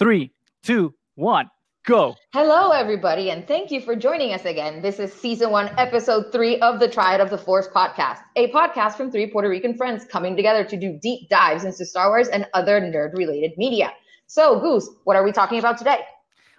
Three, 0.00 0.32
two, 0.62 0.94
one, 1.16 1.50
go. 1.84 2.16
Hello, 2.32 2.70
everybody, 2.70 3.30
and 3.30 3.46
thank 3.46 3.70
you 3.70 3.82
for 3.82 3.94
joining 3.94 4.32
us 4.32 4.46
again. 4.46 4.80
This 4.80 4.98
is 4.98 5.12
season 5.12 5.50
one, 5.50 5.68
episode 5.76 6.32
three 6.32 6.58
of 6.60 6.80
the 6.80 6.88
Triad 6.88 7.20
of 7.20 7.28
the 7.28 7.36
Force 7.36 7.68
podcast, 7.68 8.20
a 8.34 8.50
podcast 8.50 8.94
from 8.94 9.12
three 9.12 9.26
Puerto 9.26 9.50
Rican 9.50 9.76
friends 9.76 10.06
coming 10.06 10.36
together 10.36 10.64
to 10.64 10.74
do 10.78 10.98
deep 11.02 11.28
dives 11.28 11.64
into 11.64 11.84
Star 11.84 12.08
Wars 12.08 12.28
and 12.28 12.46
other 12.54 12.80
nerd 12.80 13.12
related 13.12 13.52
media. 13.58 13.92
So, 14.26 14.58
Goose, 14.58 14.88
what 15.04 15.16
are 15.16 15.22
we 15.22 15.32
talking 15.32 15.58
about 15.58 15.76
today? 15.76 15.98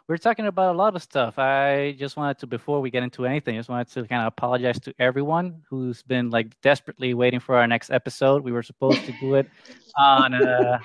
We're 0.07 0.17
talking 0.17 0.45
about 0.45 0.75
a 0.75 0.77
lot 0.77 0.95
of 0.95 1.01
stuff. 1.01 1.39
I 1.39 1.95
just 1.97 2.17
wanted 2.17 2.37
to, 2.39 2.45
before 2.45 2.79
we 2.79 2.91
get 2.91 3.01
into 3.01 3.25
anything, 3.25 3.55
just 3.55 3.69
wanted 3.69 3.87
to 3.93 4.05
kind 4.05 4.21
of 4.21 4.27
apologize 4.27 4.79
to 4.81 4.93
everyone 4.99 5.63
who's 5.67 6.03
been 6.03 6.29
like 6.29 6.61
desperately 6.61 7.15
waiting 7.15 7.39
for 7.39 7.55
our 7.55 7.65
next 7.65 7.89
episode. 7.89 8.43
We 8.43 8.51
were 8.51 8.61
supposed 8.61 9.03
to 9.05 9.13
do 9.19 9.33
it 9.33 9.49
on 9.97 10.35
uh, 10.35 10.77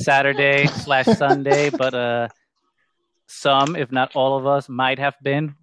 Saturday 0.00 0.66
slash 0.66 1.06
Sunday, 1.06 1.70
but 1.70 1.94
uh, 1.94 2.28
some, 3.26 3.76
if 3.76 3.92
not 3.92 4.12
all 4.14 4.36
of 4.36 4.46
us, 4.46 4.68
might 4.68 4.98
have 4.98 5.14
been 5.22 5.54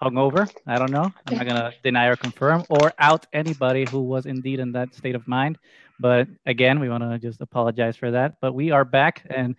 hungover. 0.00 0.50
I 0.66 0.78
don't 0.78 0.90
know. 0.90 1.12
I'm 1.26 1.36
not 1.36 1.46
gonna 1.46 1.72
deny 1.82 2.06
or 2.06 2.16
confirm 2.16 2.64
or 2.68 2.92
out 2.98 3.26
anybody 3.32 3.84
who 3.90 4.02
was 4.02 4.26
indeed 4.26 4.60
in 4.60 4.72
that 4.72 4.94
state 4.94 5.14
of 5.14 5.26
mind. 5.26 5.58
But 6.00 6.28
again, 6.46 6.80
we 6.80 6.88
want 6.88 7.02
to 7.02 7.18
just 7.18 7.40
apologize 7.40 7.96
for 7.96 8.10
that. 8.12 8.36
But 8.40 8.54
we 8.54 8.70
are 8.70 8.84
back, 8.84 9.26
and 9.28 9.56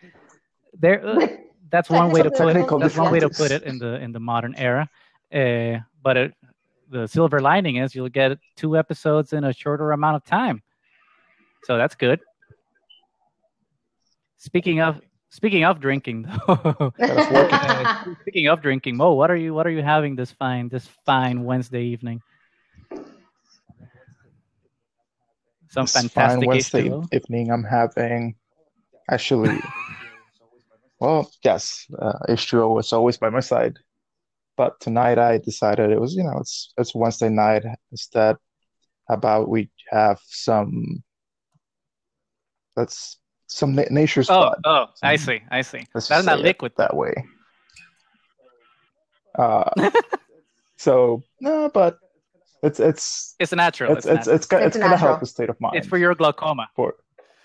there. 0.78 1.06
Uh, 1.06 1.28
that's 1.70 1.90
one 1.90 2.12
way 2.12 2.24
to 2.24 2.32
put 2.32 2.56
it. 2.56 2.68
That's 2.80 2.98
one 2.98 3.12
way 3.12 3.20
to 3.20 3.30
put 3.30 3.52
it 3.52 3.64
in 3.64 3.78
the 3.78 4.02
in 4.02 4.12
the 4.12 4.20
modern 4.20 4.56
era. 4.56 4.90
Uh, 5.32 5.80
but 6.02 6.18
it, 6.18 6.34
the 6.90 7.08
silver 7.08 7.40
lining 7.40 7.76
is 7.76 7.94
you'll 7.94 8.10
get 8.10 8.40
two 8.56 8.78
episodes 8.78 9.34
in 9.34 9.44
a 9.44 9.54
shorter 9.54 9.92
amount 9.92 10.16
of 10.16 10.24
time, 10.26 10.64
so 11.66 11.78
that's 11.78 11.96
good. 11.96 12.20
Speaking 14.40 14.80
of 14.80 15.02
speaking 15.30 15.66
of 15.66 15.82
drinking, 15.82 16.24
though, 16.24 16.94
uh, 17.00 17.86
speaking 18.22 18.48
of 18.48 18.62
drinking, 18.62 18.96
Mo, 18.96 19.14
what 19.14 19.30
are 19.30 19.36
you 19.36 19.54
what 19.54 19.68
are 19.68 19.70
you 19.70 19.84
having 19.84 20.16
this 20.16 20.32
fine 20.32 20.70
this 20.70 20.88
fine 21.06 21.44
Wednesday 21.44 21.84
evening? 21.84 22.22
Some 25.70 25.84
This 25.84 25.92
fantastic 25.92 26.40
fine 26.40 26.48
Wednesday 26.48 26.90
H2O? 26.90 27.14
evening. 27.14 27.52
I'm 27.52 27.66
having 27.66 28.36
actually, 29.12 29.60
well, 31.00 31.30
yes, 31.44 31.86
uh, 32.00 32.14
H2O 32.30 32.74
was 32.74 32.94
always 32.94 33.18
by 33.18 33.30
my 33.30 33.42
side, 33.42 33.78
but 34.56 34.80
tonight 34.80 35.20
I 35.20 35.38
decided 35.38 35.92
it 35.92 36.00
was, 36.00 36.16
you 36.16 36.24
know, 36.24 36.38
it's 36.40 36.74
it's 36.78 36.96
Wednesday 36.96 37.30
night. 37.30 37.66
Instead, 37.92 38.38
how 39.10 39.16
about 39.16 39.50
we 39.50 39.70
have 39.92 40.20
some, 40.24 41.04
let's 42.78 43.20
some 43.50 43.74
na- 43.76 43.84
nature 43.90 44.22
Oh, 44.22 44.24
spot. 44.24 44.58
oh, 44.64 44.72
oh, 44.72 44.86
I 45.04 45.16
Some- 45.18 45.26
see, 45.26 45.42
I 45.52 45.62
see. 45.62 45.86
Let's 45.94 46.08
That's 46.08 46.26
not 46.26 46.40
liquid. 46.40 46.72
that 46.78 46.96
way. 46.96 47.14
Uh, 49.38 49.70
so 50.78 51.24
no, 51.42 51.70
but 51.74 51.98
it's 52.64 52.80
it's 52.80 53.36
It's 53.40 53.52
natural. 53.54 53.94
it's 53.96 54.06
It's, 54.06 54.28
it's 54.28 54.28
natural. 54.28 54.36
it's, 54.36 54.46
gonna- 54.48 54.66
It's 54.66 54.76
it's 54.76 54.84
gonna 54.84 54.98
help 54.98 55.20
the 55.20 55.26
state 55.26 55.50
of 55.50 55.60
mind. 55.60 55.76
It's 55.76 55.88
for 55.88 55.98
your 55.98 56.16
glaucoma. 56.16 56.70
for 56.76 56.96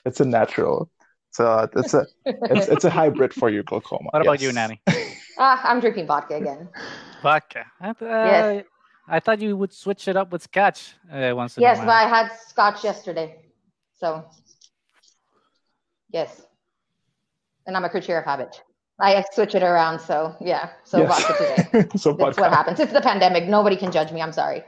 it's 0.05 0.20
a 0.20 0.24
natural. 0.24 0.91
So 1.30 1.69
it's 1.74 1.94
a 1.94 2.06
it's 2.27 2.68
it's 2.68 2.84
a 2.84 2.91
hybrid 2.91 3.33
for 3.34 3.48
your 3.50 3.62
glaucoma. 3.64 4.08
What 4.11 4.22
about 4.22 4.41
you. 4.41 4.52
Nani? 4.52 4.80
Ah, 5.36 5.61
I'm 5.68 5.80
drinking 5.80 6.06
vodka 6.06 6.36
again. 6.36 6.68
Vodka. 7.20 7.64
I, 7.80 7.89
uh, 7.91 7.94
Yes. 8.00 8.64
I 9.08 9.18
thought 9.18 9.41
you 9.41 9.56
would 9.56 9.72
switch 9.72 10.06
it 10.06 10.16
up 10.16 10.30
with 10.30 10.42
scotch 10.44 10.94
uh, 11.12 11.33
once 11.34 11.56
in 11.56 11.62
Yes, 11.62 11.78
a 11.78 11.80
but. 11.80 11.89
I 11.91 12.06
had 12.08 12.30
scotch 12.46 12.84
yesterday. 12.84 13.41
So, 13.98 14.24
yes. 16.19 16.31
And 17.67 17.77
I'm 17.77 17.84
a 17.84 17.91
creature 17.95 18.17
of 18.20 18.25
habit. 18.25 18.62
I 19.01 19.25
switch 19.33 19.55
it 19.59 19.62
around, 19.62 19.98
so 20.11 20.17
yeah. 20.41 20.65
So 20.84 20.98
Yes. 21.01 21.09
vodka 21.11 21.33
today. 21.41 21.89
so 22.05 22.09
That's 22.12 22.37
vodka. 22.37 22.41
what 22.43 22.53
happens. 22.59 22.79
It's 22.84 22.93
the 22.93 23.01
pandemic. 23.11 23.45
Nobody 23.57 23.77
can 23.83 23.91
judge 23.91 24.11
me. 24.12 24.20
I'm 24.23 24.33
sorry. 24.42 24.62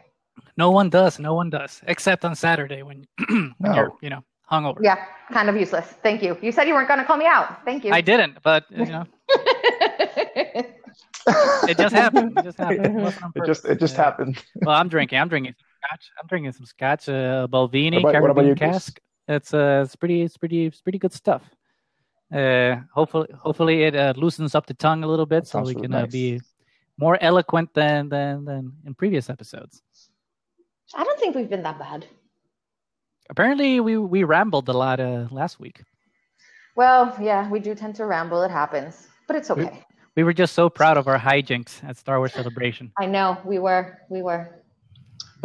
No 0.57 0.69
one 0.79 0.89
does. 0.91 1.19
No 1.29 1.33
one 1.41 1.49
does, 1.51 1.81
except 1.87 2.25
on 2.25 2.35
Saturday 2.35 2.83
when, 2.83 2.99
when 3.29 3.55
No. 3.61 3.75
you're, 3.77 3.93
you 4.03 4.11
know, 4.11 4.23
hungover. 4.51 4.81
Yeah, 4.83 4.99
kind 5.33 5.49
of 5.49 5.56
useless. 5.56 5.87
Thank 6.03 6.23
you. 6.25 6.37
You 6.43 6.51
said 6.53 6.67
you 6.69 6.75
weren't 6.75 6.89
going 6.89 7.01
to 7.01 7.06
call 7.06 7.17
me 7.25 7.27
out. 7.37 7.65
Thank 7.65 7.85
you. 7.85 7.93
I 7.93 8.01
didn't, 8.01 8.35
but 8.43 8.65
you 8.71 8.87
know, 8.95 9.05
it 11.71 11.77
just 11.79 11.95
happened. 11.95 12.33
It 12.39 12.45
just 12.45 12.59
happened. 12.59 12.97
It, 13.06 13.15
It 13.37 13.47
just 13.47 13.65
it 13.65 13.79
just 13.79 13.95
Yeah. 13.97 14.05
happened. 14.05 14.43
Well, 14.65 14.75
I'm 14.81 14.89
drinking. 14.89 15.19
I'm 15.21 15.29
drinking 15.29 15.55
some 15.59 15.67
scotch. 15.81 16.05
I'm 16.21 16.27
drinking 16.29 16.53
some 16.53 16.67
scotch. 16.67 17.09
Uh, 17.09 17.47
Balvenie 17.49 18.03
What 18.03 18.11
about- 18.11 18.23
what 18.23 18.31
about 18.31 18.43
Caribbean 18.43 18.47
you, 18.49 18.55
Goose? 18.55 18.73
cask. 18.73 18.99
It's 19.28 19.53
uh, 19.54 19.82
it's 19.84 19.97
pretty, 19.97 20.22
it's 20.22 20.37
pretty, 20.37 20.66
it's 20.66 20.81
pretty 20.81 20.98
good 20.98 21.12
stuff. 21.12 21.42
Uh, 22.32 22.76
hopefully, 22.92 23.28
hopefully 23.38 23.82
it 23.84 23.94
uh, 23.97 24.12
loosens 24.16 24.54
up 24.54 24.66
the 24.66 24.75
tongue 24.75 25.04
a 25.04 25.06
little 25.06 25.26
bit, 25.26 25.44
That 25.44 25.48
so 25.48 25.59
sounds 25.59 25.69
we 25.69 25.75
really 25.75 25.87
can 25.88 25.94
uh, 25.94 26.00
nice. 26.03 26.12
be 26.12 26.41
more 26.98 27.19
eloquent 27.20 27.72
than 27.75 28.09
than 28.09 28.44
than 28.44 28.72
in 28.87 28.94
previous 28.94 29.28
episodes. 29.31 29.82
I 30.94 31.04
don't 31.04 31.19
think 31.20 31.34
we've 31.37 31.50
been 31.50 31.62
that 31.62 31.78
bad. 31.78 32.06
Apparently, 33.31 33.81
we 33.81 33.98
we 33.98 34.25
rambled 34.25 34.69
a 34.69 34.72
lot 34.72 35.00
uh, 35.00 35.26
last 35.31 35.58
week. 35.60 35.82
Well, 36.76 37.14
yeah, 37.20 37.48
we 37.50 37.58
do 37.60 37.75
tend 37.75 37.94
to 37.97 38.04
ramble. 38.06 38.43
It 38.43 38.50
happens, 38.50 39.08
but 39.26 39.37
it's 39.37 39.50
We- 39.50 39.64
okay. 39.64 39.82
We 40.16 40.25
were 40.25 40.32
just 40.32 40.54
so 40.54 40.70
proud 40.70 40.97
of 40.97 41.08
our 41.08 41.19
hijinks 41.19 41.84
at 41.84 41.98
Star 41.98 42.19
Wars 42.19 42.32
Celebration. 42.32 42.91
I 42.98 43.04
know 43.04 43.37
we 43.44 43.58
were. 43.58 43.98
We 44.08 44.22
were. 44.22 44.62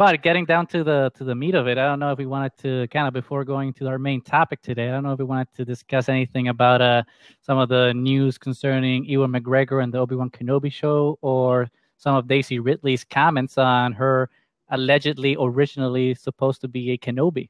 But 0.02 0.20
getting 0.20 0.44
down 0.44 0.66
to 0.66 0.82
the 0.82 1.12
to 1.14 1.22
the 1.22 1.36
meat 1.36 1.54
of 1.54 1.68
it, 1.68 1.78
I 1.78 1.86
don't 1.86 2.00
know 2.00 2.10
if 2.10 2.18
we 2.18 2.26
wanted 2.26 2.58
to 2.58 2.88
kind 2.88 3.06
of 3.06 3.14
before 3.14 3.44
going 3.44 3.72
to 3.74 3.86
our 3.86 4.00
main 4.00 4.20
topic 4.20 4.60
today. 4.60 4.88
I 4.88 4.90
don't 4.90 5.04
know 5.04 5.12
if 5.12 5.20
we 5.20 5.24
wanted 5.24 5.54
to 5.54 5.64
discuss 5.64 6.08
anything 6.08 6.48
about 6.48 6.82
uh 6.82 7.04
some 7.40 7.56
of 7.56 7.68
the 7.68 7.94
news 7.94 8.36
concerning 8.36 9.04
Ewan 9.04 9.30
McGregor 9.30 9.80
and 9.80 9.94
the 9.94 9.98
Obi 9.98 10.16
Wan 10.16 10.28
Kenobi 10.28 10.72
show, 10.72 11.20
or 11.22 11.70
some 11.98 12.16
of 12.16 12.26
Daisy 12.26 12.58
Ridley's 12.58 13.04
comments 13.04 13.58
on 13.58 13.92
her 13.92 14.28
allegedly 14.70 15.36
originally 15.38 16.16
supposed 16.16 16.62
to 16.62 16.66
be 16.66 16.90
a 16.90 16.98
Kenobi. 16.98 17.48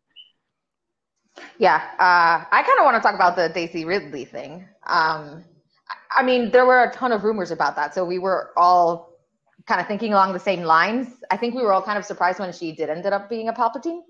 Yeah, 1.57 1.81
uh, 1.99 2.45
I 2.53 2.63
kind 2.67 2.79
of 2.79 2.85
want 2.85 2.97
to 2.97 3.01
talk 3.01 3.15
about 3.15 3.35
the 3.35 3.49
Daisy 3.49 3.87
Ridley 3.87 4.27
thing. 4.27 4.69
Um, 4.87 5.43
I- 5.89 6.21
I 6.21 6.23
mean, 6.23 6.51
there 6.51 6.67
were 6.67 6.83
a 6.83 6.93
ton 6.93 7.13
of 7.13 7.25
rumors 7.25 7.51
about 7.51 7.77
that, 7.77 7.95
so 7.95 8.05
we 8.05 8.19
were 8.19 8.51
all 8.59 9.12
kind 9.67 9.81
of 9.81 9.87
thinking 9.87 10.13
along 10.13 10.33
the 10.33 10.41
same 10.41 10.63
lines. 10.63 11.09
I 11.31 11.37
think 11.37 11.55
we 11.55 11.63
were 11.63 11.73
all 11.73 11.83
kind 11.83 11.99
of 11.99 12.05
surprised 12.05 12.39
when 12.41 12.53
she 12.53 12.73
did 12.73 12.91
ended 12.91 13.13
up 13.13 13.29
being 13.29 13.49
a 13.49 13.53
Palpatine. 13.53 14.01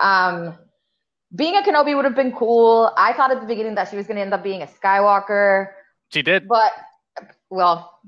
Um, 0.00 0.54
being 1.34 1.56
a 1.56 1.62
Kenobi 1.62 1.94
would 1.94 2.04
have 2.04 2.14
been 2.14 2.32
cool. 2.32 2.92
I 2.96 3.12
thought 3.12 3.30
at 3.30 3.40
the 3.40 3.46
beginning 3.46 3.74
that 3.76 3.88
she 3.90 3.96
was 3.96 4.06
going 4.06 4.16
to 4.16 4.22
end 4.22 4.32
up 4.34 4.42
being 4.42 4.62
a 4.62 4.66
Skywalker, 4.66 5.68
She 6.10 6.22
did. 6.22 6.48
but 6.48 6.72
well, 7.50 7.98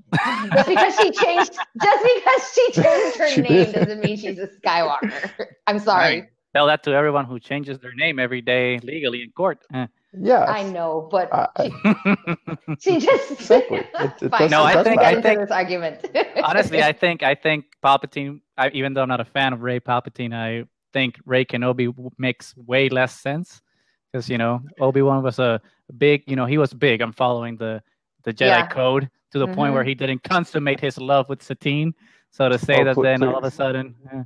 just 0.55 0.69
because 0.69 0.97
she 0.97 1.11
changed, 1.11 1.53
just 1.83 2.05
because 2.15 2.53
she 2.55 2.73
changed 2.83 3.19
her 3.19 3.29
She 3.29 3.41
name 3.43 3.65
did. 3.67 3.75
doesn't 3.75 4.01
mean 4.01 4.17
she's 4.17 4.39
a 4.39 4.49
Skywalker. 4.49 5.31
I'm 5.67 5.79
sorry. 5.79 6.21
Right. 6.21 6.29
Tell 6.55 6.67
that 6.67 6.83
to 6.85 6.93
everyone 6.93 7.27
who 7.27 7.39
changes 7.39 7.79
their 7.79 7.95
name 7.95 8.19
every 8.19 8.41
day 8.41 8.79
legally 8.83 9.23
in 9.23 9.31
court. 9.31 9.65
Yeah. 10.13 10.45
I 10.45 10.65
know, 10.65 11.09
but 11.11 11.33
I- 11.33 11.49
I- 11.57 12.37
she 12.81 12.99
just 12.99 13.31
Exactly. 13.41 13.79
It- 13.79 14.23
it 14.23 14.31
Fine, 14.31 14.51
No, 14.51 14.65
I 14.65 14.83
think- 14.83 15.01
get 15.01 15.19
I 15.19 15.23
think- 15.23 15.41
this 15.41 15.51
argument. 15.51 16.05
Honestly, 16.43 16.83
I 16.83 16.93
think 16.93 17.23
I 17.23 17.35
think 17.35 17.67
Palpatine. 17.83 18.41
I, 18.59 18.71
even 18.71 18.93
though 18.95 19.03
I'm 19.03 19.09
not 19.09 19.21
a 19.21 19.25
fan 19.25 19.53
of 19.53 19.63
Rey 19.63 19.79
Palpatine, 19.81 20.35
I 20.35 20.65
think 20.93 21.19
Rey 21.25 21.45
Kenobi 21.45 21.87
w- 21.87 22.11
makes 22.19 22.55
way 22.57 22.89
less 22.89 23.15
sense 23.21 23.63
because 24.11 24.29
you 24.29 24.37
know 24.39 24.61
Obi 24.81 25.03
Wan 25.03 25.23
was 25.23 25.39
a 25.39 25.61
big. 25.97 26.25
You 26.27 26.35
know 26.37 26.47
he 26.47 26.59
was 26.59 26.73
big. 26.75 27.01
I'm 27.01 27.13
following 27.13 27.57
the 27.57 27.81
the 28.25 28.33
Jedi 28.35 28.47
Yeah. 28.49 28.67
code 28.67 29.09
to 29.33 29.39
the 29.39 29.47
point 29.47 29.73
where 29.75 29.85
Mhm. 29.85 29.89
he 29.89 29.95
didn't 29.95 30.23
consummate 30.25 30.81
his 30.81 30.99
love 30.99 31.29
with 31.29 31.41
Satine. 31.43 31.95
So 32.33 32.49
to 32.49 32.59
say 32.59 32.81
Oh, 32.81 32.85
that 32.85 32.95
pl- 32.95 33.03
then 33.05 33.23
all 33.23 33.39
of 33.39 33.45
a 33.45 33.51
sudden, 33.51 33.95
eh. 34.13 34.23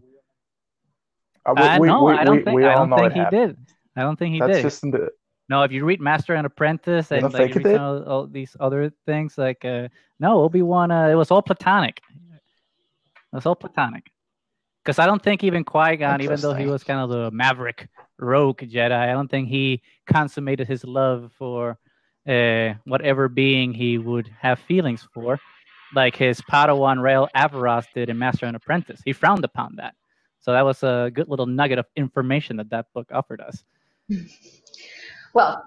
Uh, 1.47 1.55
we- 1.79 1.89
uh, 1.89 1.93
no, 1.93 2.05
we- 2.05 2.13
I 2.15 2.25
don't 2.25 2.37
we- 2.39 2.43
think 2.45 2.57
we 2.57 2.65
I 2.65 2.75
don't 2.75 2.91
think 2.91 3.13
he 3.13 3.19
happened. 3.19 3.57
did. 3.57 3.75
I 3.97 4.01
don't 4.03 4.19
think 4.19 4.33
he 4.35 4.41
That's 4.41 4.53
did. 4.57 4.63
just 4.63 4.83
in 4.85 4.91
the 4.93 5.11
No, 5.49 5.63
if 5.63 5.73
you 5.73 5.85
read 5.85 6.01
Master 6.01 6.35
and 6.35 6.47
Apprentice 6.47 7.13
and 7.13 7.23
like 7.23 7.33
think 7.33 7.55
you 7.55 7.61
read 7.61 7.73
did? 7.73 7.81
all 7.81 8.27
these 8.27 8.57
other 8.61 8.91
things, 9.05 9.37
like 9.37 9.65
uh, 9.65 9.89
no, 10.19 10.43
Obi 10.43 10.63
Wan, 10.63 10.91
uh, 10.91 11.09
it 11.09 11.15
was 11.15 11.31
all 11.31 11.43
platonic. 11.43 12.01
It 12.09 13.37
was 13.37 13.47
all 13.47 13.57
platonic. 13.57 14.11
Because 14.83 14.99
I 14.99 15.07
don't 15.07 15.23
think 15.23 15.43
even 15.45 15.65
Qui 15.65 15.97
Gon, 15.97 16.21
even 16.21 16.41
though 16.41 16.55
he 16.55 16.67
was 16.67 16.85
kind 16.85 17.01
of 17.01 17.09
the 17.11 17.31
maverick 17.31 17.89
rogue 18.19 18.59
Jedi, 18.59 18.93
I 18.93 19.13
don't 19.13 19.31
think 19.31 19.49
he 19.49 19.83
consummated 20.07 20.69
his 20.69 20.85
love 20.85 21.33
for 21.39 21.79
uh, 22.29 22.75
whatever 22.85 23.29
being 23.29 23.73
he 23.73 23.99
would 23.99 24.31
have 24.41 24.59
feelings 24.59 25.07
for, 25.13 25.41
like 25.95 26.17
his 26.17 26.41
Padawan 26.43 27.03
Rael 27.03 27.29
Averross 27.37 27.87
did 27.95 28.09
in 28.11 28.19
Master 28.19 28.47
and 28.47 28.57
Apprentice. 28.57 29.01
He 29.05 29.13
frowned 29.13 29.45
upon 29.45 29.77
that. 29.77 29.95
So 30.41 30.53
that 30.53 30.65
was 30.65 30.83
a 30.83 31.11
good 31.13 31.29
little 31.29 31.47
nugget 31.47 31.79
of 31.79 31.87
information 31.97 32.57
that 32.59 32.71
that 32.71 32.87
book 32.93 33.09
offered 33.13 33.41
us. 33.41 33.65
well, 35.35 35.65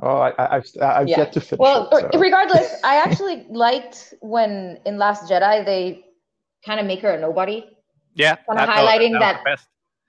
Oh, 0.00 0.18
I, 0.18 0.30
I, 0.38 0.56
I've, 0.56 0.66
I've 0.80 1.08
Yeah. 1.08 1.18
yet 1.18 1.32
to 1.32 1.40
finish 1.40 1.58
well, 1.58 1.88
it. 1.90 2.12
so- 2.12 2.20
regardless, 2.20 2.80
I 2.84 2.96
actually 3.02 3.46
liked 3.50 4.14
when 4.20 4.78
in 4.86 4.96
Last 4.96 5.28
Jedi 5.28 5.64
they 5.64 6.04
kind 6.64 6.78
of 6.78 6.86
make 6.86 7.00
her 7.00 7.10
a 7.10 7.20
nobody. 7.20 7.66
Yeah, 8.14 8.36
Kinda 8.36 8.46
that- 8.54 8.66
that 8.66 8.76
highlighting 8.76 9.10
was 9.12 9.20
that- 9.20 9.42
the 9.44 9.56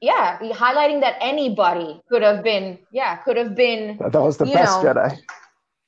yeah, 0.02 0.38
highlighting 0.54 1.02
that 1.02 1.16
anybody 1.20 2.02
could 2.08 2.22
have 2.22 2.44
been, 2.44 2.78
yeah, 2.92 3.16
could 3.18 3.36
have 3.36 3.56
been. 3.56 3.98
That, 3.98 4.12
that 4.14 4.22
was 4.22 4.38
the 4.38 4.46
best 4.46 4.84
know, 4.84 4.94
Jedi. 4.94 5.20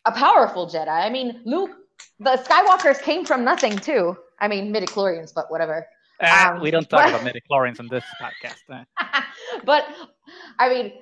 a 0.06 0.12
powerful 0.12 0.66
Jedi. 0.68 0.90
I 0.90 1.10
mean, 1.10 1.42
Luke, 1.46 1.72
the 2.20 2.38
Skywalkers 2.38 3.02
came 3.04 3.24
from 3.24 3.44
nothing 3.44 3.78
too. 3.78 4.18
I 4.40 4.48
mean, 4.48 4.74
midichlorians, 4.74 5.32
but 5.34 5.50
whatever. 5.52 5.86
Ah, 6.24 6.54
Um, 6.56 6.62
we 6.62 6.72
don't 6.72 6.90
talk 6.90 7.06
but- 7.06 7.22
about 7.22 7.22
midichlorians 7.34 7.80
on 7.80 7.88
this 7.88 8.04
podcast. 8.20 8.58
eh. 8.72 8.84
but 9.64 9.86
I 10.60 10.70
mean, 10.70 10.94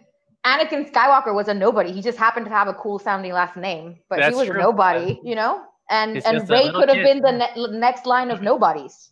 Anakin 0.46 0.90
Skywalker 0.90 1.34
was 1.34 1.48
a 1.48 1.54
nobody. 1.54 1.92
He 1.92 2.02
just 2.02 2.18
happened 2.18 2.46
to 2.46 2.52
have 2.52 2.68
a 2.68 2.74
cool 2.74 3.00
sounding 3.00 3.34
last 3.34 3.58
name, 3.58 3.98
but 4.10 4.20
That's 4.20 4.36
he 4.36 4.40
was 4.40 4.48
true. 4.48 4.60
nobody, 4.60 5.20
you 5.24 5.36
know. 5.36 5.64
And 5.90 6.16
He's 6.16 6.26
and 6.26 6.48
Rey 6.50 6.72
could 6.72 6.90
have 6.90 7.04
been 7.04 7.20
the 7.22 7.32
ne- 7.32 7.78
next 7.78 8.06
line 8.06 8.32
of 8.32 8.42
nobodies. 8.42 9.12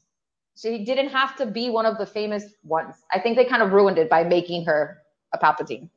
She 0.56 0.84
didn't 0.86 1.10
have 1.10 1.36
to 1.38 1.46
be 1.46 1.70
one 1.70 1.86
of 1.86 1.98
the 1.98 2.06
famous 2.06 2.44
ones. 2.64 2.96
I 3.12 3.20
think 3.20 3.36
they 3.36 3.46
kind 3.46 3.62
of 3.62 3.72
ruined 3.74 3.98
it 3.98 4.10
by 4.10 4.24
making 4.24 4.66
her 4.66 4.98
a 5.34 5.38
Palpatine. 5.38 5.90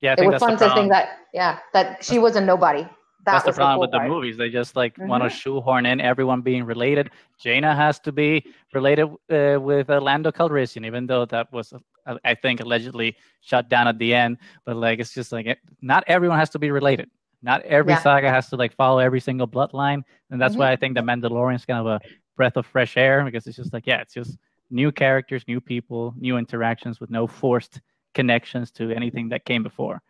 Yeah, 0.00 0.14
I 0.16 0.22
it 0.22 0.26
was 0.26 0.38
fun 0.38 0.56
to 0.58 0.74
think 0.74 0.90
that, 0.92 1.18
yeah, 1.34 1.58
that 1.72 2.04
she 2.04 2.18
was 2.18 2.36
a 2.36 2.40
nobody. 2.40 2.86
That 3.30 3.44
that's 3.44 3.44
the 3.44 3.50
was 3.50 3.56
problem 3.56 3.76
cool 3.76 3.80
with 3.82 3.90
the 3.90 4.00
movies. 4.08 4.36
They 4.36 4.50
just 4.50 4.76
like 4.76 4.96
want 4.98 5.22
Mhm. 5.22 5.28
to 5.30 5.30
shoehorn 5.30 5.86
in 5.86 6.00
everyone 6.00 6.40
being 6.42 6.64
related. 6.64 7.10
Jaina 7.38 7.74
has 7.74 8.00
to 8.00 8.12
be 8.12 8.44
related 8.72 9.04
uh, 9.30 9.58
with 9.60 9.90
uh, 9.90 10.00
Lando 10.00 10.30
Calrissian, 10.32 10.86
even 10.86 11.06
though 11.06 11.24
that 11.26 11.52
was, 11.52 11.72
uh, 11.72 12.16
I 12.24 12.34
think, 12.34 12.60
allegedly 12.60 13.16
shut 13.40 13.68
down 13.68 13.86
at 13.88 13.98
the 13.98 14.14
end. 14.14 14.38
But 14.64 14.76
like, 14.76 14.98
it's 14.98 15.12
just 15.14 15.32
like 15.32 15.46
it, 15.46 15.58
not 15.82 16.04
everyone 16.06 16.38
has 16.38 16.50
to 16.50 16.58
be 16.58 16.70
related. 16.70 17.10
Not 17.42 17.62
every 17.62 17.92
Yeah. 17.92 17.98
saga 18.00 18.30
has 18.30 18.48
to 18.50 18.56
like 18.56 18.72
follow 18.74 18.98
every 18.98 19.20
single 19.20 19.46
bloodline, 19.46 20.02
and 20.30 20.40
that's 20.40 20.56
Mhm. 20.56 20.60
why 20.60 20.72
I 20.72 20.76
think 20.76 20.94
the 20.94 21.02
Mandalorian 21.02 21.56
is 21.56 21.64
kind 21.66 21.80
of 21.80 21.86
a 21.86 22.00
breath 22.36 22.56
of 22.56 22.66
fresh 22.66 22.96
air 22.96 23.24
because 23.24 23.46
it's 23.46 23.56
just 23.56 23.72
like, 23.72 23.86
yeah, 23.86 24.00
it's 24.00 24.14
just 24.14 24.38
new 24.70 24.90
characters, 24.90 25.46
new 25.46 25.60
people, 25.60 26.14
new 26.18 26.36
interactions 26.38 26.98
with 27.00 27.10
no 27.10 27.26
forced 27.26 27.80
connections 28.14 28.70
to 28.72 28.90
anything 28.90 29.28
that 29.30 29.44
came 29.44 29.62
before. 29.62 30.00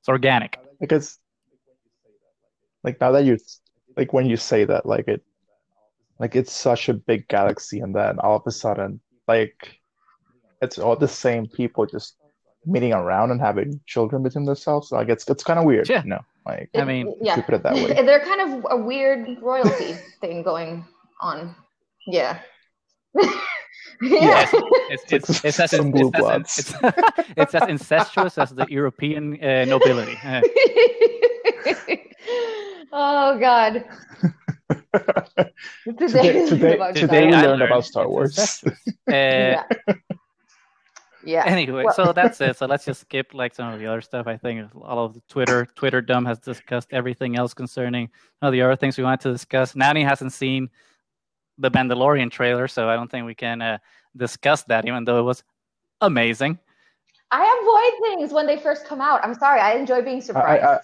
It's 0.00 0.08
organic. 0.08 0.58
Because, 0.80 1.18
like 2.84 3.00
now 3.00 3.12
that 3.12 3.24
you, 3.24 3.38
like 3.96 4.12
when 4.12 4.26
you 4.26 4.36
say 4.36 4.64
that, 4.64 4.86
like 4.86 5.08
it, 5.08 5.22
like 6.18 6.36
it's 6.36 6.52
such 6.52 6.88
a 6.88 6.94
big 6.94 7.28
galaxy, 7.28 7.80
and 7.80 7.94
then 7.94 8.18
all 8.20 8.36
of 8.36 8.42
a 8.46 8.50
sudden, 8.50 9.00
like, 9.28 9.80
it's 10.62 10.78
all 10.78 10.96
the 10.96 11.08
same 11.08 11.46
people 11.46 11.86
just 11.86 12.16
meeting 12.64 12.92
around 12.92 13.30
and 13.30 13.40
having 13.40 13.80
children 13.86 14.22
between 14.22 14.44
themselves. 14.44 14.90
Like 14.92 15.08
it's 15.08 15.28
it's 15.28 15.44
kind 15.44 15.58
of 15.58 15.64
weird, 15.64 15.88
Yeah. 15.88 16.02
you 16.02 16.10
know. 16.10 16.20
Like 16.46 16.70
I 16.74 16.84
mean, 16.84 17.14
yeah, 17.20 17.40
put 17.40 17.54
it 17.54 17.62
that 17.64 17.74
way. 17.74 17.92
they're 18.06 18.20
kind 18.24 18.40
of 18.40 18.66
a 18.70 18.76
weird 18.76 19.26
royalty 19.42 19.94
thing 20.20 20.42
going 20.42 20.84
on. 21.20 21.54
Yeah. 22.06 22.38
Yes, 24.02 24.52
yeah. 24.52 24.60
it's 24.90 25.12
It's 25.12 25.30
it's, 25.30 25.44
it's, 25.44 25.60
as, 25.60 25.70
some 25.70 25.90
blue 25.90 26.08
it's, 26.08 26.16
as, 26.16 26.20
bloods. 26.22 26.58
it's, 26.58 27.34
it's 27.36 27.54
as 27.54 27.68
incestuous 27.68 28.38
as 28.38 28.50
the 28.50 28.66
European 28.68 29.42
uh, 29.42 29.64
nobility. 29.64 30.16
Uh, 30.22 30.42
oh 32.92 33.38
God. 33.38 33.84
Today, 35.84 36.48
today, 36.48 36.92
today 36.92 37.26
we 37.28 37.32
I 37.32 37.46
learned 37.46 37.62
about 37.62 37.84
Star 37.84 38.08
Wars. 38.08 38.64
Uh, 38.64 38.72
Yeah. 39.06 39.62
Yeah. 41.24 41.44
Anyway, 41.44 41.84
Well- 41.84 41.94
so 41.94 42.12
that's 42.12 42.40
it. 42.40 42.56
So 42.56 42.66
let's 42.66 42.84
just 42.84 43.00
skip 43.02 43.34
like 43.34 43.54
some 43.54 43.72
of 43.72 43.78
the 43.80 43.86
other 43.86 44.00
stuff. 44.00 44.26
I 44.28 44.36
think 44.36 44.68
all 44.80 45.04
of 45.04 45.14
the 45.14 45.22
Twitter 45.28 45.66
Twitter 45.74 46.00
dumb 46.00 46.24
has 46.24 46.38
discussed 46.38 46.88
everything 46.92 47.36
else 47.36 47.52
concerning 47.54 48.08
all 48.42 48.50
the 48.52 48.62
other 48.62 48.76
things 48.76 48.96
we 48.96 49.04
wanted 49.04 49.20
to 49.22 49.32
discuss. 49.32 49.74
Nani 49.76 50.02
hasn't 50.04 50.32
seen 50.32 50.68
the 51.58 51.70
Mandalorian 51.70 52.30
trailer, 52.30 52.68
so 52.68 52.88
I 52.88 52.94
don't 52.96 53.10
think 53.10 53.26
we 53.26 53.34
can 53.34 53.60
uh, 53.62 53.78
discuss 54.16 54.62
that, 54.64 54.86
even 54.86 55.04
though 55.04 55.18
it 55.18 55.22
was 55.24 55.42
amazing. 56.00 56.58
I 57.32 57.42
avoid 57.42 58.08
things 58.18 58.32
when 58.32 58.46
they 58.46 58.56
first 58.58 58.84
come 58.86 59.00
out. 59.00 59.20
I'm 59.24 59.34
sorry. 59.34 59.60
I 59.60 59.72
enjoy 59.74 60.02
being 60.02 60.20
surprised. 60.20 60.62
I- 60.64 60.80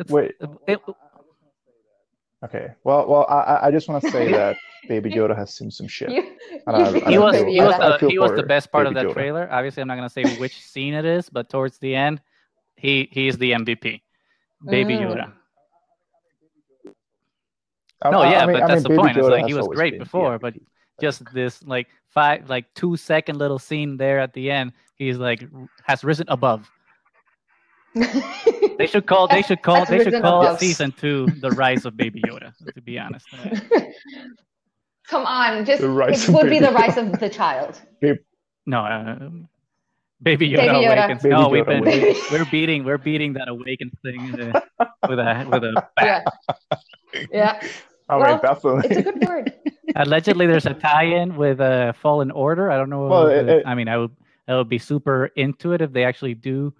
It's, 0.00 0.10
Wait. 0.10 0.32
it, 0.66 0.80
Okay. 2.42 2.68
Well, 2.84 3.06
well, 3.06 3.26
I 3.28 3.34
I- 3.52 3.66
I 3.66 3.70
just 3.70 3.86
want 3.88 4.02
to 4.02 4.10
say 4.10 4.32
that 4.38 4.56
Baby 4.88 5.10
Yoda 5.10 5.36
has 5.36 5.54
seen 5.54 5.70
some 5.70 5.86
shit. 5.86 6.08
you, 6.16 6.36
I 6.66 6.72
don't- 6.72 7.02
I 7.06 7.08
he 7.10 7.14
don't 7.16 7.24
was 7.24 7.36
feel- 7.36 7.46
he 7.46 7.60
was 7.60 7.74
I 7.74 7.98
the, 7.98 8.08
he 8.08 8.18
was 8.18 8.32
the 8.32 8.42
best 8.42 8.72
part 8.72 8.86
of 8.86 8.94
that 8.94 9.06
Yoda. 9.06 9.12
trailer. 9.12 9.48
Obviously, 9.52 9.82
I'm 9.82 9.88
not 9.88 9.96
gonna 9.96 10.08
say 10.08 10.24
which 10.38 10.58
scene 10.72 10.94
it 10.94 11.04
is, 11.04 11.28
but 11.28 11.50
towards 11.50 11.76
the 11.78 11.94
end, 11.94 12.20
he 12.76 13.08
he 13.12 13.28
is 13.28 13.36
the 13.36 13.52
MVP, 13.52 14.00
Baby 14.66 14.94
Mm. 14.94 15.02
Yoda. 15.02 15.32
No, 18.10 18.20
I- 18.20 18.30
yeah, 18.32 18.42
I 18.42 18.46
mean- 18.46 18.56
but 18.56 18.62
I 18.62 18.66
that's 18.68 18.76
mean, 18.76 18.82
the 18.84 18.88
Baby 18.88 18.98
point. 19.02 19.16
It's 19.18 19.28
like 19.28 19.46
he 19.46 19.54
was 19.54 19.68
great 19.68 19.98
before, 19.98 20.38
but 20.38 20.54
just 21.00 21.22
this 21.34 21.62
like 21.64 21.88
five 22.08 22.48
like 22.48 22.72
two 22.74 22.96
second 22.96 23.36
little 23.38 23.58
scene 23.58 23.98
there 23.98 24.18
at 24.18 24.32
the 24.32 24.50
end, 24.50 24.72
he's 24.96 25.18
like 25.18 25.44
has 25.84 26.04
risen 26.04 26.24
above. 26.28 26.70
They 27.94 28.86
should 28.86 29.06
call 29.06 29.26
they 29.28 29.42
should 29.42 29.62
call 29.62 29.84
they 29.84 30.02
should 30.04 30.22
call 30.22 30.42
above. 30.42 30.58
season 30.58 30.92
two 30.92 31.26
the 31.40 31.50
rise 31.50 31.84
of 31.84 31.96
Baby 31.96 32.22
Yoda. 32.22 32.52
To 32.74 32.80
be 32.80 32.98
honest, 32.98 33.26
Uh, 33.34 33.58
Come 35.08 35.26
on, 35.26 35.64
just 35.64 35.82
The 35.82 35.88
it 36.06 36.28
of 36.28 36.34
would 36.34 36.48
be 36.50 36.60
the 36.60 36.70
rise 36.70 36.96
of 36.96 37.18
the 37.18 37.28
child. 37.28 37.80
no, 38.66 38.80
uh, 38.80 39.28
Baby 40.22 40.50
Yoda 40.50 40.56
Baby 40.56 40.86
Yoda. 40.86 40.92
awakens. 41.04 41.22
Baby 41.22 41.34
no, 41.34 41.48
we've 41.48 41.66
been 41.66 41.82
awakens. 41.86 42.30
we're 42.30 42.44
beating 42.44 42.84
we're 42.84 42.98
beating 42.98 43.32
that 43.34 43.48
awakened 43.48 43.92
thing 44.04 44.40
uh, 44.40 44.60
with 45.08 45.18
a 45.18 45.46
with 45.50 45.64
a 45.64 45.86
bat. 45.96 46.24
Yeah, 46.72 46.76
yeah. 47.32 47.60
I 48.08 48.16
Well, 48.16 48.28
mean, 48.34 48.40
definitely. 48.42 48.88
It's 48.90 48.98
a 48.98 49.02
good 49.12 49.28
word. 49.28 49.52
Allegedly, 49.96 50.46
there's 50.46 50.66
a 50.66 50.74
tie-in 50.74 51.36
with 51.36 51.60
a 51.60 51.94
Fallen 52.00 52.30
Order. 52.30 52.70
I 52.70 52.76
don't 52.76 52.90
know. 52.90 53.06
Well, 53.06 53.26
it- 53.26 53.48
it- 53.48 53.66
I 53.66 53.74
mean, 53.74 53.88
I 53.88 53.96
would 53.98 54.14
I 54.46 54.56
would 54.56 54.68
be 54.68 54.78
super 54.78 55.26
into 55.36 55.72
it 55.72 55.80
if 55.80 55.92
they 55.92 56.04
actually 56.04 56.34
do 56.34 56.72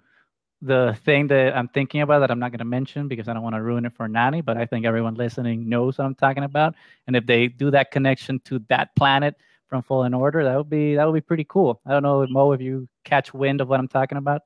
the 0.61 0.97
thing 1.05 1.27
that 1.27 1.55
I'm 1.57 1.67
thinking 1.67 2.01
about 2.01 2.19
that 2.19 2.29
I'm 2.31 2.39
not 2.39 2.51
going 2.51 2.59
to 2.59 2.65
mention 2.65 3.07
because 3.07 3.27
I 3.27 3.33
don't 3.33 3.41
want 3.43 3.55
to 3.55 3.61
ruin 3.61 3.85
it 3.85 3.93
for 3.93 4.07
Nani. 4.07 4.41
But 4.41 4.57
I 4.57 4.65
think 4.65 4.85
everyone 4.85 5.15
listening 5.15 5.67
knows 5.67 5.97
what 5.97 6.05
I'm 6.05 6.15
talking 6.15 6.43
about. 6.43 6.75
And 7.07 7.15
if 7.15 7.25
they 7.25 7.47
do 7.47 7.71
that 7.71 7.91
connection 7.91 8.39
to 8.45 8.59
that 8.69 8.95
planet 8.95 9.35
from 9.67 9.81
Fallen 9.81 10.13
Order, 10.13 10.43
that 10.43 10.55
would 10.55 10.69
be 10.69 10.95
that 10.95 11.05
would 11.05 11.13
be 11.13 11.21
pretty 11.21 11.45
cool. 11.49 11.81
I 11.85 11.91
don't 11.91 12.03
know, 12.03 12.25
Mo, 12.29 12.51
if 12.51 12.61
you 12.61 12.87
catch 13.03 13.33
wind 13.33 13.61
of 13.61 13.69
what 13.69 13.79
I'm 13.79 13.87
talking 13.87 14.17
about. 14.17 14.41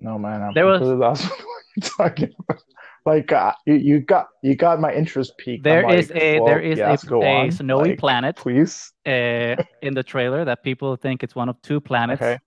No 0.00 0.18
man, 0.18 0.42
I'm 0.42 0.54
There 0.54 0.66
was- 0.66 0.80
completely 0.80 1.00
lost 1.00 1.24
what 1.30 1.64
you're 1.76 1.90
talking 2.08 2.34
about. 2.40 2.62
Like 3.06 3.32
uh, 3.32 3.52
you, 3.66 3.74
you 3.74 4.00
got 4.00 4.28
you 4.42 4.54
got 4.56 4.80
my 4.80 4.92
interest 4.92 5.36
peaked. 5.36 5.64
There 5.64 5.84
I'm 5.86 5.98
is 5.98 6.10
like, 6.10 6.22
a 6.22 6.36
well, 6.40 6.46
there 6.46 6.60
is 6.60 6.78
yes, 6.78 7.02
a, 7.02 7.06
go 7.06 7.22
a 7.22 7.50
snowy 7.50 7.90
Like, 7.90 7.98
planet 7.98 8.36
Please. 8.36 8.92
uh, 9.06 9.56
in 9.82 9.92
the 9.94 10.02
trailer 10.02 10.44
that 10.46 10.62
people 10.62 10.96
think 10.96 11.22
it's 11.22 11.34
one 11.34 11.48
of 11.50 11.60
two 11.60 11.80
planets. 11.80 12.22
Okay. 12.22 12.38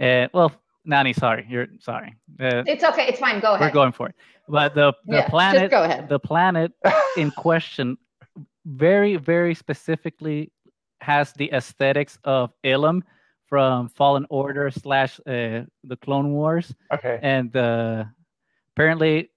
Uh, 0.00 0.28
well, 0.34 0.52
Nani, 0.84 1.12
sorry, 1.14 1.46
you're 1.48 1.68
sorry. 1.78 2.14
Uh, 2.38 2.62
It's 2.66 2.84
okay. 2.84 3.06
It's 3.08 3.20
fine. 3.20 3.40
Go 3.40 3.54
ahead. 3.54 3.60
we're 3.60 3.70
going 3.72 3.92
for 3.92 4.08
it. 4.08 4.14
But 4.48 4.74
the 4.74 4.92
the 5.06 5.16
Yeah, 5.16 5.28
planet 5.28 5.70
go 5.70 5.82
ahead. 5.84 6.08
the 6.10 6.18
planet 6.18 6.72
in 7.16 7.30
question 7.30 7.96
very 8.66 9.16
very 9.16 9.54
specifically 9.54 10.52
has 11.00 11.32
the 11.32 11.50
aesthetics 11.52 12.18
of 12.24 12.52
Ilum 12.64 13.02
from 13.46 13.88
Fallen 13.88 14.26
Order 14.28 14.70
slash 14.70 15.18
uh, 15.26 15.64
the 15.84 15.96
Clone 16.02 16.32
Wars, 16.32 16.74
Okay. 16.92 17.18
and 17.22 17.54
uh, 17.56 18.04
apparently 18.76 19.30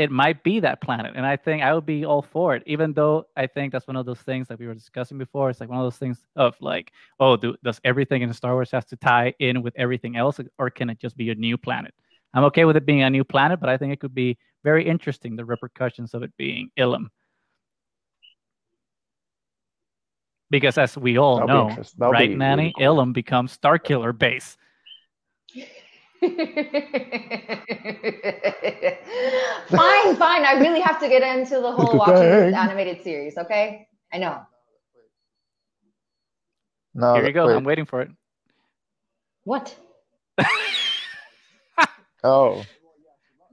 it 0.00 0.10
might 0.10 0.42
be 0.42 0.60
that 0.60 0.80
planet. 0.80 1.12
And 1.14 1.26
I 1.26 1.36
think 1.36 1.62
I 1.62 1.74
would 1.74 1.84
be 1.84 2.06
all 2.06 2.22
for 2.22 2.56
it, 2.56 2.62
even 2.64 2.94
though 2.94 3.26
I 3.36 3.46
think 3.46 3.70
that's 3.70 3.86
one 3.86 3.96
of 3.96 4.06
those 4.06 4.20
things 4.20 4.48
that 4.48 4.58
we 4.58 4.66
were 4.66 4.72
discussing 4.72 5.18
before. 5.18 5.50
It's 5.50 5.60
like 5.60 5.68
one 5.68 5.78
of 5.78 5.84
those 5.84 5.98
things 5.98 6.24
of 6.36 6.54
like, 6.62 6.90
oh, 7.20 7.36
do, 7.36 7.54
does 7.62 7.82
everything 7.84 8.22
in 8.22 8.32
Star 8.32 8.54
Wars 8.54 8.70
has 8.70 8.86
to 8.86 8.96
tie 8.96 9.34
in 9.40 9.60
with 9.60 9.74
everything 9.76 10.16
else, 10.16 10.40
or 10.58 10.70
can 10.70 10.88
it 10.88 10.98
just 10.98 11.18
be 11.18 11.28
a 11.28 11.34
new 11.34 11.58
planet? 11.58 11.92
I'm 12.32 12.44
okay 12.44 12.64
with 12.64 12.78
it 12.78 12.86
being 12.86 13.02
a 13.02 13.10
new 13.10 13.24
planet, 13.24 13.60
but 13.60 13.68
I 13.68 13.76
think 13.76 13.92
it 13.92 14.00
could 14.00 14.14
be 14.14 14.38
very 14.64 14.88
interesting 14.88 15.36
the 15.36 15.44
repercussions 15.44 16.14
of 16.14 16.22
it 16.22 16.32
being 16.38 16.70
Ilum. 16.78 17.08
Because 20.48 20.78
as 20.78 20.96
we 20.96 21.18
all 21.18 21.40
That'll 21.40 21.68
know. 21.68 22.08
Right, 22.08 22.30
be 22.30 22.36
Nani, 22.36 22.62
really 22.62 22.74
cool. 22.78 22.96
Ilum 22.96 23.12
becomes 23.12 23.54
Starkiller 23.54 24.16
base. 24.16 24.56
fine, 29.70 30.16
fine. 30.16 30.44
I 30.44 30.58
really 30.60 30.80
have 30.80 31.00
to 31.00 31.08
get 31.08 31.22
into 31.22 31.60
the 31.60 31.72
whole 31.72 31.86
Good 31.86 31.96
watching 31.96 32.28
this 32.28 32.54
animated 32.54 33.02
series. 33.02 33.38
Okay, 33.38 33.88
I 34.12 34.18
know. 34.18 34.42
No, 36.94 37.14
Here 37.14 37.26
you 37.26 37.32
go. 37.32 37.46
wait. 37.46 37.56
I'm 37.56 37.64
waiting 37.64 37.86
for 37.86 38.02
it. 38.02 38.10
What? 39.44 39.74
Oh, 42.22 42.64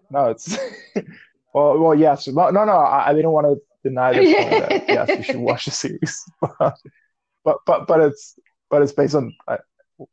no, 0.09 0.25
it's 0.25 0.57
well, 1.53 1.79
well, 1.79 1.95
yes. 1.95 2.27
No, 2.27 2.49
no, 2.49 2.65
no. 2.65 2.73
I, 2.73 3.09
I 3.09 3.13
didn't 3.13 3.31
want 3.31 3.47
to 3.47 3.55
deny 3.81 4.11
this 4.13 4.25
yes, 4.27 5.09
you 5.09 5.23
should 5.23 5.37
watch 5.37 5.65
the 5.65 5.71
series, 5.71 6.21
but 6.41 6.75
but 7.45 7.57
but, 7.65 7.87
but 7.87 8.01
it's 8.01 8.37
but 8.69 8.81
it's 8.81 8.91
based 8.91 9.15
on 9.15 9.33
uh, 9.47 9.57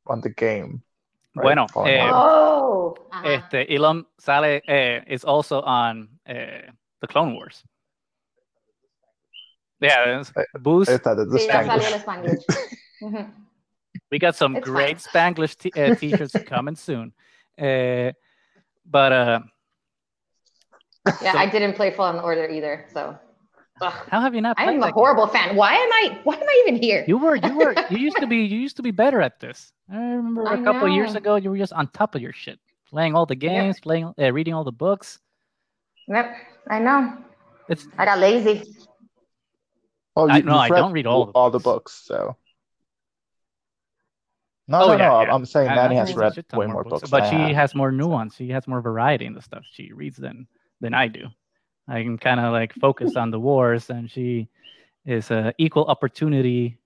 on 0.07 0.21
the 0.21 0.31
game. 0.31 0.83
Right? 1.35 1.43
Bueno, 1.43 1.67
eh, 1.87 2.01
Oh. 2.13 2.95
ajá. 3.11 3.29
Este, 3.33 3.67
Ilum 3.69 4.05
sale, 4.19 4.63
eh, 4.67 5.03
is 5.07 5.25
also 5.25 5.61
on 5.63 6.09
eh, 6.27 6.71
the 7.01 7.07
Clone 7.07 7.35
Wars. 7.35 7.65
Yeah, 9.81 10.21
it's 10.21 10.33
Eh, 10.37 10.45
Boost. 10.61 10.91
Esta, 10.91 11.15
the, 11.15 11.25
the 11.27 11.39
Sí, 11.39 11.47
Spanglish. 11.49 11.93
el 11.93 12.01
Spanglish. 12.01 12.45
We 14.11 14.19
got 14.19 14.37
some 14.37 14.57
It's 14.57 14.65
great 14.69 14.99
Spanglish 14.99 15.57
t- 15.57 15.73
uh, 15.77 15.95
t-shirts 15.97 16.37
coming 16.47 16.77
soon. 16.77 17.13
Uh, 17.59 18.13
but 18.87 19.13
uh, 19.13 19.41
Yeah, 21.23 21.33
So- 21.33 21.39
I 21.39 21.47
didn't 21.51 21.75
play 21.75 21.91
Fallen 21.91 22.21
Order 22.23 22.49
either, 22.49 22.87
so. 22.93 23.19
Ugh. 23.81 23.93
how 24.09 24.21
have 24.21 24.35
you 24.35 24.41
not? 24.41 24.57
I'm 24.59 24.79
that 24.81 24.87
a 24.87 24.89
game? 24.89 24.93
horrible 24.95 25.27
fan. 25.27 25.57
Why 25.57 25.75
am 25.75 25.93
I? 25.93 26.19
Why 26.25 26.35
am 26.35 26.43
I 26.49 26.65
even 26.67 26.81
here? 26.81 27.05
You 27.09 27.19
were, 27.19 27.35
you 27.37 27.57
were, 27.57 27.75
you 27.91 27.99
used 27.99 28.17
to 28.19 28.27
be, 28.27 28.37
you 28.53 28.59
used 28.59 28.77
to 28.77 28.83
be 28.83 28.93
better 28.93 29.21
at 29.21 29.41
this. 29.41 29.73
I 29.91 29.97
remember 29.97 30.49
I 30.49 30.55
a 30.55 30.63
couple 30.63 30.89
years 30.89 31.15
ago, 31.17 31.37
you 31.37 31.51
were 31.51 31.59
just 31.59 31.73
on 31.73 31.89
top 31.89 32.15
of 32.15 32.23
your 32.23 32.33
shit, 32.33 32.59
playing 32.89 33.15
all 33.17 33.27
the 33.27 33.35
games, 33.35 33.81
playing, 33.81 34.15
uh, 34.19 34.33
reading 34.33 34.55
all 34.55 34.65
the 34.65 34.73
books. 34.73 35.19
Yep, 36.09 36.37
I 36.71 36.79
know. 36.79 37.19
It's 37.69 37.87
I 37.99 38.05
got 38.05 38.19
lazy. 38.21 38.63
Oh, 40.17 40.29
I- 40.29 40.37
you, 40.39 40.43
no, 40.45 40.57
I 40.57 40.69
read 40.69 40.79
don't 40.79 40.93
read 40.93 41.07
all 41.07 41.27
the 41.27 41.33
all 41.33 41.51
the 41.51 41.59
books. 41.59 41.65
books, 41.65 42.03
so. 42.07 42.37
No, 44.69 44.83
Oh, 44.83 44.87
no, 44.87 44.93
yeah, 44.93 45.09
no. 45.09 45.21
yeah. 45.23 45.35
I'm 45.35 45.45
saying 45.45 45.69
I- 45.69 45.75
Nani 45.75 45.97
I 45.97 46.01
has 46.01 46.09
read 46.11 46.17
a 46.17 46.21
read 46.21 46.35
shit 46.37 46.49
ton 46.49 46.61
way 46.61 46.67
more 46.67 46.85
books, 46.85 47.11
but 47.11 47.23
than 47.23 47.31
she 47.31 47.37
I 47.37 47.47
have. 47.49 47.57
has 47.57 47.75
more 47.75 47.91
nuance. 47.91 48.37
She 48.37 48.49
has 48.51 48.67
more 48.69 48.81
variety 48.81 49.27
in 49.27 49.35
the 49.35 49.43
stuff 49.43 49.65
she 49.71 49.93
reads 49.93 50.17
than 50.17 50.47
than 50.81 50.95
I 50.95 51.09
do. 51.09 51.27
I 51.89 52.03
can 52.03 52.19
kind 52.19 52.41
of 52.41 52.53
like 52.53 52.73
focus 52.75 53.17
on 53.17 53.31
the 53.31 53.39
wars, 53.39 53.91
and 53.91 54.11
she 54.11 54.49
is 55.05 55.31
a 55.31 55.53
equal 55.59 55.85
opportunity 55.85 56.79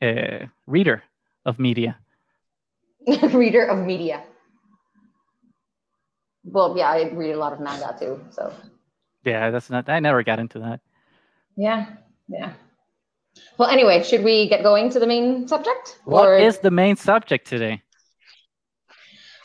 uh, 0.00 0.46
reader 0.66 1.02
of 1.44 1.58
media. 1.58 1.98
Reader 3.32 3.64
of 3.64 3.86
media. 3.86 4.22
Well, 6.44 6.76
yeah, 6.76 6.90
I 6.90 7.10
read 7.10 7.32
a 7.32 7.38
lot 7.38 7.52
of 7.52 7.60
manga 7.60 7.96
too. 7.98 8.20
So 8.30 8.52
Yeah, 9.24 9.50
that's 9.50 9.70
not. 9.70 9.88
I 9.88 10.00
never 10.00 10.22
got 10.22 10.38
into 10.38 10.58
that. 10.60 10.80
yeah, 11.56 11.86
yeah. 12.28 12.52
Well, 13.56 13.68
anyway, 13.68 14.02
should 14.02 14.24
we 14.24 14.48
get 14.48 14.62
going 14.62 14.90
to 14.90 14.98
the 14.98 15.06
main 15.06 15.46
subject? 15.46 16.00
What 16.04 16.40
is 16.40 16.58
the 16.58 16.70
main 16.70 16.96
subject 16.96 17.46
today? 17.46 17.82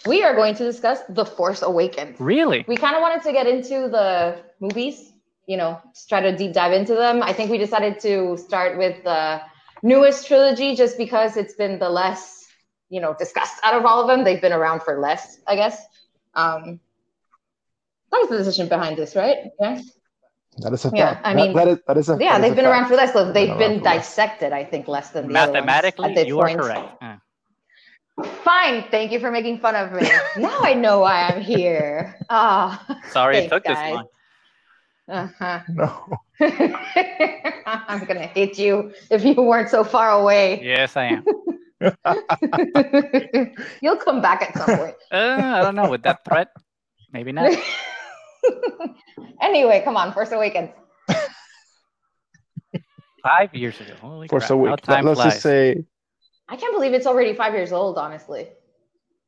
We 0.06 0.24
are 0.24 0.36
going 0.36 0.56
to 0.56 0.64
discuss 0.64 1.00
The 1.10 1.26
Force 1.26 1.62
Awakens. 1.62 2.20
Really? 2.20 2.66
We 2.68 2.76
kind 2.76 2.96
of 2.96 3.02
wanted 3.02 3.24
to 3.24 3.32
get 3.32 3.48
into 3.48 3.88
the 3.90 4.42
movies, 4.60 5.12
you 5.48 5.58
know, 5.58 5.80
just 5.94 6.10
try 6.10 6.22
to 6.22 6.36
deep 6.36 6.54
dive 6.54 6.74
into 6.74 6.96
them. 6.96 7.24
I 7.24 7.34
think 7.34 7.50
we 7.52 7.58
decided 7.58 8.00
to 8.02 8.38
start 8.38 8.78
with 8.78 9.04
the 9.04 9.42
newest 9.82 10.28
trilogy 10.28 10.76
just 10.76 10.98
because 10.98 11.38
it's 11.38 11.54
been 11.54 11.80
the 11.80 11.90
less, 11.90 12.48
you 12.90 13.02
know, 13.02 13.16
discussed 13.18 13.56
out 13.64 13.76
of 13.76 13.86
all 13.86 14.02
of 14.02 14.08
them. 14.08 14.24
They've 14.24 14.42
been 14.42 14.54
around 14.54 14.82
for 14.84 15.00
less, 15.00 15.40
I 15.48 15.56
guess. 15.56 15.82
Um, 16.36 16.80
that 18.12 18.20
was 18.20 18.30
the 18.30 18.38
decision 18.38 18.68
behind 18.68 18.98
this, 18.98 19.16
right? 19.16 19.38
Yeah. 19.60 19.82
That 20.60 20.74
is 20.74 20.86
a 20.86 20.92
Yeah, 20.94 21.14
fact. 21.16 21.26
I 21.26 21.34
That- 21.34 21.36
mean, 21.36 21.54
that 21.56 21.68
is, 21.68 21.78
that 21.88 21.98
is 21.98 22.10
a, 22.10 22.18
Yeah, 22.20 22.34
that 22.34 22.36
is 22.38 22.42
they've 22.44 22.52
a 22.52 22.56
been 22.56 22.66
fact. 22.66 22.74
around 22.82 22.88
for 22.90 22.96
less. 22.96 23.14
So 23.14 23.32
they've 23.32 23.50
around 23.50 23.58
been 23.60 23.80
for 23.80 23.86
less. 23.86 23.96
dissected, 24.08 24.54
I 24.54 24.64
think, 24.64 24.88
less 24.88 25.10
than 25.10 25.28
the 25.28 25.40
other 25.40 25.52
ones 25.52 25.66
Mathematically, 25.66 26.10
at 26.10 26.16
this 26.16 26.28
you 26.28 26.40
are 26.42 26.50
correct. 26.56 26.90
Yeah. 27.02 27.18
Fine. 28.22 28.86
Thank 28.92 29.12
you 29.12 29.20
for 29.20 29.32
making 29.32 29.60
fun 29.60 29.76
of 29.76 29.92
me. 29.92 30.08
now 30.38 30.60
I 30.62 30.74
know 30.74 31.00
why 31.00 31.24
I'm 31.28 31.42
here. 31.42 32.16
Ah. 32.30 32.84
Sorry 33.10 33.38
it 33.38 33.50
Thanks, 33.50 33.52
took 33.52 33.64
this 33.64 33.76
guys. 33.76 33.94
long. 33.94 34.08
Uh-huh. 35.10 35.60
No. 35.70 36.18
I'm 37.66 38.06
gonna 38.06 38.28
hit 38.28 38.58
you 38.58 38.94
if 39.12 39.24
you 39.24 39.34
weren't 39.36 39.70
so 39.70 39.84
far 39.84 40.12
away. 40.12 40.62
Yes, 40.64 40.96
I 40.96 41.20
am. 41.20 41.26
You'll 43.82 43.98
come 43.98 44.22
back 44.22 44.42
at 44.42 44.58
some 44.58 44.78
point. 44.78 44.96
Uh, 45.12 45.42
I 45.44 45.62
don't 45.62 45.76
know. 45.76 45.90
With 45.90 46.04
that 46.04 46.24
threat, 46.26 46.50
maybe 47.12 47.32
not. 47.34 47.52
anyway, 49.42 49.82
come 49.84 49.98
on, 49.98 50.14
Force 50.14 50.32
Awakens. 50.32 50.70
Five 53.22 53.54
years 53.54 53.80
ago. 53.80 53.94
Holy 54.02 54.28
Force 54.28 54.48
crap! 54.48 54.50
How 54.50 54.56
Awakens. 54.56 55.06
Let's 55.06 55.20
flies. 55.22 55.34
just 55.34 55.44
say 55.44 55.84
I 56.54 56.56
can't 56.56 56.76
believe 56.76 56.94
it's 56.94 57.08
already 57.08 57.34
five 57.34 57.56
years 57.56 57.72
old, 57.72 57.98
honestly. 57.98 58.48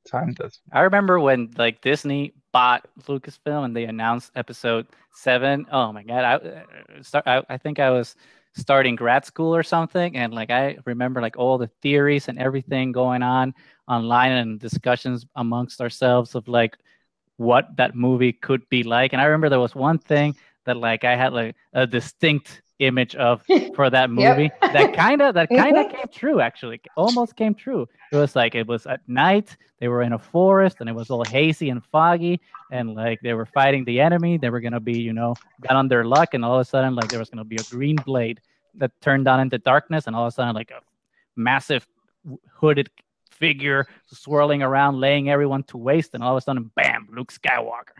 time 0.08 0.34
does. 0.34 0.60
I 0.72 0.82
remember 0.82 1.20
when 1.20 1.50
like 1.58 1.82
Disney 1.82 2.34
bought 2.53 2.88
Lucasfilm 3.08 3.65
and 3.65 3.75
they 3.75 3.86
announced 3.86 4.32
Episode 4.36 4.86
Seven. 5.12 5.65
Oh 5.72 5.91
my 5.91 6.03
god! 6.03 6.24
I 6.24 6.34
uh, 6.36 7.01
start. 7.01 7.25
I, 7.25 7.41
I 7.50 7.58
think 7.58 7.79
I 7.79 7.89
was 7.89 8.15
starting 8.53 8.96
grad 8.96 9.25
school 9.25 9.55
or 9.55 9.63
something, 9.63 10.15
and 10.15 10.36
like 10.36 10.51
I 10.51 10.77
remember 10.86 11.20
like 11.20 11.36
all 11.36 11.58
the 11.58 11.72
theories 11.82 12.27
and 12.27 12.38
everything 12.38 12.91
going 12.91 13.24
on 13.24 13.55
online 13.88 14.34
and 14.34 14.60
discussions 14.60 15.25
amongst 15.36 15.82
ourselves 15.82 16.36
of 16.36 16.48
like 16.48 16.77
what 17.38 17.75
that 17.77 17.96
movie 17.96 18.34
could 18.34 18.70
be 18.70 18.84
like. 18.84 19.13
And 19.13 19.22
I 19.22 19.25
remember 19.25 19.50
there 19.50 19.60
was 19.60 19.74
one 19.74 19.98
thing 19.98 20.36
that 20.65 20.77
like 20.77 21.03
I 21.03 21.15
had 21.15 21.34
like 21.34 21.55
a 21.74 21.88
distinct 21.88 22.62
image 22.79 23.15
of 23.15 23.44
for 23.75 23.89
that 23.89 24.10
Yep. 24.10 24.38
movie 24.38 24.51
that 24.74 24.94
kind 24.94 25.22
of 25.22 25.34
that 25.36 25.50
kind 25.55 25.77
of 25.77 25.89
came 25.89 26.08
true 26.12 26.41
actually. 26.41 26.82
Almost 26.96 27.36
came 27.36 27.53
true. 27.55 27.88
It 28.12 28.15
was 28.15 28.36
like 28.36 28.55
it 28.55 28.67
was 28.67 28.86
at 28.86 29.01
night 29.08 29.55
they 29.79 29.88
were 29.88 30.01
in 30.01 30.13
a 30.13 30.20
forest 30.20 30.77
and 30.79 30.89
it 30.89 30.94
was 30.94 31.10
all 31.10 31.24
hazy 31.24 31.70
and 31.70 31.84
foggy 31.84 32.39
and 32.72 32.96
like 32.96 33.20
they 33.22 33.34
were 33.34 33.46
fighting 33.46 33.86
the 33.86 34.00
enemy. 34.00 34.38
They 34.38 34.50
were 34.50 34.60
gonna 34.62 34.79
be 34.79 34.94
you 34.94 35.13
know 35.13 35.38
got 35.62 35.75
on 35.75 35.88
their 35.88 36.03
luck 36.05 36.34
and 36.34 36.44
all 36.44 36.55
of 36.55 36.62
a 36.62 36.65
sudden 36.65 36.96
like 36.96 37.10
there 37.10 37.20
was 37.20 37.29
gonna 37.29 37.46
be 37.46 37.58
a 37.58 37.63
green 37.63 38.01
blade 38.01 38.41
that 38.75 38.91
turned 39.01 39.27
on 39.27 39.39
into 39.39 39.58
darkness 39.58 40.08
and 40.08 40.15
all 40.15 40.24
of 40.25 40.29
a 40.29 40.32
sudden 40.32 40.53
like 40.53 40.72
a 40.72 40.82
massive 41.36 41.88
hooded 42.53 42.89
figure 43.29 43.86
swirling 44.05 44.62
around 44.62 45.00
laying 45.00 45.29
everyone 45.29 45.63
to 45.63 45.77
waste 45.77 46.12
and 46.13 46.24
all 46.24 46.36
of 46.36 46.38
a 46.38 46.41
sudden 46.41 46.72
bam 46.75 47.08
luke 47.12 47.32
skywalker 47.32 47.98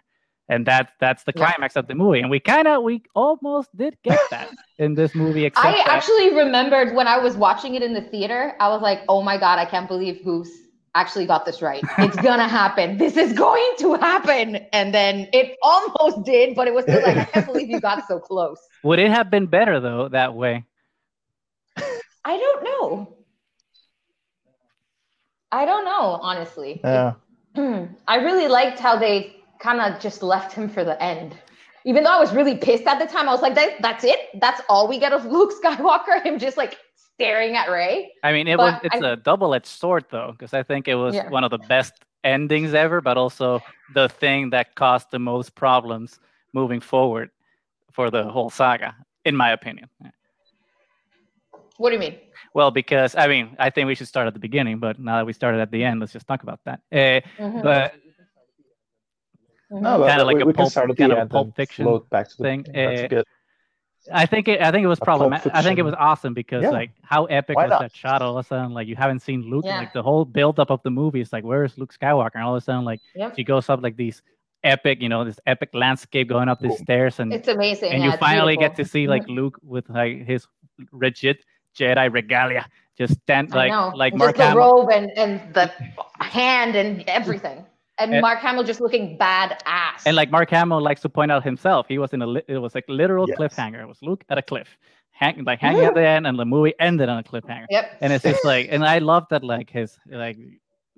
and 0.50 0.66
that's 0.66 0.92
that's 1.00 1.24
the 1.24 1.34
Yeah. 1.36 1.46
climax 1.52 1.76
of 1.76 1.88
the 1.88 1.96
movie 1.96 2.20
and 2.20 2.30
we 2.30 2.40
kind 2.40 2.68
of 2.68 2.84
we 2.84 3.04
almost 3.16 3.76
did 3.76 3.98
get 4.04 4.20
that 4.32 4.50
in 4.78 4.94
this 4.96 5.16
movie 5.16 5.46
except 5.46 5.66
I 5.66 5.72
that- 5.78 5.88
actually 5.88 6.36
remembered 6.36 6.96
when 6.96 7.08
I 7.08 7.18
was 7.18 7.36
watching 7.36 7.76
it 7.76 7.82
in 7.84 7.94
the 7.94 8.02
theater, 8.02 8.56
I 8.60 8.70
was 8.70 8.82
like, 8.82 9.00
oh 9.08 9.22
my 9.22 9.38
God, 9.38 9.58
I 9.60 9.66
can't 9.66 9.88
believe 9.88 10.24
Goose 10.24 10.52
actually 10.94 11.26
got 11.26 11.46
this 11.46 11.62
right. 11.62 11.84
It's 12.00 12.18
gonna 12.18 12.48
happen. 12.48 12.98
This 12.98 13.18
is 13.18 13.34
going 13.34 13.74
to 13.80 13.96
happen. 13.96 14.58
And 14.72 14.94
then 14.94 15.28
it 15.34 15.58
almost 15.62 16.24
did, 16.26 16.56
but 16.56 16.68
it 16.68 16.74
was 16.74 16.84
still 16.84 17.02
like, 17.02 17.18
I 17.18 17.26
can't 17.26 17.46
believe 17.46 17.70
you 17.70 17.80
got 17.82 18.08
so 18.08 18.20
close. 18.20 18.60
would 18.84 19.00
it 19.00 19.10
have 19.12 19.30
been 19.30 19.48
better 19.48 19.80
though 19.80 20.10
that 20.10 20.34
way 20.36 20.64
I 22.28 22.38
don't 22.38 22.64
know. 22.64 23.18
I 25.52 25.66
don't 25.66 25.86
know, 25.86 26.20
honestly. 26.22 26.82
Yeah. 26.84 27.14
I 28.08 28.16
really 28.18 28.48
liked 28.48 28.80
how 28.80 28.98
they 28.98 29.36
kind 29.60 29.80
of 29.82 30.00
just 30.02 30.22
left 30.24 30.54
him 30.54 30.70
for 30.70 30.84
the 30.84 31.02
end. 31.02 31.36
Even 31.86 32.04
though 32.04 32.12
I 32.12 32.20
was 32.20 32.34
really 32.34 32.58
pissed 32.58 32.86
at 32.88 33.00
the 33.00 33.06
time, 33.06 33.30
I 33.30 33.32
was 33.32 33.42
like, 33.42 33.56
that, 33.56 33.82
that's 33.82 34.04
it? 34.04 34.20
That's 34.42 34.62
all 34.70 34.88
we 34.88 34.98
get 35.00 35.14
of 35.14 35.26
Luke 35.26 35.54
Skywalker? 35.62 36.24
Him 36.26 36.40
just 36.40 36.58
like 36.58 36.78
staring 36.96 37.56
at 37.56 37.70
Rey? 37.70 38.12
I 38.24 38.32
mean, 38.34 38.48
it 38.48 38.58
But 38.58 38.82
was 38.84 38.92
it's 38.92 39.04
I- 39.04 39.12
a 39.12 39.16
double-edged 39.16 39.68
sword 39.68 40.06
though, 40.10 40.32
because 40.32 40.54
I 40.54 40.64
think 40.64 40.88
it 40.88 40.96
was 40.96 41.16
Yeah. 41.16 41.30
one 41.30 41.44
of 41.44 41.52
the 41.52 41.60
best 41.60 41.94
endings 42.24 42.74
ever, 42.74 43.02
but 43.02 43.18
also 43.18 43.62
the 43.94 44.10
thing 44.10 44.50
that 44.50 44.74
caused 44.76 45.12
the 45.12 45.20
most 45.20 45.54
problems 45.54 46.20
moving 46.54 46.80
forward 46.82 47.30
for 47.92 48.10
the 48.10 48.24
whole 48.24 48.50
saga, 48.50 48.96
in 49.26 49.36
my 49.36 49.52
opinion. 49.52 49.88
What 51.78 51.90
do 51.90 51.96
you 51.96 52.00
mean? 52.00 52.18
Well, 52.54 52.72
because 52.72 53.16
I 53.16 53.28
mean, 53.28 53.56
I 53.60 53.70
think 53.70 53.86
we 53.88 53.96
should 53.96 54.08
start 54.08 54.28
at 54.28 54.34
the 54.34 54.40
beginning, 54.40 54.80
but 54.80 54.98
now 55.00 55.18
that 55.18 55.26
we 55.26 55.34
started 55.34 55.60
at 55.62 55.72
the 55.72 55.84
end, 55.84 56.00
let's 56.00 56.14
just 56.14 56.26
talk 56.28 56.42
about 56.44 56.60
that. 56.66 56.80
Uh, 56.92 57.22
Mhm, 57.40 57.62
but 57.62 57.94
No, 59.82 60.00
but 60.00 60.08
Kinda 60.10 60.26
we, 60.26 60.34
like 60.34 60.44
a 60.44 60.46
we 60.46 60.54
pulp- 60.54 60.74
can 60.74 60.96
kind 60.96 61.12
of 61.12 61.18
a 61.20 61.26
Pulp 61.26 61.56
Fiction 61.56 61.86
float 61.86 62.10
back 62.10 62.30
to 62.30 62.38
the 62.38 62.44
thing, 62.44 62.62
beginning. 62.64 62.90
That's 62.96 63.04
uh, 63.04 63.08
good. 63.08 63.26
I 64.14 64.26
think 64.28 64.48
it, 64.48 64.62
I 64.62 64.72
think 64.72 64.84
it 64.84 64.88
was 64.88 65.00
problematic. 65.00 65.52
I 65.56 65.64
think 65.64 65.80
it 65.80 65.82
was 65.82 65.96
awesome 65.98 66.34
because 66.36 66.62
Yeah. 66.62 66.70
like 66.70 66.92
how 67.02 67.26
epic 67.26 67.56
Why 67.56 67.64
was 67.64 67.72
not? 67.72 67.82
that 67.82 67.96
shot? 67.96 68.22
All 68.22 68.38
of 68.38 68.46
a 68.46 68.48
sudden, 68.48 68.72
like 68.72 68.88
you 68.88 68.96
haven't 68.96 69.22
seen 69.22 69.42
Luke. 69.50 69.66
Yeah. 69.66 69.80
Like 69.80 69.94
the 69.94 70.04
whole 70.04 70.26
buildup 70.26 70.70
of 70.70 70.82
the 70.84 70.92
movie 70.92 71.22
is 71.22 71.34
like, 71.34 71.44
where 71.44 71.64
is 71.64 71.76
Luke 71.78 71.92
Skywalker? 71.92 72.36
And 72.36 72.44
all 72.44 72.56
of 72.56 72.62
a 72.62 72.66
sudden, 72.66 72.86
like 72.86 73.02
Yep. 73.16 73.36
she 73.36 73.44
goes 73.44 73.68
up 73.68 73.82
like 73.82 73.96
these 73.98 74.22
epic, 74.64 75.02
you 75.02 75.10
know, 75.10 75.24
this 75.26 75.40
epic 75.48 75.70
landscape 75.74 76.28
going 76.30 76.50
up 76.50 76.60
these 76.60 76.78
stairs, 76.78 77.20
and 77.20 77.34
It's 77.34 77.48
amazing. 77.48 77.92
and 77.94 78.00
yeah, 78.04 78.06
you 78.10 78.14
it's 78.14 78.20
finally 78.20 78.58
get 78.58 78.76
to 78.76 78.86
see 78.86 79.08
like 79.08 79.28
Luke 79.28 79.58
with 79.64 79.90
like 79.90 80.24
his 80.26 80.48
rigid 80.92 81.40
Jedi 81.76 82.12
regalia, 82.14 82.66
just 82.98 83.14
stand 83.22 83.54
I 83.54 83.58
like 83.58 83.72
know. 83.72 83.92
like 83.96 84.14
Just 84.14 84.20
Mark 84.20 84.38
the 84.38 84.46
Hamill. 84.46 84.84
robe 84.86 84.90
and, 84.92 85.12
and 85.18 85.54
the 85.54 85.72
hand 86.24 86.76
and 86.76 87.04
everything. 87.08 87.66
And 87.98 88.14
And- 88.14 88.22
Mark 88.22 88.40
Hamill 88.40 88.64
just 88.64 88.82
looking 88.82 89.18
badass. 89.18 90.04
And 90.06 90.16
like 90.16 90.30
Mark 90.32 90.50
Hamill 90.50 90.82
likes 90.82 91.02
to 91.02 91.10
point 91.10 91.32
out 91.32 91.44
himself, 91.44 91.88
he 91.88 91.98
was 91.98 92.12
in 92.14 92.22
a 92.22 92.28
li- 92.28 92.42
it 92.48 92.58
was 92.58 92.76
like 92.76 92.86
literal 92.88 93.26
Yes. 93.28 93.38
cliffhanger. 93.38 93.82
It 93.82 93.88
was 93.88 94.02
Luke 94.02 94.24
at 94.30 94.38
a 94.38 94.42
cliff, 94.42 94.68
hang, 95.12 95.44
like 95.46 95.60
hanging 95.60 95.86
at 95.86 95.94
the 95.96 96.06
end, 96.06 96.28
and 96.28 96.38
the 96.38 96.46
movie 96.46 96.74
ended 96.80 97.08
on 97.10 97.18
a 97.20 97.24
cliffhanger. 97.24 97.66
yep. 97.70 97.98
and 98.02 98.12
it's 98.12 98.24
just 98.24 98.44
like 98.44 98.68
and 98.70 98.84
i 98.86 98.98
love 99.00 99.26
that 99.30 99.44
like 99.44 99.70
his 99.70 99.98
like 100.08 100.38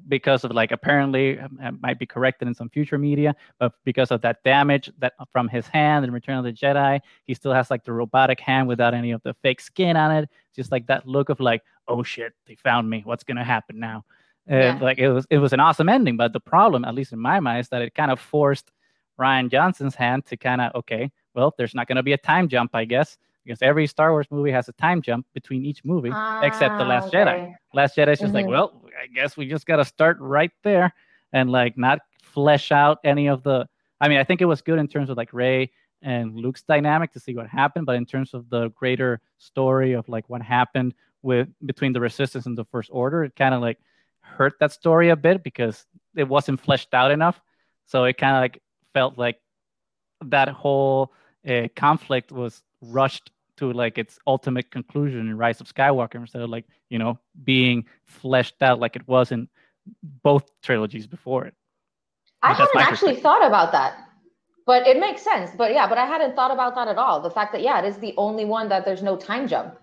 because 0.08 0.44
of 0.44 0.52
like 0.52 0.72
apparently 0.72 1.40
um, 1.40 1.58
it 1.62 1.76
might 1.82 1.98
be 2.00 2.06
corrected 2.06 2.48
in 2.48 2.54
some 2.54 2.70
future 2.70 2.98
media 3.00 3.36
but 3.60 3.74
because 3.84 4.12
of 4.12 4.22
that 4.22 4.44
damage 4.44 4.92
that 5.00 5.14
from 5.32 5.48
his 5.48 5.66
hand 5.68 6.06
in 6.06 6.12
return 6.12 6.38
of 6.38 6.44
the 6.44 6.54
jedi 6.54 7.00
he 7.26 7.34
still 7.34 7.52
has 7.54 7.70
like 7.72 7.84
the 7.84 7.92
robotic 7.92 8.40
hand 8.40 8.68
without 8.68 8.94
any 8.94 9.12
of 9.12 9.22
the 9.24 9.34
fake 9.42 9.60
skin 9.60 9.96
on 9.98 10.12
it 10.16 10.30
just 10.56 10.72
like 10.72 10.86
that 10.88 11.08
look 11.08 11.30
of 11.30 11.40
like 11.40 11.62
oh 11.88 12.04
shit 12.04 12.34
they 12.48 12.56
found 12.56 12.88
me 12.90 13.02
what's 13.06 13.24
gonna 13.24 13.44
happen 13.44 13.80
now 13.80 14.04
and 14.48 14.80
Yeah. 14.80 14.86
like 14.86 14.98
it 14.98 15.10
was 15.10 15.26
it 15.30 15.38
was 15.40 15.54
an 15.54 15.60
awesome 15.60 15.90
ending 15.90 16.18
but 16.18 16.34
the 16.34 16.40
problem 16.40 16.86
at 16.86 16.96
least 16.96 17.14
in 17.14 17.20
my 17.20 17.40
mind 17.40 17.60
is 17.60 17.70
that 17.70 17.82
it 17.82 17.94
kind 17.96 18.12
of 18.12 18.20
forced 18.20 18.72
rian 19.20 19.50
johnson's 19.52 19.96
hand 19.96 20.26
to 20.26 20.38
kind 20.38 20.62
of 20.62 20.74
okay 20.76 21.12
well 21.34 21.54
there's 21.58 21.76
not 21.76 21.88
gonna 21.88 22.04
be 22.04 22.14
a 22.14 22.18
time 22.18 22.48
jump 22.48 22.72
i 22.74 22.86
guess 22.86 23.18
because 23.46 23.62
every 23.62 23.88
Star 23.88 24.12
Wars 24.12 24.28
movie 24.30 24.52
has 24.52 24.68
a 24.68 24.74
time 24.74 25.02
jump 25.02 25.26
between 25.34 25.64
each 25.64 25.86
movie, 25.86 26.12
except 26.42 26.78
the 26.78 26.84
Ah, 26.84 26.88
Last 26.90 27.14
Jedi. 27.14 27.56
Last 27.74 27.96
Jedi 27.96 28.12
is 28.12 28.20
just 28.20 28.34
like, 28.34 28.46
Mhm. 28.46 28.50
well, 28.50 28.82
I 29.02 29.08
guess 29.08 29.38
we 29.38 29.48
just 29.48 29.66
got 29.66 29.78
to 29.78 29.86
start 29.86 30.18
right 30.20 30.52
there 30.64 30.94
and 31.32 31.50
like 31.50 31.78
not 31.78 32.00
flesh 32.22 32.74
out 32.74 32.98
any 33.06 33.28
of 33.28 33.44
the. 33.44 33.66
I 34.02 34.10
mean, 34.10 34.18
I 34.18 34.26
think 34.26 34.42
it 34.42 34.46
was 34.46 34.62
good 34.62 34.80
in 34.80 34.88
terms 34.90 35.10
of 35.10 35.16
like 35.16 35.32
Rey 35.32 35.72
and 36.02 36.36
Luke's 36.36 36.62
dynamic 36.64 37.14
to 37.14 37.22
see 37.22 37.36
what 37.36 37.48
happened, 37.48 37.86
but 37.86 37.96
in 37.96 38.06
terms 38.06 38.34
of 38.34 38.50
the 38.50 38.68
greater 38.72 39.22
story 39.38 39.94
of 39.94 40.10
like 40.10 40.28
what 40.28 40.42
happened 40.42 40.94
with 41.22 41.48
between 41.66 41.94
the 41.94 42.02
Resistance 42.02 42.48
and 42.48 42.58
the 42.58 42.66
First 42.66 42.90
Order, 42.92 43.24
it 43.24 43.34
kind 43.38 43.56
of 43.56 43.62
like 43.62 43.78
hurt 44.38 44.54
that 44.60 44.72
story 44.72 45.10
a 45.10 45.16
bit 45.16 45.44
because 45.44 45.86
it 46.16 46.28
wasn't 46.28 46.60
fleshed 46.60 46.94
out 46.94 47.12
enough. 47.12 47.40
So 47.86 48.04
it 48.04 48.18
kind 48.18 48.36
of 48.36 48.42
like 48.42 48.62
felt 48.94 49.18
like 49.18 49.40
that 50.26 50.50
whole 50.50 51.14
uh, 51.48 51.68
conflict 51.76 52.32
was 52.32 52.64
rushed 52.82 53.32
to 53.58 53.72
like 53.74 53.98
its 53.98 54.20
ultimate 54.28 54.70
conclusion 54.72 55.22
in 55.22 55.38
Rise 55.38 55.62
of 55.62 55.74
Skywalker 55.74 56.16
instead 56.16 56.42
of 56.42 56.50
like 56.50 56.66
you 56.90 57.00
know 57.00 57.20
being 57.44 57.86
fleshed 58.06 58.62
out 58.62 58.80
like 58.80 58.96
it 58.96 59.08
was 59.08 59.32
in 59.32 59.48
both 60.24 60.50
trilogies 60.62 61.08
before 61.08 61.46
it. 61.46 61.54
I 62.44 62.50
my 62.50 62.54
hadn't 62.56 62.82
actually 62.82 63.16
thought 63.16 63.46
about 63.46 63.72
that, 63.72 63.98
but 64.66 64.86
it 64.86 65.00
makes 65.00 65.22
sense. 65.22 65.52
But 65.58 65.74
yeah, 65.74 65.88
but 65.88 65.98
I 65.98 66.06
hadn't 66.06 66.36
thought 66.36 66.52
about 66.52 66.76
that 66.76 66.88
at 66.88 66.98
all. 66.98 67.22
The 67.22 67.32
fact 67.32 67.52
that 67.54 67.62
yeah, 67.62 67.80
it 67.80 67.86
is 67.86 67.98
the 67.98 68.14
only 68.18 68.46
one 68.46 68.70
that 68.70 68.86
there's 68.86 69.02
no 69.02 69.18
time 69.18 69.48
jump. 69.48 69.78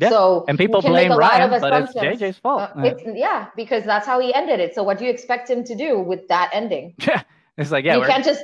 Yeah, 0.00 0.08
So 0.08 0.44
And 0.48 0.56
people 0.58 0.80
make 0.82 0.90
blame 0.92 1.12
a 1.12 1.16
lot 1.16 1.32
Rian, 1.32 1.44
of 1.54 1.60
but 1.60 1.72
it's 1.82 1.90
assumptions. 1.90 2.20
JJ's 2.20 2.38
fault. 2.38 2.70
Uh, 2.76 2.82
it's, 2.82 3.02
yeah, 3.14 3.48
because 3.56 3.84
that's 3.84 4.06
how 4.06 4.18
he 4.20 4.32
ended 4.34 4.58
it. 4.60 4.74
So 4.74 4.82
what 4.82 4.98
do 4.98 5.04
you 5.04 5.10
expect 5.10 5.48
him 5.50 5.62
to 5.64 5.74
do 5.74 5.98
with 6.00 6.26
that 6.28 6.50
ending? 6.52 6.94
Yeah, 7.06 7.22
it's 7.58 7.70
like 7.70 7.84
yeah, 7.84 7.96
you 7.96 8.04
can't 8.04 8.24
just 8.24 8.42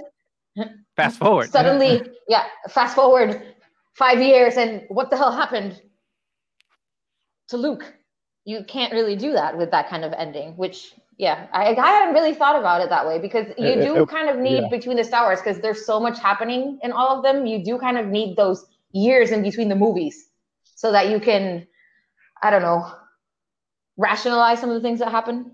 fast 0.96 1.18
forward. 1.18 1.50
suddenly, 1.50 2.02
yeah, 2.28 2.44
fast 2.68 2.94
forward 2.94 3.54
five 3.94 4.20
years 4.20 4.56
and 4.56 4.82
what 4.88 5.08
the 5.10 5.16
hell 5.16 5.32
happened 5.32 5.80
to 7.48 7.56
Luke? 7.56 7.94
You 8.44 8.62
can't 8.64 8.92
really 8.92 9.16
do 9.16 9.32
that 9.32 9.56
with 9.56 9.70
that 9.70 9.88
kind 9.88 10.04
of 10.04 10.12
ending, 10.12 10.56
which, 10.56 10.92
yeah, 11.18 11.46
I, 11.52 11.75
I 11.75 11.88
hadn't 11.90 12.14
really 12.14 12.34
thought 12.34 12.56
about 12.58 12.80
it 12.80 12.90
that 12.90 13.06
way 13.06 13.18
because 13.18 13.46
you 13.58 13.68
Uh, 13.72 13.84
do 13.84 14.02
uh, 14.02 14.06
kind 14.06 14.28
of 14.28 14.36
need 14.38 14.62
yeah. 14.62 14.68
between 14.68 14.96
the 14.96 15.04
Star 15.04 15.25
Wars 15.26 15.40
because 15.40 15.60
there's 15.60 15.84
so 15.86 15.98
much 15.98 16.18
happening 16.18 16.78
in 16.82 16.92
all 16.92 17.16
of 17.16 17.22
them. 17.25 17.46
You 17.46 17.64
do 17.64 17.78
kind 17.78 17.98
of 17.98 18.06
need 18.06 18.36
those 18.36 18.66
years 18.92 19.30
in 19.32 19.42
between 19.42 19.68
the 19.68 19.75
movies 19.75 20.25
so 20.76 20.92
that 20.92 21.11
you 21.11 21.18
can, 21.18 21.66
I 22.42 22.50
don't 22.50 22.62
know, 22.62 22.87
rationalize 23.97 24.61
some 24.61 24.71
of 24.71 24.75
the 24.75 24.80
things 24.87 25.00
that 25.00 25.11
happen. 25.11 25.50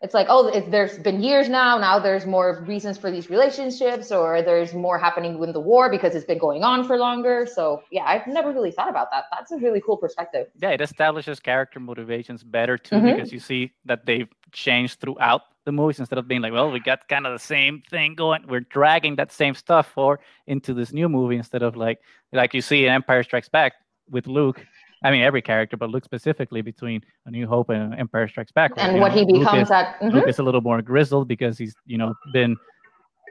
It's 0.00 0.14
like, 0.14 0.26
oh, 0.28 0.48
it, 0.48 0.72
there's 0.72 0.98
been 0.98 1.22
years 1.22 1.48
now. 1.48 1.78
Now 1.78 2.00
there's 2.00 2.26
more 2.26 2.64
reasons 2.66 2.98
for 2.98 3.08
these 3.12 3.30
relationships, 3.30 4.10
or 4.10 4.42
there's 4.42 4.74
more 4.74 4.98
happening 4.98 5.38
with 5.38 5.52
the 5.52 5.60
war 5.60 5.88
because 5.88 6.16
it's 6.16 6.24
been 6.24 6.38
going 6.38 6.64
on 6.64 6.82
for 6.84 6.96
longer. 6.98 7.46
So, 7.46 7.82
yeah, 7.92 8.02
I've 8.06 8.26
never 8.26 8.50
really 8.50 8.72
thought 8.72 8.88
about 8.90 9.12
that. 9.12 9.26
That's 9.30 9.52
a 9.52 9.58
really 9.58 9.80
cool 9.80 9.96
perspective. 9.96 10.48
yeah, 10.60 10.70
it 10.70 10.80
establishes 10.80 11.38
character 11.38 11.78
motivations 11.78 12.42
better 12.42 12.76
too 12.76 12.96
Mhm. 12.96 13.14
because 13.14 13.32
you 13.32 13.38
see 13.38 13.70
that 13.84 14.04
they've 14.04 14.28
changed 14.50 14.98
throughout 14.98 15.42
the 15.66 15.70
movies 15.70 16.00
instead 16.00 16.18
of 16.18 16.26
being 16.26 16.40
like, 16.40 16.52
well, 16.52 16.68
we 16.72 16.80
got 16.80 17.06
kind 17.06 17.24
of 17.24 17.32
the 17.32 17.38
same 17.38 17.80
thing 17.88 18.16
going. 18.16 18.44
We're 18.48 18.66
dragging 18.78 19.14
that 19.16 19.30
same 19.30 19.54
stuff 19.54 19.86
for 19.86 20.18
into 20.48 20.74
this 20.74 20.92
new 20.92 21.08
movie 21.08 21.36
instead 21.36 21.62
of 21.62 21.76
like 21.76 22.00
like 22.32 22.54
you 22.54 22.60
see 22.60 22.86
in 22.86 22.90
Empire 22.90 23.22
Strikes 23.22 23.48
Back 23.48 23.74
with 24.10 24.26
Luke. 24.26 24.64
I 25.04 25.10
mean, 25.10 25.22
every 25.22 25.42
character, 25.42 25.76
but 25.76 25.90
Luke 25.90 26.04
specifically 26.04 26.62
between 26.62 27.02
A 27.26 27.30
New 27.30 27.46
Hope 27.46 27.70
and 27.70 27.94
Empire 27.98 28.28
Strikes 28.28 28.52
Back. 28.52 28.76
where, 28.76 28.86
And 28.86 28.96
you 28.96 29.00
what 29.02 29.12
know, 29.14 29.18
he 29.26 29.32
Luke 29.32 29.40
becomes 29.42 29.68
is- 29.68 29.70
at. 29.72 29.98
mhm. 30.00 30.12
Luke 30.12 30.28
is 30.28 30.38
a 30.38 30.42
little 30.42 30.60
more 30.60 30.80
grizzled 30.82 31.26
because 31.28 31.58
he's 31.58 31.74
you 31.86 31.98
know 31.98 32.14
been 32.32 32.56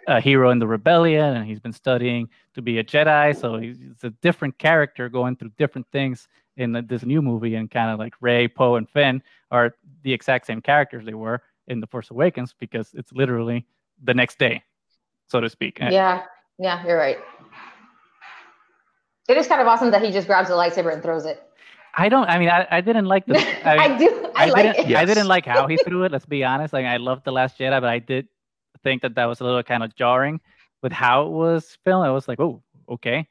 a 0.07 0.19
hero 0.19 0.49
in 0.49 0.57
the 0.59 0.67
rebellion 0.67 1.35
and 1.37 1.45
he's 1.45 1.59
been 1.59 1.71
studying 1.71 2.27
to 2.55 2.61
be 2.61 2.79
a 2.79 2.83
Jedi. 2.83 3.39
So 3.39 3.57
he's, 3.57 3.77
he's 3.77 4.03
a 4.03 4.09
different 4.21 4.57
character 4.57 5.07
going 5.09 5.35
through 5.35 5.51
different 5.57 5.85
things 5.91 6.27
in 6.57 6.71
the, 6.71 6.81
this 6.81 7.03
new 7.05 7.21
movie. 7.21 7.53
And 7.55 7.69
kind 7.69 7.91
of 7.91 7.99
like 7.99 8.15
Rey, 8.19 8.47
Poe, 8.47 8.75
and 8.75 8.89
Finn 8.89 9.21
are 9.51 9.75
the 10.01 10.11
exact 10.11 10.47
same 10.47 10.59
characters 10.59 11.05
they 11.05 11.13
were 11.13 11.41
in 11.67 11.79
The 11.79 11.87
Force 11.87 12.09
Awakens 12.09 12.55
because 12.59 12.89
it's 12.95 13.13
literally 13.13 13.65
the 14.03 14.13
next 14.15 14.39
day, 14.39 14.63
so 15.27 15.39
to 15.39 15.47
speak. 15.49 15.77
Yeah, 15.79 16.23
yeah, 16.57 16.83
you're 16.85 16.97
right. 16.97 17.19
It 19.29 19.37
is 19.37 19.47
kind 19.47 19.61
of 19.61 19.67
awesome 19.67 19.91
that 19.91 20.01
he 20.01 20.11
just 20.11 20.27
grabs 20.27 20.49
a 20.49 20.53
lightsaber 20.53 20.93
and 20.93 21.01
throws 21.01 21.25
it. 21.25 21.43
I 21.95 22.09
don't. 22.09 22.27
I 22.29 22.39
mean, 22.39 22.49
I, 22.49 22.67
I 22.71 22.81
didn't 22.81 23.05
like 23.05 23.25
the. 23.25 23.37
I, 23.67 23.77
I, 23.77 23.97
do. 23.97 24.31
I, 24.35 24.45
like 24.45 24.75
didn't. 24.75 24.91
it. 24.91 24.95
I 24.97 25.05
didn't 25.05 25.27
like 25.27 25.45
how 25.45 25.67
he 25.67 25.77
threw 25.85 26.03
it. 26.03 26.11
Let's 26.11 26.25
be 26.25 26.43
honest. 26.43 26.73
Like 26.73 26.85
I 26.85 26.97
loved 26.97 27.25
the 27.25 27.31
Last 27.31 27.59
Jedi, 27.59 27.79
but 27.81 27.89
I 27.89 27.99
did 27.99 28.27
think 28.83 29.01
that 29.01 29.15
that 29.15 29.25
was 29.25 29.41
a 29.41 29.43
little 29.43 29.63
kind 29.63 29.83
of 29.83 29.95
jarring 29.95 30.39
with 30.81 30.91
how 30.91 31.25
it 31.25 31.29
was 31.29 31.77
filmed. 31.83 32.07
I 32.07 32.11
was 32.11 32.27
like, 32.27 32.39
oh, 32.39 32.63
okay, 32.89 33.27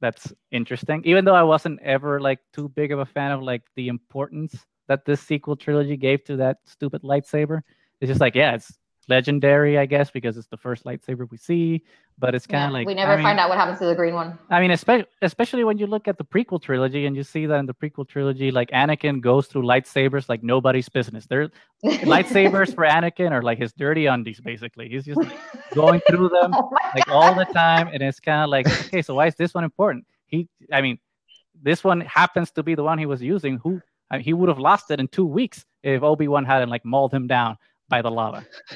that's 0.00 0.32
interesting. 0.50 1.02
Even 1.04 1.24
though 1.24 1.34
I 1.34 1.42
wasn't 1.42 1.80
ever 1.82 2.20
like 2.20 2.40
too 2.52 2.68
big 2.70 2.92
of 2.92 2.98
a 2.98 3.06
fan 3.06 3.32
of 3.32 3.42
like 3.42 3.62
the 3.76 3.88
importance 3.88 4.64
that 4.88 5.04
this 5.04 5.20
sequel 5.20 5.54
trilogy 5.54 5.96
gave 5.96 6.24
to 6.24 6.36
that 6.36 6.58
stupid 6.64 7.02
lightsaber. 7.02 7.60
It's 8.00 8.08
just 8.08 8.20
like, 8.20 8.34
yeah, 8.34 8.54
it's 8.54 8.76
legendary, 9.10 9.76
I 9.76 9.84
guess, 9.86 10.10
because 10.10 10.36
it's 10.38 10.46
the 10.46 10.56
first 10.56 10.84
lightsaber 10.84 11.28
we 11.30 11.36
see. 11.36 11.82
But 12.18 12.34
it's 12.34 12.46
kind 12.46 12.62
Yeah, 12.62 12.66
of 12.68 12.72
like 12.72 12.86
we 12.86 12.94
never 12.94 13.12
I 13.12 13.16
mean, 13.16 13.24
find 13.24 13.38
out 13.40 13.48
what 13.48 13.58
happens 13.58 13.78
to 13.80 13.86
the 13.86 13.94
green 13.94 14.14
one. 14.14 14.38
I 14.50 14.60
mean, 14.60 14.70
especially 14.70 15.06
especially 15.22 15.64
when 15.64 15.78
you 15.78 15.86
look 15.86 16.06
at 16.08 16.16
the 16.16 16.24
prequel 16.24 16.62
trilogy 16.62 17.06
and 17.06 17.16
you 17.16 17.24
see 17.24 17.46
that 17.46 17.58
in 17.58 17.66
the 17.66 17.74
prequel 17.74 18.06
trilogy, 18.08 18.50
like 18.50 18.70
Anakin 18.70 19.20
goes 19.20 19.46
through 19.48 19.62
lightsabers 19.62 20.28
like 20.28 20.42
nobody's 20.42 20.88
business. 20.88 21.26
They're 21.26 21.50
lightsabers 21.84 22.74
for 22.74 22.84
Anakin 22.84 23.32
are 23.32 23.42
like 23.42 23.58
his 23.58 23.72
dirty 23.72 24.06
undies, 24.06 24.40
basically. 24.40 24.88
He's 24.88 25.04
just 25.04 25.20
going 25.74 26.00
through 26.08 26.28
them 26.30 26.54
Oh 26.54 26.70
like 26.94 27.08
all 27.08 27.34
the 27.34 27.46
time, 27.46 27.88
and 27.92 28.02
it's 28.02 28.20
kind 28.20 28.42
of 28.44 28.50
like, 28.50 28.66
okay, 28.86 29.02
so 29.02 29.14
why 29.14 29.26
is 29.26 29.34
this 29.34 29.52
one 29.54 29.64
important? 29.64 30.06
He, 30.26 30.48
I 30.72 30.80
mean, 30.80 30.98
this 31.62 31.82
one 31.84 32.00
happens 32.02 32.50
to 32.52 32.62
be 32.62 32.74
the 32.74 32.82
one 32.84 32.98
he 32.98 33.06
was 33.06 33.22
using. 33.22 33.58
Who 33.58 33.80
I 34.10 34.16
mean, 34.16 34.24
he 34.24 34.32
would 34.32 34.48
have 34.48 34.58
lost 34.58 34.90
it 34.90 35.00
in 35.00 35.08
two 35.08 35.26
weeks 35.26 35.64
if 35.82 36.02
Obi 36.02 36.28
Wan 36.28 36.44
hadn't 36.44 36.68
like 36.68 36.84
mauled 36.84 37.12
him 37.14 37.26
down 37.26 37.56
by 37.90 38.00
the 38.00 38.10
lava. 38.10 38.46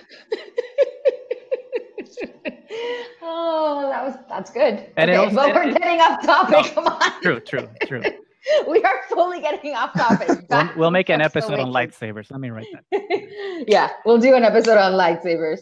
oh, 3.23 3.89
that 3.91 4.05
was 4.05 4.15
that's 4.29 4.51
good. 4.51 4.87
And 4.97 5.11
it 5.11 5.15
okay, 5.15 5.25
also- 5.25 5.37
but 5.37 5.49
it- 5.49 5.55
we're 5.55 5.69
it- 5.71 5.79
getting 5.79 6.01
off 6.01 6.23
topic. 6.25 6.75
Come 6.75 6.87
on. 6.87 7.01
True, 7.23 7.41
true, 7.41 7.69
true. 7.87 8.03
we 8.69 8.83
are 8.83 9.01
fully 9.09 9.41
getting 9.41 9.75
off 9.75 9.95
topic. 9.95 10.29
We'll, 10.51 10.71
we'll 10.77 10.91
make 10.91 11.09
an 11.09 11.23
episode 11.23 11.59
on 11.59 11.73
lightsabers. 11.73 12.31
Let 12.31 12.41
me 12.41 12.51
write 12.51 12.67
that. 12.93 13.65
yeah, 13.67 13.91
we'll 14.05 14.19
do 14.19 14.35
an 14.35 14.45
episode 14.45 14.77
on 14.77 14.93
lightsabers. 14.93 15.61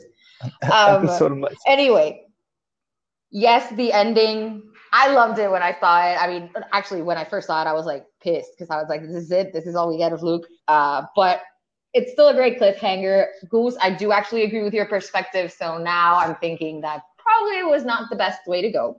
Um, 0.65 1.05
Episode 1.05 1.31
of 1.33 1.39
my- 1.39 1.49
anyway, 1.69 2.25
yes, 3.31 3.73
the 3.77 3.93
ending. 3.93 4.65
I 4.95 5.09
loved 5.13 5.39
it 5.39 5.51
when 5.51 5.63
I 5.63 5.75
saw 5.79 6.05
it. 6.05 6.17
I 6.21 6.27
mean, 6.27 6.51
actually, 6.73 7.01
when 7.03 7.17
I 7.17 7.25
first 7.25 7.47
saw 7.47 7.63
it, 7.63 7.67
I 7.67 7.73
was 7.73 7.87
like 7.87 8.05
pissed 8.21 8.51
because 8.59 8.69
I 8.69 8.77
was 8.77 8.89
like, 8.89 9.01
"This 9.03 9.15
is 9.15 9.31
it. 9.31 9.53
This 9.53 9.67
is 9.67 9.75
all 9.77 9.89
we 9.89 9.97
get 9.97 10.13
of 10.13 10.23
Luke." 10.23 10.47
Uh, 10.69 11.03
but 11.15 11.41
it's 11.95 12.13
still 12.13 12.29
a 12.29 12.35
great 12.35 12.59
cliffhanger. 12.59 13.27
Goose, 13.49 13.77
I 13.81 13.91
do 13.91 14.13
actually 14.13 14.45
agree 14.45 14.63
with 14.63 14.75
your 14.75 14.87
perspective. 14.87 15.53
So 15.53 15.79
now 15.79 16.17
I'm 16.17 16.37
thinking 16.37 16.81
that 16.83 17.03
probably 17.19 17.63
was 17.65 17.85
not 17.85 18.11
the 18.11 18.17
best 18.17 18.47
way 18.47 18.63
to 18.63 18.71
go. 18.71 18.99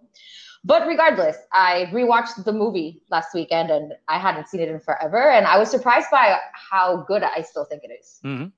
But 0.66 0.88
regardless, 0.88 1.38
I 1.52 1.90
rewatched 1.92 2.44
the 2.46 2.54
movie 2.54 3.02
last 3.10 3.34
weekend 3.34 3.70
and 3.70 3.94
I 4.08 4.18
hadn't 4.18 4.48
seen 4.48 4.62
it 4.62 4.70
in 4.70 4.80
forever, 4.80 5.30
and 5.30 5.46
I 5.46 5.58
was 5.58 5.70
surprised 5.70 6.08
by 6.10 6.40
how 6.54 7.04
good 7.08 7.22
I 7.24 7.42
still 7.42 7.66
think 7.66 7.84
it 7.84 7.92
is. 7.92 8.20
Mhm. 8.24 8.52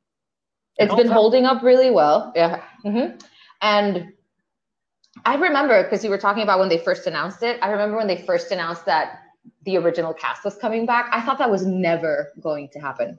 It's 0.78 0.94
It 0.94 0.96
been 0.98 1.08
holds 1.08 1.12
holding 1.12 1.46
up 1.46 1.64
really 1.64 1.90
well. 1.90 2.32
Yeah. 2.36 2.62
hmm 2.84 3.18
And 3.62 4.14
I 5.26 5.36
remember 5.36 5.84
because 5.84 6.04
you 6.04 6.10
were 6.10 6.18
talking 6.18 6.44
about 6.44 6.60
when 6.60 6.70
they 6.70 6.78
first 6.78 7.08
announced 7.08 7.42
it. 7.42 7.58
I 7.62 7.70
remember 7.72 7.98
when 7.98 8.08
they 8.08 8.18
first 8.18 8.52
announced 8.52 8.86
that 8.86 9.20
the 9.64 9.78
original 9.78 10.14
cast 10.14 10.44
was 10.44 10.56
coming 10.58 10.86
back. 10.86 11.10
I 11.12 11.22
thought 11.22 11.40
that 11.40 11.50
was 11.50 11.66
never 11.66 12.32
going 12.40 12.70
to 12.74 12.80
happen. 12.80 13.18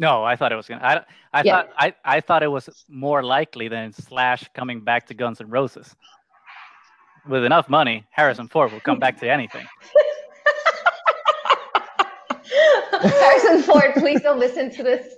No, 0.00 0.24
I 0.24 0.34
thought 0.34 0.50
it 0.50 0.56
was 0.56 0.66
gonna. 0.66 0.82
I, 0.82 1.38
I 1.38 1.42
Yeah. 1.44 1.56
thought 1.56 1.68
I, 1.76 1.94
I 2.06 2.20
thought 2.22 2.42
it 2.42 2.50
was 2.50 2.70
more 2.88 3.22
likely 3.22 3.68
than 3.68 3.92
Slash 3.92 4.42
coming 4.54 4.80
back 4.80 5.06
to 5.08 5.14
Guns 5.14 5.42
N' 5.42 5.50
Roses. 5.50 5.94
With 7.28 7.44
enough 7.44 7.68
money, 7.68 8.06
Harrison 8.10 8.48
Ford 8.48 8.72
will 8.72 8.80
come 8.80 8.98
back 8.98 9.20
to 9.20 9.30
anything. 9.30 9.66
Harrison 13.02 13.62
Ford, 13.62 13.92
please 13.94 14.22
don't 14.22 14.38
listen 14.38 14.70
to 14.70 14.82
this. 14.82 15.14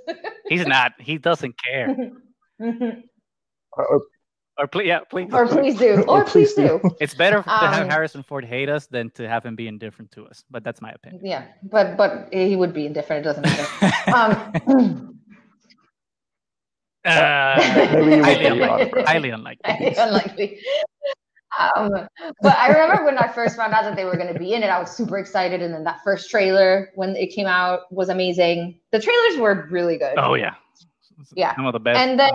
He's 0.49 0.67
not. 0.67 0.93
He 0.99 1.17
doesn't 1.17 1.55
care. 1.63 1.97
Or- 2.59 2.67
or- 3.79 3.97
uh, 3.97 3.99
Or 4.59 4.67
please, 4.67 4.87
yeah, 4.87 5.01
please. 5.11 5.33
or 5.33 5.47
please 5.49 5.79
do. 5.79 6.05
Or 6.09 6.21
Or 6.21 6.25
please 6.25 6.53
please 6.53 6.69
do. 6.69 6.81
do. 6.83 6.97
It's 7.01 7.15
better 7.15 7.43
to 7.43 7.49
have 7.49 7.83
Um, 7.85 7.89
Harrison 7.89 8.23
Ford 8.23 8.45
hate 8.45 8.69
us 8.69 8.87
than 8.87 9.11
to 9.11 9.27
have 9.29 9.45
him 9.47 9.57
be 9.57 9.67
indifferent 9.67 10.11
to 10.13 10.27
us. 10.27 10.45
But 10.51 10.63
that's 10.63 10.83
my 10.83 10.91
opinion. 10.91 11.25
Yeah, 11.25 11.47
but 11.63 11.97
but 11.97 12.29
he 12.33 12.55
would 12.57 12.75
be 12.75 12.85
indifferent. 12.87 13.25
It 13.25 13.29
doesn't 13.29 13.43
matter. 13.43 14.13
Um, 14.15 15.09
Uh, 17.05 17.57
Maybe 17.93 18.15
you 18.17 18.23
highly, 18.23 18.45
would 18.45 18.53
be 18.55 18.61
unlikely. 18.63 19.03
highly 19.03 19.31
unlikely. 19.31 19.95
unlikely. 19.99 20.61
Um, 21.59 21.91
but 22.41 22.57
I 22.57 22.69
remember 22.69 23.05
when 23.05 23.19
I 23.19 23.27
first 23.27 23.57
found 23.57 23.73
out 23.75 23.83
that 23.83 23.97
they 23.97 24.05
were 24.05 24.17
going 24.17 24.33
to 24.33 24.39
be 24.39 24.55
in 24.55 24.63
it, 24.63 24.67
I 24.69 24.79
was 24.79 24.93
super 24.97 25.19
excited. 25.19 25.61
And 25.63 25.75
then 25.75 25.83
that 25.83 25.99
first 26.05 26.31
trailer, 26.31 26.93
when 26.95 27.17
it 27.17 27.35
came 27.35 27.49
out, 27.49 27.93
was 27.93 28.09
amazing. 28.09 28.79
The 28.93 29.01
trailers 29.01 29.37
were 29.41 29.67
really 29.69 29.99
good. 29.99 30.15
Oh 30.17 30.35
yeah. 30.35 30.55
Yeah. 31.35 31.57
Some 31.57 31.67
of 31.67 31.73
the 31.73 31.81
best. 31.81 31.99
and 31.99 32.21
then 32.21 32.31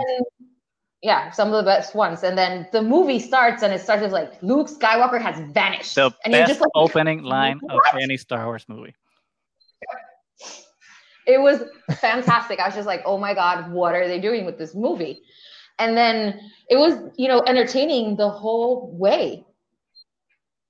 Yeah, 1.02 1.30
some 1.30 1.48
of 1.48 1.54
the 1.54 1.62
best 1.62 1.94
ones. 1.94 2.24
And 2.24 2.36
then 2.36 2.66
the 2.72 2.82
movie 2.82 3.20
starts 3.20 3.62
and 3.62 3.72
it 3.72 3.80
starts 3.80 4.02
with 4.02 4.12
like 4.12 4.42
Luke 4.42 4.68
Skywalker 4.68 5.20
has 5.20 5.38
vanished. 5.52 5.94
The 5.94 6.10
and 6.24 6.32
best 6.32 6.48
just 6.48 6.60
like, 6.60 6.70
opening 6.74 7.22
line 7.22 7.58
"What?" 7.62 7.94
of 7.94 8.00
any 8.00 8.16
Star 8.16 8.46
Wars 8.46 8.64
movie. 8.68 8.94
it 11.26 11.40
was 11.40 11.62
fantastic. 12.00 12.58
I 12.58 12.66
was 12.66 12.74
just 12.74 12.86
like, 12.86 13.02
oh 13.04 13.18
my 13.18 13.34
God, 13.34 13.70
what 13.70 13.94
are 13.94 14.08
they 14.08 14.18
doing 14.18 14.44
with 14.44 14.58
this 14.58 14.74
movie? 14.74 15.22
And 15.78 15.96
then 15.96 16.40
it 16.68 16.76
was, 16.76 16.94
you 17.16 17.28
know, 17.28 17.42
entertaining 17.46 18.16
the 18.16 18.28
whole 18.28 18.90
way. 18.96 19.44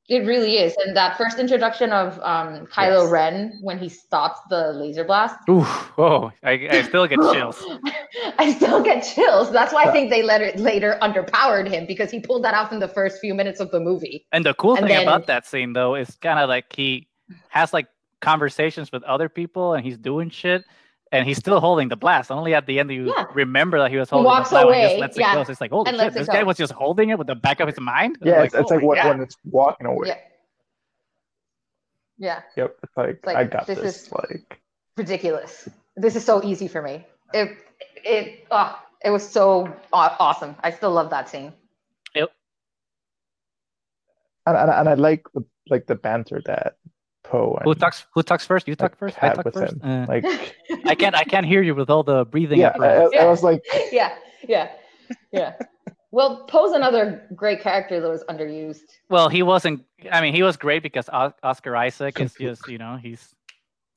It 0.09 0.21
really 0.27 0.57
is. 0.57 0.75
And 0.85 0.97
that 0.97 1.19
first 1.19 1.39
introduction 1.39 1.93
of 1.93 2.19
um, 2.21 2.67
Kylo 2.67 3.03
Yes. 3.03 3.11
Ren 3.11 3.59
when 3.61 3.79
he 3.79 3.91
stops 3.91 4.41
the 4.49 4.73
laser 4.73 5.05
blast, 5.05 5.37
Ooh, 5.51 5.67
oh, 5.99 6.33
I, 6.43 6.67
I 6.71 6.83
still 6.83 7.07
get 7.07 7.19
chills. 7.33 7.63
I 8.39 8.53
still 8.55 8.83
get 8.83 9.03
chills. 9.03 9.53
That's 9.53 9.73
why 9.73 9.85
I 9.85 9.93
think 9.93 10.09
they 10.09 10.23
let 10.23 10.41
it 10.41 10.59
later 10.59 10.99
underpowered 11.03 11.69
him 11.69 11.85
because 11.87 12.11
he 12.11 12.21
pulled 12.21 12.43
that 12.45 12.55
off 12.55 12.73
in 12.73 12.79
the 12.79 12.89
first 12.89 13.21
few 13.21 13.35
minutes 13.35 13.61
of 13.61 13.71
the 13.71 13.81
movie. 13.81 14.27
And 14.33 14.47
the 14.47 14.55
cool 14.55 14.77
And 14.77 14.87
thing 14.87 14.97
then- 14.97 15.03
about 15.03 15.27
that 15.27 15.47
scene 15.47 15.75
though 15.75 15.95
is 15.95 16.17
kind 16.17 16.39
of 16.39 16.49
like 16.49 16.75
he 16.75 17.07
has 17.51 17.75
like 17.75 17.89
conversations 18.21 18.91
with 18.91 19.03
other 19.05 19.29
people 19.29 19.75
and 19.75 19.85
he's 19.85 19.99
doing 19.99 20.31
shit 20.31 20.65
and 21.13 21.27
he's 21.27 21.39
still 21.39 21.61
holding 21.61 21.89
the 21.89 21.97
blast. 21.97 22.31
Only 22.31 22.55
at 22.55 22.67
the 22.67 22.79
end 22.79 22.89
do 22.89 22.95
you 22.95 23.15
Yeah. 23.17 23.25
remember 23.35 23.79
that 23.79 23.91
he 23.91 23.97
was 23.97 24.11
holding 24.11 24.27
walks 24.27 24.51
the 24.51 24.55
blast 24.55 24.67
and 24.67 24.75
he 24.75 24.81
away, 24.81 24.89
just 24.91 25.01
lets 25.01 25.17
it 25.17 25.21
yeah, 25.21 25.35
go. 25.35 25.45
So 25.45 25.53
it's 25.53 25.61
like, 25.61 25.71
holy 25.71 25.89
and 25.89 25.97
shit, 25.97 26.05
lets 26.05 26.17
it 26.17 26.19
this 26.21 26.29
guy 26.29 26.43
was 26.43 26.57
just 26.57 26.73
holding 26.73 27.11
it 27.11 27.19
with 27.19 27.27
the 27.27 27.35
back 27.35 27.61
of 27.61 27.69
his 27.69 27.81
mind. 27.81 28.19
Yeah, 28.23 28.43
it's, 28.43 28.55
it's 28.55 28.71
oh 28.71 28.75
like 28.75 28.85
my 28.85 29.09
when, 29.09 29.21
it's 29.23 29.37
walking 29.45 29.87
away. 29.87 30.09
Yeah. 30.09 30.17
Yeah. 32.19 32.41
Yep. 32.57 32.77
It's 32.83 32.97
like, 32.97 33.27
Like, 33.27 33.37
I 33.37 33.45
got 33.45 33.67
this 33.67 33.79
this. 33.79 34.03
is- 34.07 34.13
Like 34.13 34.61
ridiculous. 34.97 35.69
This 35.97 36.17
is 36.17 36.25
so 36.25 36.43
easy 36.45 36.69
for 36.69 36.83
me. 36.83 37.05
It 37.35 37.57
it 38.05 38.47
oh, 38.51 38.79
it 39.05 39.11
was 39.11 39.29
so 39.29 39.73
awesome. 39.93 40.57
I 40.63 40.71
still 40.71 40.91
love 40.91 41.11
that 41.11 41.29
scene. 41.29 41.53
and, 42.15 42.29
and, 44.57 44.71
and 44.71 44.89
I 44.89 44.95
like 44.95 45.25
the 45.35 45.45
like 45.69 45.87
the 45.87 45.95
banter 45.95 46.41
that 46.47 46.77
Poe 47.29 47.55
and 47.57 47.65
Who 47.65 47.75
talks? 47.75 48.07
Who 48.15 48.23
talks 48.23 48.45
first? 48.47 48.67
You 48.69 48.75
talk 48.75 48.97
first. 48.97 49.17
I 49.23 49.27
had 49.29 49.35
talk 49.37 49.53
first. 49.53 49.73
him. 49.75 49.81
Uh, 49.85 50.07
Like 50.09 50.25
I 50.87 50.95
can't. 50.95 51.15
I 51.15 51.25
can't 51.25 51.47
hear 51.47 51.63
you 51.63 51.75
with 51.75 51.91
all 51.91 52.03
the 52.03 52.25
breathing. 52.25 52.61
yeah, 52.61 52.69
I, 52.69 52.75
apparatus. 52.75 53.21
I 53.21 53.25
was 53.27 53.43
like 53.43 53.63
yeah, 53.93 54.15
yeah, 54.49 54.71
yeah. 55.33 55.53
Well, 56.11 56.45
Poe's 56.49 56.73
another 56.73 57.29
great 57.35 57.61
character 57.61 58.01
that 58.01 58.09
was 58.09 58.25
underused. 58.31 58.81
Well, 59.11 59.29
he 59.29 59.43
wasn't. 59.43 59.85
I 60.11 60.21
mean, 60.23 60.33
he 60.35 60.43
was 60.43 60.57
great 60.57 60.83
because 60.83 61.09
O- 61.13 61.35
Oscar 61.43 61.77
Isaac 61.77 62.19
is 62.19 62.33
just, 62.41 62.67
you 62.67 62.79
know, 62.79 62.97
he's 62.97 63.35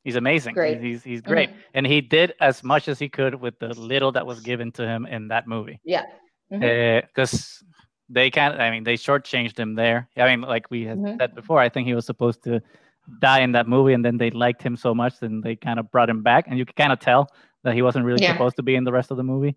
he's 0.03 0.17
amazing. 0.17 0.53
Great. 0.53 0.81
He's 0.81 1.03
he's 1.03 1.21
great, 1.21 1.49
Mhm. 1.49 1.55
and 1.75 1.87
he 1.87 2.01
did 2.01 2.33
as 2.41 2.63
much 2.63 2.87
as 2.89 2.99
he 2.99 3.07
could 3.07 3.35
with 3.35 3.57
the 3.59 3.69
little 3.79 4.11
that 4.11 4.25
was 4.25 4.41
given 4.41 4.71
to 4.73 4.85
him 4.85 5.05
in 5.05 5.29
that 5.29 5.47
movie. 5.47 5.79
Yeah. 5.85 6.03
Because 6.49 7.63
they 8.09 8.29
can't. 8.29 8.59
I 8.59 8.71
mean, 8.71 8.83
they 8.83 8.95
shortchanged 8.97 9.57
him 9.57 9.75
there. 9.75 10.09
I 10.17 10.27
mean, 10.35 10.41
like 10.41 10.69
we 10.69 10.83
had 10.83 10.97
Mhm. 10.97 11.17
said 11.17 11.33
before, 11.33 11.59
I 11.59 11.69
think 11.69 11.87
he 11.87 11.95
was 11.95 12.05
supposed 12.05 12.43
to 12.43 12.61
die 13.19 13.39
in 13.41 13.51
that 13.53 13.67
movie, 13.67 13.93
and 13.93 14.03
then 14.05 14.17
they 14.17 14.29
liked 14.31 14.61
him 14.63 14.75
so 14.77 14.93
much, 14.93 15.19
then 15.19 15.41
they 15.41 15.55
kind 15.55 15.79
of 15.79 15.91
brought 15.91 16.09
him 16.09 16.21
back, 16.23 16.45
and 16.47 16.57
you 16.57 16.65
could 16.65 16.75
kind 16.75 16.91
of 16.93 16.99
tell 16.99 17.29
that 17.63 17.73
he 17.73 17.81
wasn't 17.81 18.05
really 18.05 18.23
Yeah. 18.23 18.31
supposed 18.33 18.55
to 18.57 18.63
be 18.63 18.75
in 18.75 18.83
the 18.83 18.91
rest 18.91 19.11
of 19.11 19.17
the 19.17 19.23
movie. 19.23 19.55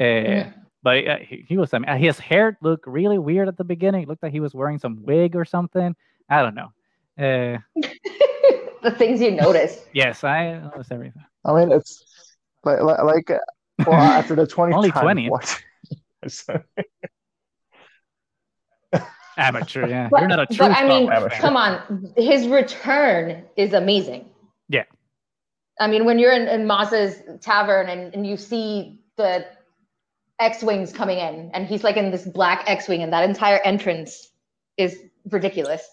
Uh, 0.00 0.04
Mhm. 0.04 0.54
but 0.82 1.06
uh, 1.06 1.16
he, 1.18 1.44
he 1.48 1.56
was. 1.58 1.72
I 1.74 1.78
mean, 1.78 1.96
his 1.98 2.18
hair 2.18 2.56
looked 2.62 2.86
really 2.86 3.18
weird 3.18 3.48
at 3.48 3.56
the 3.56 3.64
beginning. 3.64 4.02
It 4.02 4.08
looked 4.08 4.22
like 4.22 4.32
he 4.32 4.40
was 4.40 4.54
wearing 4.54 4.78
some 4.78 5.02
wig 5.04 5.36
or 5.36 5.44
something. 5.44 5.94
I 6.28 6.42
don't 6.42 6.54
know. 6.54 6.72
Uh, 7.18 7.58
the 8.82 8.90
things 8.96 9.20
you 9.20 9.30
notice. 9.32 9.84
yes, 9.92 10.24
I 10.24 10.58
noticed 10.58 10.90
everything. 10.92 11.22
I 11.44 11.52
mean 11.54 11.72
it's 11.72 12.04
like 12.64 12.80
like, 12.82 13.02
like 13.02 13.30
uh, 13.30 13.38
well 13.86 14.00
after 14.00 14.34
the 14.34 14.46
20th 14.54 14.74
Only 14.74 14.90
20. 14.90 15.28
watching- 15.30 15.62
so- 16.28 16.62
Amateur, 19.36 19.86
yeah. 19.88 20.08
But- 20.10 20.20
You're 20.20 20.28
not 20.28 20.38
a 20.40 20.56
but 20.56 20.70
I 20.70 20.86
mean, 20.86 21.10
amateur. 21.10 21.36
Come 21.36 21.56
on, 21.56 22.12
his 22.16 22.46
return 22.48 23.44
is 23.56 23.72
amazing. 23.72 24.26
Yeah. 24.68 24.84
I 25.80 25.86
mean, 25.88 26.04
when 26.04 26.18
you're 26.18 26.32
in, 26.32 26.48
in 26.48 26.66
Maz's 26.66 27.22
tavern 27.40 27.88
and, 27.88 28.14
and 28.14 28.26
you 28.26 28.36
see 28.36 28.98
the 29.16 29.46
X-wings 30.38 30.92
coming 30.92 31.18
in, 31.18 31.50
and 31.54 31.66
he's 31.66 31.84
like 31.84 31.96
in 31.96 32.10
this 32.10 32.24
black 32.26 32.64
X-wing, 32.66 33.02
and 33.02 33.12
that 33.12 33.28
entire 33.28 33.58
entrance 33.58 34.28
is 34.76 34.98
ridiculous. 35.30 35.86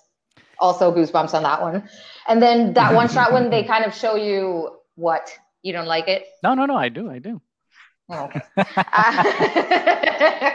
Also, 0.60 0.94
goosebumps 0.94 1.34
on 1.34 1.44
that 1.44 1.62
one. 1.62 1.88
And 2.28 2.42
then 2.42 2.74
that 2.74 2.94
one 2.94 3.08
shot 3.08 3.32
when 3.32 3.50
they 3.50 3.64
kind 3.74 3.86
of 3.86 3.94
show 3.94 4.16
you 4.16 4.78
what 4.96 5.32
you 5.64 5.72
don't 5.72 5.88
like 5.88 6.08
it. 6.08 6.26
No, 6.44 6.54
no, 6.54 6.66
no. 6.66 6.76
I 6.76 6.90
do. 6.90 7.10
I 7.10 7.20
do. 7.20 7.42
Oh, 8.10 8.26
okay. 8.26 8.42
Uh, 8.58 8.64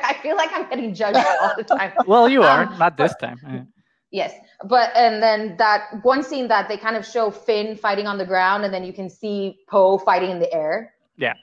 I 0.06 0.16
feel 0.22 0.36
like 0.36 0.50
I'm 0.52 0.68
getting 0.68 0.94
judged 0.94 1.24
all 1.40 1.54
the 1.56 1.64
time. 1.64 1.92
well, 2.06 2.28
you 2.28 2.42
are. 2.42 2.64
Um, 2.64 2.78
not 2.78 2.96
this 2.96 3.14
time. 3.16 3.38
Uh, 3.46 3.60
Yes, 4.14 4.32
but 4.68 4.94
and 4.94 5.20
then 5.20 5.56
that 5.56 6.04
one 6.04 6.22
scene 6.22 6.46
that 6.46 6.68
they 6.68 6.76
kind 6.76 6.94
of 6.94 7.04
show 7.04 7.32
Finn 7.32 7.76
fighting 7.76 8.06
on 8.06 8.16
the 8.16 8.24
ground, 8.24 8.64
and 8.64 8.72
then 8.72 8.84
you 8.84 8.92
can 8.92 9.10
see 9.10 9.58
Poe 9.68 9.98
fighting 9.98 10.30
in 10.30 10.38
the 10.38 10.52
air. 10.54 10.94
Yeah. 11.16 11.34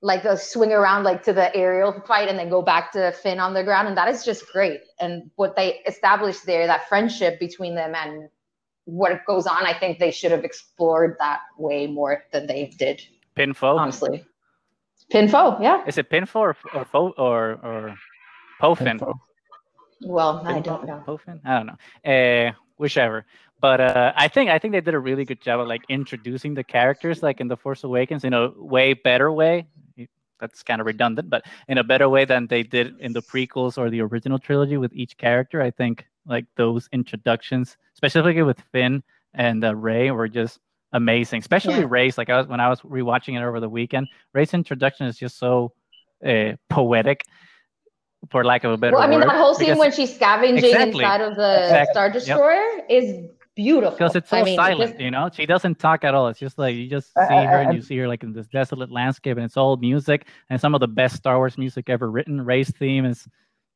Like 0.00 0.24
a 0.24 0.38
swing 0.38 0.72
around 0.72 1.04
like 1.04 1.22
to 1.24 1.34
the 1.34 1.54
aerial 1.54 1.92
fight, 2.06 2.30
and 2.30 2.38
then 2.38 2.48
go 2.48 2.62
back 2.62 2.92
to 2.92 3.12
Finn 3.12 3.38
on 3.38 3.52
the 3.52 3.62
ground, 3.62 3.88
and 3.88 3.96
that 3.98 4.08
is 4.08 4.24
just 4.24 4.50
great. 4.50 4.80
And 4.98 5.30
what 5.36 5.54
they 5.54 5.80
established 5.86 6.46
there, 6.46 6.66
that 6.66 6.88
friendship 6.88 7.38
between 7.38 7.74
them, 7.74 7.94
and 7.94 8.30
what 8.86 9.12
goes 9.26 9.46
on, 9.46 9.66
I 9.66 9.78
think 9.78 9.98
they 9.98 10.10
should 10.10 10.30
have 10.30 10.44
explored 10.44 11.16
that 11.18 11.40
way 11.58 11.86
more 11.86 12.24
than 12.32 12.46
they 12.46 12.72
did. 12.78 13.02
Pinfo. 13.36 13.78
Honestly, 13.78 14.24
Pin 15.10 15.28
Foe, 15.28 15.58
yeah. 15.60 15.84
Is 15.86 15.98
it 15.98 16.10
Pinfo 16.10 16.36
or 16.36 16.56
or 16.74 16.84
Fo 16.84 17.10
or 17.16 17.58
or 17.62 17.96
Pofin? 18.60 18.92
info. 18.92 19.20
Well, 20.02 20.42
I 20.46 20.60
don't 20.60 20.86
know. 20.86 21.02
Pofin? 21.06 21.40
I 21.44 21.58
don't 21.58 21.66
know. 21.66 22.48
Uh, 22.48 22.52
whichever. 22.76 23.24
But 23.60 23.80
uh, 23.80 24.12
I 24.14 24.28
think 24.28 24.50
I 24.50 24.58
think 24.58 24.72
they 24.72 24.80
did 24.80 24.94
a 24.94 24.98
really 24.98 25.24
good 25.24 25.40
job 25.40 25.60
of 25.60 25.66
like 25.66 25.82
introducing 25.88 26.54
the 26.54 26.62
characters 26.62 27.22
like 27.22 27.40
in 27.40 27.48
the 27.48 27.56
Force 27.56 27.84
Awakens 27.84 28.24
in 28.24 28.32
a 28.32 28.50
way 28.50 28.92
better 28.92 29.32
way. 29.32 29.66
That's 30.40 30.62
kind 30.62 30.80
of 30.80 30.86
redundant, 30.86 31.28
but 31.28 31.44
in 31.66 31.78
a 31.78 31.84
better 31.84 32.08
way 32.08 32.24
than 32.24 32.46
they 32.46 32.62
did 32.62 32.94
in 33.00 33.12
the 33.12 33.22
prequels 33.22 33.76
or 33.76 33.90
the 33.90 34.02
original 34.02 34.38
trilogy 34.38 34.76
with 34.76 34.92
each 34.94 35.16
character. 35.16 35.60
I 35.60 35.72
think 35.72 36.06
like 36.26 36.46
those 36.54 36.88
introductions, 36.92 37.76
specifically 37.94 38.42
with 38.42 38.60
Finn 38.70 39.02
and 39.34 39.64
uh, 39.64 39.74
Rey, 39.74 40.12
were 40.12 40.28
just 40.28 40.60
amazing. 40.92 41.40
Especially 41.40 41.74
Yeah. 41.74 41.86
Rey's. 41.88 42.16
Like 42.18 42.30
I 42.30 42.38
was 42.38 42.46
when 42.46 42.60
I 42.60 42.68
was 42.68 42.80
rewatching 42.82 43.36
it 43.38 43.44
over 43.44 43.60
the 43.60 43.68
weekend. 43.68 44.08
Rey's 44.34 44.54
introduction 44.54 45.06
is 45.06 45.16
just 45.18 45.38
so 45.38 45.72
uh, 46.26 46.52
poetic, 46.68 47.22
for 48.30 48.44
lack 48.44 48.64
of 48.64 48.72
a 48.72 48.76
better 48.76 48.94
Well, 48.96 49.02
I 49.02 49.06
mean, 49.06 49.20
word. 49.20 49.28
that 49.28 49.36
whole 49.36 49.54
scene 49.54 49.78
when 49.78 49.92
she's 49.92 50.14
scavenging 50.14 50.64
Exactly. 50.64 51.04
inside 51.04 51.20
of 51.20 51.36
the 51.36 51.62
Exactly. 51.64 51.92
Star 51.92 52.04
Yep. 52.06 52.12
Destroyer 52.14 52.64
is 52.88 53.26
beautiful. 53.54 53.92
because 53.96 54.16
it's 54.16 54.30
so 54.30 54.38
I 54.38 54.42
mean, 54.42 54.56
silent, 54.56 54.90
just- 54.92 55.00
you 55.00 55.10
know. 55.12 55.30
She 55.32 55.46
doesn't 55.46 55.78
talk 55.78 56.02
at 56.04 56.14
all. 56.14 56.26
It's 56.28 56.40
just 56.40 56.58
like 56.58 56.74
you 56.74 56.88
just 56.88 57.16
Uh, 57.16 57.28
see 57.28 57.34
her 57.34 57.58
and 57.60 57.68
uh, 57.70 57.72
you 57.72 57.82
see 57.82 57.96
her 57.98 58.08
like 58.08 58.22
in 58.24 58.32
this 58.32 58.48
desolate 58.48 58.90
landscape, 58.90 59.36
and 59.36 59.44
it's 59.44 59.56
all 59.56 59.76
music 59.76 60.26
and 60.50 60.60
some 60.60 60.74
of 60.74 60.80
the 60.80 60.88
best 60.88 61.14
Star 61.16 61.36
Wars 61.36 61.56
music 61.58 61.88
ever 61.88 62.10
written. 62.10 62.40
Rey's 62.44 62.70
theme 62.76 63.04
is 63.04 63.28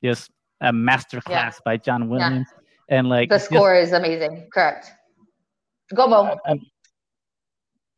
just 0.02 0.30
a 0.60 0.72
masterclass 0.72 1.56
by 1.64 1.76
John 1.76 2.08
Williams, 2.08 2.48
and 2.88 3.08
like 3.08 3.28
the 3.28 3.36
just- 3.36 3.46
score 3.46 3.74
is 3.76 3.92
amazing. 3.92 4.48
Correct. 4.52 4.90
Go, 5.94 6.06
Mo. 6.08 6.36
and, 6.46 6.60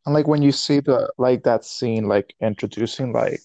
and 0.07 0.15
like 0.15 0.27
when 0.27 0.43
you 0.43 0.53
see 0.53 0.81
the 0.81 1.13
like 1.19 1.43
that 1.45 1.65
scene 1.65 2.09
like 2.09 2.35
introducing 2.41 3.13
like 3.13 3.41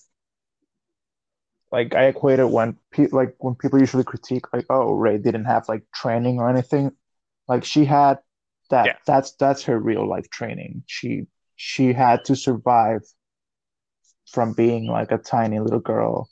like 1.72 1.94
I 1.96 2.06
equate 2.06 2.40
it 2.40 2.50
when 2.50 2.78
pe 2.92 3.08
like 3.12 3.36
when 3.40 3.56
people 3.56 3.80
usually 3.80 4.04
critique 4.04 4.52
like 4.54 4.66
oh 4.70 4.94
Rey 4.94 5.18
didn't 5.18 5.46
have 5.46 5.70
like 5.70 5.84
training 5.94 6.40
or 6.40 6.50
anything. 6.50 6.92
Like 7.48 7.64
she 7.66 7.86
had 7.86 8.20
that 8.70 8.92
Yeah. 8.92 8.98
that's 9.06 9.34
that's 9.34 9.64
her 9.64 9.80
real 9.80 10.08
life 10.08 10.30
training. 10.30 10.84
She 10.88 11.28
she 11.56 11.94
had 11.94 12.26
to 12.26 12.36
survive 12.36 13.02
from 14.32 14.54
being 14.54 14.88
like 14.88 15.12
a 15.12 15.18
tiny 15.18 15.60
little 15.60 15.80
girl 15.80 16.30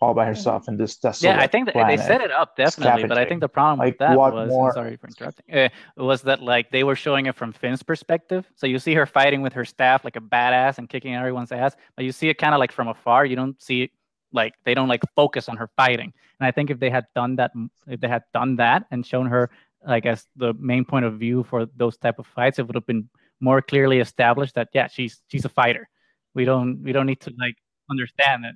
all 0.00 0.14
by 0.14 0.24
herself 0.26 0.68
in 0.68 0.76
this 0.76 0.96
desolate 0.96 1.36
yeah, 1.36 1.42
I 1.42 1.46
think 1.46 1.66
that 1.66 1.86
they 1.86 1.96
set 1.96 2.20
it 2.20 2.30
up 2.30 2.56
definitely, 2.56 3.04
but 3.04 3.18
I 3.18 3.24
think 3.24 3.40
the 3.40 3.48
problem 3.48 3.78
Like, 3.78 3.94
with 3.94 3.98
that 3.98 4.16
was 4.16 4.48
more- 4.48 4.72
sorry 4.72 4.96
for 4.96 5.08
interrupting. 5.08 5.54
Uh, 5.54 5.68
was 5.96 6.22
that 6.22 6.42
like 6.42 6.70
they 6.70 6.84
were 6.84 6.96
showing 6.96 7.26
it 7.26 7.34
from 7.34 7.52
Finn's 7.52 7.82
perspective? 7.82 8.46
So 8.54 8.66
you 8.66 8.78
see 8.78 8.94
her 8.94 9.06
fighting 9.06 9.42
with 9.42 9.52
her 9.54 9.64
staff 9.64 10.04
like 10.04 10.16
a 10.16 10.20
badass 10.20 10.78
and 10.78 10.88
kicking 10.88 11.14
everyone's 11.14 11.52
ass, 11.52 11.76
but 11.96 12.04
you 12.04 12.12
see 12.12 12.28
it 12.28 12.34
kind 12.34 12.54
of 12.54 12.58
like 12.58 12.72
from 12.72 12.88
afar. 12.88 13.26
You 13.26 13.36
don't 13.36 13.60
see 13.60 13.82
it 13.82 13.90
like 14.32 14.54
they 14.64 14.74
don't 14.74 14.88
like 14.88 15.02
focus 15.16 15.48
on 15.48 15.56
her 15.56 15.70
fighting. 15.76 16.12
And 16.38 16.46
I 16.46 16.50
think 16.50 16.70
if 16.70 16.78
they 16.78 16.90
had 16.90 17.06
done 17.14 17.36
that, 17.36 17.52
if 17.86 18.00
they 18.00 18.08
had 18.08 18.22
done 18.32 18.56
that 18.56 18.86
and 18.90 19.04
shown 19.04 19.26
her 19.26 19.50
like 19.86 20.06
as 20.06 20.26
the 20.36 20.54
main 20.54 20.84
point 20.84 21.04
of 21.04 21.18
view 21.18 21.44
for 21.44 21.66
those 21.76 21.96
type 21.96 22.18
of 22.18 22.26
fights, 22.26 22.58
it 22.58 22.66
would 22.66 22.74
have 22.74 22.86
been 22.86 23.08
more 23.40 23.62
clearly 23.62 23.98
established 24.00 24.54
that 24.54 24.68
yeah, 24.74 24.88
she's 24.88 25.20
she's 25.28 25.44
a 25.44 25.48
fighter. 25.48 25.88
We 26.34 26.44
don't 26.44 26.82
we 26.82 26.92
don't 26.92 27.06
need 27.06 27.20
to 27.22 27.32
like 27.38 27.56
understand 27.90 28.44
it. 28.44 28.54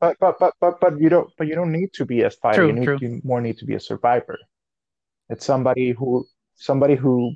But 0.00 0.16
but 0.20 0.38
but 0.38 0.54
but 0.60 0.80
but 0.80 1.00
you 1.00 1.08
don't 1.08 1.30
but 1.36 1.46
you 1.48 1.54
don't 1.54 1.72
need 1.72 1.92
to 1.94 2.06
be 2.06 2.22
a 2.22 2.30
fighter. 2.30 2.58
True, 2.58 2.66
you 2.68 2.72
need 2.72 2.84
true. 2.84 2.98
you 3.00 3.20
more 3.24 3.40
need 3.40 3.58
to 3.58 3.64
be 3.64 3.74
a 3.74 3.80
survivor. 3.80 4.38
It's 5.28 5.44
somebody 5.44 5.90
who 5.90 6.26
somebody 6.54 6.94
who 6.94 7.34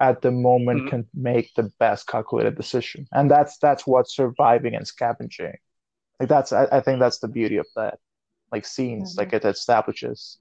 at 0.00 0.22
the 0.22 0.30
moment 0.30 0.82
Mhm. 0.82 0.88
can 0.88 1.06
make 1.14 1.54
the 1.54 1.70
best 1.78 2.06
calculated 2.08 2.56
decision. 2.56 3.06
And 3.12 3.30
that's 3.30 3.58
that's 3.58 3.86
what 3.86 4.10
surviving 4.10 4.74
and 4.74 4.86
scavenging 4.86 5.56
like 6.20 6.28
that's 6.28 6.52
I, 6.52 6.66
I 6.70 6.80
think 6.80 7.00
that's 7.00 7.18
the 7.18 7.28
beauty 7.28 7.56
of 7.56 7.66
that 7.76 7.98
like 8.52 8.64
scenes 8.64 9.12
mm-hmm. 9.12 9.20
like 9.20 9.32
it 9.32 9.44
establishes 9.44 10.38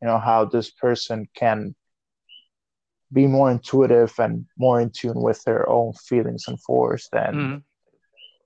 you 0.00 0.08
know 0.08 0.18
how 0.18 0.44
this 0.44 0.70
person 0.70 1.28
can 1.34 1.74
be 3.12 3.26
more 3.26 3.50
intuitive 3.50 4.12
and 4.18 4.46
more 4.58 4.80
in 4.80 4.90
tune 4.90 5.20
with 5.20 5.42
their 5.44 5.68
own 5.68 5.92
feelings 5.92 6.48
and 6.48 6.60
force 6.60 7.08
than 7.12 7.34
mm. 7.34 7.62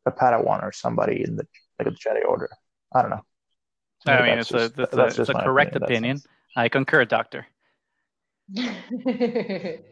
A 0.09 0.13
Padawan 0.13 0.63
or 0.63 0.73
somebody 0.73 1.23
in 1.25 1.37
the 1.37 1.47
like 1.79 1.89
a 1.89 1.91
Jedi 1.93 2.27
Order. 2.27 2.51
I 2.95 3.03
don't 3.03 3.11
know. 3.11 3.23
I 4.07 4.23
mean, 4.23 4.39
it's 4.39 4.49
just, 4.49 4.79
a, 4.79 4.83
it's 4.83 4.97
a, 4.97 5.23
it's 5.23 5.31
a 5.31 5.35
correct 5.35 5.77
opinion. 5.77 5.97
opinion. 5.97 6.23
I 6.57 6.69
concur, 6.69 7.05
Doctor. 7.05 7.47
there 8.49 9.83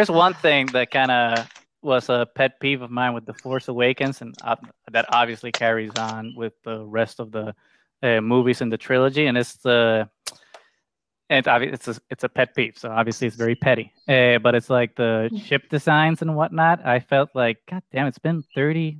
is 0.00 0.10
one 0.10 0.34
thing 0.34 0.66
that 0.66 0.90
kind 0.90 1.10
of 1.10 1.48
was 1.80 2.08
a 2.08 2.28
pet 2.34 2.60
peeve 2.60 2.82
of 2.82 2.90
mine 2.90 3.14
with 3.14 3.24
the 3.24 3.34
Force 3.34 3.68
Awakens, 3.68 4.20
and 4.20 4.34
uh, 4.42 4.56
that 4.90 5.06
obviously 5.08 5.50
carries 5.50 5.92
on 5.98 6.34
with 6.36 6.52
the 6.64 6.84
rest 6.84 7.20
of 7.20 7.32
the 7.32 7.54
uh, 8.02 8.20
movies 8.20 8.60
in 8.60 8.68
the 8.68 8.78
trilogy, 8.78 9.26
and 9.26 9.38
it's 9.38 9.54
the 9.54 10.08
and 11.32 11.46
it's 11.64 11.88
a, 11.88 11.96
it's 12.10 12.24
a 12.24 12.28
pet 12.28 12.54
peeve. 12.54 12.76
So 12.76 12.90
obviously 12.90 13.26
it's 13.26 13.36
very 13.36 13.54
petty, 13.54 13.92
uh, 14.08 14.38
but 14.38 14.54
it's 14.54 14.70
like 14.70 14.94
the 14.96 15.30
ship 15.44 15.68
designs 15.70 16.22
and 16.22 16.36
whatnot. 16.36 16.84
I 16.86 17.00
felt 17.00 17.30
like, 17.34 17.58
God 17.68 17.82
damn, 17.92 18.06
it's 18.06 18.18
been 18.18 18.44
thirty 18.54 18.98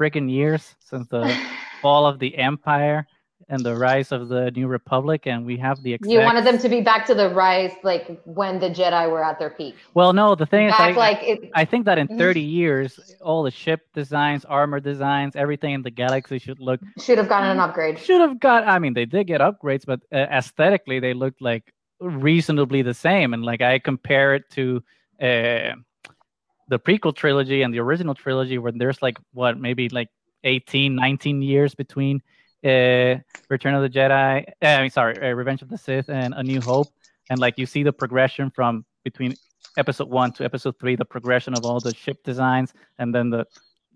friggin' 0.00 0.30
years 0.30 0.74
since 0.80 1.06
the 1.08 1.36
fall 1.82 2.06
of 2.06 2.18
the 2.18 2.36
Empire 2.36 3.06
and 3.48 3.64
the 3.64 3.74
rise 3.76 4.12
of 4.12 4.28
the 4.28 4.50
New 4.50 4.66
Republic, 4.66 5.26
and 5.26 5.44
we 5.44 5.56
have 5.58 5.82
the 5.82 5.94
exact... 5.94 6.10
You 6.10 6.20
wanted 6.20 6.44
them 6.44 6.58
to 6.58 6.68
be 6.68 6.80
back 6.80 7.06
to 7.06 7.14
the 7.14 7.28
rise, 7.28 7.72
like 7.82 8.20
when 8.24 8.58
the 8.58 8.70
Jedi 8.70 9.10
were 9.10 9.24
at 9.24 9.38
their 9.38 9.50
peak. 9.50 9.74
Well, 9.94 10.12
no, 10.12 10.34
the 10.34 10.46
thing 10.46 10.68
back 10.68 10.90
is, 10.90 10.96
I, 10.96 10.98
like 10.98 11.22
it... 11.22 11.50
I 11.54 11.64
think 11.64 11.84
that 11.86 11.98
in 11.98 12.08
mm-hmm. 12.08 12.18
30 12.18 12.40
years, 12.40 13.14
all 13.20 13.42
the 13.42 13.50
ship 13.50 13.82
designs, 13.94 14.44
armor 14.44 14.80
designs, 14.80 15.36
everything 15.36 15.74
in 15.74 15.82
the 15.82 15.90
galaxy 15.90 16.38
should 16.38 16.60
look 16.60 16.80
should 16.98 17.18
have 17.18 17.28
gotten 17.28 17.50
an 17.50 17.60
upgrade. 17.60 17.98
Should 17.98 18.20
have 18.20 18.40
got. 18.40 18.66
I 18.66 18.78
mean, 18.78 18.94
they 18.94 19.04
did 19.04 19.26
get 19.26 19.40
upgrades, 19.40 19.84
but 19.86 20.00
uh, 20.12 20.16
aesthetically, 20.16 21.00
they 21.00 21.14
looked 21.14 21.40
like 21.40 21.72
reasonably 22.00 22.82
the 22.82 22.94
same. 22.94 23.34
And 23.34 23.44
like 23.44 23.62
I 23.62 23.78
compare 23.78 24.34
it 24.34 24.50
to. 24.52 24.82
Uh, 25.20 25.74
the 26.68 26.78
prequel 26.78 27.14
trilogy 27.14 27.62
and 27.62 27.74
the 27.74 27.78
original 27.78 28.14
trilogy 28.14 28.58
where 28.58 28.72
there's 28.72 29.02
like 29.02 29.18
what 29.32 29.58
maybe 29.58 29.88
like 29.90 30.08
18 30.44 30.94
19 30.94 31.42
years 31.42 31.74
between 31.74 32.22
uh, 32.64 33.18
Return 33.48 33.74
of 33.74 33.82
the 33.82 33.90
Jedi. 33.90 34.44
Uh, 34.62 34.66
I 34.66 34.80
mean, 34.80 34.90
sorry, 34.90 35.16
uh, 35.20 35.34
Revenge 35.34 35.62
of 35.62 35.68
the 35.68 35.78
Sith 35.78 36.08
and 36.08 36.34
A 36.34 36.42
New 36.42 36.60
Hope, 36.60 36.88
and 37.30 37.38
like 37.38 37.58
you 37.58 37.66
see 37.66 37.82
the 37.82 37.92
progression 37.92 38.50
from 38.50 38.84
between 39.04 39.34
Episode 39.76 40.08
One 40.08 40.32
to 40.32 40.44
Episode 40.44 40.78
Three, 40.78 40.96
the 40.96 41.04
progression 41.04 41.54
of 41.54 41.64
all 41.64 41.80
the 41.80 41.94
ship 41.94 42.22
designs, 42.24 42.72
and 42.98 43.14
then 43.14 43.30
the 43.30 43.46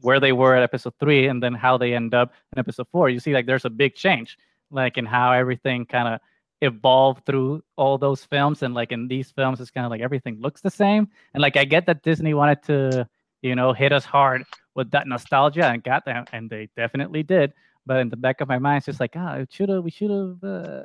where 0.00 0.20
they 0.20 0.32
were 0.32 0.54
at 0.54 0.62
Episode 0.62 0.94
Three, 1.00 1.28
and 1.28 1.42
then 1.42 1.54
how 1.54 1.78
they 1.78 1.94
end 1.94 2.14
up 2.14 2.32
in 2.52 2.58
Episode 2.58 2.86
Four. 2.92 3.08
You 3.08 3.20
see, 3.20 3.32
like 3.32 3.46
there's 3.46 3.64
a 3.64 3.70
big 3.70 3.94
change, 3.94 4.36
like 4.70 4.98
in 4.98 5.06
how 5.06 5.32
everything 5.32 5.86
kind 5.86 6.08
of 6.14 6.20
evolved 6.60 7.24
through 7.24 7.62
all 7.76 7.96
those 7.96 8.24
films, 8.24 8.62
and 8.62 8.74
like 8.74 8.92
in 8.92 9.08
these 9.08 9.30
films, 9.30 9.60
it's 9.60 9.70
kind 9.70 9.86
of 9.86 9.90
like 9.90 10.02
everything 10.02 10.40
looks 10.40 10.60
the 10.60 10.70
same, 10.70 11.08
and 11.32 11.40
like 11.40 11.56
I 11.56 11.64
get 11.64 11.86
that 11.86 12.02
Disney 12.02 12.34
wanted 12.34 12.62
to, 12.64 13.08
you 13.40 13.54
know, 13.54 13.72
hit 13.72 13.92
us 13.92 14.04
hard 14.04 14.44
with 14.74 14.90
that 14.90 15.08
nostalgia 15.08 15.66
and 15.66 15.82
got 15.82 16.04
them, 16.04 16.26
and 16.32 16.50
they 16.50 16.68
definitely 16.76 17.22
did 17.22 17.52
but 17.88 18.00
in 18.00 18.10
the 18.10 18.16
back 18.16 18.42
of 18.42 18.48
my 18.48 18.58
mind, 18.58 18.78
it's 18.78 18.86
just 18.86 19.00
like, 19.00 19.14
ah, 19.16 19.36
it 19.36 19.48
should 19.50 19.70
have, 19.70 19.82
we 19.82 19.90
should 19.90 20.10
have, 20.10 20.44
uh, 20.44 20.82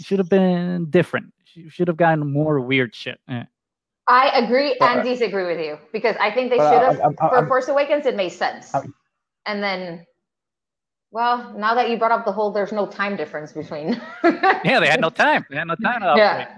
should 0.00 0.18
have 0.18 0.28
been 0.28 0.90
different. 0.90 1.32
Should 1.68 1.88
have 1.88 1.96
gotten 1.96 2.30
more 2.30 2.60
weird 2.60 2.94
shit. 2.94 3.18
Eh. 3.28 3.44
I 4.06 4.28
agree 4.38 4.76
and 4.80 5.00
uh, 5.00 5.02
disagree 5.02 5.46
with 5.46 5.58
you 5.58 5.78
because 5.92 6.14
I 6.20 6.30
think 6.30 6.50
they 6.50 6.58
should 6.58 6.82
have. 6.82 7.00
Uh, 7.00 7.10
for 7.18 7.38
I'm, 7.38 7.46
Force 7.46 7.68
Awakens, 7.68 8.04
it 8.04 8.14
made 8.14 8.28
sense. 8.30 8.74
I'm, 8.74 8.94
and 9.46 9.62
then, 9.62 10.04
well, 11.10 11.54
now 11.56 11.74
that 11.74 11.88
you 11.88 11.98
brought 11.98 12.12
up 12.12 12.24
the 12.26 12.32
whole, 12.32 12.52
there's 12.52 12.72
no 12.72 12.86
time 12.86 13.16
difference 13.16 13.52
between. 13.52 14.00
yeah, 14.24 14.80
they 14.80 14.88
had 14.88 15.00
no 15.00 15.10
time. 15.24 15.46
They 15.48 15.56
had 15.56 15.66
no 15.66 15.76
time. 15.76 16.02
yeah. 16.16 16.56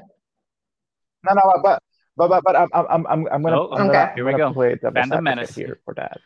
No, 1.25 1.35
no, 1.35 1.61
but 1.63 1.81
but 2.17 2.29
but 2.29 2.43
but 2.45 2.57
I'm 2.57 2.69
I'm 2.73 3.07
I'm 3.07 3.29
I'm 3.31 3.43
gonna, 3.43 3.61
oh, 3.61 3.73
I'm 3.73 3.89
okay. 3.89 3.93
gonna 3.93 4.13
here 4.15 4.27
we 4.27 4.35
go. 4.35 4.53
play 4.53 4.75
the 4.75 4.91
Menace 4.91 5.55
here 5.55 5.79
for 5.85 5.95
that 5.95 6.21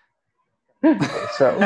so 0.82 1.58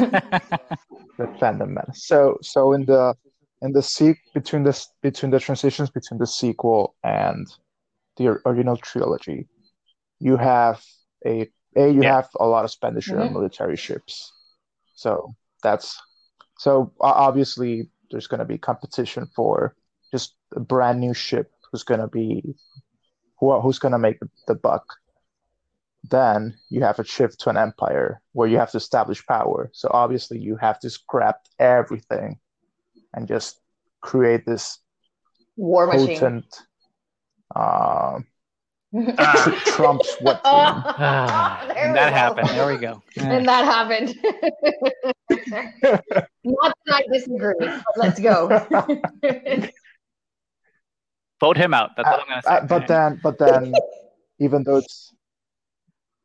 the 1.18 1.26
fandom 1.38 1.68
menace. 1.68 2.06
So 2.06 2.38
so 2.42 2.72
in 2.72 2.86
the 2.86 3.14
in 3.60 3.72
the 3.72 3.82
seek 3.82 4.18
between 4.34 4.64
the 4.64 4.86
between 5.02 5.30
the 5.30 5.40
transitions 5.40 5.90
between 5.90 6.18
the 6.18 6.26
sequel 6.26 6.94
and 7.04 7.46
the 8.16 8.40
original 8.46 8.76
trilogy, 8.76 9.48
you 10.18 10.36
have 10.36 10.82
a 11.26 11.50
a 11.76 11.90
you 11.90 12.02
yeah. 12.02 12.16
have 12.16 12.28
a 12.40 12.46
lot 12.46 12.64
of 12.64 12.70
expenditure 12.70 13.12
mm-hmm. 13.12 13.28
on 13.28 13.32
military 13.32 13.76
ships. 13.76 14.32
So 14.94 15.34
that's 15.62 16.00
so 16.58 16.92
obviously 17.00 17.90
there's 18.10 18.26
going 18.26 18.38
to 18.38 18.44
be 18.44 18.58
competition 18.58 19.26
for 19.34 19.74
just 20.10 20.34
a 20.54 20.60
brand 20.60 21.00
new 21.00 21.14
ship 21.14 21.50
who's 21.70 21.82
going 21.82 22.00
to 22.00 22.08
be 22.08 22.54
who, 23.38 23.60
who's 23.60 23.78
going 23.78 23.92
to 23.92 23.98
make 23.98 24.18
the 24.46 24.54
buck 24.54 24.84
then 26.10 26.54
you 26.68 26.82
have 26.82 26.98
a 26.98 27.04
shift 27.04 27.40
to 27.40 27.50
an 27.50 27.56
empire 27.56 28.20
where 28.32 28.48
you 28.48 28.58
have 28.58 28.70
to 28.72 28.76
establish 28.78 29.24
power. 29.26 29.70
So 29.72 29.88
obviously 29.92 30.38
you 30.38 30.56
have 30.56 30.78
to 30.80 30.90
scrap 30.90 31.36
everything 31.58 32.38
and 33.14 33.28
just 33.28 33.60
create 34.00 34.44
this 34.44 34.78
war 35.56 35.90
potent, 35.90 36.46
uh, 37.54 38.18
ah. 39.18 39.62
Trump's 39.64 40.16
what? 40.20 40.40
Ah, 40.44 41.66
and 41.76 41.94
that 41.96 42.10
go. 42.10 42.14
happened. 42.14 42.48
There 42.50 42.66
we 42.66 42.78
go. 42.78 43.02
And 43.16 43.46
that 43.46 43.64
happened. 43.64 44.14
Not 46.44 46.76
that 46.86 46.94
I 46.94 47.02
disagree, 47.10 47.54
but 47.60 47.82
let's 47.96 48.20
go. 48.20 48.48
Vote 51.40 51.56
him 51.56 51.74
out. 51.74 51.90
That's 51.96 52.08
uh, 52.08 52.12
I'm 52.12 52.28
gonna 52.28 52.42
say. 52.42 52.50
Uh, 52.50 52.66
but 52.66 52.86
then, 52.86 53.20
but 53.22 53.38
then, 53.38 53.74
even 54.38 54.62
though 54.62 54.76
it's 54.76 55.12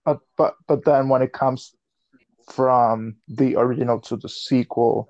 but 0.08 0.20
but 0.38 0.56
but 0.68 0.86
then 0.86 1.10
when 1.10 1.22
it 1.22 1.34
comes 1.34 1.76
from 2.50 3.18
the 3.28 3.58
original 3.58 4.00
to 4.00 4.16
the 4.16 4.30
sequel, 4.30 5.10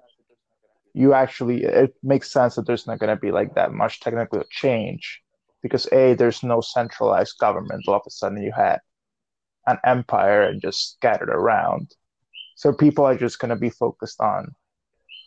you 0.94 1.14
actually 1.14 1.64
it 1.64 1.94
makes 2.02 2.32
sense 2.32 2.56
that 2.56 2.66
there's 2.66 2.88
not 2.88 2.98
going 2.98 3.16
to 3.16 3.22
be 3.28 3.32
like 3.32 3.54
that 3.54 3.72
much 3.72 4.00
technical 4.00 4.44
change 4.50 5.22
because 5.62 5.88
a 5.92 6.16
there's 6.16 6.42
no 6.42 6.62
centralized 6.62 7.38
government. 7.40 7.84
All 7.88 7.94
of 7.96 8.02
a 8.08 8.10
sudden, 8.10 8.42
you 8.42 8.52
had 8.52 8.80
an 9.68 9.78
empire 9.86 10.42
and 10.42 10.60
just 10.60 10.96
scattered 10.96 11.30
around. 11.30 11.92
So 12.56 12.74
people 12.74 13.06
are 13.06 13.18
just 13.18 13.38
going 13.38 13.50
to 13.50 13.56
be 13.68 13.70
focused 13.70 14.20
on 14.20 14.56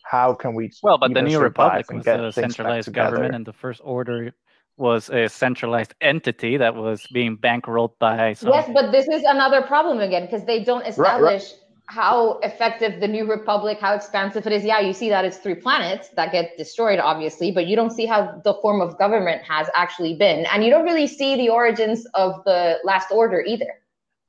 how 0.03 0.33
can 0.33 0.53
we 0.53 0.69
well, 0.83 0.97
but 0.97 1.13
the 1.13 1.21
New 1.21 1.39
Republic 1.39 1.89
was 1.89 2.05
a 2.05 2.33
centralized 2.33 2.91
government, 2.91 3.35
and 3.35 3.45
the 3.45 3.53
First 3.53 3.79
Order 3.85 4.33
was 4.81 5.09
a 5.09 5.29
centralized 5.29 5.93
entity 6.01 6.57
that 6.57 6.75
was 6.75 7.05
being 7.13 7.37
bankrolled 7.37 7.91
by 7.99 8.33
some... 8.33 8.49
yes 8.49 8.69
but 8.73 8.91
this 8.91 9.07
is 9.07 9.23
another 9.23 9.61
problem 9.61 9.99
again 9.99 10.25
because 10.25 10.43
they 10.45 10.63
don't 10.63 10.85
establish 10.85 11.43
right, 11.43 11.51
right. 11.51 11.55
how 11.85 12.39
effective 12.39 12.99
the 12.99 13.07
new 13.07 13.25
republic 13.29 13.77
how 13.79 13.93
expansive 13.93 14.45
it 14.47 14.51
is 14.51 14.63
yeah 14.65 14.79
you 14.79 14.91
see 14.91 15.07
that 15.07 15.23
it's 15.23 15.37
three 15.37 15.55
planets 15.55 16.09
that 16.17 16.31
get 16.31 16.57
destroyed 16.57 16.99
obviously 16.99 17.51
but 17.51 17.67
you 17.67 17.75
don't 17.75 17.91
see 17.91 18.07
how 18.07 18.41
the 18.43 18.55
form 18.61 18.81
of 18.81 18.97
government 18.97 19.41
has 19.43 19.67
actually 19.75 20.15
been 20.15 20.45
and 20.47 20.63
you 20.63 20.71
don't 20.71 20.83
really 20.83 21.07
see 21.07 21.37
the 21.37 21.47
origins 21.47 22.05
of 22.15 22.43
the 22.45 22.79
last 22.83 23.11
order 23.11 23.41
either 23.47 23.71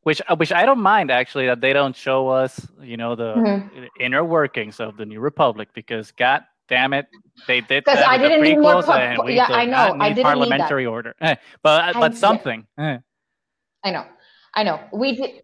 which 0.03 0.21
uh, 0.29 0.37
which 0.37 0.53
I 0.53 0.67
don't 0.67 0.81
mind 0.81 1.11
actually 1.11 1.47
that 1.47 1.61
they 1.61 1.73
don't 1.73 1.95
show 1.95 2.29
us, 2.29 2.67
you 2.83 2.97
know, 2.97 3.15
the 3.15 3.35
mm-hmm. 3.35 3.85
inner 4.01 4.25
workings 4.25 4.81
of 4.81 4.97
the 4.97 5.07
new 5.07 5.21
republic 5.21 5.69
because 5.75 6.11
God 6.11 6.43
damn 6.69 6.93
it, 6.93 7.07
they 7.47 7.61
did 7.61 7.85
because 7.85 8.03
I 8.07 8.19
didn't 8.19 8.43
need 8.43 8.59
more. 8.59 8.83
Po- 8.83 9.29
yeah, 9.29 9.47
I 9.49 9.67
know. 9.67 9.97
I 10.01 10.11
didn't 10.11 10.25
parliamentary 10.25 10.87
order, 10.87 11.15
eh, 11.21 11.37
but 11.63 11.95
but 11.95 12.17
something. 12.17 12.67
Eh. 12.79 12.99
I 13.85 13.91
know, 13.91 14.07
I 14.55 14.63
know. 14.63 14.81
We 14.93 15.17
did. 15.17 15.43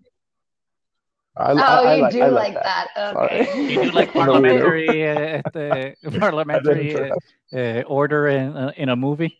I, 1.36 1.52
oh, 1.52 1.56
I, 1.56 1.94
you 1.94 2.04
I 2.04 2.10
do 2.10 2.26
like, 2.26 2.54
that. 2.54 2.88
Okay. 2.96 3.62
you 3.70 3.84
do 3.84 3.90
like 3.92 4.12
parliamentary, 4.12 5.08
uh, 5.08 5.40
the 5.52 5.94
parliamentary 6.18 7.12
uh, 7.54 7.82
order 7.82 8.26
in 8.28 8.56
uh, 8.56 8.72
in 8.76 8.88
a 8.88 8.96
movie. 8.96 9.38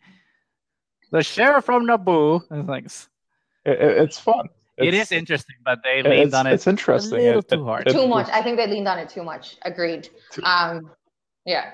The 1.10 1.22
sheriff 1.22 1.64
from 1.64 1.86
Naboo. 1.86 2.42
It's 2.50 2.68
like 2.68 2.84
it, 3.64 3.80
it's 4.02 4.18
fun. 4.18 4.48
It's, 4.76 4.88
it 4.88 4.94
is 4.94 5.10
interesting, 5.10 5.56
but 5.64 5.80
they 5.82 6.02
leaned 6.02 6.34
on 6.34 6.46
it. 6.46 6.52
It's 6.52 6.68
interesting. 6.68 7.18
A 7.18 7.22
little 7.22 7.38
it, 7.40 7.48
too 7.48 7.64
hard. 7.64 7.88
too 7.88 8.06
much. 8.06 8.28
I 8.28 8.42
think 8.42 8.58
they 8.58 8.68
leaned 8.68 8.86
on 8.86 8.98
it 8.98 9.08
too 9.08 9.24
much. 9.24 9.56
Agreed. 9.62 10.08
Too, 10.30 10.42
um, 10.44 10.92
yeah. 11.48 11.70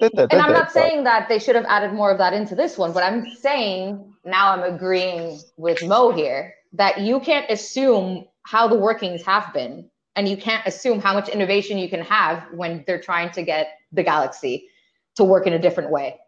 and 0.00 0.32
I'm 0.32 0.52
not 0.52 0.72
saying 0.72 1.04
that 1.04 1.28
they 1.28 1.38
should 1.38 1.54
have 1.54 1.66
added 1.66 1.92
more 1.92 2.10
of 2.10 2.18
that 2.18 2.32
into 2.32 2.54
this 2.54 2.76
one, 2.78 2.92
but 2.92 3.02
I'm 3.02 3.28
saying 3.30 4.12
now 4.24 4.52
I'm 4.52 4.74
agreeing 4.74 5.38
with 5.56 5.82
Mo 5.84 6.12
here 6.12 6.54
that 6.72 7.00
you 7.00 7.20
can't 7.20 7.48
assume 7.50 8.26
how 8.44 8.68
the 8.68 8.76
workings 8.76 9.22
have 9.22 9.52
been, 9.52 9.90
and 10.14 10.28
you 10.28 10.36
can't 10.36 10.66
assume 10.66 11.00
how 11.00 11.14
much 11.14 11.28
innovation 11.28 11.78
you 11.78 11.88
can 11.88 12.00
have 12.00 12.46
when 12.52 12.84
they're 12.86 13.00
trying 13.00 13.30
to 13.32 13.42
get 13.42 13.68
the 13.92 14.02
galaxy 14.02 14.68
to 15.16 15.24
work 15.24 15.46
in 15.46 15.52
a 15.52 15.58
different 15.58 15.90
way. 15.90 16.18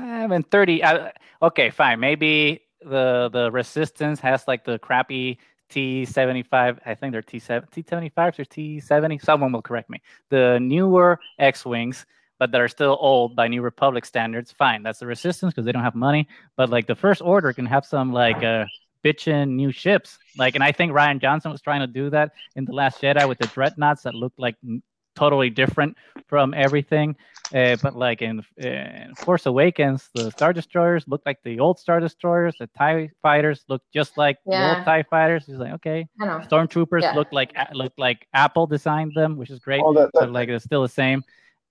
I 0.00 0.26
mean, 0.26 0.42
30. 0.42 0.82
Uh, 0.82 1.10
okay, 1.42 1.70
fine. 1.70 2.00
Maybe 2.00 2.62
the 2.82 3.28
the 3.32 3.50
resistance 3.50 4.20
has 4.20 4.46
like 4.46 4.64
the 4.64 4.78
crappy 4.78 5.38
T75. 5.70 6.78
I 6.84 6.94
think 6.94 7.12
they're 7.12 7.22
T7, 7.22 7.70
T75s 7.70 8.38
or 8.38 8.44
T70. 8.44 9.22
Someone 9.22 9.52
will 9.52 9.62
correct 9.62 9.90
me. 9.90 10.00
The 10.30 10.58
newer 10.60 11.20
X-wings, 11.38 12.06
but 12.38 12.52
that 12.52 12.60
are 12.60 12.68
still 12.68 12.96
old 13.00 13.36
by 13.36 13.48
New 13.48 13.62
Republic 13.62 14.04
standards. 14.04 14.52
Fine, 14.52 14.82
that's 14.82 15.00
the 15.00 15.06
Resistance 15.06 15.52
because 15.52 15.64
they 15.64 15.72
don't 15.72 15.82
have 15.82 15.94
money. 15.94 16.28
But 16.56 16.70
like 16.70 16.86
the 16.86 16.94
First 16.94 17.22
Order 17.22 17.52
can 17.52 17.66
have 17.66 17.84
some 17.84 18.12
like 18.12 18.42
uh, 18.42 18.64
bitchin' 19.04 19.50
new 19.50 19.72
ships. 19.72 20.18
Like, 20.36 20.54
and 20.54 20.64
I 20.64 20.72
think 20.72 20.92
Rian 20.92 21.20
Johnson 21.20 21.50
was 21.50 21.60
trying 21.60 21.80
to 21.80 21.86
do 21.86 22.10
that 22.10 22.32
in 22.56 22.64
the 22.64 22.72
Last 22.72 23.00
Jedi 23.00 23.28
with 23.28 23.38
the 23.38 23.46
dreadnoughts 23.48 24.02
that 24.02 24.14
looked 24.14 24.38
like 24.38 24.56
totally 25.16 25.50
different 25.50 25.96
from 26.26 26.54
everything. 26.54 27.16
Uh, 27.54 27.76
but 27.82 27.96
like 27.96 28.20
in, 28.20 28.44
in, 28.58 29.14
Force 29.16 29.46
Awakens, 29.46 30.10
the 30.14 30.30
Star 30.30 30.52
Destroyers 30.52 31.04
look 31.08 31.22
like 31.24 31.38
the 31.44 31.60
old 31.60 31.78
Star 31.78 31.98
Destroyers. 31.98 32.54
The 32.58 32.68
Tie 32.76 33.10
Fighters 33.22 33.64
look 33.68 33.82
just 33.92 34.18
like 34.18 34.36
yeah. 34.46 34.60
the 34.60 34.76
old 34.76 34.84
Tie 34.84 35.02
Fighters. 35.04 35.46
He's 35.46 35.56
like, 35.56 35.72
okay. 35.74 36.06
Stormtroopers 36.20 37.02
yeah. 37.02 37.12
look 37.14 37.28
like 37.32 37.56
look 37.72 37.92
like 37.96 38.26
Apple 38.34 38.66
designed 38.66 39.12
them, 39.14 39.36
which 39.36 39.50
is 39.50 39.60
great. 39.60 39.82
That, 39.94 40.10
that, 40.12 40.20
but 40.20 40.32
like 40.32 40.48
it's 40.50 40.64
still 40.64 40.82
the 40.82 40.88
same. 40.88 41.24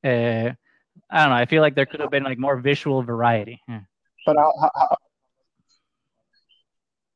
Uh, 0.04 0.52
I 1.10 1.22
don't 1.22 1.30
know. 1.30 1.36
I 1.36 1.46
feel 1.46 1.62
like 1.62 1.76
there 1.76 1.86
could 1.86 2.00
have 2.00 2.12
been 2.12 2.24
like 2.24 2.40
more 2.40 2.58
visual 2.58 3.04
variety. 3.04 3.62
Yeah. 3.68 3.82
But 4.26 4.36
how, 4.38 4.52
how, 4.60 4.98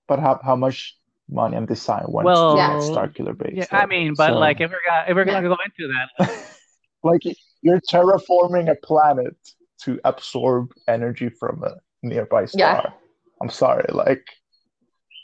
but 0.07 0.19
how, 0.19 0.39
how 0.43 0.55
much 0.55 0.97
money 1.29 1.57
and 1.57 1.67
design 1.67 2.03
went 2.07 2.25
well, 2.25 2.55
to 2.55 2.61
Starkiller 2.61 3.37
base. 3.37 3.53
Yeah, 3.55 3.65
I 3.71 3.85
mean, 3.85 4.13
but 4.15 4.29
so, 4.29 4.37
like 4.37 4.61
if 4.61 4.69
we're 4.69 4.77
gonna 4.87 5.05
if 5.07 5.15
we're 5.15 5.25
gonna 5.25 5.47
go 5.47 5.57
into 5.65 5.93
that, 5.93 6.09
like, 6.19 6.45
like 7.25 7.37
you're 7.61 7.81
terraforming 7.81 8.69
a 8.69 8.75
planet 8.75 9.35
to 9.83 9.99
absorb 10.03 10.73
energy 10.87 11.29
from 11.29 11.63
a 11.63 11.75
nearby 12.03 12.45
star. 12.45 12.59
Yeah. 12.59 12.91
I'm 13.41 13.49
sorry, 13.49 13.85
like 13.89 14.23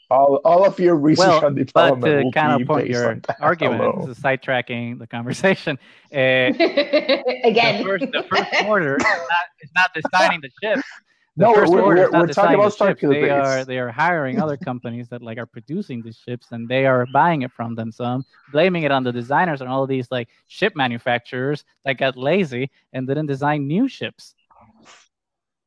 all, 0.10 0.40
all 0.44 0.66
of 0.66 0.80
your 0.80 0.96
research 0.96 1.28
well, 1.28 1.46
and 1.48 1.56
development 1.56 2.02
but 2.02 2.10
to 2.10 2.24
will 2.24 2.32
kind 2.32 2.62
of 2.62 2.68
point 2.68 2.88
your 2.88 3.20
argument, 3.40 4.08
this 4.08 4.18
is 4.18 4.24
sidetracking 4.24 5.00
the 5.00 5.08
conversation. 5.08 5.78
Uh, 6.12 6.18
Again, 7.44 7.78
the 7.78 7.84
first, 7.84 8.06
the 8.12 8.26
first 8.30 8.64
order 8.66 8.96
is 8.98 9.04
not, 9.04 9.26
is 9.62 9.72
not 9.76 9.92
designing 9.94 10.42
the 10.42 10.50
ship 10.64 10.84
no, 11.38 11.52
we're, 11.52 11.70
we're, 11.70 12.12
we're 12.12 12.28
talking 12.28 12.56
about 12.56 12.76
ships. 12.76 13.02
They 13.02 13.30
are 13.30 13.64
they 13.64 13.78
are 13.78 13.92
hiring 13.92 14.42
other 14.42 14.58
companies 14.58 15.08
that 15.10 15.22
like 15.22 15.38
are 15.38 15.46
producing 15.46 16.02
these 16.02 16.18
ships 16.18 16.48
and 16.52 16.68
they 16.68 16.88
are 16.88 17.06
buying 17.14 17.44
it 17.44 17.52
from 17.52 17.76
them. 17.76 17.92
So 17.92 18.06
I'm 18.06 18.26
blaming 18.52 18.84
it 18.84 18.92
on 18.92 19.04
the 19.04 19.12
designers 19.12 19.62
and 19.62 19.70
all 19.70 19.84
of 19.84 19.90
these 19.90 20.10
like 20.10 20.30
ship 20.48 20.76
manufacturers 20.76 21.64
that 21.86 21.98
got 21.98 22.18
lazy 22.18 22.72
and 22.92 23.08
didn't 23.08 23.28
design 23.28 23.68
new 23.68 23.88
ships. 23.88 24.34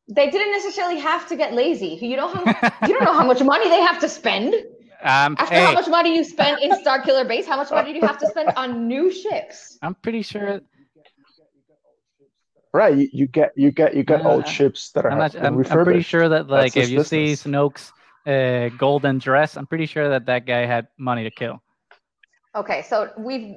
They 0.09 0.29
didn't 0.29 0.51
necessarily 0.53 0.99
have 0.99 1.29
to 1.29 1.37
get 1.37 1.55
lazy. 1.55 1.99
You 2.03 2.17
know 2.17 2.29
how 2.29 2.41
you 2.89 2.95
don't 2.95 3.05
know 3.05 3.15
how 3.15 3.27
much 3.27 3.43
money 3.43 3.69
they 3.69 3.81
have 3.81 4.01
to 4.01 4.09
spend. 4.09 4.55
Um, 5.03 5.37
After 5.39 5.55
hey, 5.55 5.65
how 5.65 5.73
much 5.73 5.89
money 5.89 6.17
you 6.17 6.25
spent 6.25 6.61
in 6.63 6.73
Starkiller 6.73 7.27
Base, 7.27 7.47
how 7.47 7.57
much 7.57 7.71
money 7.71 7.93
do 7.93 8.01
you 8.01 8.07
have 8.07 8.19
to 8.19 8.27
spend 8.27 8.51
on 8.57 8.89
new 8.89 9.11
ships? 9.11 9.79
I'm 9.81 9.95
pretty 9.95 10.23
sure 10.23 10.61
right 12.73 12.97
you, 12.97 13.09
you, 13.13 13.27
get 13.27 13.53
you 13.57 13.71
get 13.71 13.95
you 13.95 14.03
get 14.03 14.25
uh, 14.25 14.31
old 14.31 14.47
ships 14.47 14.91
that 14.93 15.05
are 15.05 15.11
I'm, 15.11 15.19
not, 15.19 15.35
I'm, 15.37 15.59
I'm, 15.59 15.85
pretty 15.85 16.03
sure 16.03 16.29
that 16.29 16.49
like 16.49 16.75
That's 16.75 16.87
if 16.87 16.91
you 16.91 16.99
business. 16.99 17.41
see 17.41 17.51
Snoke's 17.51 17.93
uh, 18.27 18.69
golden 18.77 19.19
dress 19.19 19.57
I'm 19.57 19.67
pretty 19.67 19.87
sure 19.87 20.09
that 20.11 20.27
that 20.27 20.47
guy 20.47 20.67
had 20.67 20.89
money 20.99 21.25
to 21.25 21.31
kill 21.31 21.63
okay 22.55 22.83
so 22.83 23.11
we've 23.19 23.57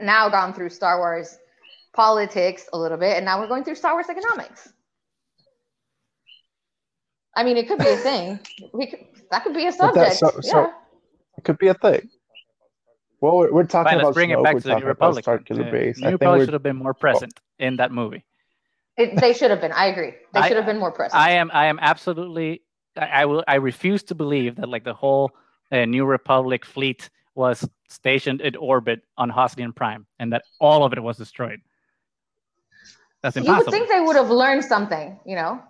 now 0.00 0.28
gone 0.28 0.52
through 0.52 0.70
Star 0.70 0.98
Wars 0.98 1.38
politics 1.94 2.68
a 2.72 2.78
little 2.78 2.98
bit 2.98 3.16
and 3.16 3.24
now 3.24 3.40
we're 3.40 3.48
going 3.48 3.64
through 3.64 3.76
Star 3.76 3.94
Wars 3.94 4.06
economics 4.08 4.72
I 7.36 7.44
mean 7.44 7.56
it 7.56 7.68
could 7.68 7.78
be 7.78 7.88
a 7.88 7.96
thing 7.96 8.40
we 8.74 8.88
could, 8.88 9.00
that 9.30 9.44
could 9.44 9.54
be 9.54 9.66
a 9.66 9.72
subject 9.72 10.14
so, 10.14 10.32
so 10.40 10.60
yeah. 10.60 10.72
it 11.38 11.44
could 11.44 11.58
be 11.58 11.68
a 11.68 11.74
thing 11.74 12.10
well, 13.24 13.36
we're, 13.36 13.52
we're 13.52 13.64
talking 13.64 13.92
Fine, 13.92 14.00
about 14.00 14.12
bring 14.12 14.28
Snoke, 14.28 14.40
it 14.40 14.44
back 14.44 14.56
to 14.56 14.62
the 14.68 14.78
New 14.80 14.84
Republic. 14.84 15.24
Starkiller 15.24 15.70
Base. 15.70 15.98
New 15.98 16.10
Republic 16.10 16.44
should 16.44 16.52
have 16.52 16.62
been 16.62 16.76
more 16.76 16.92
present 16.92 17.32
oh. 17.38 17.64
in 17.64 17.76
that 17.76 17.90
movie. 17.90 18.22
It, 18.96 19.20
they 19.20 19.32
should 19.32 19.50
have 19.50 19.60
been. 19.60 19.72
I 19.72 19.86
agree. 19.86 20.14
They 20.32 20.40
I, 20.40 20.48
should 20.48 20.56
have 20.56 20.66
been 20.66 20.78
more 20.78 20.92
present. 20.92 21.20
I 21.20 21.32
am. 21.32 21.50
I 21.52 21.66
am 21.66 21.78
absolutely. 21.80 22.62
I, 22.96 23.06
I 23.06 23.24
will. 23.24 23.44
I 23.48 23.56
refuse 23.56 24.02
to 24.04 24.14
believe 24.14 24.56
that 24.56 24.68
like 24.68 24.84
the 24.84 24.94
whole 24.94 25.32
uh, 25.72 25.84
New 25.84 26.04
Republic 26.04 26.64
fleet 26.64 27.10
was 27.34 27.68
stationed 27.88 28.40
in 28.40 28.54
orbit 28.56 29.02
on 29.18 29.30
Hosnian 29.30 29.74
Prime, 29.74 30.06
and 30.18 30.32
that 30.32 30.44
all 30.60 30.84
of 30.84 30.92
it 30.92 31.02
was 31.02 31.16
destroyed. 31.16 31.60
That's 33.22 33.36
impossible. 33.36 33.58
You 33.58 33.64
would 33.64 33.72
think 33.72 33.88
they 33.88 34.00
would 34.00 34.16
have 34.16 34.30
learned 34.30 34.64
something, 34.64 35.18
you 35.24 35.34
know, 35.34 35.60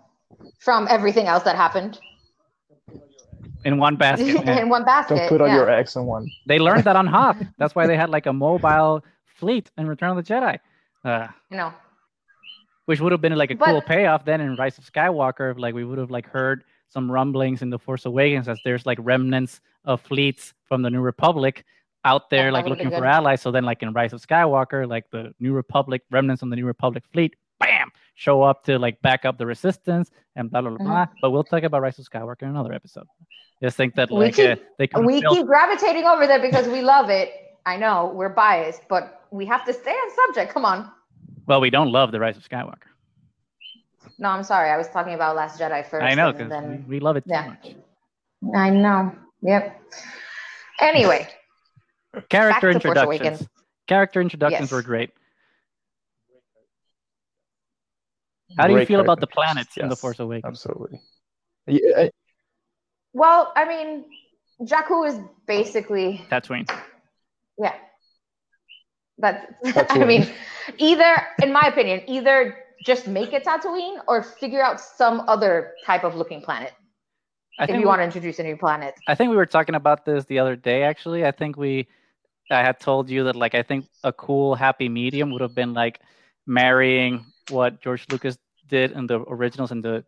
from 0.59 0.87
everything 0.91 1.27
else 1.27 1.45
that 1.45 1.57
happened. 1.57 2.01
In 3.65 3.79
one 3.79 3.97
basket. 3.97 4.47
in 4.61 4.69
one 4.69 4.85
basket. 4.85 5.17
Don't 5.17 5.29
put 5.29 5.41
all 5.41 5.47
yeah. 5.47 5.55
your 5.55 5.71
eggs 5.71 5.97
in 5.97 6.05
one. 6.05 6.31
They 6.47 6.59
learned 6.59 6.85
that 6.85 6.97
on 6.97 7.07
Hoth. 7.17 7.37
That's 7.57 7.75
why 7.75 7.87
they 7.87 7.97
had 7.97 8.11
like 8.11 8.27
a 8.27 8.33
mobile 8.33 9.05
fleet 9.25 9.71
in 9.79 9.87
Return 9.87 10.11
of 10.11 10.17
the 10.17 10.23
Jedi. 10.23 10.59
Uh, 11.05 11.29
you 11.51 11.57
know, 11.57 11.73
which 12.87 13.01
would 13.01 13.13
have 13.13 13.21
been 13.21 13.35
like 13.35 13.51
a 13.51 13.55
but, 13.55 13.67
cool 13.67 13.83
payoff 13.83 14.25
then 14.25 14.41
in 14.41 14.57
Rise 14.57 14.79
of 14.79 14.91
Skywalker. 14.91 15.59
Like 15.59 15.75
we 15.75 15.85
would 15.85 15.99
have 15.99 16.11
like 16.11 16.29
heard 16.29 16.65
some 16.89 17.11
rumblings 17.11 17.63
in 17.63 17.71
the 17.71 17.79
Force 17.79 18.05
Awakens 18.05 18.49
as 18.49 18.59
there's 18.65 18.87
like 18.87 18.99
remnants 19.01 19.61
of 19.85 20.01
fleets 20.01 20.55
from 20.69 20.83
the 20.83 20.91
New 20.91 21.01
Republic 21.01 21.65
out 22.05 22.29
there 22.31 22.53
like 22.53 22.67
looking 22.67 22.91
for 22.91 23.05
allies. 23.05 23.41
So 23.41 23.51
then 23.51 23.65
like 23.65 23.83
in 23.83 23.93
Rise 23.93 24.13
of 24.13 24.21
Skywalker, 24.21 24.89
like 24.89 25.11
the 25.11 25.35
New 25.41 25.53
Republic 25.53 26.03
remnants 26.11 26.43
on 26.43 26.51
the 26.51 26.57
New 26.57 26.67
Republic 26.67 27.03
fleet, 27.13 27.35
bam, 27.59 27.91
show 28.15 28.43
up 28.43 28.65
to 28.65 28.79
like 28.79 29.01
back 29.03 29.25
up 29.25 29.39
the 29.39 29.47
resistance 29.47 30.11
and 30.37 30.51
blah 30.51 30.61
blah 30.61 30.71
blah. 30.71 31.07
Mm-hmm. 31.07 31.15
But 31.23 31.31
we'll 31.31 31.45
talk 31.45 31.63
about 31.63 31.83
Rise 31.83 31.99
of 31.99 32.09
Skywalker 32.09 32.43
in 32.43 32.49
another 32.49 32.73
episode. 32.73 33.07
Just 33.63 33.77
think 33.77 33.95
that 33.95 34.11
like 34.11 34.37
we 34.37 34.45
keep, 34.45 34.59
uh, 34.59 34.63
they 34.79 34.89
we 35.01 35.21
build- 35.21 35.37
keep 35.37 35.47
gravitating 35.47 36.05
over 36.05 36.27
there 36.27 36.41
because 36.41 36.69
we 36.69 36.83
love 36.83 37.09
it. 37.09 37.33
I 37.67 37.79
know 37.79 38.13
we're 38.15 38.29
biased, 38.29 38.83
but 38.89 39.23
we 39.31 39.47
have 39.47 39.65
to 39.65 39.73
stay 39.73 39.91
on 39.91 40.11
subject. 40.27 40.53
Come 40.53 40.67
on. 40.67 40.91
Well, 41.47 41.61
we 41.61 41.71
don't 41.71 41.91
love 41.93 42.13
the 42.13 42.21
Rise 42.21 42.37
of 42.37 42.49
Skywalker. 42.49 42.89
No, 44.19 44.29
I'm 44.29 44.43
sorry. 44.43 44.71
I 44.71 44.77
was 44.77 44.89
talking 44.89 45.15
about 45.15 45.37
Last 45.37 45.61
Jedi 45.61 45.85
first. 45.87 46.05
I 46.05 46.15
know 46.15 46.33
because 46.33 46.49
then... 46.49 46.85
we 46.89 47.01
love 47.01 47.17
it 47.17 47.25
yeah. 47.27 47.49
much. 47.49 47.75
I 48.55 48.71
know. 48.71 49.13
Yep. 49.43 49.81
Anyway. 50.81 51.29
Character 52.29 52.71
introductions. 52.71 53.47
Character 53.87 54.21
introductions 54.21 54.71
yes. 54.71 54.73
were 54.73 54.83
great. 54.83 55.11
How 58.57 58.69
do 58.69 58.79
you 58.79 58.87
feel 58.87 59.01
about 59.01 59.21
the 59.21 59.27
planets 59.27 59.77
yes, 59.77 59.83
in 59.83 59.89
the 59.89 59.97
Force 59.97 60.21
Awakens? 60.21 60.45
Absolutely. 60.45 61.01
Yeah, 61.67 61.81
I... 61.97 62.11
Well, 63.13 63.53
I 63.57 63.65
mean, 63.67 64.05
Jakku 64.63 65.09
is 65.09 65.19
basically 65.47 66.25
Tatooine. 66.31 66.71
Yeah. 67.59 67.75
That's. 69.19 69.47
I 69.91 70.05
mean, 70.05 70.29
either, 70.79 71.15
in 71.43 71.53
my 71.53 71.63
opinion, 71.63 72.03
either 72.07 72.57
just 72.85 73.07
make 73.07 73.33
it 73.33 73.45
Tatooine 73.45 73.99
or 74.09 74.23
figure 74.23 74.63
out 74.63 74.81
some 74.81 75.21
other 75.27 75.73
type 75.85 76.05
of 76.05 76.15
looking 76.15 76.43
planet. 76.43 76.73
I 77.59 77.65
if 77.65 77.71
you 77.71 77.79
we, 77.79 77.85
want 77.85 78.01
to 78.01 78.05
introduce 78.05 78.39
a 78.39 78.43
new 78.43 78.57
planet. 78.57 78.95
I 79.07 79.15
think 79.15 79.31
we 79.31 79.37
were 79.37 79.47
talking 79.47 79.75
about 79.75 80.05
this 80.05 80.25
the 80.25 80.39
other 80.39 80.57
day. 80.57 80.83
Actually, 80.83 81.25
I 81.25 81.31
think 81.31 81.57
we, 81.57 81.87
I 82.51 82.63
had 82.63 82.81
told 82.81 83.09
you 83.09 83.25
that 83.25 83.37
like 83.37 83.55
I 83.55 83.63
think 83.63 83.87
a 84.03 84.13
cool 84.13 84.55
happy 84.55 84.89
medium 84.89 85.31
would 85.31 85.41
have 85.41 85.55
been 85.55 85.73
like 85.73 86.01
marrying 86.47 87.25
what 87.51 87.81
George 87.81 88.07
Lucas 88.11 88.37
did 88.69 88.93
in 88.93 89.07
the 89.07 89.21
originals 89.21 89.71
and 89.71 89.85
the 89.85 90.05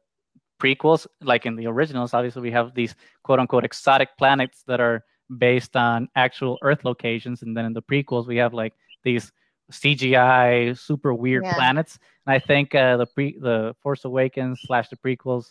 prequels. 0.61 1.07
Like 1.23 1.47
in 1.47 1.55
the 1.55 1.67
originals, 1.69 2.15
obviously 2.15 2.43
we 2.43 2.51
have 2.51 2.75
these 2.75 2.95
quote 3.23 3.39
unquote 3.39 3.65
exotic 3.65 4.17
planets 4.19 4.65
that 4.67 4.81
are 4.81 5.05
based 5.39 5.77
on 5.77 6.09
actual 6.17 6.59
Earth 6.63 6.85
locations, 6.85 7.43
and 7.43 7.57
then 7.57 7.65
in 7.65 7.73
the 7.73 7.83
prequels 7.83 8.27
we 8.27 8.37
have 8.37 8.55
like 8.55 8.75
these 9.05 9.33
CGI 9.73 10.79
super 10.79 11.13
weird 11.13 11.45
yeah. 11.45 11.55
planets. 11.55 11.99
And 12.27 12.35
I 12.35 12.39
think 12.39 12.75
uh, 12.75 12.97
the 12.97 13.07
pre 13.07 13.37
the 13.39 13.75
Force 13.83 14.05
Awakens 14.05 14.61
slash 14.65 14.89
the 14.89 14.97
prequels 14.97 15.47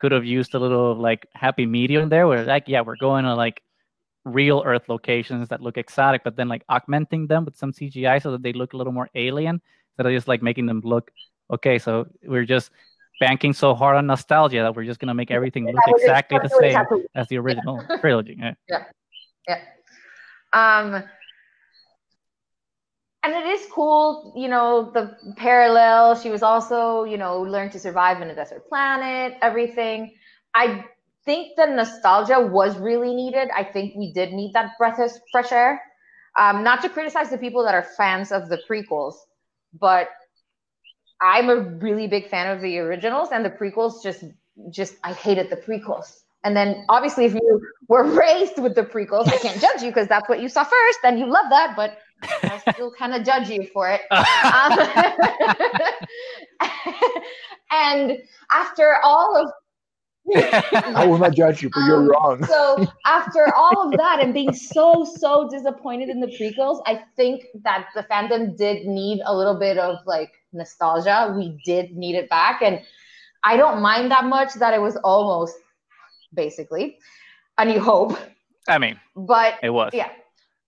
could 0.00 0.12
have 0.12 0.24
used 0.24 0.54
a 0.54 0.58
little 0.58 0.94
like 0.94 1.26
happy 1.34 1.66
medium 1.66 2.08
there, 2.08 2.26
where 2.26 2.44
like 2.44 2.64
yeah, 2.66 2.80
we're 2.80 2.96
going 2.96 3.24
to 3.24 3.34
like 3.34 3.62
real 4.24 4.62
Earth 4.64 4.88
locations 4.88 5.48
that 5.48 5.60
look 5.60 5.76
exotic, 5.76 6.22
but 6.24 6.36
then 6.36 6.48
like 6.48 6.64
augmenting 6.68 7.26
them 7.26 7.44
with 7.44 7.56
some 7.56 7.72
CGI 7.72 8.22
so 8.22 8.32
that 8.32 8.42
they 8.42 8.52
look 8.52 8.72
a 8.72 8.76
little 8.76 8.92
more 8.92 9.08
alien, 9.14 9.60
instead 9.92 10.06
of 10.06 10.16
just 10.16 10.28
like 10.28 10.42
making 10.42 10.66
them 10.66 10.80
look 10.84 11.10
okay. 11.50 11.78
So 11.78 12.06
we're 12.24 12.46
just 12.46 12.70
banking 13.20 13.52
so 13.52 13.74
hard 13.74 13.96
on 13.96 14.06
nostalgia 14.06 14.62
that 14.62 14.74
we're 14.74 14.84
just 14.84 14.98
gonna 15.00 15.14
make 15.14 15.30
everything 15.30 15.66
look 15.66 15.84
exactly 15.86 16.38
the 16.42 16.48
same 16.60 17.04
as 17.14 17.28
the 17.28 17.38
original 17.38 17.82
trilogy. 18.00 18.36
Yeah. 18.38 18.54
yeah. 18.68 18.84
Yeah. 19.48 19.60
Um 20.52 21.04
and 23.24 23.32
it 23.32 23.46
is 23.46 23.66
cool, 23.72 24.34
you 24.36 24.48
know, 24.48 24.90
the 24.92 25.16
parallel. 25.36 26.14
She 26.14 26.30
was 26.30 26.42
also, 26.42 27.04
you 27.04 27.16
know, 27.16 27.40
learned 27.40 27.72
to 27.72 27.78
survive 27.78 28.20
in 28.20 28.28
a 28.28 28.34
desert 28.34 28.68
planet, 28.68 29.34
everything. 29.40 30.14
I 30.54 30.84
think 31.24 31.56
the 31.56 31.66
nostalgia 31.66 32.38
was 32.40 32.76
really 32.78 33.14
needed. 33.14 33.48
I 33.56 33.64
think 33.64 33.94
we 33.96 34.12
did 34.12 34.32
need 34.32 34.52
that 34.52 34.72
breath 34.78 34.98
of 34.98 35.10
fresh 35.32 35.52
air. 35.52 35.82
Um, 36.38 36.62
not 36.62 36.82
to 36.82 36.88
criticize 36.90 37.30
the 37.30 37.38
people 37.38 37.64
that 37.64 37.74
are 37.74 37.86
fans 37.96 38.30
of 38.30 38.48
the 38.48 38.60
prequels, 38.68 39.14
but 39.80 40.10
I'm 41.22 41.48
a 41.48 41.56
really 41.56 42.08
big 42.08 42.28
fan 42.28 42.54
of 42.54 42.60
the 42.60 42.78
originals 42.78 43.30
and 43.32 43.44
the 43.44 43.50
prequels 43.50 44.02
just 44.02 44.24
just 44.70 44.96
I 45.02 45.12
hated 45.12 45.48
the 45.50 45.56
prequels. 45.56 46.20
And 46.44 46.54
then 46.54 46.84
obviously, 46.90 47.24
if 47.24 47.34
you 47.34 47.60
were 47.88 48.04
raised 48.20 48.58
with 48.58 48.74
the 48.74 48.82
prequels, 48.82 49.28
I 49.28 49.38
can't 49.38 49.60
judge 49.60 49.82
you 49.82 49.88
because 49.88 50.08
that's 50.08 50.28
what 50.28 50.40
you 50.42 50.48
saw 50.48 50.64
first, 50.64 50.98
and 51.04 51.18
you 51.18 51.26
love 51.26 51.46
that. 51.48 51.74
But 51.74 51.96
I 52.44 52.58
still 52.72 52.90
kind 52.92 53.14
of 53.14 53.24
judge 53.24 53.48
you 53.50 53.66
for 53.72 53.90
it. 53.90 54.00
Um, 54.10 54.78
and 57.70 58.18
after 58.50 58.96
all 59.02 59.36
of 59.36 59.50
I 60.34 61.04
will 61.06 61.18
not 61.18 61.34
judge 61.34 61.62
you, 61.62 61.68
but 61.68 61.80
you're 61.80 61.98
Um, 61.98 62.08
wrong. 62.08 62.44
so 62.46 62.86
after 63.04 63.54
all 63.54 63.86
of 63.90 63.98
that 63.98 64.20
and 64.22 64.32
being 64.32 64.54
so 64.54 65.04
so 65.04 65.46
disappointed 65.50 66.08
in 66.08 66.18
the 66.20 66.28
prequels, 66.28 66.80
I 66.86 67.02
think 67.14 67.44
that 67.62 67.88
the 67.94 68.04
fandom 68.04 68.56
did 68.56 68.86
need 68.86 69.20
a 69.26 69.36
little 69.36 69.58
bit 69.58 69.76
of 69.76 69.98
like 70.06 70.32
nostalgia. 70.54 71.34
We 71.36 71.60
did 71.66 71.94
need 71.94 72.14
it 72.16 72.30
back, 72.30 72.62
and 72.62 72.80
I 73.42 73.58
don't 73.58 73.82
mind 73.82 74.10
that 74.12 74.24
much 74.24 74.54
that 74.54 74.72
it 74.72 74.80
was 74.80 74.96
almost 75.04 75.56
basically 76.32 76.96
a 77.58 77.66
New 77.66 77.80
Hope, 77.80 78.16
I 78.66 78.78
mean, 78.78 78.98
but 79.14 79.56
it 79.62 79.68
was. 79.70 79.90
yeah, 79.92 80.08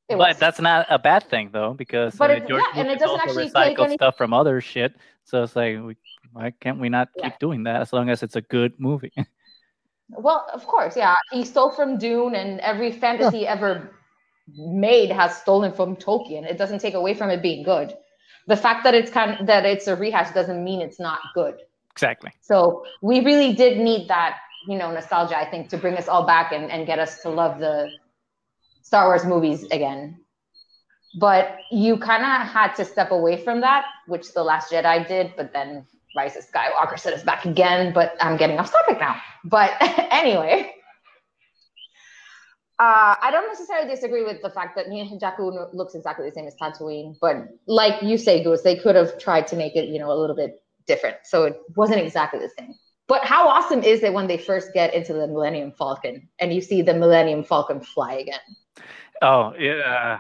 it 0.08 0.16
but 0.16 0.28
was. 0.30 0.38
that's 0.38 0.60
not 0.60 0.86
a 0.88 0.98
bad 0.98 1.24
thing 1.28 1.50
though, 1.52 1.74
because 1.74 2.14
But 2.16 2.30
uh, 2.30 2.34
it- 2.34 2.48
George 2.48 2.62
yeah, 2.74 2.80
and 2.80 2.88
it 2.90 2.98
doesn't 2.98 3.10
also 3.20 3.40
actually 3.40 3.50
take 3.50 3.76
recycled 3.78 3.84
any- 3.86 3.94
stuff 3.96 4.16
from 4.16 4.32
other 4.32 4.60
shit. 4.60 4.94
So 5.24 5.42
it's 5.42 5.56
like, 5.56 5.82
we, 5.82 5.96
why 6.32 6.52
can't 6.60 6.78
we 6.78 6.88
not 6.88 7.08
Yeah. 7.16 7.30
keep 7.30 7.38
doing 7.40 7.64
that 7.64 7.80
as 7.82 7.92
long 7.92 8.08
as 8.10 8.22
it's 8.22 8.36
a 8.36 8.42
good 8.42 8.74
movie? 8.78 9.12
Well, 10.10 10.46
of 10.54 10.64
course, 10.68 10.96
yeah. 10.96 11.16
He 11.32 11.44
stole 11.44 11.72
from 11.72 11.98
Dune, 11.98 12.36
and 12.36 12.60
every 12.60 12.92
fantasy 12.92 13.44
ever 13.44 13.90
made 14.56 15.10
has 15.10 15.36
stolen 15.36 15.72
from 15.72 15.96
Tolkien. 15.96 16.48
It 16.48 16.56
doesn't 16.58 16.78
take 16.80 16.94
away 16.94 17.12
from 17.12 17.28
it 17.28 17.42
being 17.42 17.64
good. 17.64 17.92
The 18.46 18.56
fact 18.56 18.84
that 18.84 18.94
it's 18.94 19.10
kind 19.10 19.32
of, 19.40 19.46
that 19.48 19.66
it's 19.66 19.88
a 19.88 19.96
rehash 19.96 20.32
doesn't 20.32 20.62
mean 20.62 20.80
it's 20.80 21.00
not 21.00 21.18
good. 21.34 21.56
exactly. 21.90 22.30
So 22.40 22.84
we 23.02 23.18
really 23.24 23.52
did 23.52 23.78
need 23.78 24.06
that, 24.06 24.36
you 24.68 24.78
know, 24.78 24.92
nostalgia. 24.92 25.36
I 25.36 25.44
think 25.50 25.70
to 25.70 25.76
bring 25.76 25.96
us 25.96 26.06
all 26.06 26.24
back 26.24 26.52
and, 26.52 26.70
and 26.70 26.86
get 26.86 27.00
us 27.00 27.20
to 27.22 27.28
love 27.28 27.58
the 27.58 27.88
Star 28.86 29.08
Wars 29.08 29.24
movies 29.24 29.64
again. 29.72 30.16
But 31.18 31.58
you 31.72 31.96
kind 31.96 32.22
of 32.22 32.46
had 32.46 32.74
to 32.74 32.84
step 32.84 33.10
away 33.10 33.42
from 33.42 33.60
that, 33.62 33.84
which 34.06 34.32
the 34.32 34.44
Last 34.44 34.70
Jedi 34.70 35.08
did. 35.08 35.32
But 35.36 35.52
then 35.52 35.84
Rise 36.16 36.36
of 36.36 36.44
Skywalker 36.48 36.96
set 36.96 37.12
us 37.12 37.24
back 37.24 37.44
again. 37.44 37.92
But 37.92 38.16
I'm 38.20 38.36
getting 38.36 38.60
off 38.60 38.70
topic 38.70 39.00
now. 39.00 39.16
But 39.44 39.72
anyway, 40.12 40.72
uh, 42.78 43.16
I 43.20 43.30
don't 43.32 43.48
necessarily 43.48 43.90
disagree 43.92 44.22
with 44.22 44.40
the 44.40 44.50
fact 44.50 44.76
that 44.76 44.86
Jakku 44.86 45.74
looks 45.74 45.96
exactly 45.96 46.28
the 46.28 46.32
same 46.32 46.46
as 46.46 46.54
Tatooine. 46.54 47.16
But 47.20 47.48
like 47.66 48.00
you 48.02 48.16
say, 48.16 48.44
Goose, 48.44 48.62
they 48.62 48.76
could 48.76 48.94
have 48.94 49.18
tried 49.18 49.48
to 49.48 49.56
make 49.56 49.74
it, 49.74 49.88
you 49.88 49.98
know, 49.98 50.12
a 50.12 50.18
little 50.18 50.36
bit 50.36 50.62
different. 50.86 51.16
So 51.24 51.42
it 51.42 51.60
wasn't 51.74 52.02
exactly 52.02 52.38
the 52.38 52.50
same. 52.56 52.74
But 53.08 53.24
how 53.24 53.48
awesome 53.48 53.82
is 53.82 54.04
it 54.04 54.12
when 54.12 54.28
they 54.28 54.38
first 54.38 54.72
get 54.74 54.94
into 54.94 55.12
the 55.12 55.26
Millennium 55.26 55.72
Falcon 55.72 56.28
and 56.38 56.52
you 56.52 56.60
see 56.60 56.82
the 56.82 56.94
Millennium 56.94 57.42
Falcon 57.42 57.80
fly 57.80 58.14
again? 58.14 58.38
Oh 59.22 59.54
yeah, 59.58 60.18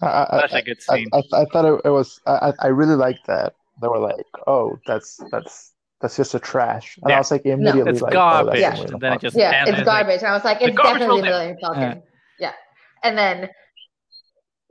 I, 0.00 0.06
I, 0.30 0.40
such 0.48 0.60
a 0.60 0.62
good 0.62 0.82
scene. 0.82 1.08
I, 1.12 1.22
I 1.32 1.44
thought 1.52 1.64
it, 1.64 1.80
it 1.84 1.90
was. 1.90 2.20
I, 2.26 2.48
I 2.48 2.52
I 2.60 2.66
really 2.68 2.96
liked 2.96 3.26
that. 3.26 3.54
They 3.80 3.88
were 3.88 3.98
like, 3.98 4.26
"Oh, 4.46 4.78
that's 4.86 5.20
that's 5.30 5.72
that's 6.00 6.16
just 6.16 6.34
a 6.34 6.40
trash," 6.40 6.98
and 7.02 7.10
Yeah. 7.10 7.16
I 7.16 7.18
was 7.18 7.30
like 7.30 7.46
immediately 7.46 7.92
it's 7.92 8.02
like, 8.02 8.12
oh, 8.12 8.16
garbage. 8.16 8.54
"Oh, 8.54 8.58
Yeah. 8.58 8.70
that's 8.70 8.80
a 8.80 8.82
And 8.82 8.90
Millennium 8.92 9.00
then 9.00 9.12
it 9.12 9.20
just 9.20 9.36
Yeah, 9.36 9.60
it's 9.62 9.70
it's 9.70 9.76
like- 9.78 9.84
garbage. 9.86 10.18
And 10.18 10.26
I 10.28 10.32
was 10.32 10.44
like, 10.44 10.60
it's 10.60 10.76
definitely 10.76 11.06
will 11.08 11.16
do. 11.18 11.22
Millennium 11.30 11.56
Falcon. 11.60 12.02
Yeah. 12.40 12.52
And 13.04 13.16
then 13.16 13.48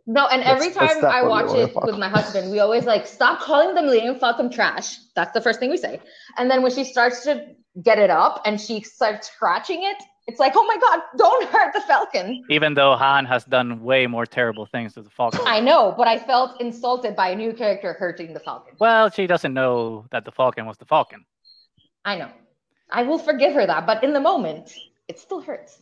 no, 0.07 0.27
and 0.27 0.41
every 0.43 0.69
That's- 0.69 0.95
that's 0.95 1.01
time 1.01 1.11
I 1.11 1.21
watch 1.27 1.55
it 1.55 1.73
with 1.85 1.97
my 1.97 2.09
husband, 2.09 2.51
we 2.51 2.59
always 2.59 2.85
like 2.85 3.07
stop 3.07 3.39
calling 3.39 3.75
the 3.75 3.81
Millennium 3.81 4.19
Falcon 4.19 4.49
trash. 4.51 4.97
That's 5.15 5.31
the 5.31 5.39
first 5.41 5.59
thing 5.59 5.69
we 5.69 5.77
say. 5.77 6.01
And 6.37 6.49
then 6.51 6.61
when 6.63 6.71
she 6.73 6.83
starts 6.83 7.23
to 7.23 7.45
get 7.81 7.97
it 7.99 8.09
up 8.09 8.41
and 8.45 8.59
she 8.59 8.81
starts 8.81 9.29
scratching 9.31 9.83
it, 9.83 9.97
it's 10.31 10.39
like, 10.39 10.53
oh 10.55 10.65
my 10.65 10.77
god, 10.85 10.99
don't 11.17 11.43
hurt 11.49 11.73
the 11.73 11.81
Falcon. 11.81 12.43
Even 12.49 12.73
though 12.73 12.95
Han 12.95 13.25
has 13.25 13.43
done 13.45 13.83
way 13.83 14.07
more 14.07 14.25
terrible 14.25 14.65
things 14.65 14.93
to 14.93 15.01
the 15.01 15.09
Falcon. 15.09 15.41
I 15.45 15.59
know, 15.59 15.93
but 15.97 16.07
I 16.07 16.17
felt 16.17 16.59
insulted 16.61 17.15
by 17.15 17.27
a 17.29 17.35
new 17.35 17.51
character 17.53 17.93
hurting 17.93 18.33
the 18.33 18.39
Falcon. 18.39 18.73
Well, 18.79 19.09
she 19.09 19.27
doesn't 19.27 19.53
know 19.53 20.05
that 20.11 20.23
the 20.25 20.31
Falcon 20.31 20.65
was 20.65 20.77
the 20.77 20.85
Falcon. 20.85 21.25
I 22.05 22.15
know. 22.17 22.29
I 22.89 23.03
will 23.03 23.19
forgive 23.19 23.53
her 23.53 23.65
that, 23.65 23.85
but 23.85 24.03
in 24.03 24.13
the 24.13 24.19
moment, 24.19 24.73
it 25.07 25.19
still 25.19 25.41
hurts. 25.41 25.79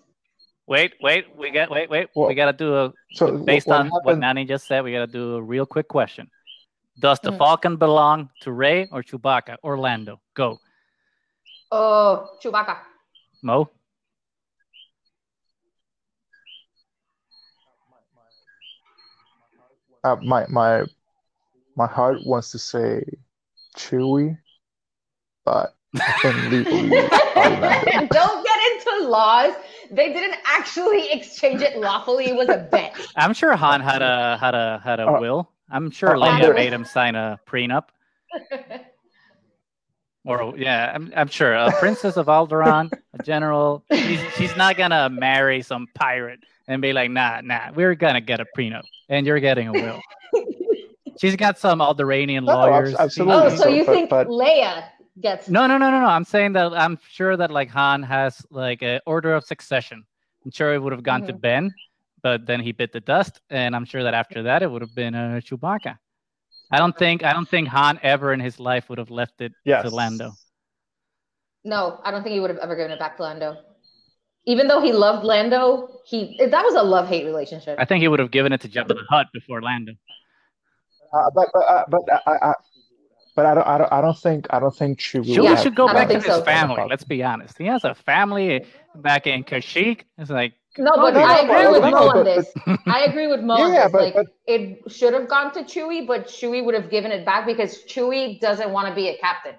Wait, 0.68 0.94
wait, 1.02 1.26
we 1.36 1.50
got 1.52 1.70
wait, 1.72 1.90
wait. 1.90 2.08
Well, 2.16 2.28
we 2.28 2.36
gotta 2.36 2.54
do 2.66 2.76
a 2.76 2.94
So 3.14 3.38
based 3.38 3.68
what 3.68 3.80
on 3.80 3.88
what 3.90 4.04
happened- 4.04 4.22
Nani 4.22 4.46
just 4.46 4.68
said. 4.68 4.84
We 4.84 4.92
gotta 4.92 5.08
do 5.22 5.36
a 5.36 5.42
real 5.42 5.66
quick 5.66 5.88
question. 5.88 6.30
Does 7.00 7.20
the 7.22 7.32
Mhm. 7.32 7.38
Falcon 7.38 7.76
belong 7.78 8.30
to 8.42 8.52
Rey 8.52 8.88
or 8.92 9.02
Chewbacca? 9.02 9.56
Orlando, 9.64 10.20
go. 10.36 10.58
Oh, 11.72 12.28
Chewbacca. 12.44 12.78
Mo. 13.42 13.70
Uh, 20.04 20.16
my 20.24 20.46
my 20.48 20.84
my 21.76 21.88
heart 21.88 22.20
wants 22.26 22.52
to 22.52 22.60
say 22.60 23.04
Chewy, 23.78 24.38
but 25.46 25.76
I 25.96 26.12
think 26.22 26.52
legally 26.52 26.90
Don't 28.12 28.46
get 28.46 28.60
into 28.72 29.08
laws. 29.08 29.54
They 29.92 30.14
didn't 30.14 30.38
actually 30.46 31.12
exchange 31.12 31.62
it 31.62 31.78
lawfully. 31.78 32.26
It 32.26 32.36
was 32.36 32.50
a 32.50 32.68
bet. 32.72 32.96
I'm 33.16 33.34
sure 33.34 33.56
Han 33.56 33.82
had 33.82 34.02
a 34.02 34.38
had 34.38 34.56
a 34.56 34.82
had 34.84 35.00
a 35.00 35.08
Uh, 35.08 35.20
will. 35.20 35.52
I'm 35.70 35.92
sure 35.92 36.16
uh, 36.16 36.20
Leia 36.20 36.54
made 36.54 36.74
him 36.74 36.86
sign 36.86 37.16
a 37.16 37.40
prenup. 37.48 37.86
Or 40.26 40.54
yeah, 40.58 40.92
I'm, 40.94 41.12
I'm 41.16 41.28
sure 41.28 41.54
a 41.54 41.72
princess 41.80 42.18
of 42.18 42.28
Alderaan, 42.28 42.92
a 43.18 43.24
general. 43.24 43.84
She's, 43.92 44.20
she's 44.36 44.56
not 44.58 44.78
gonna 44.78 45.10
marry 45.10 45.62
some 45.62 45.88
pirate 45.96 46.42
and 46.70 46.82
be 46.82 46.94
like, 46.94 47.12
nah, 47.12 47.42
nah, 47.44 47.72
we're 47.76 47.96
gonna 47.96 48.22
get 48.22 48.40
a 48.40 48.46
prenup, 48.58 48.84
and 49.10 49.26
you're 49.28 49.40
getting 49.42 49.68
a 49.68 49.72
will. 49.74 50.00
she's 51.20 51.36
got 51.36 51.58
some 51.60 51.80
Alderanian 51.80 52.46
No, 52.46 52.54
lawyers. 52.54 52.96
absolutely. 52.96 53.36
oh, 53.36 53.50
so 53.50 53.56
So, 53.64 53.68
you 53.70 53.86
but- 53.86 53.94
think 53.94 54.10
but- 54.10 54.28
Leia 54.28 54.86
gets? 55.20 55.50
No, 55.50 55.68
no, 55.68 55.78
no, 55.78 55.90
no, 55.92 56.00
no. 56.00 56.06
I'm 56.06 56.24
saying 56.24 56.54
that 56.54 56.72
I'm 56.72 56.98
sure 57.10 57.36
that 57.36 57.52
like 57.52 57.70
Han 57.72 58.04
has 58.04 58.46
like 58.52 58.82
an 58.84 59.02
order 59.06 59.34
of 59.34 59.44
succession. 59.44 60.06
I'm 60.46 60.52
sure 60.52 60.74
it 60.74 60.82
would 60.82 60.94
have 60.94 61.04
gone 61.04 61.24
to 61.28 61.34
Mhm. 61.34 61.42
Ben, 61.42 61.74
but 62.22 62.46
then 62.46 62.62
he 62.62 62.72
bit 62.72 62.94
the 62.94 63.02
dust, 63.02 63.42
and 63.50 63.76
I'm 63.76 63.84
sure 63.84 64.04
that 64.04 64.14
after 64.14 64.44
that 64.44 64.62
it 64.64 64.72
would 64.72 64.82
have 64.82 64.96
been 64.96 65.16
uh, 65.16 65.42
Chewbacca. 65.44 65.98
I 66.72 66.78
don't 66.78 66.96
think 66.98 67.24
I 67.24 67.34
don't 67.34 67.50
think 67.50 67.68
Han 67.70 68.00
ever 68.04 68.32
in 68.32 68.40
his 68.40 68.60
life 68.60 68.90
would 68.90 69.00
have 69.00 69.10
left 69.10 69.42
it 69.42 69.52
Yes. 69.66 69.84
to 69.84 69.90
Lando. 69.90 70.32
No, 71.66 72.00
I 72.06 72.12
don't 72.12 72.22
think 72.24 72.34
he 72.36 72.40
would 72.40 72.52
have 72.52 72.60
ever 72.60 72.76
given 72.76 72.92
it 72.92 73.00
back 73.00 73.18
to 73.18 73.24
Lando. 73.24 73.58
Even 74.46 74.68
though 74.68 74.82
he 74.82 74.92
loved 74.94 75.24
Lando, 75.26 75.90
he 76.06 76.38
that 76.40 76.64
was 76.64 76.76
a 76.76 76.82
love 76.84 77.08
hate 77.08 77.26
relationship. 77.26 77.78
I 77.80 77.86
think 77.86 78.02
he 78.02 78.08
would 78.08 78.20
have 78.20 78.32
given 78.32 78.52
it 78.54 78.62
to 78.62 78.70
Jabba 78.70 78.90
the 78.90 79.04
Hutt 79.10 79.28
before 79.34 79.62
Lando. 79.62 79.94
Uh, 81.14 81.30
but 81.36 81.48
but 81.54 81.60
uh, 81.68 81.84
but 81.90 82.02
I, 82.28 82.50
I 82.50 82.54
but 83.36 83.46
I 83.46 83.54
don't 83.56 83.68
I 83.68 83.78
don't 83.78 83.94
I 83.94 84.02
don't 84.02 84.18
think 84.18 84.48
I 84.50 84.60
don't 84.60 84.76
think 84.76 85.00
Chewie. 85.00 85.26
Chewie 85.36 85.44
Yeah, 85.44 85.56
should 85.56 85.76
go 85.76 85.88
back 85.88 86.08
to 86.10 86.16
his 86.16 86.26
so. 86.26 86.42
family. 86.44 86.84
Let's 86.90 87.04
be 87.04 87.24
honest. 87.24 87.58
He 87.58 87.66
has 87.66 87.84
a 87.84 87.94
family 87.96 88.66
back 88.96 89.28
in 89.28 89.44
Kashyyyk. 89.44 90.02
It's 90.18 90.30
like 90.30 90.54
no, 90.78 90.92
but 90.96 91.16
No, 91.16 91.22
I 91.24 91.42
no, 91.44 91.52
agree 91.52 91.72
with 91.80 91.92
Mo 91.92 91.98
on 92.10 92.14
but- 92.16 92.24
this. 92.24 92.54
I 92.86 93.06
agree 93.06 93.28
with 93.28 93.42
Mo 93.42 93.54
on 93.64 93.74
Yeah, 93.74 93.84
this. 93.84 93.92
but- 93.92 94.02
like 94.04 94.14
but- 94.14 94.28
it 94.48 94.92
should 94.92 95.14
have 95.14 95.28
gone 95.28 95.52
to 95.54 95.64
Chewie, 95.64 96.06
but 96.08 96.28
Chewie 96.28 96.64
would 96.64 96.76
have 96.76 96.90
given 96.90 97.12
it 97.12 97.26
back 97.26 97.46
because 97.46 97.84
Chewie 97.86 98.40
doesn't 98.40 98.72
want 98.72 98.88
to 98.88 98.96
be 98.96 99.10
a 99.10 99.18
captain. 99.18 99.56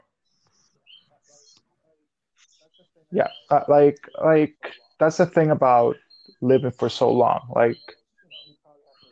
Yeah, 3.12 3.28
uh, 3.50 3.60
like 3.68 3.98
like 4.24 4.56
that's 4.98 5.18
the 5.18 5.26
thing 5.26 5.50
about 5.50 5.96
living 6.40 6.72
for 6.72 6.88
so 6.88 7.10
long. 7.10 7.40
Like 7.54 7.78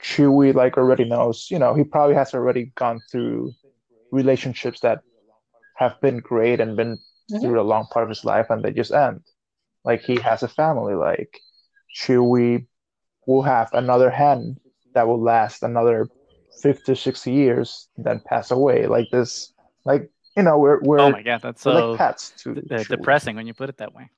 Chewie 0.03 0.55
like 0.55 0.77
already 0.77 1.05
knows. 1.05 1.49
You 1.51 1.59
know, 1.59 1.75
he 1.75 1.85
probably 1.85 2.15
has 2.15 2.35
already 2.35 2.73
gone 2.77 3.01
through 3.11 3.55
relationships 4.11 4.81
that 4.81 5.03
have 5.77 6.01
been 6.01 6.19
great 6.19 6.61
and 6.61 6.77
been 6.77 6.99
Mhm. 7.31 7.41
through 7.41 7.61
a 7.61 7.63
long 7.71 7.87
part 7.93 8.05
of 8.05 8.09
his 8.09 8.25
life, 8.25 8.47
and 8.51 8.63
they 8.63 8.73
just 8.73 8.93
end. 8.93 9.21
Like 9.85 10.03
he 10.03 10.19
has 10.21 10.43
a 10.43 10.49
family. 10.49 10.95
Like 10.95 11.41
Chewie 11.95 12.67
will 13.27 13.43
have 13.43 13.71
another 13.73 14.11
Han 14.11 14.59
that 14.95 15.07
will 15.07 15.21
last 15.23 15.63
another 15.63 16.09
50, 16.63 16.95
60 16.95 17.33
years, 17.33 17.89
then 17.97 18.21
pass 18.21 18.51
away. 18.51 18.87
Like 18.87 19.09
this, 19.11 19.53
like 19.85 20.11
you 20.39 20.45
know, 20.45 20.57
we're 20.59 20.80
we're, 20.82 21.01
oh 21.01 21.11
my 21.11 21.22
god, 21.22 21.43
that's 21.43 21.62
so 21.62 21.91
like 21.91 21.99
pets 21.99 22.30
to 22.45 22.55
d- 22.55 22.74
uh, 22.74 22.84
depressing 22.84 23.36
when 23.36 23.47
you 23.47 23.55
put 23.55 23.68
it 23.68 23.76
that 23.78 23.93
way. 23.93 24.09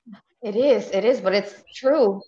It 0.43 0.55
is, 0.57 0.91
it 0.91 1.05
is, 1.05 1.21
but 1.21 1.35
it's 1.35 1.55
true. 1.75 2.23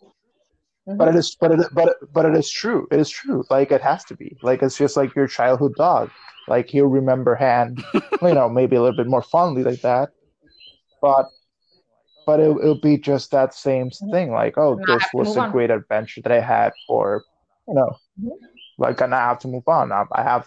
Mhm. 0.88 0.98
But 0.98 1.08
it 1.08 1.16
is, 1.16 1.36
but 1.40 1.52
it, 1.52 1.60
but 1.72 1.94
but 2.12 2.24
it 2.26 2.34
is 2.36 2.50
true. 2.50 2.88
It 2.90 2.98
is 2.98 3.10
true. 3.10 3.44
Like 3.50 3.70
it 3.70 3.82
has 3.82 4.04
to 4.06 4.16
be. 4.16 4.36
Like 4.42 4.62
it's 4.62 4.76
just 4.76 4.96
like 4.96 5.14
your 5.14 5.26
childhood 5.28 5.74
dog. 5.76 6.10
Like 6.48 6.68
he'll 6.70 6.86
remember 6.86 7.34
Han 7.36 7.76
you 8.22 8.34
know, 8.34 8.48
maybe 8.48 8.76
a 8.76 8.80
little 8.80 8.96
bit 8.96 9.06
more 9.06 9.22
fondly 9.22 9.62
like 9.62 9.80
that. 9.82 10.08
But, 11.00 11.26
but 12.26 12.40
it, 12.40 12.50
it'll 12.50 12.74
be 12.74 12.98
just 12.98 13.30
that 13.32 13.54
same 13.54 13.90
thing. 13.90 14.30
Like, 14.32 14.56
oh, 14.58 14.72
And 14.74 14.86
I 14.90 14.94
this 14.94 15.08
was 15.12 15.36
a 15.36 15.40
on. 15.40 15.52
great 15.52 15.70
adventure 15.70 16.20
that 16.22 16.32
I 16.32 16.40
had 16.40 16.72
for, 16.86 17.24
you 17.68 17.74
know, 17.74 17.98
Mhm. 18.20 18.30
like 18.78 19.00
and 19.00 19.14
I 19.14 19.28
have 19.28 19.38
to 19.40 19.48
move 19.48 19.66
on. 19.68 19.92
I, 19.92 20.04
I 20.12 20.22
have 20.22 20.46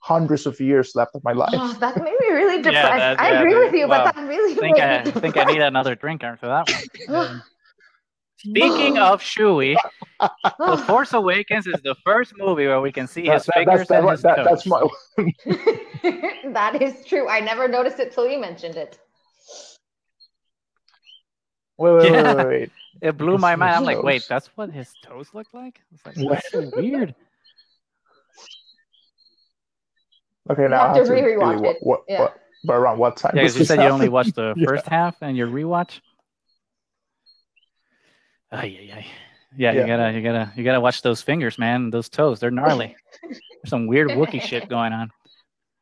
hundreds 0.00 0.46
of 0.46 0.58
years 0.60 0.94
left 0.94 1.14
of 1.14 1.22
my 1.24 1.32
oh, 1.32 1.36
life. 1.38 1.50
Oh, 1.54 1.72
that 1.80 1.96
made 1.96 2.04
me 2.20 2.28
really 2.28 2.62
depressed. 2.62 2.98
that- 2.98 3.20
I 3.20 3.30
yeah, 3.32 3.40
agree 3.40 3.54
that- 3.54 3.60
with 3.64 3.74
you, 3.74 3.88
wow. 3.88 4.04
but 4.04 4.14
that 4.14 4.28
really 4.28 4.52
I 4.52 4.56
think 4.56 4.76
made 4.76 4.82
I, 4.84 5.04
me 5.04 5.10
I 5.10 5.20
think 5.20 5.36
I 5.36 5.44
need 5.44 5.60
another 5.60 5.94
drink 5.94 6.22
after 6.24 6.46
that 6.46 6.68
one. 7.08 7.42
Speaking 8.40 8.98
of 8.98 9.20
Chewie, 9.20 9.76
The. 10.20 10.76
Force 10.86 11.12
Awakens 11.12 11.66
is 11.66 11.80
the 11.82 11.96
first 12.04 12.34
movie 12.38 12.68
where 12.68 12.80
we 12.80 12.92
can 12.92 13.08
see 13.08 13.26
That- 13.26 13.34
his 13.34 13.46
that- 13.46 13.54
fingers 13.54 13.88
that's, 13.88 13.88
that- 13.88 14.00
and 14.00 14.10
his 14.10 14.22
that- 14.22 14.36
toes. 14.36 14.46
that's 14.48 14.66
my 16.44 16.52
that 16.52 16.80
is 16.80 17.04
true. 17.04 17.28
I 17.28 17.40
never 17.40 17.66
noticed 17.66 17.98
it 17.98 18.12
till 18.12 18.28
you 18.28 18.38
mentioned 18.38 18.76
it. 18.76 18.98
wait, 21.78 21.92
wait, 21.94 22.12
Yeah. 22.12 22.34
wait, 22.34 22.36
wait, 22.36 22.46
wait. 22.46 22.70
It 23.00 23.16
blew 23.16 23.38
my 23.38 23.54
mind. 23.56 23.74
I'm 23.76 23.84
like, 23.84 24.02
wait, 24.02 24.24
that's 24.28 24.48
what 24.56 24.70
his 24.70 24.92
toes 25.04 25.28
look 25.34 25.46
like? 25.52 25.80
It's 25.92 26.04
like 26.06 26.16
What? 26.16 26.34
that's 26.34 26.50
so 26.52 26.70
weird. 26.76 27.14
Okay, 30.50 30.62
You 30.62 30.68
now 30.68 30.78
have 30.78 30.90
I 30.90 30.92
to 30.94 30.98
have 31.00 31.06
to 31.08 31.12
re-rewatch 31.12 31.54
really, 31.60 31.68
it. 31.70 31.76
what, 31.80 32.00
Yeah. 32.08 32.20
what, 32.20 32.40
but 32.64 32.74
around 32.74 32.98
what 32.98 33.16
time? 33.16 33.32
Yeah, 33.34 33.42
because 33.42 33.54
you 33.54 33.58
this 33.60 33.68
said 33.68 33.82
you 33.82 33.88
only 33.88 34.08
watched 34.08 34.34
the 34.34 34.54
Yeah. 34.56 34.66
first 34.66 34.86
half 34.86 35.16
and 35.20 35.36
your 35.36 35.48
rewatch. 35.48 36.00
Ay, 38.50 38.78
ay, 38.80 38.92
ay. 38.96 39.06
Yeah, 39.56 39.72
yeah, 39.72 39.72
you 39.72 39.78
Yeah. 39.80 39.86
gotta, 39.96 40.12
you 40.12 40.22
gotta, 40.22 40.52
you 40.56 40.64
gotta 40.64 40.80
watch 40.80 41.02
those 41.02 41.20
fingers, 41.22 41.58
man. 41.58 41.90
Those 41.90 42.08
toes, 42.08 42.40
they're 42.40 42.50
gnarly. 42.50 42.96
There's 43.22 43.40
some 43.66 43.86
weird 43.86 44.08
Wookie 44.10 44.40
shit 44.40 44.68
going 44.68 44.92
on. 44.92 45.10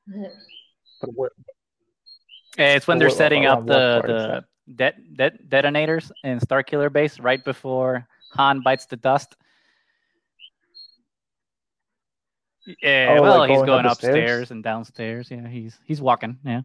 But 0.06 1.10
what- 1.14 1.32
eh, 2.58 2.74
It's 2.76 2.86
when 2.86 2.98
they're 2.98 3.08
what- 3.08 3.16
setting 3.16 3.46
up 3.46 3.66
the 3.66 4.02
the 4.04 4.44
det- 4.74 5.16
det- 5.16 5.48
detonators 5.48 6.10
in 6.24 6.40
Starkiller 6.40 6.92
Base 6.92 7.20
right 7.20 7.44
before 7.44 8.06
Han 8.32 8.62
bites 8.62 8.86
the 8.86 8.96
dust. 8.96 9.36
Yeah, 12.82 13.16
Oh, 13.18 13.22
well, 13.22 13.38
like 13.38 13.50
he's 13.50 13.56
going 13.58 13.66
going 13.66 13.82
the 13.84 13.92
upstairs 13.92 14.50
and 14.50 14.62
downstairs. 14.62 15.30
Yeah, 15.30 15.46
he's 15.48 15.78
he's 15.84 16.00
walking. 16.00 16.38
Yeah, 16.44 16.62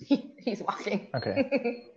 He's 0.38 0.60
walking. 0.62 1.08
Okay. 1.14 1.82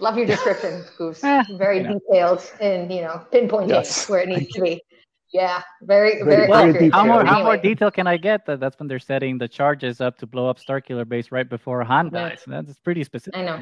Love 0.00 0.16
your 0.16 0.26
description, 0.26 0.84
Goose. 0.96 1.22
Eh, 1.24 1.42
very 1.58 1.78
you 1.78 1.82
know. 1.84 1.98
detailed 2.08 2.50
and 2.60 2.90
you 2.92 3.02
know 3.02 3.26
pinpointing 3.32 3.68
Yes. 3.70 4.08
where 4.08 4.20
it 4.20 4.28
needs 4.28 4.48
to 4.54 4.60
be. 4.60 4.80
Yeah, 5.30 5.60
very 5.82 6.22
Very- 6.22 6.24
very, 6.24 6.46
very 6.46 6.70
accurate. 6.70 6.92
how 6.94 7.04
more 7.04 7.22
detailed. 7.22 7.28
how 7.36 7.42
more 7.44 7.56
detail 7.58 7.90
can 7.90 8.06
I 8.06 8.16
get? 8.16 8.46
That 8.46 8.60
that's 8.60 8.78
when 8.78 8.88
they're 8.88 8.98
setting 8.98 9.36
the 9.36 9.46
charges 9.46 10.00
up 10.00 10.16
to 10.20 10.26
blow 10.26 10.48
up 10.48 10.58
Starkiller 10.58 11.06
Base 11.06 11.30
right 11.30 11.46
before 11.46 11.84
Han 11.84 12.08
Yeah. 12.10 12.30
dies. 12.30 12.44
That's 12.46 12.78
pretty 12.78 13.04
specific. 13.04 13.38
I 13.38 13.42
know. 13.44 13.60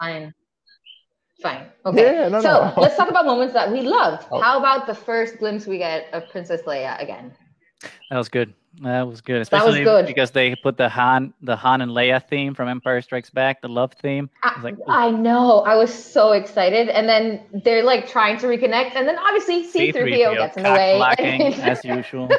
Fine. 0.00 0.34
Fine. 1.44 1.66
Okay. 1.84 2.14
Yeah, 2.14 2.28
no, 2.28 2.40
so 2.40 2.72
no. 2.74 2.80
let's 2.80 2.96
talk 2.96 3.10
about 3.10 3.26
moments 3.26 3.52
that 3.52 3.70
we 3.70 3.82
loved. 3.82 4.26
Oh. 4.32 4.40
How 4.40 4.58
about 4.58 4.86
the 4.86 4.94
first 4.94 5.36
glimpse 5.36 5.66
we 5.66 5.76
get 5.76 6.06
of 6.14 6.26
Princess 6.30 6.62
Leia 6.62 6.98
again? 7.02 7.32
That 8.10 8.16
was 8.16 8.30
good. 8.30 8.54
That 8.80 9.06
was 9.06 9.20
good, 9.20 9.34
That 9.34 9.38
was 9.40 9.74
especially 9.74 9.84
good. 9.84 10.06
because 10.06 10.30
they 10.30 10.56
put 10.56 10.78
the 10.78 10.88
Han 10.88 11.34
the 11.42 11.54
Han 11.54 11.82
and 11.82 11.92
Leia 11.92 12.26
theme 12.26 12.54
from 12.54 12.68
Empire 12.70 13.02
Strikes 13.02 13.28
Back, 13.28 13.60
the 13.60 13.68
love 13.68 13.92
theme. 13.92 14.30
I, 14.42 14.54
was 14.54 14.64
like. 14.64 14.76
I 14.88 15.10
know. 15.10 15.60
I 15.60 15.76
was 15.76 15.92
so 15.92 16.32
excited. 16.32 16.88
And 16.88 17.06
then 17.06 17.42
they're 17.62 17.84
like 17.84 18.08
trying 18.08 18.38
to 18.38 18.46
reconnect. 18.46 18.96
And 18.96 19.06
then 19.06 19.18
obviously 19.18 19.70
C3PO 19.70 20.36
gets 20.36 20.56
in 20.56 20.62
the 20.62 20.70
way. 20.70 21.54
as 21.60 21.84
usual 21.84 22.30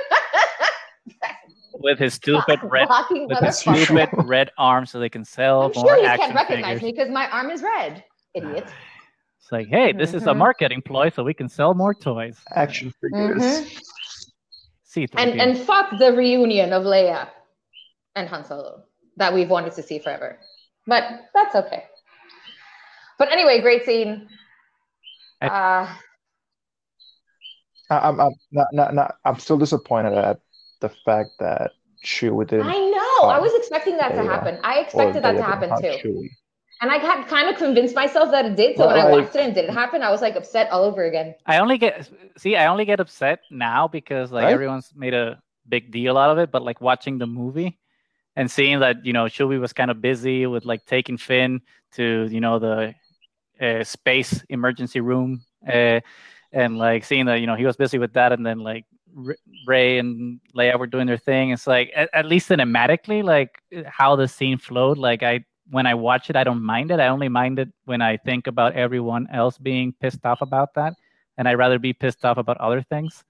with 1.76 2.00
his 2.00 2.16
stupid 2.16 2.60
red 2.64 2.88
Blocking 2.88 3.28
with 3.28 3.38
his 3.38 3.60
stupid 3.60 4.10
red 4.26 4.50
arm 4.58 4.88
so 4.88 5.00
they 5.00 5.10
can 5.10 5.24
sell 5.24 5.66
I'm 5.66 5.72
more 5.76 5.90
sure 5.90 5.98
you 6.00 6.06
action 6.08 6.26
can't 6.32 6.36
recognize 6.36 6.80
figures. 6.80 6.82
me 6.82 6.92
because 6.92 7.10
my 7.12 7.30
arm 7.30 7.52
is 7.52 7.62
red. 7.62 8.04
Idiot. 8.34 8.68
It's 9.46 9.52
like, 9.52 9.68
hey, 9.68 9.92
this 9.92 10.16
is 10.16 10.24
a 10.24 10.32
Mhm. 10.32 10.38
marketing 10.38 10.82
ploy 10.82 11.10
so 11.12 11.24
we 11.24 11.36
can 11.36 11.48
sell 11.48 11.76
more 11.76 11.94
toys. 11.94 12.36
Action 12.56 12.92
figures. 13.00 13.44
Mhm. 13.44 13.82
See, 14.86 15.08
And 15.16 15.40
and 15.40 15.56
fuck 15.60 15.92
the 16.00 16.14
reunion 16.14 16.74
of 16.74 16.82
Leia 16.82 17.30
and 18.16 18.28
Han 18.28 18.44
Solo 18.44 18.82
that 19.18 19.32
we've 19.32 19.52
wanted 19.52 19.74
to 19.74 19.84
see 19.84 20.00
forever. 20.00 20.40
But 20.88 21.04
that's 21.36 21.54
okay. 21.54 21.84
But 23.20 23.32
anyway, 23.32 23.62
great 23.62 23.86
scene. 23.86 24.28
I- 25.42 25.48
Uh, 25.48 25.90
I- 27.92 28.08
I'm, 28.10 28.20
I'm 28.20 28.34
not, 28.52 28.68
not, 28.74 28.96
not, 28.96 29.16
I'm 29.26 29.38
still 29.38 29.60
disappointed 29.60 30.14
at 30.14 30.40
the 30.82 30.90
fact 30.90 31.30
that 31.38 31.74
Chewie 32.04 32.48
didn't. 32.48 32.66
I 32.66 32.80
know. 32.80 33.28
I 33.30 33.38
was 33.40 33.54
expecting 33.54 33.98
that 33.98 34.16
to 34.16 34.24
happen. 34.24 34.60
I 34.64 34.80
expected 34.80 35.22
that 35.22 35.36
Leia 35.36 35.38
to 35.38 35.44
happen 35.44 35.70
too. 35.84 35.98
Chewie. 36.02 36.30
And 36.82 36.92
I 36.92 36.98
had 36.98 37.28
kind 37.28 37.50
of 37.50 37.56
convinced 37.56 37.96
myself 37.96 38.32
that 38.32 38.46
it 38.46 38.56
did. 38.56 38.78
So 38.78 38.88
when 38.88 38.98
I 38.98 39.04
Like- 39.04 39.12
watched 39.24 39.36
it 39.36 39.42
and 39.42 39.56
didn't 39.56 39.74
happen, 39.74 40.02
I 40.02 40.12
was 40.12 40.22
like 40.22 40.36
upset 40.36 40.70
all 40.72 40.84
over 40.84 41.04
again. 41.06 41.34
I 41.46 41.60
only 41.60 41.78
get 41.78 42.10
see, 42.38 42.56
I 42.58 42.68
only 42.68 42.86
get 42.86 43.00
upset 43.00 43.40
now 43.50 43.88
because 43.88 44.32
like 44.32 44.44
Right? 44.46 44.54
everyone's 44.54 44.92
made 44.96 45.14
a 45.14 45.42
big 45.70 45.92
deal 45.92 46.18
out 46.18 46.30
of 46.32 46.38
it, 46.38 46.52
but 46.52 46.64
like 46.64 46.82
watching 46.82 47.18
the 47.18 47.26
movie 47.28 47.80
and 48.36 48.52
seeing 48.52 48.80
that 48.82 49.06
you 49.06 49.14
know 49.14 49.26
Chewie 49.26 49.60
was 49.60 49.72
kind 49.74 49.90
of 49.90 50.02
busy 50.02 50.46
with 50.48 50.66
like 50.66 50.86
taking 50.86 51.18
Finn 51.18 51.62
to 51.94 52.28
you 52.30 52.42
know 52.42 52.60
the 52.60 52.94
uh, 53.62 53.84
space 53.86 54.44
emergency 54.50 55.00
room, 55.00 55.42
uh, 55.66 56.02
and 56.52 56.78
like 56.78 57.06
seeing 57.06 57.26
that 57.28 57.40
you 57.40 57.48
know 57.48 57.56
he 57.56 57.66
was 57.66 57.78
busy 57.78 57.98
with 57.98 58.12
that, 58.14 58.34
and 58.34 58.46
then 58.46 58.60
like 58.60 58.84
Rey 59.66 59.98
and 59.98 60.42
Leia 60.54 60.78
were 60.78 60.88
doing 60.88 61.08
their 61.08 61.18
thing. 61.18 61.52
It's 61.52 61.66
like 61.68 61.90
at, 61.96 62.10
at 62.14 62.26
least 62.26 62.50
cinematically, 62.50 63.24
like 63.24 63.62
how 63.88 64.18
the 64.18 64.28
scene 64.28 64.58
flowed. 64.58 64.98
Like 64.98 65.24
I 65.24 65.46
when 65.70 65.86
I 65.88 65.94
watch 65.94 66.30
it, 66.30 66.36
I 66.36 66.44
don't 66.44 66.62
mind 66.64 66.92
it. 66.92 67.00
I 67.00 67.08
only 67.08 67.30
mind 67.30 67.60
it 67.60 67.70
when 67.86 68.02
I 68.02 68.18
think 68.18 68.48
about 68.48 68.74
everyone 68.74 69.28
else 69.32 69.58
being 69.58 69.94
pissed 70.00 70.26
off 70.26 70.42
about 70.42 70.74
that, 70.76 70.94
and 71.38 71.48
I'd 71.48 71.56
rather 71.58 71.80
be 71.80 71.94
pissed 71.94 72.24
off 72.26 72.38
about 72.38 72.58
other 72.58 72.82
things. 72.82 73.24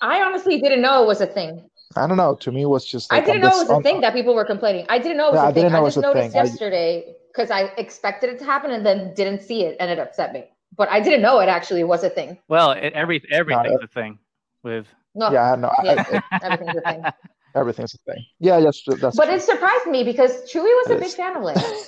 I 0.00 0.20
honestly 0.22 0.60
didn't 0.60 0.82
know 0.82 1.02
it 1.02 1.06
was 1.06 1.20
a 1.20 1.26
thing. 1.26 1.68
I 1.96 2.06
don't 2.06 2.16
know. 2.16 2.34
To 2.36 2.50
me, 2.50 2.62
it 2.62 2.66
was 2.68 2.84
just. 2.84 3.12
I 3.12 3.20
didn't 3.20 3.36
on 3.36 3.40
know 3.42 3.46
it 3.48 3.50
this- 3.50 3.60
was 3.64 3.70
a 3.70 3.74
on- 3.74 3.82
thing 3.82 4.00
that 4.00 4.14
people 4.14 4.34
were 4.34 4.44
complaining. 4.44 4.86
I 4.88 4.98
didn't 4.98 5.18
know 5.18 5.28
it 5.28 5.32
was 5.32 5.38
Yeah, 5.40 5.44
a 5.44 5.48
I 5.50 5.52
thing. 5.52 5.62
didn't 5.64 5.72
know 5.72 5.78
I 5.78 5.82
it 5.82 5.86
just 5.88 5.96
was 5.98 6.04
a 6.04 6.08
noticed 6.08 6.32
thing. 6.32 6.44
Yesterday 6.44 7.14
because 7.32 7.50
I 7.50 7.60
expected 7.78 8.30
it 8.30 8.38
to 8.40 8.44
happen 8.44 8.70
and 8.72 8.84
then 8.84 9.14
didn't 9.14 9.42
see 9.42 9.62
it 9.64 9.76
and 9.80 9.90
it 9.90 9.98
upset 9.98 10.32
me. 10.32 10.44
But 10.76 10.88
I 10.90 11.00
didn't 11.00 11.22
know 11.22 11.38
it 11.40 11.48
actually 11.48 11.84
was 11.84 12.02
a 12.04 12.10
thing. 12.10 12.38
Well, 12.48 12.72
it, 12.72 12.92
every 12.94 13.22
everything's 13.30 13.82
a 13.82 13.86
thing 13.86 14.18
with. 14.62 14.86
No, 15.14 15.30
Yeah, 15.30 15.52
I 15.52 15.56
know. 15.56 15.70
I- 15.78 15.84
Yeah. 15.84 16.20
Everything's 16.42 16.76
a 16.76 16.80
thing. 16.80 17.02
everything's 17.54 17.94
a 17.94 17.98
thing. 18.12 18.24
Yeah, 18.40 18.58
yes, 18.58 18.82
that's. 18.86 19.16
But 19.16 19.26
true. 19.26 19.34
it 19.34 19.42
surprised 19.42 19.86
me 19.86 20.04
because 20.04 20.32
Chewie 20.50 20.62
was 20.64 20.90
a 20.90 20.94
big 20.96 21.04
is. 21.08 21.14
fan 21.14 21.36
of 21.36 21.42
Leia. 21.48 21.86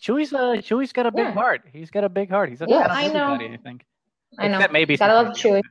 Chewie's 0.00 0.32
uh 0.32 0.60
Chewie's 0.62 0.92
got 0.92 1.06
a 1.06 1.10
big 1.10 1.24
Yeah. 1.24 1.32
heart. 1.32 1.62
He's 1.72 1.90
got 1.90 2.04
a 2.04 2.08
big 2.08 2.30
heart. 2.30 2.50
He's 2.50 2.62
a 2.62 2.66
Yeah, 2.68 2.86
fan 2.88 2.90
of 2.90 2.96
I 2.96 3.08
know. 3.08 3.34
I 3.34 3.56
think. 3.56 3.84
I 4.38 4.48
know. 4.48 4.58
Except 4.58 4.72
maybe 4.72 4.96
Gotta 4.96 5.14
love 5.14 5.34
Chewie. 5.34 5.62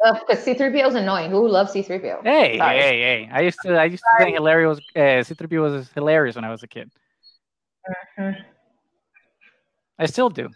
Because 0.00 0.44
C3PO 0.44 0.88
is 0.88 0.94
annoying. 0.94 1.30
Who 1.30 1.48
loves 1.48 1.72
C3PO? 1.72 2.22
Hey, 2.22 2.58
Sorry. 2.58 2.76
hey, 2.76 3.00
hey! 3.00 3.28
I 3.32 3.40
used 3.40 3.60
to 3.62 3.74
I 3.76 3.84
used 3.84 4.02
to 4.02 4.24
think 4.24 4.34
hilarious. 4.36 4.78
Uh, 4.94 5.22
C-3PO 5.22 5.60
was 5.62 5.90
hilarious 5.92 6.36
when 6.36 6.44
I 6.44 6.50
was 6.50 6.62
a 6.62 6.66
kid. 6.68 6.90
Mhm. 8.18 8.44
I 9.98 10.06
still 10.06 10.28
do. 10.28 10.50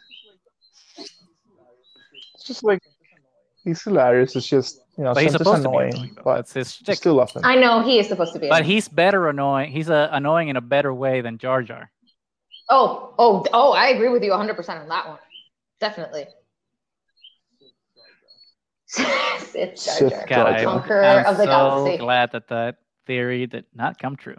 It's 2.35 2.45
just 2.45 2.63
like 2.65 2.81
he's 3.65 3.83
hilarious. 3.83 4.37
It's 4.37 4.47
just 4.49 4.81
you 4.99 5.05
know 5.05 5.15
But 5.15 5.23
he's 5.23 5.33
sometimes 5.33 5.63
supposed 5.63 5.65
to 5.65 5.69
be 5.71 5.77
annoying, 5.77 5.95
annoying. 5.95 6.17
but 6.25 6.35
That's 6.37 6.53
his 6.53 6.69
I 6.69 6.71
shtick. 6.83 6.97
still 6.97 7.15
love 7.15 7.31
him. 7.31 7.43
I 7.45 7.55
know 7.55 7.83
he 7.83 7.99
is 7.99 8.09
supposed 8.09 8.35
to 8.35 8.39
be. 8.41 8.49
But 8.49 8.57
annoying. 8.63 8.71
he's 8.73 8.89
better 8.89 9.29
annoying. 9.29 9.71
He's 9.71 9.89
uh, 9.89 10.09
annoying 10.13 10.49
in 10.49 10.57
a 10.57 10.61
better 10.61 10.93
way 10.93 11.21
than 11.23 11.39
Jar 11.39 11.63
Jar. 11.63 11.91
Oh, 12.69 13.15
oh, 13.19 13.45
oh! 13.55 13.73
I 13.73 13.89
agree 13.89 14.09
with 14.11 14.23
you 14.23 14.31
100 14.31 14.55
percent 14.55 14.81
on 14.81 14.89
that 14.89 15.09
one. 15.09 15.19
Definitely. 15.81 16.27
Sith 18.89 19.85
Jar 19.85 20.01
Jar. 20.01 20.11
Jar 20.11 20.27
God, 20.27 20.29
Jar. 20.29 20.49
I'm, 20.59 20.65
Conqueror 20.65 21.05
I'm 21.05 21.27
of 21.27 21.37
the 21.37 21.45
so 21.45 21.51
galaxy. 21.51 21.97
glad 21.99 22.33
that 22.33 22.49
that 22.49 22.77
theory 23.07 23.47
did 23.47 23.65
not 23.75 23.99
come 23.99 24.17
true. 24.17 24.37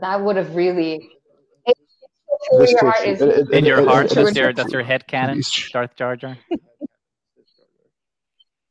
That 0.00 0.20
would 0.22 0.36
have 0.36 0.54
really. 0.54 1.10
It, 1.66 1.76
it, 2.52 2.70
your 2.70 2.90
heart 2.92 3.06
is. 3.06 3.22
it- 3.22 3.38
it- 3.38 3.50
In 3.50 3.64
your 3.64 3.80
it- 3.80 3.88
heart, 3.88 4.06
it- 4.06 4.14
that's 4.14 4.28
it's 4.30 4.38
your 4.38 4.52
that's 4.52 4.72
your 4.72 4.82
head 4.82 5.06
canon, 5.06 5.40
Darth 5.72 5.94
Jar 5.96 6.16
Jar. 6.16 6.36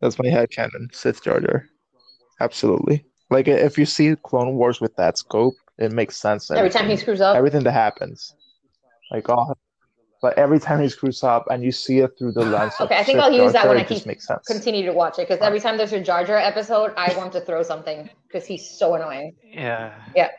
That's 0.03 0.19
my 0.19 0.27
head 0.27 0.51
canon. 0.51 0.89
Sith 0.91 1.23
Jar 1.23 1.39
Jar. 1.39 1.65
Absolutely. 2.41 3.05
Like 3.29 3.47
if 3.47 3.77
you 3.77 3.85
see 3.85 4.15
Clone 4.21 4.55
Wars 4.55 4.81
with 4.81 4.93
that 4.97 5.17
scope, 5.17 5.53
it 5.77 5.93
makes 5.93 6.17
sense. 6.17 6.51
Every 6.51 6.69
time 6.69 6.89
he 6.89 6.97
screws 6.97 7.21
up. 7.21 7.37
everything 7.37 7.63
that 7.63 7.71
happens, 7.71 8.35
like 9.11 9.29
all, 9.29 9.57
but 10.21 10.37
every 10.37 10.59
time 10.59 10.81
he 10.81 10.89
screws 10.89 11.23
up 11.23 11.45
and 11.49 11.63
you 11.63 11.71
see 11.71 11.99
it 11.99 12.11
through 12.19 12.33
the 12.33 12.43
lens. 12.43 12.73
of 12.81 12.87
Okay, 12.87 12.99
I 12.99 13.03
think 13.05 13.15
Sith 13.15 13.23
I'll 13.23 13.31
use 13.31 13.43
Jar 13.43 13.51
that 13.53 13.63
Jar, 13.63 13.69
when 13.75 13.77
I 13.79 13.83
keep- 13.85 14.05
makes 14.05 14.27
sense. 14.27 14.45
Continue 14.45 14.85
to 14.85 14.91
watch 14.91 15.19
it 15.19 15.29
because 15.29 15.41
every 15.41 15.61
time 15.61 15.77
there's 15.77 15.93
a 15.93 16.01
Jar 16.01 16.25
Jar 16.25 16.37
episode, 16.37 16.91
I 16.97 17.15
want 17.15 17.31
to 17.33 17.39
throw 17.39 17.63
something 17.63 18.09
because 18.27 18.45
he's 18.45 18.69
so 18.69 18.95
annoying. 18.95 19.35
Yeah. 19.41 19.93
Yeah. 20.13 20.31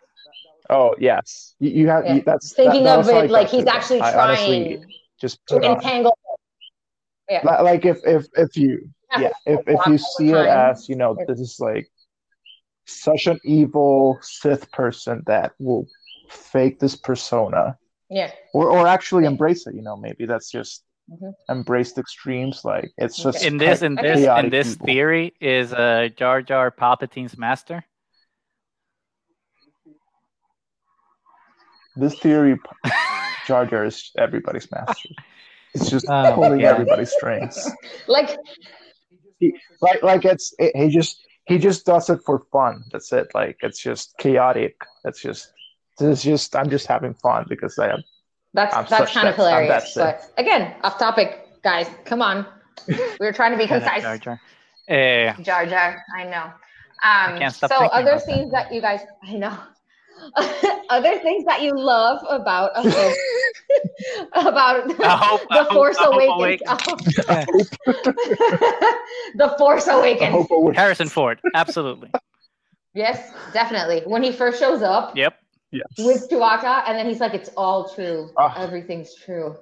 Oh 0.69 0.95
yes, 0.99 1.55
you, 1.59 1.71
you 1.71 1.89
have. 1.89 2.05
Yeah. 2.05 2.15
You, 2.17 2.23
that's 2.27 2.53
Thinking 2.53 2.85
that, 2.85 2.97
that 2.97 3.01
of 3.01 3.07
was 3.07 3.15
how 3.15 3.21
I 3.21 3.25
it 3.25 3.31
like 3.31 3.49
he's 3.49 3.67
actually 3.67 4.03
I 4.03 4.15
honestly 4.15 4.77
trying 4.77 4.87
just 5.19 5.47
to 5.47 5.55
put 5.55 5.65
on. 5.65 5.77
entangle. 5.77 6.19
Li- 7.31 7.41
like 7.43 7.87
if 7.87 8.01
if 8.05 8.27
if 8.37 8.57
you 8.57 8.91
yeah 9.21 9.31
if 9.47 9.61
if 9.67 9.81
you 9.87 9.99
see 9.99 10.31
it 10.31 10.47
as 10.47 10.89
you 10.89 10.97
know 10.97 11.17
this 11.27 11.41
is 11.41 11.57
like 11.61 11.89
such 12.87 13.27
an 13.27 13.39
evil 13.45 14.19
Sith 14.23 14.71
person 14.73 15.23
that 15.27 15.53
will 15.59 15.87
fake 16.29 16.79
this 16.81 16.97
persona 16.97 17.77
Yeah, 18.11 18.31
or 18.53 18.71
or 18.71 18.87
actually 18.87 19.25
embrace 19.25 19.67
it. 19.67 19.75
You 19.75 19.83
know, 19.83 19.97
maybe 19.97 20.27
that's 20.27 20.51
just 20.51 20.85
Mhm. 21.11 21.33
embraced 21.49 21.99
extremes. 21.99 22.65
Like 22.65 22.93
it's 22.99 23.17
just 23.17 23.39
Okay. 23.39 23.47
in 23.49 23.57
this 23.59 23.81
cha- 23.81 23.87
in 23.87 23.95
this 23.97 24.29
in 24.39 24.51
this 24.51 24.69
people. 24.77 24.87
theory 24.87 25.33
is 25.41 25.73
uh, 25.73 26.09
Jar 26.17 26.43
Jar 26.43 26.71
Palpatine's 26.71 27.37
master. 27.39 27.85
This 31.97 32.15
theory, 32.19 32.59
Jar 33.47 33.67
Jar 33.67 33.85
is 33.87 34.11
everybody's 34.19 34.69
master. 34.71 35.11
It's 35.75 35.91
just 35.91 36.07
Oh, 36.09 36.35
pulling 36.37 36.61
yeah. 36.61 36.71
everybody's 36.71 37.11
strings. 37.13 37.59
Like 38.07 38.31
Like 39.81 40.03
like 40.03 40.25
it's 40.25 40.55
it, 40.59 40.77
he 40.77 40.89
just 40.89 41.25
he 41.47 41.59
just 41.59 41.85
does 41.87 42.09
it 42.11 42.21
for 42.25 42.43
fun. 42.53 42.85
That's 42.93 43.13
it. 43.13 43.29
Like 43.35 43.57
it's 43.63 43.81
just 43.81 44.17
chaotic. 44.19 44.77
It's 45.05 45.21
just 45.21 45.53
it's 46.01 46.23
just 46.23 46.55
I'm 46.57 46.71
just 46.71 46.87
having 46.87 47.15
fun 47.15 47.47
because 47.49 47.79
I 47.79 47.91
am. 47.91 48.03
that's 48.55 48.75
I'm 48.75 48.87
that's 48.89 49.13
kind 49.13 49.29
of 49.29 49.37
that- 49.37 49.43
I'm 49.43 49.65
hilarious. 49.65 49.95
that 49.95 50.21
But 50.35 50.41
again, 50.41 50.75
off 50.83 50.99
topic, 50.99 51.47
guys. 51.63 51.89
Come 52.05 52.23
on. 52.23 52.47
We 52.89 52.97
were 53.21 53.33
trying 53.33 53.53
to 53.53 53.59
be 53.59 53.67
concise. 53.75 54.03
Jar 54.03 54.19
Jar. 54.19 54.41
Eh, 54.89 55.33
Jar 55.43 55.67
Jar, 55.67 56.03
I 56.17 56.25
know. 56.25 56.51
I 57.03 57.33
Um, 57.33 57.39
can't 57.39 57.55
so 57.55 57.67
stop 57.67 57.71
thinking 57.81 57.99
other 57.99 58.19
things 58.19 58.51
that. 58.53 58.69
that. 58.69 58.75
you 58.75 58.81
guys, 58.81 59.01
I 59.23 59.35
know. 59.35 59.57
other 60.91 61.19
things 61.19 61.45
that 61.47 61.61
you 61.63 61.73
love 61.77 62.25
about 62.29 62.71
a 62.77 62.83
Hope, 62.91 63.15
about 64.33 64.91
A 65.01 65.17
Hope- 65.17 65.41
the 65.51 65.67
Force 65.73 65.97
a 65.99 66.05
Hope 66.05 66.39
Awakens. 66.39 66.69
the 69.37 69.55
Force 69.59 69.89
I 69.89 69.99
Awakens. 69.99 70.31
hope 70.33 70.51
it 70.51 70.61
was 70.61 70.77
Harrison 70.77 71.09
Ford, 71.09 71.41
absolutely. 71.55 72.11
Yes, 72.95 73.33
definitely. 73.53 74.03
When 74.07 74.23
he 74.23 74.33
first 74.33 74.59
shows 74.61 74.83
up 74.83 75.17
Yep. 75.17 75.35
yes. 75.73 75.87
with 75.99 76.29
Chewbacca, 76.31 76.85
and 76.87 76.97
then 76.99 77.07
he's 77.07 77.21
like, 77.21 77.35
"It's 77.35 77.51
all 77.57 77.89
true. 77.89 78.31
Ah. 78.37 78.55
Everything's 78.63 79.15
true." 79.15 79.57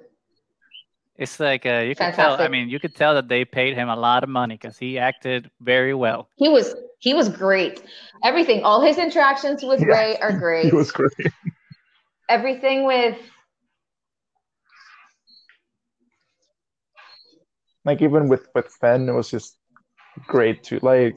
It's 1.17 1.39
like 1.39 1.65
uh, 1.65 1.79
you 1.87 1.95
could 1.95 2.13
tell. 2.13 2.39
I 2.41 2.47
mean, 2.47 2.69
you 2.69 2.79
could 2.79 2.95
tell 2.95 3.13
that 3.15 3.27
they 3.27 3.45
paid 3.45 3.75
him 3.75 3.89
a 3.89 3.95
lot 3.95 4.23
of 4.23 4.29
money 4.29 4.55
because 4.55 4.77
he 4.77 4.97
acted 4.99 5.49
very 5.61 5.93
well. 5.93 6.27
He 6.35 6.49
was 6.49 6.75
he 6.99 7.13
was 7.13 7.29
great. 7.29 7.83
Everything, 8.23 8.63
all 8.63 8.81
his 8.81 8.97
interactions 8.97 9.63
with 9.63 9.81
Yeah. 9.81 9.87
Rey 9.87 10.17
are 10.19 10.31
great. 10.45 10.65
He 10.65 10.71
was 10.71 10.91
great. 10.91 11.11
Everything 12.29 12.85
with 12.85 13.17
Like 17.85 18.01
even 18.01 18.27
with 18.29 18.47
with 18.55 18.67
Finn, 18.79 19.09
it 19.09 19.13
was 19.13 19.29
just 19.29 19.57
great 20.27 20.63
too. 20.63 20.79
Like 20.81 21.15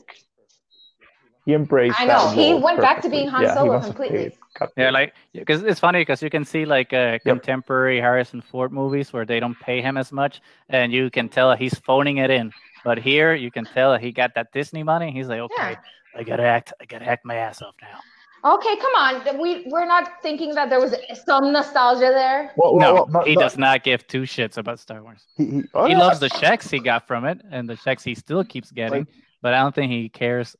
he 1.45 1.55
embraced. 1.55 2.01
I 2.01 2.07
that 2.07 2.37
know. 2.37 2.43
He 2.43 2.53
role 2.53 2.61
went 2.61 2.81
back 2.81 3.01
to 3.03 3.09
being 3.09 3.29
Han 3.29 3.43
Yeah, 3.43 3.55
Solo 3.55 3.81
completely. 3.81 4.37
paid, 4.59 4.71
Yeah, 4.77 4.91
like 4.91 5.15
because 5.33 5.63
it's 5.63 5.79
funny 5.79 6.01
because 6.01 6.23
you 6.23 6.31
can 6.31 6.45
see 6.45 6.65
like 6.65 6.93
uh, 6.93 7.19
contemporary 7.21 8.01
Harrison 8.01 8.41
Ford 8.41 8.73
movies 8.73 9.13
where 9.13 9.25
they 9.25 9.39
don't 9.39 9.59
pay 9.61 9.81
him 9.81 9.97
as 9.97 10.11
much, 10.11 10.41
and 10.69 10.93
you 10.93 11.09
can 11.11 11.29
tell 11.29 11.55
he's 11.55 11.79
phoning 11.79 12.19
it 12.19 12.31
in. 12.31 12.53
But 12.85 12.99
here, 12.99 13.35
you 13.35 13.51
can 13.51 13.65
tell 13.65 13.97
he 13.97 14.13
got 14.13 14.35
that 14.35 14.53
Disney 14.53 14.83
money. 14.83 15.13
He's 15.13 15.29
like, 15.29 15.41
okay, 15.41 15.71
Yeah. 15.71 16.21
I 16.21 16.23
gotta 16.25 16.45
act, 16.45 16.73
I 16.81 16.85
gotta 16.85 17.07
act 17.07 17.25
my 17.25 17.35
ass 17.35 17.63
off 17.63 17.75
now. 17.83 18.01
Okay, 18.47 18.77
come 18.77 18.93
on. 18.95 19.41
We 19.41 19.65
we're 19.67 19.87
not 19.87 20.23
thinking 20.23 20.55
that 20.55 20.71
there 20.71 20.81
was 20.81 20.95
some 21.27 21.53
nostalgia 21.53 22.13
there. 22.15 22.53
Well, 22.57 22.77
well, 22.77 22.95
No, 22.95 22.95
well, 22.95 23.09
no, 23.09 23.21
he 23.23 23.35
no, 23.35 23.41
does 23.41 23.59
not 23.59 23.83
give 23.83 24.07
two 24.07 24.23
shits 24.23 24.57
about 24.57 24.79
Star 24.79 25.03
Wars. 25.03 25.27
He, 25.37 25.47
he, 25.47 25.63
oh, 25.75 25.87
He 25.87 25.93
yeah. 25.93 25.99
loves 25.99 26.21
the 26.21 26.29
checks 26.31 26.71
he 26.71 26.79
got 26.79 27.09
from 27.09 27.25
it, 27.25 27.41
and 27.51 27.69
the 27.69 27.77
checks 27.77 28.05
he 28.05 28.15
still 28.15 28.45
keeps 28.45 28.71
getting. 28.71 29.09
But 29.43 29.55
I 29.55 29.59
don't 29.59 29.75
think 29.75 29.91
he 29.91 30.09
cares 30.09 30.55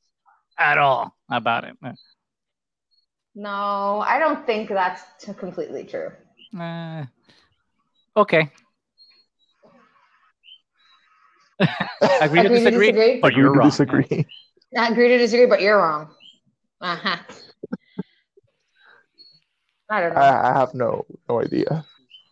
at 0.59 0.77
all 0.77 1.15
about 1.31 1.63
it. 1.63 1.77
Uh, 1.83 1.93
No, 3.35 4.03
I 4.05 4.19
don't 4.19 4.45
think 4.45 4.67
that's 4.69 5.03
t- 5.19 5.33
completely 5.33 5.85
true. 5.85 6.11
Uh, 6.59 7.05
okay. 8.17 8.51
Agree 12.21 12.43
to 12.43 12.49
Agree 12.49 12.59
to 12.65 12.71
disagree, 12.71 12.91
disagree? 12.91 13.19
but 13.21 13.31
Agree 13.31 13.43
you're 13.43 13.53
to 13.53 13.59
wrong. 13.59 13.69
Disagree. 13.69 14.25
I 14.77 14.87
agree 14.89 15.07
to 15.07 15.17
disagree, 15.17 15.45
but 15.47 15.61
you're 15.61 15.77
wrong. 15.77 16.09
Uh-huh. 16.81 17.17
I 19.89 20.01
don't 20.01 20.13
know. 20.13 20.19
I, 20.21 20.49
I 20.51 20.59
have 20.59 20.73
no 20.73 21.05
no 21.29 21.41
idea. 21.41 21.85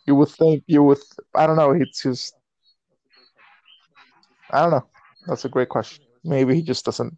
You 0.05 0.15
would 0.15 0.29
think 0.29 0.63
you 0.67 0.83
would. 0.83 0.99
I 1.33 1.47
don't 1.47 1.55
know. 1.55 1.71
It's 1.71 2.03
just. 2.03 2.35
I 4.51 4.61
don't 4.61 4.71
know. 4.71 4.85
That's 5.27 5.45
a 5.45 5.49
great 5.49 5.69
question. 5.69 6.03
Maybe 6.23 6.55
he 6.55 6.61
just 6.61 6.85
doesn't. 6.85 7.17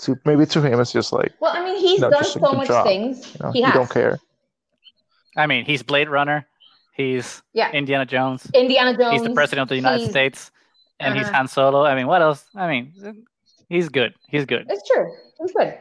To 0.00 0.16
maybe 0.24 0.46
to 0.46 0.62
him 0.62 0.80
it's 0.80 0.92
just 0.92 1.12
like 1.12 1.32
well, 1.40 1.52
I 1.54 1.62
mean, 1.62 1.78
he's 1.78 2.00
No, 2.00 2.08
done 2.10 2.24
so 2.24 2.40
much 2.40 2.68
job, 2.68 2.86
things. 2.86 3.34
you 3.34 3.40
know 3.42 3.52
he 3.52 3.58
you 3.58 3.64
has. 3.66 3.74
don't 3.74 3.90
care. 3.90 4.18
I 5.36 5.46
mean, 5.46 5.66
he's 5.66 5.82
Blade 5.82 6.08
Runner. 6.08 6.46
He's 6.94 7.42
Yeah. 7.52 7.70
Indiana 7.72 8.06
Jones. 8.06 8.48
Indiana 8.54 8.96
Jones. 8.96 9.12
He's 9.12 9.22
the 9.22 9.34
president 9.34 9.64
of 9.64 9.68
the 9.68 9.76
United 9.76 9.98
he's- 9.98 10.10
States, 10.10 10.50
and 11.00 11.14
he's 11.16 11.26
Uh-huh. 11.26 11.36
Han 11.36 11.48
Solo. 11.48 11.84
I 11.84 11.94
mean, 11.94 12.06
what 12.06 12.22
else? 12.22 12.44
I 12.54 12.66
mean, 12.66 12.94
he's 13.68 13.90
good. 13.90 14.14
He's 14.28 14.46
good. 14.46 14.66
It's 14.70 14.88
true. 14.88 15.12
He's 15.38 15.52
good. 15.52 15.76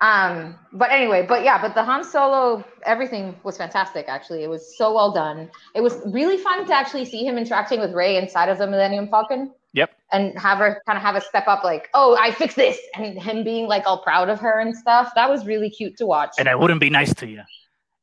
Um, 0.00 0.56
but 0.72 0.90
anyway, 0.90 1.26
but 1.26 1.44
yeah, 1.44 1.60
but 1.60 1.74
the 1.74 1.82
Han 1.84 2.02
Solo, 2.04 2.64
everything 2.84 3.36
was 3.42 3.58
fantastic. 3.58 4.06
Actually, 4.08 4.42
it 4.44 4.48
was 4.48 4.76
so 4.78 4.94
well 4.94 5.12
done. 5.12 5.50
It 5.74 5.82
was 5.82 6.00
really 6.06 6.38
fun 6.38 6.66
to 6.66 6.74
actually 6.74 7.04
see 7.04 7.24
him 7.24 7.36
interacting 7.36 7.80
with 7.80 7.92
Rey 7.92 8.16
inside 8.16 8.48
of 8.48 8.56
the 8.58 8.66
Millennium 8.66 9.08
Falcon. 9.08 9.52
Yep. 9.72 9.90
And 10.10 10.36
have 10.38 10.58
her 10.58 10.82
kind 10.86 10.96
of 10.96 11.02
have 11.02 11.14
a 11.16 11.20
step 11.20 11.46
up, 11.46 11.62
like, 11.62 11.90
"Oh, 11.94 12.16
I 12.18 12.32
fixed 12.32 12.56
this," 12.56 12.78
and 12.96 13.16
him 13.20 13.44
being 13.44 13.68
like 13.68 13.84
all 13.86 13.98
proud 14.02 14.28
of 14.28 14.40
her 14.40 14.58
and 14.60 14.74
stuff. 14.76 15.12
That 15.14 15.28
was 15.30 15.46
really 15.46 15.70
cute 15.70 15.96
to 15.98 16.06
watch. 16.06 16.30
And 16.38 16.48
I 16.48 16.54
wouldn't 16.56 16.80
be 16.80 16.90
nice 16.90 17.14
to 17.16 17.28
you. 17.28 17.42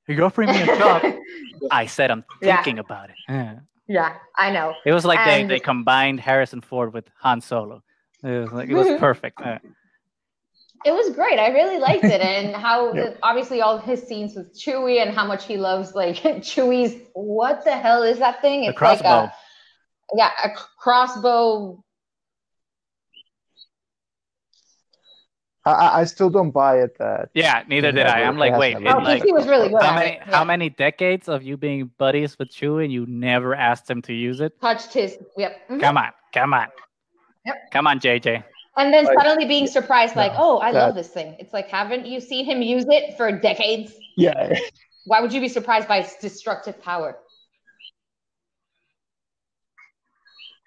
You're 0.08 0.24
offering 0.24 0.50
me 0.52 0.62
a 0.62 0.66
job. 0.78 1.02
I 1.72 1.86
said 1.88 2.12
I'm 2.12 2.24
Yeah. 2.42 2.56
thinking 2.58 2.80
about 2.80 3.10
it. 3.10 3.16
Yeah. 3.28 3.56
yeah, 3.88 4.14
I 4.38 4.52
know. 4.52 4.76
It 4.86 4.94
was 4.94 5.04
like 5.04 5.20
And- 5.20 5.50
they, 5.50 5.56
they 5.56 5.60
combined 5.60 6.20
Harrison 6.22 6.62
Ford 6.62 6.94
with 6.94 7.10
Han 7.22 7.42
Solo. 7.42 7.84
It 8.24 8.30
was 8.44 8.52
like 8.54 8.70
it 8.70 8.76
was 8.76 8.98
perfect. 9.00 9.42
Uh, 9.42 9.58
It 10.86 10.92
was 10.92 11.14
great. 11.16 11.40
I 11.40 11.50
really 11.50 11.80
liked 11.80 12.04
it, 12.04 12.22
and 12.22 12.56
how 12.66 12.94
Yep. 12.94 13.20
obviously 13.24 13.62
all 13.62 13.78
his 13.78 14.02
scenes 14.04 14.36
with 14.36 14.58
Chewie 14.58 15.02
and 15.02 15.14
how 15.16 15.26
much 15.26 15.46
he 15.46 15.58
loves 15.58 15.94
like 15.96 16.16
Chewie's. 16.44 17.02
What 17.14 17.64
the 17.66 17.72
hell 17.76 18.04
is 18.04 18.20
that 18.20 18.42
thing? 18.42 18.64
It's 18.66 18.68
like 18.80 19.00
crossbow. 19.00 19.08
a 19.26 19.34
yeah, 20.16 20.32
a 20.44 20.50
crossbow. 20.80 21.84
I, 25.66 25.72
I 25.72 26.00
I 26.00 26.04
still 26.06 26.30
don't 26.30 26.52
buy 26.52 26.80
it 26.82 26.98
that 27.00 27.30
yeah, 27.34 27.64
neither 27.68 27.92
did 27.92 28.08
I. 28.08 28.22
I'm 28.24 28.38
like, 28.38 28.56
wait, 28.58 28.78
it, 28.78 28.84
Oh, 28.88 28.96
been 28.96 29.04
like 29.04 29.24
PC 29.24 29.34
was 29.34 29.48
really 29.48 29.68
good 29.70 29.82
how 29.82 29.96
many 29.96 30.12
it. 30.16 30.24
how 30.24 30.44
many 30.46 30.70
decades 30.70 31.28
of 31.28 31.44
you 31.44 31.58
being 31.58 31.92
buddies 31.98 32.40
with 32.40 32.50
Chewie 32.50 32.86
and 32.86 32.94
you 32.94 33.06
never 33.08 33.54
asked 33.54 33.90
him 33.90 34.02
to 34.04 34.14
use 34.14 34.40
it? 34.40 34.54
touched 34.62 34.94
his 34.94 35.18
yep. 35.38 35.68
mhm. 35.70 35.82
Come 35.82 35.98
on, 35.98 36.12
come 36.34 36.54
on. 36.54 36.68
Yep. 37.46 37.56
Come 37.72 37.88
on, 37.88 38.00
JJ. 38.00 38.44
And 38.78 38.94
then 38.94 39.06
Like- 39.06 39.18
suddenly 39.18 39.46
being 39.46 39.66
surprised, 39.68 40.16
like, 40.16 40.34
oh, 40.38 40.60
I 40.60 40.72
love 40.72 40.94
this 40.96 41.08
thing. 41.10 41.36
It's 41.40 41.52
like, 41.54 41.68
haven't 41.68 42.06
you 42.06 42.20
seen 42.20 42.46
him 42.46 42.62
use 42.62 42.86
it 42.90 43.18
for 43.18 43.32
decades? 43.32 43.94
Yeah, 44.16 44.54
Why 45.06 45.22
would 45.22 45.32
you 45.34 45.42
be 45.42 45.50
surprised 45.50 45.88
by 45.88 45.98
its 46.00 46.18
destructive 46.20 46.82
power? 46.82 47.18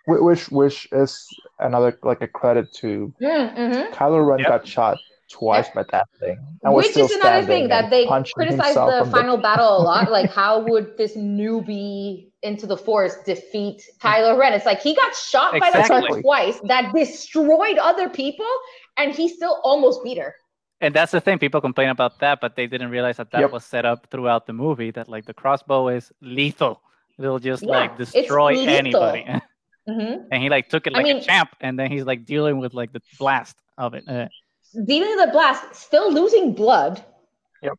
Wh- 0.06 0.22
which 0.22 0.50
which 0.50 0.88
is 0.92 1.26
another 1.58 1.98
like 2.02 2.20
a 2.22 2.26
credit 2.28 2.72
to 2.80 3.12
Mm-hmm. 3.20 3.92
Kylo 3.92 4.26
Ren 4.26 4.38
Yep. 4.40 4.48
got 4.48 4.66
shot 4.66 4.98
twice 5.30 5.68
by 5.74 5.84
that 5.92 6.08
thing, 6.18 6.38
and 6.62 6.74
Which 6.74 6.96
is 6.96 7.10
another 7.12 7.46
thing 7.46 7.68
that 7.68 7.88
they 7.90 8.04
punching 8.06 8.32
criticize 8.34 8.74
the 8.74 8.98
from 9.00 9.10
final 9.10 9.36
battle 9.36 9.78
a 9.78 9.82
lot. 9.82 10.10
Like, 10.18 10.30
how 10.30 10.60
would 10.66 10.96
this 10.98 11.16
newbie 11.16 12.30
into 12.42 12.66
the 12.66 12.76
Force 12.76 13.16
defeat 13.24 13.82
Kylo 14.02 14.38
Ren? 14.38 14.52
It's 14.52 14.66
like 14.66 14.80
he 14.80 14.94
got 14.94 15.14
shot 15.14 15.52
by 15.52 15.70
that 15.70 15.80
Exactly. 15.86 16.12
thing 16.14 16.22
twice 16.22 16.60
that 16.64 16.92
destroyed 16.94 17.78
other 17.78 18.08
people, 18.08 18.46
and 18.96 19.12
he 19.14 19.28
still 19.28 19.60
almost 19.64 20.02
beat 20.04 20.18
her. 20.18 20.34
And 20.80 20.94
that's 20.94 21.12
the 21.12 21.20
thing. 21.20 21.38
People 21.38 21.60
complain 21.60 21.90
about 21.90 22.18
that, 22.20 22.40
but 22.40 22.56
they 22.56 22.66
didn't 22.66 22.90
realize 22.90 23.18
that 23.18 23.30
that 23.32 23.40
Yep. 23.40 23.52
was 23.52 23.64
set 23.64 23.84
up 23.84 24.06
throughout 24.10 24.46
the 24.46 24.52
movie. 24.52 24.90
That 24.90 25.08
like 25.08 25.26
the 25.26 25.34
crossbow 25.34 25.88
is 25.88 26.10
lethal. 26.20 26.80
It'll 27.18 27.38
just 27.38 27.62
Yeah, 27.62 27.70
like 27.70 27.96
destroy 27.98 28.54
lethal. 28.54 28.74
anybody. 28.74 29.26
hmm 29.86 30.14
and 30.32 30.42
he 30.42 30.48
like 30.48 30.68
took 30.70 30.86
it 30.86 30.94
I 30.94 30.98
like 30.98 31.04
mean- 31.04 31.18
a 31.18 31.20
champ, 31.22 31.50
and 31.60 31.78
then 31.78 31.90
he's 31.92 32.04
like 32.04 32.24
dealing 32.24 32.58
with 32.58 32.72
like 32.74 32.92
the 32.92 33.02
blast 33.18 33.56
of 33.78 33.94
it. 33.94 34.04
Uh, 34.08 34.28
Dealing 34.86 35.16
with 35.16 35.26
the 35.26 35.32
blast, 35.32 35.74
still 35.74 36.12
losing 36.12 36.52
blood. 36.54 37.04
Yep. 37.62 37.72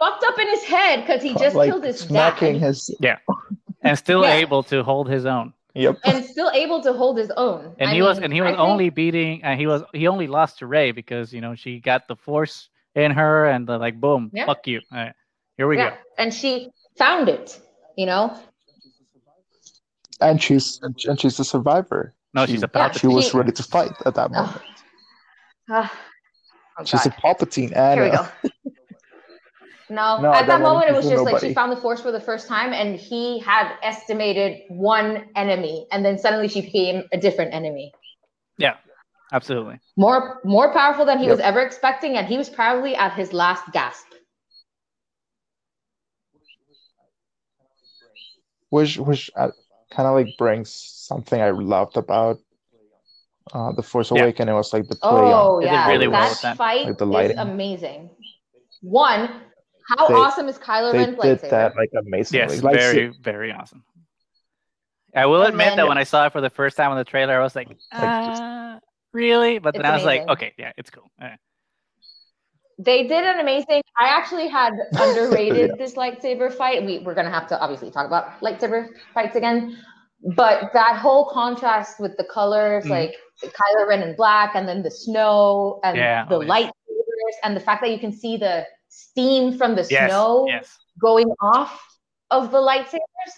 Fucked 0.00 0.24
up 0.24 0.38
in 0.38 0.48
his 0.48 0.62
head 0.64 1.00
because 1.00 1.22
he 1.22 1.34
just 1.34 1.56
like 1.56 1.70
killed 1.70 1.84
his 1.84 2.00
smacking 2.00 2.54
dad, 2.54 2.62
his. 2.66 2.94
Yeah, 3.00 3.18
and 3.82 3.98
still 3.98 4.22
Yeah. 4.22 4.34
able 4.34 4.62
to 4.64 4.82
hold 4.82 5.08
his 5.08 5.26
own. 5.26 5.52
Yep. 5.76 5.98
and 6.04 6.24
still 6.24 6.50
able 6.52 6.80
to 6.82 6.92
hold 6.92 7.18
his 7.18 7.32
own. 7.36 7.74
And 7.80 7.90
I 7.90 7.94
he 7.94 8.00
was 8.02 8.20
and 8.20 8.32
he 8.32 8.40
I 8.40 8.44
was 8.44 8.50
think- 8.50 8.60
only 8.60 8.90
beating 8.90 9.42
and 9.42 9.58
he 9.58 9.66
was 9.66 9.82
he 9.92 10.06
only 10.06 10.28
lost 10.28 10.58
to 10.60 10.66
Rey 10.68 10.92
because 10.92 11.32
you 11.32 11.40
know 11.40 11.56
she 11.56 11.80
got 11.80 12.06
the 12.06 12.14
force 12.14 12.68
in 12.94 13.10
her 13.10 13.46
and 13.46 13.66
the, 13.66 13.76
like 13.76 14.00
boom, 14.00 14.30
Yeah. 14.32 14.46
fuck 14.46 14.68
you. 14.68 14.80
All 14.92 14.98
right, 14.98 15.12
here 15.56 15.66
we 15.66 15.78
yeah, 15.78 15.90
go. 15.90 15.96
and 16.18 16.32
she 16.32 16.70
found 16.96 17.28
it. 17.28 17.60
You 17.96 18.06
know, 18.06 18.38
And 20.20 20.40
she's 20.40 20.78
and 20.82 21.18
she's 21.20 21.40
a 21.40 21.44
survivor. 21.44 22.14
No, 22.34 22.46
She- 22.46 22.52
she's 22.52 22.62
a 22.62 22.70
Yeah. 22.72 22.92
She 22.92 23.06
was 23.08 23.34
ready 23.34 23.50
to 23.52 23.62
fight 23.64 23.92
at 24.06 24.14
that 24.14 24.30
moment. 24.30 24.62
Ah. 25.70 25.92
Oh, 26.78 26.84
She's 26.84 27.06
a 27.06 27.10
Palpatine, 27.10 27.72
and 27.74 28.00
Here 28.00 28.10
we 28.10 28.10
go. 28.10 28.26
No, 29.90 30.18
No, 30.22 30.32
at 30.32 30.46
that 30.46 30.48
that 30.48 30.60
moment 30.60 30.88
it 30.88 30.94
was 30.94 31.04
was 31.04 31.12
just 31.12 31.24
like 31.24 31.40
she 31.42 31.52
found 31.54 31.70
the 31.70 31.76
force 31.76 32.00
for 32.00 32.10
the 32.10 32.20
first 32.20 32.48
time, 32.48 32.72
and 32.72 32.96
he 32.96 33.38
had 33.38 33.70
estimated 33.82 34.62
one 34.68 35.26
enemy, 35.36 35.86
and 35.92 36.04
then 36.04 36.18
suddenly 36.18 36.48
she 36.48 36.62
became 36.62 37.04
a 37.12 37.18
different 37.18 37.52
enemy, 37.52 37.92
Yeah, 38.56 38.76
Absolutely. 39.32 39.80
more 39.96 40.40
more 40.42 40.72
powerful 40.72 41.04
than 41.04 41.18
he 41.18 41.26
Yep. 41.26 41.32
was 41.32 41.40
ever 41.40 41.60
expecting, 41.60 42.16
and 42.16 42.26
he 42.26 42.38
was 42.38 42.48
probably 42.48 42.96
at 42.96 43.12
his 43.12 43.32
last 43.32 43.70
gasp. 43.72 44.06
which 48.70 48.96
which 48.98 49.30
uh, 49.36 49.50
kind 49.90 50.08
of 50.08 50.14
like 50.14 50.36
brings 50.36 50.72
something 50.72 51.40
I 51.40 51.50
loved 51.50 51.96
about 51.96 52.40
uh, 53.52 53.72
the 53.72 53.82
Force 53.82 54.10
Yeah. 54.10 54.22
Awakens. 54.22 54.48
It 54.48 54.52
was 54.52 54.72
like 54.72 54.88
the 54.88 54.96
play 54.96 55.10
Oh 55.10 55.56
on 55.56 55.60
They 55.60 55.66
yeah, 55.66 55.88
really 55.88 56.08
well 56.08 56.20
that 56.22 56.30
with 56.30 56.40
that. 56.42 56.56
fight 56.56 56.86
Like 56.86 56.98
the 56.98 57.10
is 57.32 57.36
amazing. 57.38 58.10
One, 58.80 59.40
how 59.88 60.08
They- 60.08 60.14
awesome 60.14 60.48
is 60.48 60.58
Kylo 60.58 60.92
they 60.92 60.98
Ren's 60.98 61.18
did 61.20 61.38
lightsaber? 61.40 61.50
that 61.50 61.76
like 61.76 61.90
amazingly. 61.98 62.54
Yes, 62.54 62.62
Like, 62.62 62.76
very, 62.76 63.12
very 63.20 63.52
awesome. 63.52 63.84
I 65.14 65.26
will 65.26 65.42
And 65.42 65.50
admit 65.50 65.68
then- 65.68 65.76
that 65.76 65.88
when 65.88 65.98
I 65.98 66.04
saw 66.04 66.26
it 66.26 66.32
for 66.32 66.40
the 66.40 66.50
first 66.50 66.76
time 66.76 66.90
on 66.90 66.96
the 66.96 67.04
trailer, 67.04 67.38
I 67.38 67.42
was 67.42 67.54
like, 67.54 67.68
uh, 67.92 68.78
really? 69.12 69.58
But 69.58 69.74
then 69.74 69.84
I 69.86 69.94
was 69.94 70.04
like, 70.04 70.26
okay, 70.28 70.52
yeah, 70.58 70.72
it's 70.76 70.90
cool. 70.90 71.08
They 72.78 73.06
did 73.06 73.24
an 73.24 73.38
amazing. 73.38 73.82
I 73.96 74.08
actually 74.08 74.48
had 74.48 74.72
underrated 74.92 75.78
this 75.78 75.94
lightsaber 75.94 76.52
fight. 76.52 76.84
We 76.84 76.98
we're 76.98 77.14
gonna 77.14 77.30
have 77.30 77.46
to 77.48 77.60
obviously 77.60 77.90
talk 77.92 78.06
about 78.06 78.40
lightsaber 78.40 78.88
fights 79.14 79.36
again, 79.36 79.78
but 80.34 80.72
that 80.72 80.96
whole 80.96 81.26
contrast 81.30 82.00
with 82.00 82.16
the 82.16 82.24
colors, 82.24 82.84
Mhm. 82.84 82.90
like 82.90 83.14
Kylo 83.42 83.86
Ren 83.88 84.02
in 84.02 84.16
black, 84.16 84.54
and 84.54 84.66
then 84.68 84.82
the 84.82 84.90
snow 84.90 85.80
and 85.84 85.96
Yeah, 85.96 86.24
the 86.28 86.36
oh, 86.36 86.40
yeah. 86.40 86.48
lightsabers, 86.48 87.34
and 87.42 87.56
the 87.56 87.60
fact 87.60 87.82
that 87.82 87.90
you 87.90 87.98
can 87.98 88.12
see 88.12 88.36
the 88.36 88.66
steam 88.88 89.56
from 89.58 89.74
the 89.74 89.86
yes, 89.90 90.10
snow 90.10 90.46
yes. 90.48 90.78
going 91.00 91.28
off 91.42 91.80
of 92.30 92.50
the 92.50 92.58
lightsabers 92.58 93.34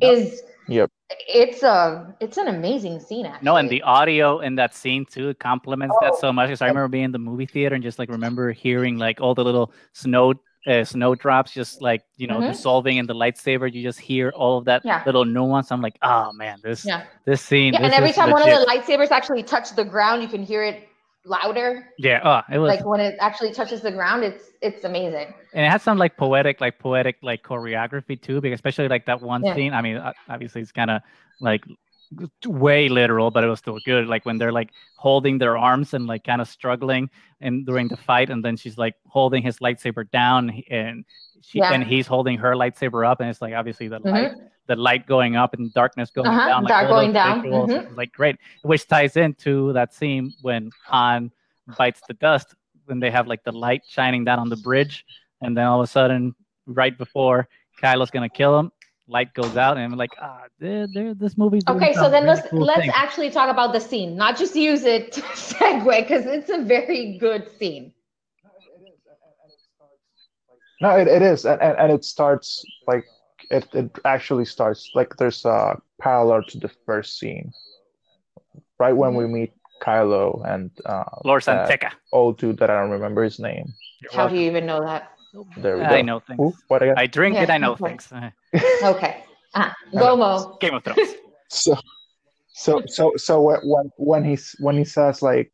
No. 0.00 0.10
is 0.12 0.42
Yep. 0.68 0.88
It's 1.26 1.64
a 1.64 2.14
it's 2.20 2.36
an 2.36 2.46
amazing 2.46 3.00
scene. 3.00 3.26
Actually, 3.26 3.44
No, 3.44 3.56
and 3.56 3.68
the 3.68 3.82
audio 3.82 4.38
in 4.38 4.54
that 4.54 4.72
scene 4.72 5.04
too 5.04 5.34
complements 5.34 5.96
that 6.00 6.12
Oh. 6.12 6.18
so 6.20 6.32
much. 6.32 6.46
Because 6.46 6.62
I 6.62 6.68
remember 6.68 6.86
being 6.86 7.04
in 7.06 7.12
the 7.12 7.18
movie 7.18 7.46
theater 7.46 7.74
and 7.74 7.82
just 7.82 7.98
like 7.98 8.08
remember 8.08 8.52
hearing 8.52 8.96
like 8.96 9.20
all 9.20 9.34
the 9.34 9.42
little 9.42 9.72
snow 9.92 10.34
uh, 10.66 10.84
snowdrops 10.84 11.52
just 11.52 11.80
like 11.80 12.02
you 12.16 12.26
know 12.26 12.40
Mhm. 12.40 12.48
dissolving 12.48 12.96
in 12.98 13.06
the 13.06 13.14
lightsaber. 13.14 13.72
You 13.72 13.82
just 13.82 13.98
hear 14.00 14.30
all 14.36 14.58
of 14.58 14.64
that 14.66 14.82
Yeah. 14.84 15.02
little 15.06 15.24
nuance. 15.24 15.72
I'm 15.72 15.80
like, 15.80 15.96
oh 16.02 16.32
man, 16.32 16.60
this 16.62 16.84
yeah, 16.84 17.04
this 17.24 17.40
scene. 17.42 17.72
yeah. 17.74 17.82
And 17.84 17.92
every 17.94 18.12
time 18.12 18.30
one 18.30 18.42
of 18.42 18.48
the 18.48 18.66
lightsabers 18.66 19.10
actually 19.10 19.42
touch 19.42 19.74
the 19.74 19.84
ground, 19.84 20.22
you 20.22 20.28
can 20.28 20.42
hear 20.42 20.62
it 20.62 20.86
louder. 21.24 21.88
yeah, 21.98 22.20
oh, 22.24 22.54
it 22.54 22.58
was 22.58 22.68
Like 22.68 22.84
when 22.86 23.00
it 23.00 23.16
actually 23.20 23.52
touches 23.52 23.80
the 23.82 23.92
ground, 23.92 24.24
it's 24.24 24.50
it's 24.62 24.84
amazing. 24.84 25.32
and 25.54 25.64
it 25.66 25.70
has 25.70 25.82
some 25.82 25.96
like 25.98 26.16
poetic 26.18 26.60
like 26.60 26.78
poetic 26.78 27.16
like 27.22 27.42
choreography 27.42 28.20
too 28.20 28.40
because 28.42 28.56
especially 28.58 28.88
like 28.88 29.06
that 29.06 29.20
one 29.22 29.42
Yeah. 29.42 29.54
scene 29.54 29.72
i 29.72 29.80
mean 29.80 29.96
obviously 30.28 30.60
it's 30.60 30.70
kind 30.72 30.90
of 30.90 31.00
like 31.40 31.64
way 32.44 32.88
literal 32.88 33.30
but 33.30 33.44
it 33.44 33.46
was 33.46 33.60
still 33.60 33.78
good 33.84 34.06
like 34.08 34.26
when 34.26 34.36
they're 34.36 34.50
like 34.52 34.70
holding 34.96 35.38
their 35.38 35.56
arms 35.56 35.94
and 35.94 36.06
like 36.06 36.24
kind 36.24 36.40
of 36.40 36.48
struggling 36.48 37.08
and 37.40 37.64
during 37.64 37.86
the 37.86 37.96
fight 37.96 38.30
and 38.30 38.44
then 38.44 38.56
she's 38.56 38.76
like 38.76 38.94
holding 39.06 39.42
his 39.42 39.58
lightsaber 39.58 40.10
down 40.10 40.50
and 40.70 41.04
she 41.40 41.58
Yeah. 41.60 41.72
and 41.72 41.84
he's 41.84 42.06
holding 42.08 42.36
her 42.38 42.54
lightsaber 42.54 43.06
up 43.08 43.20
and 43.20 43.30
it's 43.30 43.40
like 43.40 43.54
obviously 43.54 43.86
the 43.88 44.00
Mhm. 44.00 44.10
light 44.12 44.32
the 44.66 44.76
light 44.76 45.06
going 45.06 45.36
up 45.36 45.54
and 45.54 45.72
darkness 45.72 46.10
going 46.10 46.26
Uh-huh, 46.28 46.48
down 46.48 46.62
like 46.64 46.70
dark 46.70 46.88
going 46.88 47.12
down, 47.12 47.42
mhm. 47.42 47.96
like 47.96 48.12
great 48.12 48.36
which 48.62 48.86
ties 48.88 49.16
into 49.16 49.72
that 49.72 49.94
scene 49.94 50.32
when 50.42 50.70
han 50.84 51.30
bites 51.78 52.00
the 52.08 52.14
dust 52.14 52.54
when 52.86 52.98
they 52.98 53.10
have 53.10 53.28
like 53.28 53.44
the 53.44 53.52
light 53.52 53.82
shining 53.88 54.24
down 54.24 54.38
on 54.40 54.48
the 54.48 54.56
bridge 54.56 55.04
and 55.42 55.56
then 55.56 55.64
all 55.66 55.80
of 55.80 55.84
a 55.84 55.86
sudden 55.86 56.34
right 56.66 56.98
before 56.98 57.48
kylo's 57.80 58.10
gonna 58.10 58.28
kill 58.28 58.58
him 58.58 58.72
light 59.10 59.34
goes 59.34 59.56
out 59.56 59.76
and 59.76 59.84
i'm 59.92 59.98
like 59.98 60.14
ah 60.20 60.42
there, 60.58 60.86
there, 60.86 61.14
this 61.14 61.36
movie's 61.36 61.64
Okay, 61.68 61.92
so 61.92 62.08
then 62.08 62.24
really 62.24 62.36
let's 62.36 62.48
cool 62.48 62.64
let's 62.64 62.80
things. 62.80 62.92
actually 62.94 63.30
talk 63.30 63.50
about 63.50 63.72
the 63.72 63.80
scene, 63.80 64.16
not 64.16 64.36
just 64.36 64.54
use 64.54 64.84
it 64.84 65.12
to 65.12 65.20
segue 65.48 65.84
because 66.02 66.26
it's 66.26 66.50
a 66.50 66.62
very 66.62 67.18
good 67.18 67.50
scene. 67.58 67.92
No, 70.80 70.96
it, 70.96 71.08
it 71.08 71.22
is, 71.22 71.44
and, 71.44 71.60
and, 71.60 71.76
and 71.78 71.92
it 71.92 72.04
starts 72.04 72.64
like 72.86 73.04
it, 73.50 73.66
it 73.74 73.90
actually 74.04 74.44
starts 74.46 74.90
like 74.94 75.16
there's 75.16 75.44
a 75.44 75.76
parallel 76.00 76.42
to 76.44 76.58
the 76.58 76.70
first 76.86 77.18
scene, 77.18 77.52
right 78.78 78.96
when 78.96 79.14
we 79.14 79.26
meet 79.26 79.52
Kylo 79.82 80.42
and 80.48 80.70
uh, 80.86 81.04
lord 81.24 81.42
that 81.44 81.68
San 81.68 81.78
Tekka 81.78 81.92
old 82.12 82.38
dude 82.38 82.58
that 82.58 82.70
I 82.70 82.80
don't 82.80 82.90
remember 82.90 83.22
his 83.24 83.38
name. 83.38 83.74
How 84.12 84.28
do 84.28 84.36
you 84.36 84.42
even 84.42 84.66
know 84.66 84.80
that? 84.84 85.10
There 85.56 85.76
we 85.78 85.82
go. 85.82 85.88
i 85.88 86.02
know 86.02 86.20
things 86.20 86.40
Ooh, 86.40 86.54
what 86.68 86.82
again? 86.82 86.94
i 86.98 87.06
drink 87.06 87.34
Yeah, 87.34 87.42
and 87.42 87.50
i 87.50 87.58
know 87.58 87.72
okay. 87.72 87.84
things 87.88 88.12
Okay, 88.82 89.24
uh, 89.54 89.70
go 89.96 90.16
Mo. 90.16 90.56
game 90.60 90.74
of 90.74 90.82
thrones 90.84 91.14
So, 91.48 91.76
so, 92.52 92.82
so, 92.86 93.12
so 93.16 93.40
when 93.42 93.58
when 93.62 93.90
when 93.96 94.24
he's 94.24 94.54
when 94.60 94.76
he 94.76 94.84
says 94.84 95.22
like, 95.22 95.50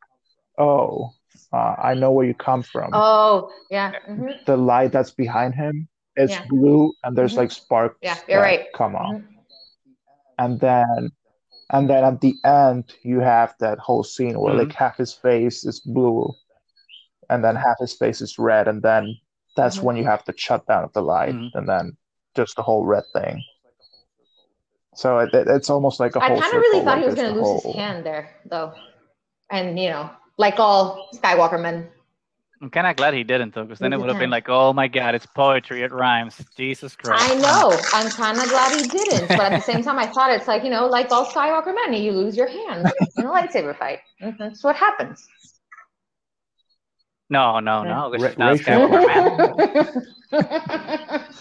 "Oh, 0.57 1.13
uh, 1.53 1.75
I 1.81 1.93
know 1.93 2.11
where 2.11 2.25
you 2.25 2.33
come 2.33 2.63
from," 2.63 2.89
Oh 2.93 3.49
yeah, 3.69 3.93
mhm. 4.09 4.45
the 4.45 4.57
light 4.57 4.91
that's 4.91 5.11
behind 5.11 5.55
him 5.55 5.87
is 6.15 6.31
Yeah. 6.31 6.45
blue, 6.49 6.93
and 7.03 7.15
there's 7.17 7.33
Mhm. 7.33 7.37
like 7.37 7.51
sparks. 7.51 7.97
Yeah, 8.01 8.17
you're 8.27 8.41
that 8.41 8.47
right. 8.47 8.65
Come 8.73 8.95
on, 8.95 9.13
Mhm. 9.13 9.25
and 10.37 10.59
then, 10.59 11.09
and 11.69 11.89
then 11.89 12.03
at 12.03 12.21
the 12.21 12.35
end, 12.45 12.93
you 13.03 13.19
have 13.19 13.55
that 13.59 13.79
whole 13.79 14.03
scene 14.03 14.39
where 14.39 14.53
like 14.53 14.73
half 14.73 14.97
his 14.97 15.13
face 15.13 15.65
is 15.65 15.79
blue, 15.81 16.33
and 17.29 17.43
then 17.43 17.55
half 17.55 17.77
his 17.79 17.93
face 17.97 18.21
is 18.21 18.37
red, 18.37 18.67
and 18.67 18.81
then 18.81 19.17
that's 19.57 19.79
Mhm. 19.79 19.83
when 19.83 19.95
you 19.97 20.05
have 20.05 20.23
to 20.25 20.33
shut 20.37 20.65
down 20.67 20.89
the 20.93 21.01
light, 21.01 21.35
Mhm. 21.35 21.49
and 21.55 21.67
then 21.67 21.97
just 22.35 22.55
the 22.55 22.63
whole 22.63 22.85
red 22.85 23.03
thing. 23.11 23.43
So 24.95 25.19
it, 25.19 25.33
it- 25.33 25.47
it's 25.47 25.69
almost 25.69 25.99
like 25.99 26.15
a 26.15 26.19
I 26.23 26.27
whole. 26.29 26.37
I 26.37 26.39
kind 26.41 26.53
of 26.53 26.59
really 26.61 26.79
circle, 26.79 26.85
thought 26.85 26.99
he 26.99 27.05
was 27.05 27.15
gonna 27.15 27.33
the 27.33 27.41
lose 27.41 27.63
his 27.63 27.75
hand 27.75 28.05
there, 28.05 28.29
though, 28.45 28.73
and 29.51 29.77
you 29.77 29.89
know, 29.89 30.09
like 30.37 30.59
all 30.59 31.09
Skywalker 31.15 31.61
men. 31.61 31.89
i'm 32.59 32.71
kind 32.71 32.87
of 32.87 32.95
glad 32.95 33.13
he 33.13 33.23
didn't 33.23 33.53
though 33.53 33.61
because 33.63 33.77
then 33.77 33.93
it 33.93 33.99
would 33.99 34.09
have 34.09 34.17
been 34.17 34.31
like 34.31 34.49
oh 34.49 34.73
my 34.73 34.87
god 34.87 35.13
it's 35.13 35.27
poetry 35.27 35.83
it 35.83 35.91
rhymes 35.91 36.43
jesus 36.55 36.95
christ 36.95 37.29
I 37.29 37.35
know. 37.35 37.87
I'm 37.93 38.09
kind 38.09 38.39
of 38.41 38.49
glad 38.49 38.71
he 38.73 38.89
didn't, 38.89 39.27
but 39.27 39.41
at 39.41 39.55
the 39.55 39.61
same 39.61 39.83
time, 39.83 39.99
I 39.99 40.07
thought 40.07 40.31
it's 40.31 40.47
like 40.47 40.63
you 40.63 40.71
know, 40.71 40.87
like 40.87 41.11
all 41.11 41.25
Skywalker 41.27 41.73
men, 41.79 41.93
you 42.01 42.11
lose 42.13 42.35
your 42.35 42.47
hand 42.47 42.91
in 43.15 43.25
a 43.27 43.29
lightsaber 43.29 43.77
fight. 43.77 43.99
That's 44.39 44.63
what 44.63 44.75
happens. 44.75 45.27
No 47.29 47.59
no 47.59 47.83
Yeah. 47.83 47.93
no 47.95 48.11
this 48.11 48.21
Ra- 48.21 48.29
is 48.29 48.37
not 48.37 48.57
Skywalker, 48.57 50.03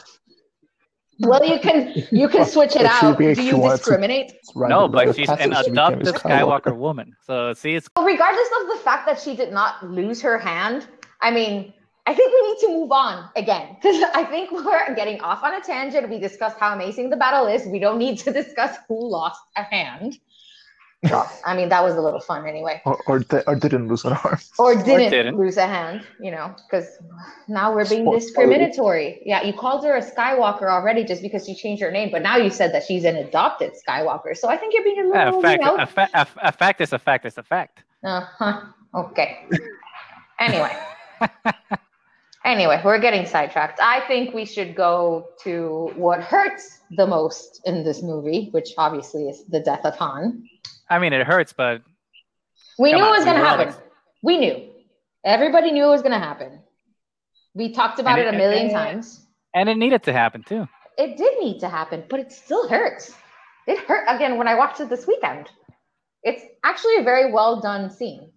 well, 1.21 1.45
you 1.45 1.59
can 1.59 1.95
you 2.11 2.29
can 2.29 2.45
switch 2.45 2.77
it 2.77 2.83
If 2.83 3.03
out. 3.03 3.17
Do 3.19 3.25
you 3.25 3.35
she 3.35 3.55
wanted 3.55 3.71
to- 3.71 3.77
discriminate? 3.79 4.33
No 4.55 4.89
but 4.89 5.15
she's 5.17 5.29
an 5.31 5.53
adopted 5.53 6.15
skywalker 6.15 6.77
woman 6.77 7.15
so 7.27 7.53
see 7.55 7.75
it's 7.75 7.89
Well, 7.97 8.05
regardless 8.05 8.49
of 8.61 8.69
the 8.69 8.77
fact 8.85 9.07
that 9.07 9.19
she 9.21 9.35
did 9.37 9.53
not 9.53 9.83
lose 9.91 10.21
her 10.23 10.39
hand, 10.39 10.87
I 11.23 11.31
mean, 11.31 11.73
I 12.07 12.15
think 12.15 12.33
we 12.33 12.41
need 12.49 12.59
to 12.61 12.69
move 12.69 12.93
on 12.93 13.29
again 13.37 13.77
because 13.83 14.03
I 14.15 14.25
think 14.25 14.51
we're 14.53 14.95
getting 14.95 15.21
off 15.23 15.43
on 15.43 15.55
a 15.55 15.61
tangent. 15.61 16.09
We 16.11 16.19
discussed 16.19 16.59
how 16.59 16.75
amazing 16.75 17.11
the 17.11 17.17
battle 17.17 17.47
is. 17.47 17.67
We 17.67 17.79
don't 17.79 17.99
need 17.99 18.19
to 18.21 18.33
discuss 18.43 18.77
who 18.89 19.09
lost 19.09 19.41
a 19.57 19.63
hand. 19.63 20.19
Well, 21.03 21.31
I 21.45 21.55
mean, 21.55 21.69
that 21.69 21.85
was 21.85 21.95
a 21.95 22.01
little 22.01 22.21
fun 22.21 22.47
anyway. 22.47 22.81
Or, 22.85 22.99
or, 23.07 23.19
di- 23.21 23.43
or 23.47 23.55
didn't 23.55 23.89
lose 23.89 24.05
an 24.05 24.15
arm. 24.15 24.39
Or 24.59 24.75
didn't, 24.75 25.11
didn't. 25.11 25.37
lose 25.37 25.57
a 25.57 25.67
hand, 25.67 26.07
you 26.19 26.31
know, 26.31 26.55
because 26.67 26.87
now 27.49 27.75
we're 27.75 27.89
being 27.89 28.03
Spoiler. 28.03 28.19
discriminatory. 28.19 29.23
Yeah, 29.25 29.43
you 29.43 29.53
called 29.53 29.85
her 29.85 29.95
a 29.97 30.03
Skywalker 30.03 30.71
already 30.71 31.05
just 31.05 31.23
because 31.23 31.45
she 31.45 31.55
changed 31.55 31.83
her 31.83 31.91
name, 31.91 32.11
but 32.11 32.23
now 32.23 32.37
you 32.39 32.51
said 32.51 32.73
that 32.75 32.85
she's 32.85 33.05
an 33.05 33.17
adopted 33.17 33.73
Skywalker. 33.87 34.37
So 34.37 34.49
I 34.49 34.57
think 34.57 34.75
you're 34.75 34.85
being 34.85 34.99
a 34.99 35.07
a 35.07 35.27
little, 35.27 35.43
fact 35.43 35.63
you 35.63 35.67
know, 35.67 35.77
a, 35.77 35.87
fa- 35.87 36.11
a, 36.15 36.27
a 36.43 36.53
fact 36.53 36.81
is 36.81 36.93
a 36.93 36.99
fact 36.99 37.27
is 37.27 37.37
a 37.39 37.43
fact 37.43 37.85
uh-huh. 38.03 38.61
Okay. 38.95 39.47
Anyway. 40.39 40.77
anyway, 42.47 42.81
we're 42.85 42.99
getting 43.01 43.27
sidetracked. 43.27 43.79
I 43.83 44.01
think 44.07 44.33
we 44.35 44.45
should 44.45 44.75
go 44.75 45.29
to 45.45 45.91
what 45.97 46.23
hurts 46.23 46.81
the 46.97 47.07
most 47.07 47.61
in 47.67 47.85
this 47.85 48.03
movie, 48.03 48.49
which 48.53 48.71
obviously 48.79 49.29
is 49.29 49.45
the 49.47 49.61
death 49.61 49.85
of 49.85 49.97
Han. 49.97 50.45
i 50.89 50.99
mean 50.99 51.13
it 51.13 51.27
hurts 51.27 51.53
but 51.53 51.83
We 52.79 52.93
knew 52.93 53.03
on, 53.03 53.09
it 53.09 53.17
was 53.19 53.25
going 53.25 53.39
to 53.39 53.45
happen. 53.45 53.69
ex- 53.69 53.81
We 54.23 54.39
knew. 54.39 54.57
Everybody 55.25 55.73
knew 55.73 55.85
it 55.85 55.91
was 55.99 56.03
going 56.03 56.13
to 56.21 56.25
happen. 56.31 56.61
We 57.55 57.73
talked 57.73 57.99
about 57.99 58.19
And 58.19 58.29
it 58.29 58.35
a 58.35 58.39
million 58.39 58.67
and- 58.67 58.75
times. 58.75 59.07
and 59.55 59.69
it 59.69 59.77
needed 59.77 60.03
to 60.05 60.13
happen 60.13 60.43
too 60.43 60.69
It 61.05 61.17
did 61.23 61.33
need 61.45 61.59
to 61.61 61.69
happen, 61.69 62.05
but 62.11 62.21
it 62.21 62.31
still 62.33 62.69
hurts. 62.69 63.05
It 63.67 63.79
hurt 63.89 64.05
again 64.15 64.39
when 64.39 64.49
I 64.49 64.55
watched 64.55 64.81
it 64.81 64.89
this 64.89 65.07
weekend. 65.07 65.45
It's 66.23 66.43
actually 66.71 66.97
a 66.99 67.03
very 67.03 67.33
well 67.33 67.61
done 67.61 67.91
scene. 67.91 68.31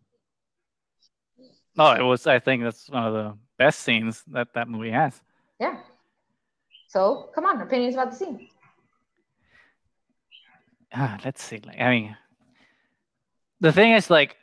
no 1.78 1.92
it 2.02 2.02
was 2.12 2.26
i 2.28 2.40
think 2.46 2.64
that's 2.64 2.90
one 2.90 3.06
of 3.10 3.14
the 3.20 3.28
best 3.60 3.82
scenes 3.82 4.24
that 4.28 4.48
that 4.56 4.68
movie 4.68 4.92
has 4.92 5.22
Yeah. 5.60 5.78
So, 6.88 7.30
come 7.36 7.46
on, 7.46 7.62
opinions 7.62 7.94
about 7.94 8.10
the 8.10 8.18
scene. 8.18 8.48
Ah, 10.92 11.20
let's 11.24 11.44
see. 11.44 11.62
Like, 11.64 11.80
I 11.80 11.90
mean, 11.92 12.18
the 13.60 13.72
thing 13.72 13.92
is, 13.92 14.10
like, 14.10 14.38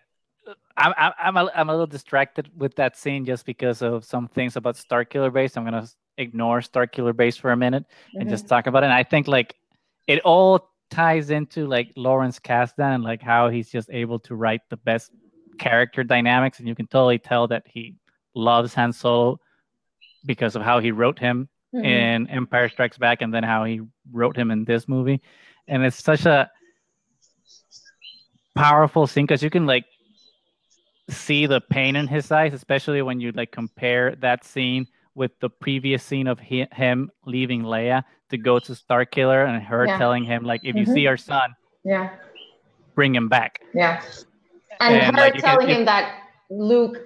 I'm 0.76 0.92
I'm 1.18 1.36
a, 1.36 1.50
I'm 1.56 1.68
a 1.70 1.72
little 1.72 1.88
distracted 1.88 2.50
with 2.56 2.76
that 2.76 2.96
scene 2.96 3.24
just 3.24 3.46
because 3.46 3.82
of 3.82 4.04
some 4.04 4.28
things 4.28 4.54
about 4.54 4.76
Starkiller 4.76 5.32
Base. 5.32 5.56
I'm 5.56 5.64
gonna 5.64 5.88
ignore 6.18 6.60
Starkiller 6.60 7.16
Base 7.16 7.36
for 7.36 7.50
a 7.50 7.56
minute 7.56 7.84
mm-hmm. 7.84 8.20
and 8.20 8.30
just 8.30 8.46
talk 8.46 8.68
about 8.68 8.84
it. 8.84 8.86
And 8.86 8.94
I 8.94 9.02
think 9.02 9.26
like 9.26 9.56
it 10.06 10.20
all 10.20 10.70
ties 10.88 11.30
into 11.30 11.66
like 11.66 11.90
Lawrence 11.96 12.38
Kasdan 12.38 12.94
and 12.94 13.02
like 13.02 13.22
how 13.22 13.48
he's 13.48 13.70
just 13.70 13.90
able 13.90 14.20
to 14.20 14.36
write 14.36 14.60
the 14.70 14.76
best 14.76 15.10
character 15.58 16.04
dynamics, 16.04 16.60
and 16.60 16.68
you 16.68 16.76
can 16.76 16.86
totally 16.86 17.18
tell 17.18 17.48
that 17.48 17.64
he 17.66 17.96
loves 18.37 18.74
Han 18.74 18.93
Solo 18.93 19.41
because 20.24 20.55
of 20.55 20.62
how 20.62 20.78
he 20.78 20.93
wrote 20.93 21.18
him 21.18 21.49
mm-hmm. 21.74 21.84
in 21.84 22.30
Empire 22.30 22.68
Strikes 22.68 22.99
Back, 22.99 23.22
and 23.22 23.34
then 23.34 23.43
how 23.43 23.64
he 23.64 23.80
wrote 24.12 24.37
him 24.37 24.51
in 24.51 24.64
this 24.64 24.87
movie. 24.87 25.20
And 25.66 25.84
it's 25.84 26.03
such 26.03 26.26
a 26.26 26.51
powerful 28.55 29.07
scene 29.07 29.26
because 29.26 29.43
you 29.43 29.51
can 29.51 29.66
like 29.66 29.84
see 31.11 31.47
the 31.47 31.61
pain 31.61 31.97
in 31.97 32.07
his 32.07 32.30
eyes, 32.30 32.53
especially 32.55 33.03
when 33.03 33.20
you 33.20 33.32
like 33.32 33.51
compare 33.51 34.14
that 34.16 34.45
scene 34.45 34.87
with 35.14 35.32
the 35.41 35.49
previous 35.49 36.03
scene 36.03 36.26
of 36.26 36.39
he, 36.39 36.66
him 36.72 37.11
leaving 37.24 37.62
Leia 37.62 38.05
to 38.30 38.37
go 38.37 38.59
to 38.59 38.72
Starkiller 38.72 39.49
and 39.49 39.62
her 39.62 39.87
yeah. 39.87 39.99
telling 39.99 40.24
him 40.24 40.45
like, 40.45 40.61
if 40.62 40.76
mm-hmm. 40.76 40.78
you 40.78 40.95
see 40.95 41.07
our 41.07 41.16
son, 41.16 41.55
yeah, 41.84 42.11
bring 42.95 43.14
him 43.14 43.28
back. 43.28 43.61
Yeah, 43.72 44.03
and, 44.80 44.95
and 44.95 45.16
her 45.16 45.22
like, 45.22 45.34
telling 45.39 45.68
can, 45.68 45.76
him 45.76 45.84
that 45.87 46.22
Luke 46.51 46.99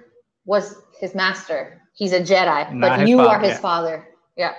was 0.45 0.81
his 0.99 1.15
master. 1.15 1.81
He's 1.93 2.13
a 2.13 2.21
Jedi, 2.21 2.79
but 2.79 3.07
you 3.07 3.17
father, 3.17 3.29
are 3.29 3.39
his 3.39 3.49
yeah. 3.49 3.59
father. 3.59 4.07
Yeah. 4.37 4.53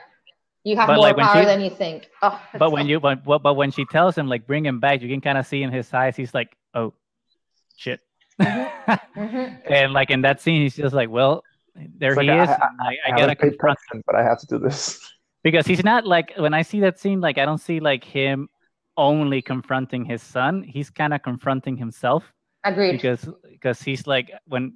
You 0.64 0.76
have 0.76 0.86
but 0.86 0.96
more 0.96 1.06
like 1.06 1.16
power 1.16 1.42
she, 1.42 1.46
than 1.46 1.60
you 1.60 1.70
think. 1.70 2.08
Oh, 2.22 2.40
but 2.56 2.70
when 2.70 2.86
you 2.86 3.00
but, 3.00 3.24
but 3.24 3.54
when 3.54 3.72
she 3.72 3.84
tells 3.86 4.16
him 4.16 4.28
like 4.28 4.46
bring 4.46 4.64
him 4.64 4.78
back, 4.78 5.02
you 5.02 5.08
can 5.08 5.20
kind 5.20 5.36
of 5.36 5.46
see 5.46 5.62
in 5.62 5.72
his 5.72 5.92
eyes 5.92 6.14
he's 6.14 6.34
like, 6.34 6.56
oh, 6.74 6.94
shit. 7.76 8.00
Mm-hmm. 8.40 9.20
mm-hmm. 9.20 9.54
and 9.72 9.92
like 9.92 10.10
in 10.10 10.20
that 10.22 10.40
scene, 10.40 10.62
he's 10.62 10.76
just 10.76 10.94
like, 10.94 11.10
well, 11.10 11.42
there 11.74 12.14
he 12.14 12.28
is. 12.28 12.48
I, 12.48 12.52
I, 12.52 12.96
I, 13.08 13.12
I 13.12 13.18
gotta 13.18 13.34
confront 13.34 13.78
him, 13.92 14.02
but 14.06 14.14
I 14.14 14.22
have 14.22 14.38
to 14.40 14.46
do 14.46 14.58
this 14.58 15.00
because 15.42 15.66
he's 15.66 15.82
not 15.84 16.06
like 16.06 16.32
when 16.36 16.54
I 16.54 16.62
see 16.62 16.80
that 16.80 16.98
scene, 16.98 17.20
like 17.20 17.38
I 17.38 17.44
don't 17.44 17.58
see 17.58 17.80
like 17.80 18.04
him 18.04 18.48
only 18.96 19.42
confronting 19.42 20.04
his 20.04 20.22
son. 20.22 20.62
He's 20.62 20.90
kind 20.90 21.12
of 21.14 21.22
confronting 21.22 21.76
himself. 21.76 22.24
Agreed. 22.64 22.92
Because 22.92 23.28
because 23.50 23.82
he's 23.82 24.06
like 24.06 24.30
when 24.46 24.74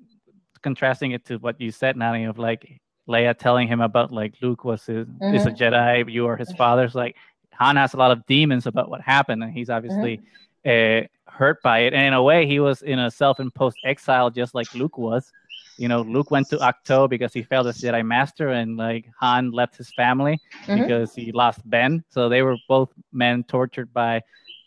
contrasting 0.58 1.12
it 1.12 1.24
to 1.26 1.36
what 1.36 1.60
you 1.60 1.70
said, 1.70 1.96
Nani, 1.96 2.24
of 2.24 2.38
like 2.38 2.80
Leia 3.08 3.36
telling 3.36 3.68
him 3.68 3.80
about 3.80 4.12
like 4.12 4.34
Luke 4.40 4.64
was 4.64 4.84
his, 4.86 5.06
mm-hmm. 5.06 5.34
is 5.34 5.46
a 5.46 5.50
Jedi, 5.50 6.10
you 6.12 6.26
are 6.26 6.36
his 6.36 6.52
father's. 6.52 6.94
Like 6.94 7.16
Han 7.54 7.76
has 7.76 7.94
a 7.94 7.96
lot 7.96 8.10
of 8.10 8.26
demons 8.26 8.66
about 8.66 8.90
what 8.90 9.00
happened, 9.00 9.42
and 9.42 9.52
he's 9.52 9.70
obviously 9.70 10.20
mm-hmm. 10.64 11.04
uh, 11.04 11.32
hurt 11.32 11.62
by 11.62 11.80
it. 11.80 11.94
And 11.94 12.02
in 12.02 12.12
a 12.12 12.22
way, 12.22 12.46
he 12.46 12.60
was 12.60 12.82
in 12.82 12.98
a 12.98 13.10
self-imposed 13.10 13.78
exile, 13.84 14.30
just 14.30 14.54
like 14.54 14.72
Luke 14.74 14.98
was. 14.98 15.30
You 15.78 15.88
know, 15.88 16.00
Luke 16.00 16.30
went 16.30 16.48
to 16.48 16.56
Ahch-To 16.56 17.06
because 17.06 17.34
he 17.34 17.42
failed 17.42 17.66
as 17.66 17.80
Jedi 17.80 18.04
Master, 18.04 18.48
and 18.48 18.76
like 18.76 19.06
Han 19.20 19.52
left 19.52 19.76
his 19.76 19.92
family 19.94 20.40
mm-hmm. 20.66 20.82
because 20.82 21.14
he 21.14 21.32
lost 21.32 21.60
Ben. 21.68 22.02
So 22.10 22.28
they 22.28 22.42
were 22.42 22.56
both 22.68 22.90
men 23.12 23.44
tortured 23.44 23.92
by 23.92 24.22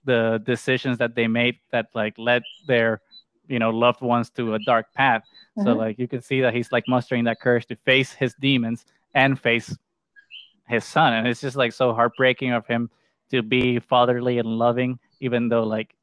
the 0.05 0.41
decisions 0.45 0.97
that 0.99 1.15
they 1.15 1.27
made 1.27 1.59
that 1.71 1.87
like 1.93 2.17
led 2.17 2.43
their 2.67 3.01
you 3.47 3.59
know 3.59 3.69
loved 3.69 4.01
ones 4.01 4.29
to 4.29 4.53
a 4.53 4.59
dark 4.59 4.93
path 4.93 5.23
mm-hmm. 5.57 5.67
so 5.67 5.73
like 5.73 5.99
you 5.99 6.07
can 6.07 6.21
see 6.21 6.41
that 6.41 6.53
he's 6.53 6.71
like 6.71 6.83
mustering 6.87 7.23
that 7.25 7.39
courage 7.39 7.65
to 7.67 7.75
face 7.85 8.13
his 8.13 8.33
demons 8.39 8.85
and 9.13 9.39
face 9.39 9.75
his 10.67 10.85
son 10.85 11.13
and 11.13 11.27
it's 11.27 11.41
just 11.41 11.55
like 11.55 11.73
so 11.73 11.93
heartbreaking 11.93 12.51
of 12.51 12.65
him 12.67 12.89
to 13.31 13.41
be 13.41 13.79
fatherly 13.79 14.37
and 14.37 14.47
loving 14.47 14.99
even 15.19 15.49
though 15.49 15.63
like 15.63 15.95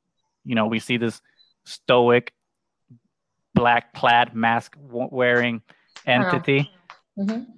you 0.45 0.55
know 0.55 0.67
we 0.67 0.79
see 0.79 0.97
this 0.97 1.21
stoic 1.65 2.33
black 3.55 3.95
clad 3.95 4.35
mask 4.35 4.77
wearing 4.81 5.63
entity 6.07 6.71
mm-hmm 7.19 7.53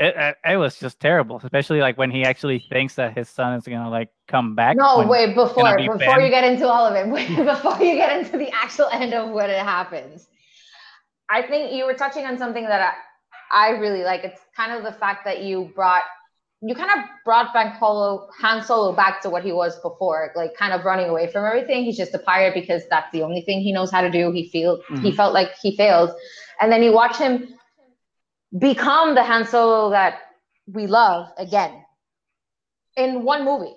it, 0.00 0.14
it, 0.16 0.36
it, 0.52 0.56
was 0.56 0.78
just 0.78 1.00
terrible, 1.00 1.40
especially 1.42 1.80
like 1.80 1.98
when 1.98 2.10
he 2.10 2.24
actually 2.24 2.64
thinks 2.70 2.94
that 2.94 3.16
his 3.16 3.28
son 3.28 3.54
is 3.54 3.64
gonna 3.64 3.90
like 3.90 4.08
come 4.28 4.54
back. 4.54 4.76
No, 4.76 5.06
wait, 5.06 5.34
before 5.34 5.76
be 5.76 5.82
before 5.82 5.98
banned. 5.98 6.22
you 6.22 6.30
get 6.30 6.44
into 6.44 6.66
all 6.66 6.86
of 6.86 6.94
it, 6.94 7.06
wait, 7.12 7.28
before 7.36 7.78
you 7.82 7.96
get 7.96 8.18
into 8.18 8.38
the 8.38 8.50
actual 8.52 8.88
end 8.92 9.12
of 9.12 9.30
what 9.30 9.50
it 9.50 9.58
happens, 9.58 10.28
I 11.30 11.42
think 11.42 11.72
you 11.72 11.86
were 11.86 11.94
touching 11.94 12.26
on 12.26 12.38
something 12.38 12.64
that 12.64 12.94
I, 13.52 13.68
I 13.68 13.70
really 13.78 14.02
like. 14.02 14.24
It's 14.24 14.40
kind 14.56 14.72
of 14.72 14.82
the 14.82 14.98
fact 14.98 15.24
that 15.24 15.42
you 15.42 15.70
brought 15.74 16.02
you 16.62 16.74
kind 16.74 16.90
of 16.90 17.08
brought 17.24 17.54
back 17.54 17.78
Holo, 17.78 18.28
Han 18.38 18.62
Solo 18.62 18.94
back 18.94 19.22
to 19.22 19.30
what 19.30 19.42
he 19.42 19.50
was 19.52 19.80
before, 19.80 20.30
like 20.36 20.54
kind 20.54 20.74
of 20.74 20.84
running 20.84 21.08
away 21.08 21.26
from 21.32 21.46
everything. 21.46 21.84
He's 21.84 21.96
just 21.96 22.14
a 22.14 22.18
pirate 22.18 22.52
because 22.52 22.82
that's 22.90 23.10
the 23.12 23.22
only 23.22 23.40
thing 23.42 23.60
he 23.60 23.72
knows 23.72 23.90
how 23.90 24.02
to 24.02 24.10
do. 24.10 24.30
He 24.30 24.48
feel 24.50 24.76
mm-hmm. 24.78 24.96
he 24.96 25.12
felt 25.12 25.32
like 25.32 25.52
he 25.62 25.76
failed, 25.76 26.10
and 26.60 26.70
then 26.70 26.82
you 26.82 26.92
watch 26.92 27.16
him 27.16 27.54
become 28.58 29.14
the 29.14 29.22
Han 29.22 29.46
Solo 29.46 29.90
that 29.90 30.18
we 30.66 30.86
love 30.86 31.28
again 31.38 31.82
in 32.96 33.24
one 33.24 33.44
movie. 33.44 33.74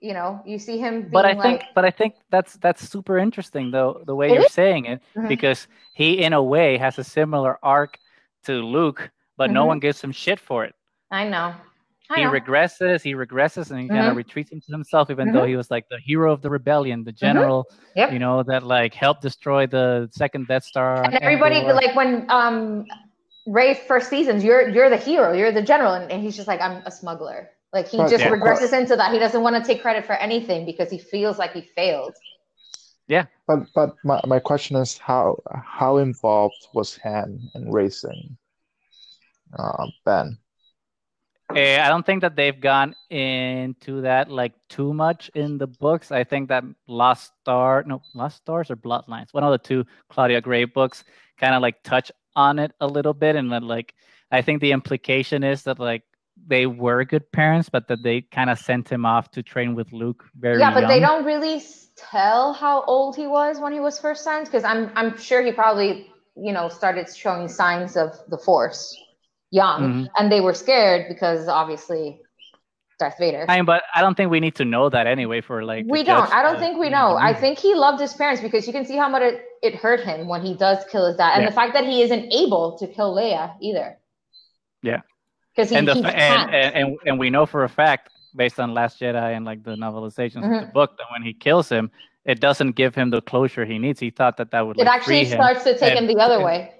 You 0.00 0.12
know, 0.12 0.42
you 0.44 0.58
see 0.58 0.78
him. 0.78 1.08
but 1.10 1.24
I 1.24 1.34
think, 1.40 1.64
but 1.74 1.84
I 1.84 1.90
think 1.90 2.16
that's 2.30 2.56
that's 2.58 2.86
super 2.86 3.18
interesting 3.18 3.70
though 3.70 4.02
the 4.06 4.14
way 4.14 4.28
you're 4.28 4.44
is? 4.44 4.52
saying 4.52 4.84
it 4.84 5.00
mm-hmm. 5.16 5.26
because 5.26 5.68
he 5.94 6.22
in 6.22 6.32
a 6.34 6.42
way 6.42 6.76
has 6.76 6.98
a 6.98 7.04
similar 7.04 7.58
arc 7.62 7.98
to 8.44 8.52
Luke, 8.52 9.10
but 9.36 9.46
mm-hmm. 9.46 9.54
no 9.54 9.64
one 9.64 9.78
gives 9.78 10.00
him 10.02 10.12
shit 10.12 10.38
for 10.38 10.64
it. 10.64 10.74
I 11.10 11.26
know. 11.28 11.54
I 12.10 12.20
he 12.20 12.24
know. 12.24 12.30
regresses, 12.30 13.02
he 13.02 13.14
regresses, 13.14 13.70
and 13.70 13.80
he 13.80 13.86
mm-hmm. 13.86 13.96
kind 13.96 14.08
of 14.08 14.16
retreats 14.16 14.52
into 14.52 14.70
himself, 14.70 15.10
even 15.10 15.32
though 15.32 15.40
mm-hmm. 15.40 15.48
he 15.48 15.56
was 15.56 15.70
like 15.70 15.88
the 15.88 15.98
hero 15.98 16.32
of 16.32 16.40
the 16.40 16.50
rebellion, 16.50 17.02
the 17.02 17.10
mm-hmm. 17.10 17.18
general, 17.18 17.66
yep. 17.96 18.12
you 18.12 18.18
know, 18.18 18.42
that 18.42 18.62
like 18.62 18.94
helped 18.94 19.22
destroy 19.22 19.66
the 19.66 20.08
second 20.12 20.46
Death 20.46 20.64
Star. 20.64 21.02
And 21.02 21.14
everybody, 21.14 21.62
like 21.62 21.96
when 21.96 22.30
um 22.30 22.84
Rey 23.46 23.74
first 23.74 24.10
seasons, 24.10 24.44
you're 24.44 24.68
you're 24.68 24.90
the 24.90 24.96
hero, 24.96 25.32
you're 25.32 25.52
the 25.52 25.62
general, 25.62 25.94
and, 25.94 26.10
and 26.10 26.22
he's 26.22 26.36
just 26.36 26.48
like, 26.48 26.60
I'm 26.60 26.82
a 26.84 26.90
smuggler. 26.90 27.50
Like 27.76 27.88
he 27.88 27.98
just 27.98 28.24
yeah, 28.24 28.30
regresses 28.30 28.72
into 28.72 28.96
that. 28.96 29.12
He 29.12 29.18
doesn't 29.18 29.42
want 29.42 29.54
to 29.54 29.62
take 29.62 29.82
credit 29.82 30.06
for 30.06 30.14
anything 30.14 30.64
because 30.64 30.90
he 30.90 30.98
feels 30.98 31.38
like 31.38 31.52
he 31.52 31.60
failed. 31.60 32.14
Yeah. 33.06 33.26
But 33.46 33.60
but 33.74 33.94
my, 34.02 34.18
my 34.26 34.38
question 34.38 34.76
is 34.76 34.96
how 34.96 35.36
how 35.62 35.98
involved 35.98 36.68
was 36.72 36.96
Han 37.04 37.38
in 37.54 37.70
racing 37.70 38.38
uh, 39.58 39.86
Ben? 40.06 40.38
Uh, 41.50 41.78
I 41.84 41.88
don't 41.88 42.04
think 42.04 42.22
that 42.22 42.34
they've 42.34 42.58
gone 42.58 42.96
into 43.10 44.00
that 44.00 44.30
like 44.30 44.54
too 44.68 44.94
much 44.94 45.30
in 45.34 45.58
the 45.58 45.66
books. 45.66 46.10
I 46.10 46.24
think 46.24 46.48
that 46.48 46.64
Lost 46.88 47.32
Star, 47.42 47.84
no, 47.86 48.00
Lost 48.14 48.38
Stars 48.38 48.70
or 48.70 48.76
Bloodlines, 48.76 49.32
one 49.32 49.44
of 49.44 49.52
the 49.52 49.58
two 49.58 49.84
Claudia 50.08 50.40
Gray 50.40 50.64
books, 50.64 51.04
kind 51.38 51.54
of 51.54 51.60
like 51.60 51.82
touch 51.82 52.10
on 52.36 52.58
it 52.58 52.72
a 52.80 52.86
little 52.86 53.14
bit 53.14 53.34
and 53.34 53.50
then 53.50 53.62
like 53.62 53.94
i 54.30 54.42
think 54.42 54.60
the 54.60 54.72
implication 54.72 55.42
is 55.42 55.62
that 55.62 55.78
like 55.78 56.02
they 56.46 56.66
were 56.66 57.04
good 57.04 57.30
parents 57.32 57.68
but 57.68 57.88
that 57.88 58.02
they 58.02 58.20
kind 58.20 58.50
of 58.50 58.58
sent 58.58 58.88
him 58.90 59.04
off 59.04 59.30
to 59.30 59.42
train 59.42 59.74
with 59.74 59.92
luke 59.92 60.24
very 60.38 60.58
yeah 60.58 60.72
but 60.72 60.80
young. 60.80 60.88
they 60.88 61.00
don't 61.00 61.24
really 61.24 61.62
tell 61.96 62.52
how 62.52 62.82
old 62.82 63.16
he 63.16 63.26
was 63.26 63.58
when 63.58 63.72
he 63.72 63.80
was 63.80 63.98
first 63.98 64.24
sent 64.24 64.44
because 64.44 64.64
i'm 64.64 64.90
i'm 64.94 65.16
sure 65.18 65.42
he 65.44 65.52
probably 65.52 66.06
you 66.36 66.52
know 66.52 66.68
started 66.68 67.08
showing 67.14 67.48
signs 67.48 67.96
of 67.96 68.12
the 68.28 68.38
force 68.38 68.96
young 69.50 69.82
mm-hmm. 69.82 70.04
and 70.16 70.30
they 70.30 70.40
were 70.40 70.54
scared 70.54 71.06
because 71.08 71.48
obviously 71.48 72.20
Darth 72.98 73.18
Vader. 73.18 73.44
I 73.48 73.56
mean, 73.56 73.64
but 73.66 73.82
I 73.94 74.00
don't 74.00 74.16
think 74.16 74.30
we 74.30 74.40
need 74.40 74.54
to 74.56 74.64
know 74.64 74.88
that 74.88 75.06
anyway 75.06 75.40
for 75.40 75.64
like. 75.64 75.84
We 75.88 76.02
don't. 76.02 76.32
I 76.32 76.42
don't 76.42 76.58
think 76.58 76.78
we 76.78 76.88
know. 76.88 77.16
I 77.16 77.34
think 77.34 77.58
he 77.58 77.74
loved 77.74 78.00
his 78.00 78.14
parents 78.14 78.40
because 78.40 78.66
you 78.66 78.72
can 78.72 78.84
see 78.84 78.96
how 78.96 79.08
much 79.08 79.22
it, 79.22 79.42
it 79.62 79.74
hurt 79.74 80.00
him 80.00 80.28
when 80.28 80.42
he 80.42 80.54
does 80.54 80.84
kill 80.90 81.06
his 81.06 81.16
dad, 81.16 81.34
and 81.34 81.42
yeah. 81.42 81.50
the 81.50 81.54
fact 81.54 81.74
that 81.74 81.84
he 81.84 82.02
isn't 82.02 82.32
able 82.32 82.78
to 82.78 82.86
kill 82.86 83.14
Leia 83.14 83.54
either. 83.60 83.98
Yeah. 84.82 85.02
Because 85.56 85.72
and, 85.72 85.88
the, 85.88 85.94
he 85.94 86.04
and, 86.04 86.54
and, 86.54 86.74
and 86.74 86.98
and 87.06 87.18
we 87.18 87.30
know 87.30 87.46
for 87.46 87.64
a 87.64 87.68
fact 87.68 88.10
based 88.34 88.60
on 88.60 88.74
Last 88.74 89.00
Jedi 89.00 89.34
and 89.34 89.46
like 89.46 89.62
the 89.62 89.74
novelizations 89.74 90.42
mm-hmm. 90.42 90.52
of 90.52 90.60
the 90.66 90.72
book 90.72 90.98
that 90.98 91.06
when 91.10 91.22
he 91.22 91.32
kills 91.32 91.68
him, 91.68 91.90
it 92.26 92.40
doesn't 92.40 92.72
give 92.72 92.94
him 92.94 93.10
the 93.10 93.22
closure 93.22 93.64
he 93.64 93.78
needs. 93.78 93.98
He 93.98 94.10
thought 94.10 94.36
that 94.36 94.50
that 94.50 94.66
would. 94.66 94.76
Like, 94.76 94.86
it 94.86 94.90
actually 94.90 95.24
starts 95.24 95.64
to 95.64 95.78
take 95.78 95.98
him 95.98 96.06
the 96.06 96.18
other 96.18 96.44
way. 96.44 96.74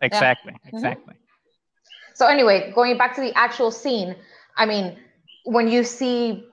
Exactly. 0.00 0.54
Yeah. 0.64 0.70
Exactly. 0.72 1.14
Mm-hmm. 1.14 2.14
So 2.14 2.26
anyway, 2.26 2.72
going 2.74 2.96
back 2.96 3.14
to 3.16 3.20
the 3.20 3.36
actual 3.36 3.70
scene, 3.70 4.16
I 4.56 4.64
mean 4.66 4.96
when 5.44 5.68
you 5.68 5.84
see 5.84 6.46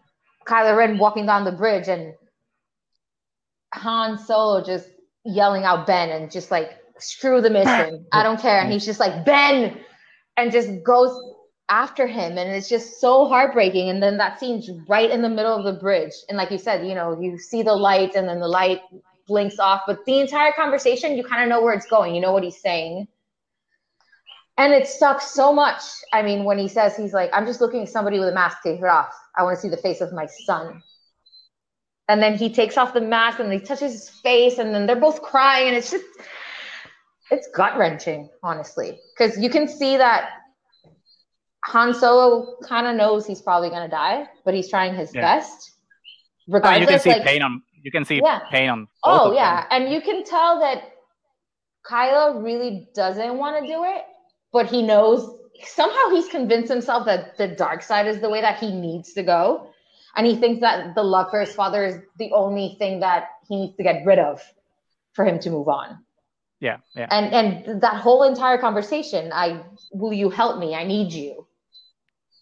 Kylo 0.45 0.75
Ren 0.75 0.97
walking 0.97 1.25
down 1.25 1.45
the 1.45 1.51
bridge 1.51 1.87
and 1.87 2.13
Han 3.73 4.17
Solo 4.17 4.63
just 4.63 4.89
yelling 5.23 5.63
out 5.63 5.85
Ben 5.85 6.09
and 6.09 6.31
just 6.31 6.51
like 6.51 6.71
screw 6.97 7.39
the 7.39 7.49
mission, 7.49 8.05
I 8.11 8.23
don't 8.23 8.39
care, 8.41 8.59
and 8.59 8.71
he's 8.71 8.85
just 8.85 8.99
like 8.99 9.25
Ben, 9.25 9.77
and 10.37 10.51
just 10.51 10.69
goes 10.83 11.11
after 11.69 12.07
him, 12.07 12.37
and 12.37 12.49
it's 12.51 12.69
just 12.69 12.99
so 12.99 13.27
heartbreaking. 13.27 13.89
And 13.89 14.01
then 14.01 14.17
that 14.17 14.39
scene's 14.39 14.69
right 14.87 15.09
in 15.09 15.21
the 15.21 15.29
middle 15.29 15.55
of 15.55 15.63
the 15.63 15.79
bridge, 15.79 16.13
and 16.27 16.37
like 16.37 16.51
you 16.51 16.57
said, 16.57 16.87
you 16.87 16.95
know, 16.95 17.19
you 17.19 17.37
see 17.37 17.63
the 17.63 17.73
light, 17.73 18.15
and 18.15 18.27
then 18.27 18.39
the 18.39 18.47
light 18.47 18.81
blinks 19.27 19.59
off, 19.59 19.81
but 19.85 20.03
the 20.05 20.19
entire 20.19 20.51
conversation, 20.53 21.15
you 21.15 21.23
kind 21.23 21.43
of 21.43 21.49
know 21.49 21.61
where 21.61 21.73
it's 21.73 21.85
going, 21.85 22.15
you 22.15 22.21
know 22.21 22.33
what 22.33 22.43
he's 22.43 22.59
saying 22.59 23.07
and 24.59 24.73
it 24.73 24.87
stuck 24.87 25.21
so 25.21 25.53
much. 25.53 25.81
I 26.11 26.21
mean, 26.21 26.43
when 26.43 26.59
he 26.59 26.67
says 26.67 26.95
he's 26.97 27.13
like, 27.13 27.29
I'm 27.33 27.45
just 27.45 27.61
looking 27.61 27.83
at 27.83 27.89
somebody 27.89 28.19
with 28.19 28.27
a 28.27 28.33
mask, 28.33 28.57
take 28.61 28.79
it 28.79 28.83
off. 28.83 29.13
I 29.37 29.43
want 29.43 29.55
to 29.55 29.61
see 29.61 29.69
the 29.69 29.77
face 29.77 30.01
of 30.01 30.11
my 30.11 30.25
son. 30.25 30.83
And 32.09 32.21
then 32.21 32.35
he 32.35 32.51
takes 32.53 32.77
off 32.77 32.93
the 32.93 32.99
mask 32.99 33.39
and 33.39 33.51
he 33.53 33.59
touches 33.59 33.93
his 33.93 34.09
face, 34.09 34.57
and 34.57 34.75
then 34.75 34.85
they're 34.85 34.99
both 34.99 35.21
crying, 35.21 35.69
and 35.69 35.77
it's 35.77 35.91
just 35.91 36.03
it's 37.31 37.47
gut 37.55 37.77
wrenching, 37.77 38.27
honestly, 38.43 38.99
because 39.13 39.37
you 39.37 39.49
can 39.49 39.67
see 39.67 39.95
that 39.95 40.29
Han 41.65 41.93
Solo 41.93 42.55
kind 42.63 42.87
of 42.87 42.95
knows 42.95 43.25
he's 43.25 43.41
probably 43.41 43.69
gonna 43.69 43.89
die, 43.89 44.27
but 44.45 44.53
he's 44.53 44.69
trying 44.69 44.95
his 44.95 45.13
Yeah. 45.13 45.21
best. 45.21 45.71
Regardless, 46.47 46.81
you 46.81 46.87
can 46.87 46.99
see 46.99 47.09
like, 47.09 47.23
pain 47.23 47.41
on 47.41 47.61
you 47.83 47.91
can 47.91 48.05
see 48.05 48.17
Yeah. 48.23 48.39
pain 48.51 48.69
on 48.69 48.87
oh 49.03 49.31
yeah, 49.33 49.65
and 49.69 49.89
you 49.91 50.01
can 50.01 50.23
tell 50.23 50.59
that 50.59 50.83
Kylo 51.85 52.43
really 52.43 52.89
doesn't 52.93 53.37
want 53.37 53.61
to 53.61 53.67
do 53.67 53.83
it, 53.83 54.03
but 54.51 54.65
he 54.67 54.81
knows 54.81 55.37
somehow 55.63 56.09
he's 56.09 56.27
convinced 56.27 56.69
himself 56.69 57.05
that 57.05 57.37
the 57.37 57.47
dark 57.47 57.81
side 57.83 58.07
is 58.07 58.19
the 58.19 58.29
way 58.29 58.41
that 58.41 58.57
he 58.59 58.71
needs 58.71 59.13
to 59.13 59.23
go, 59.23 59.69
and 60.15 60.25
he 60.25 60.35
thinks 60.35 60.61
that 60.61 60.95
the 60.95 61.03
love 61.03 61.29
for 61.29 61.39
his 61.39 61.53
father 61.53 61.85
is 61.85 61.99
the 62.17 62.31
only 62.33 62.75
thing 62.79 62.99
that 63.01 63.29
he 63.47 63.55
needs 63.57 63.75
to 63.77 63.83
get 63.83 64.05
rid 64.05 64.19
of 64.19 64.41
for 65.13 65.25
him 65.25 65.39
to 65.39 65.49
move 65.49 65.67
on. 65.67 66.03
yeah 66.61 66.77
yeah 66.95 67.07
and 67.11 67.33
and 67.39 67.81
that 67.81 67.95
whole 67.95 68.23
entire 68.23 68.57
conversation 68.57 69.31
i 69.33 69.61
will 69.93 70.11
you 70.21 70.29
help 70.29 70.59
me 70.59 70.75
i 70.75 70.83
need 70.83 71.11
you 71.13 71.47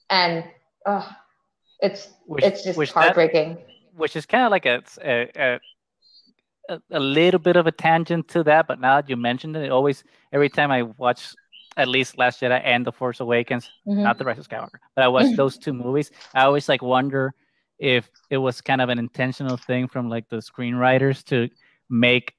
and 0.10 0.43
uh, 0.86 1.08
it's 1.80 2.10
which, 2.26 2.43
it's 2.43 2.64
just 2.64 2.78
which 2.78 2.93
that- 2.93 3.03
heartbreaking 3.03 3.58
which 3.95 4.16
is 4.16 4.28
kind 4.28 4.43
of 4.43 4.51
like 4.51 4.68
a, 4.68 4.84
a, 5.03 5.60
a 6.70 6.80
a 6.91 6.99
little 6.99 7.39
bit 7.39 7.55
of 7.55 7.66
a 7.66 7.72
tangent 7.72 8.28
to 8.28 8.43
that, 8.43 8.68
but 8.68 8.80
now 8.80 8.99
that 9.01 9.10
you 9.10 9.16
mentioned 9.16 9.55
it, 9.55 9.64
it 9.64 9.72
always 9.72 10.03
every 10.32 10.49
time 10.49 10.70
I 10.70 10.84
watch 10.84 11.34
at 11.78 11.88
least 11.88 12.18
Last 12.18 12.41
Jedi 12.41 12.62
and 12.64 12.86
The 12.86 12.91
Force 12.91 13.20
Awakens, 13.22 13.70
Mhm. 13.88 14.03
not 14.03 14.18
The 14.18 14.26
Rise 14.26 14.38
of 14.39 14.47
Skywalker, 14.47 14.80
but 14.95 15.03
I 15.03 15.08
watch 15.08 15.36
those 15.36 15.58
two 15.58 15.74
movies, 15.74 16.12
I 16.36 16.43
always 16.43 16.68
like 16.70 16.82
wonder 16.84 17.34
if 17.80 18.10
it 18.30 18.38
was 18.38 18.62
kind 18.62 18.82
of 18.82 18.89
an 18.89 18.99
intentional 18.99 19.58
thing 19.58 19.88
from 19.88 20.10
like 20.10 20.28
the 20.30 20.38
screenwriters 20.38 21.24
to 21.26 21.49
make 21.89 22.34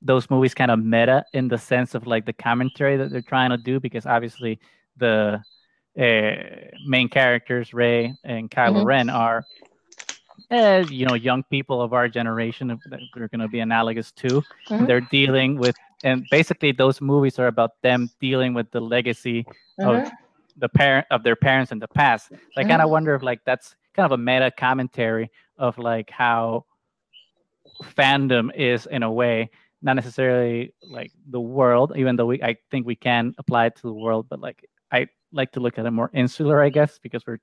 those 0.00 0.30
movies 0.30 0.54
kind 0.54 0.70
of 0.70 0.78
meta 0.82 1.24
in 1.34 1.48
the 1.48 1.58
sense 1.58 1.94
of 1.94 2.06
like 2.06 2.24
the 2.24 2.32
commentary 2.32 2.96
that 2.96 3.10
they're 3.10 3.20
trying 3.20 3.50
to 3.50 3.56
do 3.58 3.80
because 3.80 4.06
obviously 4.06 4.58
the 4.96 5.42
uh, 6.00 6.34
main 6.82 7.08
characters 7.08 7.74
Rey 7.74 8.14
and 8.24 8.50
Kylo 8.50 8.82
Mhm. 8.82 8.86
Ren 8.86 9.10
are 9.10 9.46
uh, 10.50 10.84
you 10.88 11.06
know 11.06 11.14
young 11.14 11.42
people 11.44 11.80
of 11.82 11.92
our 11.92 12.08
generation 12.08 12.80
that 12.86 13.00
are 13.16 13.28
going 13.28 13.40
to 13.40 13.48
be 13.48 13.60
analogous 13.60 14.12
to 14.12 14.44
Mhm. 14.70 14.86
they're 14.86 15.00
dealing 15.00 15.58
with 15.58 15.76
and 16.02 16.28
basically 16.30 16.72
those 16.72 17.00
movies 17.00 17.38
are 17.38 17.46
about 17.48 17.72
them 17.82 18.10
dealing 18.20 18.54
with 18.54 18.70
the 18.70 18.80
legacy 18.80 19.46
Mhm. 19.80 20.06
of 20.06 20.12
the 20.56 20.68
parent 20.68 21.06
of 21.10 21.22
their 21.22 21.36
parents 21.36 21.72
in 21.72 21.78
the 21.78 21.88
past 21.88 22.28
so 22.28 22.36
i 22.56 22.64
kind 22.64 22.82
of 22.82 22.90
wonder 22.90 23.14
if 23.14 23.22
like 23.22 23.40
that's 23.44 23.76
kind 23.94 24.06
of 24.06 24.12
a 24.12 24.18
meta 24.18 24.50
commentary 24.50 25.30
of 25.58 25.78
like 25.78 26.10
how 26.10 26.64
fandom 27.82 28.50
is 28.54 28.86
in 28.86 29.02
a 29.02 29.10
way 29.12 29.50
not 29.82 29.94
necessarily 29.96 30.74
like 30.82 31.12
the 31.30 31.40
world 31.40 31.92
even 31.96 32.16
though 32.16 32.26
we 32.26 32.42
i 32.42 32.56
think 32.70 32.86
we 32.86 32.96
can 32.96 33.34
apply 33.38 33.66
it 33.66 33.76
to 33.76 33.82
the 33.82 33.92
world 33.94 34.26
but 34.28 34.40
like 34.40 34.68
like 35.32 35.52
to 35.52 35.60
look 35.60 35.78
at 35.78 35.86
it 35.86 35.90
more 35.90 36.10
insular 36.14 36.62
i 36.62 36.68
guess 36.68 36.98
because 36.98 37.26
we're 37.26 37.38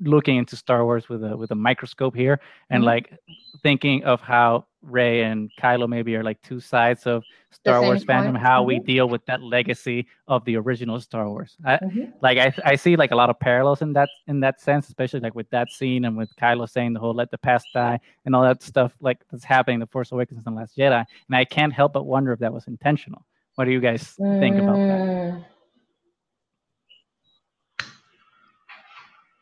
looking 0.00 0.36
into 0.36 0.56
star 0.56 0.84
wars 0.84 1.08
with 1.08 1.22
a 1.22 1.36
with 1.36 1.50
a 1.52 1.54
microscope 1.54 2.14
here 2.14 2.40
and 2.70 2.82
Mhm. 2.82 2.86
like 2.86 3.18
thinking 3.62 4.04
of 4.04 4.20
how 4.20 4.66
Rey 4.82 5.22
and 5.22 5.48
kylo 5.60 5.88
maybe 5.88 6.16
are 6.16 6.24
like 6.24 6.42
two 6.42 6.58
sides 6.58 7.06
of 7.06 7.22
star 7.52 7.80
wars 7.82 8.04
fandom 8.04 8.36
how 8.36 8.64
we 8.64 8.80
Mhm. 8.80 8.84
deal 8.84 9.08
with 9.08 9.24
that 9.26 9.40
legacy 9.40 10.08
of 10.26 10.44
the 10.44 10.56
original 10.56 10.98
star 10.98 11.28
wars 11.28 11.56
I, 11.64 11.78
Mhm. 11.78 12.12
like 12.20 12.38
I, 12.38 12.52
I 12.72 12.74
see 12.74 12.96
like 12.96 13.12
a 13.12 13.16
lot 13.16 13.30
of 13.30 13.38
parallels 13.38 13.80
in 13.80 13.92
that 13.92 14.08
in 14.26 14.40
that 14.40 14.60
sense 14.60 14.88
especially 14.88 15.20
like 15.20 15.36
with 15.36 15.48
that 15.50 15.70
scene 15.70 16.04
and 16.04 16.16
with 16.16 16.34
kylo 16.34 16.68
saying 16.68 16.94
the 16.94 17.00
whole 17.00 17.14
let 17.14 17.30
the 17.30 17.38
past 17.38 17.68
die 17.72 18.00
and 18.24 18.34
all 18.34 18.42
that 18.42 18.60
stuff 18.60 18.96
like 19.00 19.18
that's 19.30 19.44
happening 19.44 19.74
in 19.74 19.80
the 19.80 19.86
force 19.86 20.10
awakens 20.10 20.44
and 20.46 20.56
the 20.56 20.60
last 20.60 20.76
jedi 20.76 21.04
and 21.28 21.36
i 21.36 21.44
can't 21.44 21.72
help 21.72 21.92
but 21.92 22.04
wonder 22.04 22.32
if 22.32 22.40
that 22.40 22.52
was 22.52 22.66
intentional 22.66 23.24
what 23.54 23.66
do 23.66 23.70
you 23.70 23.80
guys 23.80 24.18
think 24.40 24.58
about 24.58 24.80
that 24.88 25.00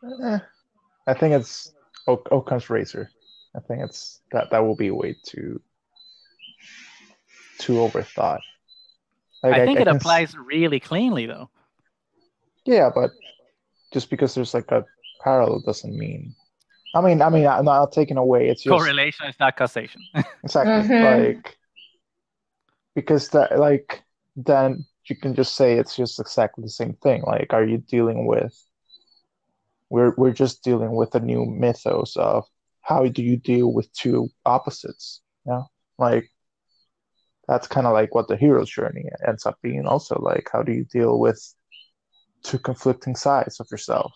Eh, 0.03 0.38
I 1.07 1.14
think 1.14 1.34
it's 1.34 1.72
o- 2.07 2.22
Occam's 2.30 2.70
razor. 2.70 3.11
I 3.57 3.61
think 3.61 3.82
it's 3.82 4.20
that 4.32 4.51
that 4.51 4.61
will 4.61 4.76
be 4.76 4.90
way 4.90 5.16
too 5.24 5.61
too 7.59 7.74
overthought. 7.74 8.40
Like, 9.42 9.55
i 9.55 9.64
think 9.66 9.80
it 9.80 9.86
can 9.86 9.96
s- 9.96 10.03
applies 10.03 10.36
really 10.36 10.80
cleanly 10.80 11.26
though 11.26 11.51
Yeah, 12.64 12.90
but 12.94 13.12
just 13.92 14.11
because 14.11 14.34
there's 14.34 14.55
like 14.55 14.70
a 14.70 14.84
parallel 15.22 15.61
doesn't 15.61 15.96
mean. 15.96 16.34
I 16.94 17.01
mean, 17.01 17.22
I 17.22 17.28
mean, 17.28 17.46
I'm 17.46 17.64
not 17.64 17.92
taking 17.92 18.16
away. 18.16 18.48
It's 18.48 18.62
just 18.62 18.78
correlation 18.78 19.26
is 19.26 19.38
not 19.40 19.57
causation 19.57 20.07
exactly 20.44 20.82
Mhm. 20.82 21.03
like 21.36 21.57
because 22.94 23.28
that 23.30 23.59
like 23.59 24.03
then 24.36 24.84
you 25.07 25.16
can 25.16 25.34
just 25.34 25.55
say 25.55 25.78
it's 25.78 25.96
just 25.96 26.20
exactly 26.20 26.62
the 26.62 26.70
same 26.70 26.94
thing. 26.94 27.22
Like, 27.26 27.53
are 27.53 27.64
you 27.64 27.78
dealing 27.78 28.26
with? 28.26 28.55
We're 29.91 30.14
we're 30.16 30.32
just 30.32 30.62
dealing 30.62 30.95
with 30.95 31.14
a 31.14 31.20
new 31.20 31.45
mythos 31.45 32.16
of 32.16 32.45
how 32.82 33.07
do 33.07 33.22
you 33.22 33.36
deal 33.36 33.72
with 33.72 33.93
two 33.93 34.28
opposites? 34.47 35.20
Know, 35.45 35.66
like 35.99 36.30
that's 37.49 37.66
kind 37.66 37.86
of 37.86 37.93
like 37.93 38.14
what 38.14 38.28
the 38.28 38.36
hero's 38.36 38.70
journey 38.70 39.05
ends 39.26 39.47
up 39.47 39.59
being. 39.62 39.86
Also, 39.86 40.18
like 40.20 40.49
how 40.53 40.62
do 40.62 40.72
you 40.72 40.84
deal 40.84 41.18
with 41.18 41.55
two 42.45 42.59
conflicting 42.59 43.16
sides 43.16 43.59
of 43.61 43.66
yourself? 43.70 44.12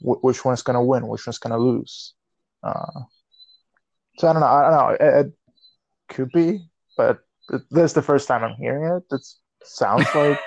Wh- 0.00 0.22
which 0.24 0.44
one's 0.44 0.62
gonna 0.62 0.82
win? 0.82 1.06
Which 1.06 1.26
one's 1.26 1.38
gonna 1.38 1.58
lose? 1.58 2.14
Uh, 2.62 3.02
so 4.18 4.28
I 4.28 4.32
don't 4.32 4.40
know. 4.40 4.46
I 4.46 4.62
don't 4.62 4.72
know. 4.72 4.88
It, 5.06 5.26
it 5.26 5.32
could 6.08 6.30
be, 6.32 6.68
but 6.96 7.20
th- 7.50 7.62
this 7.70 7.90
is 7.90 7.92
the 7.94 8.02
first 8.02 8.28
time 8.28 8.44
I'm 8.44 8.56
hearing 8.56 8.84
it. 8.84 9.14
It 9.14 9.22
sounds 9.64 10.06
like 10.14 10.38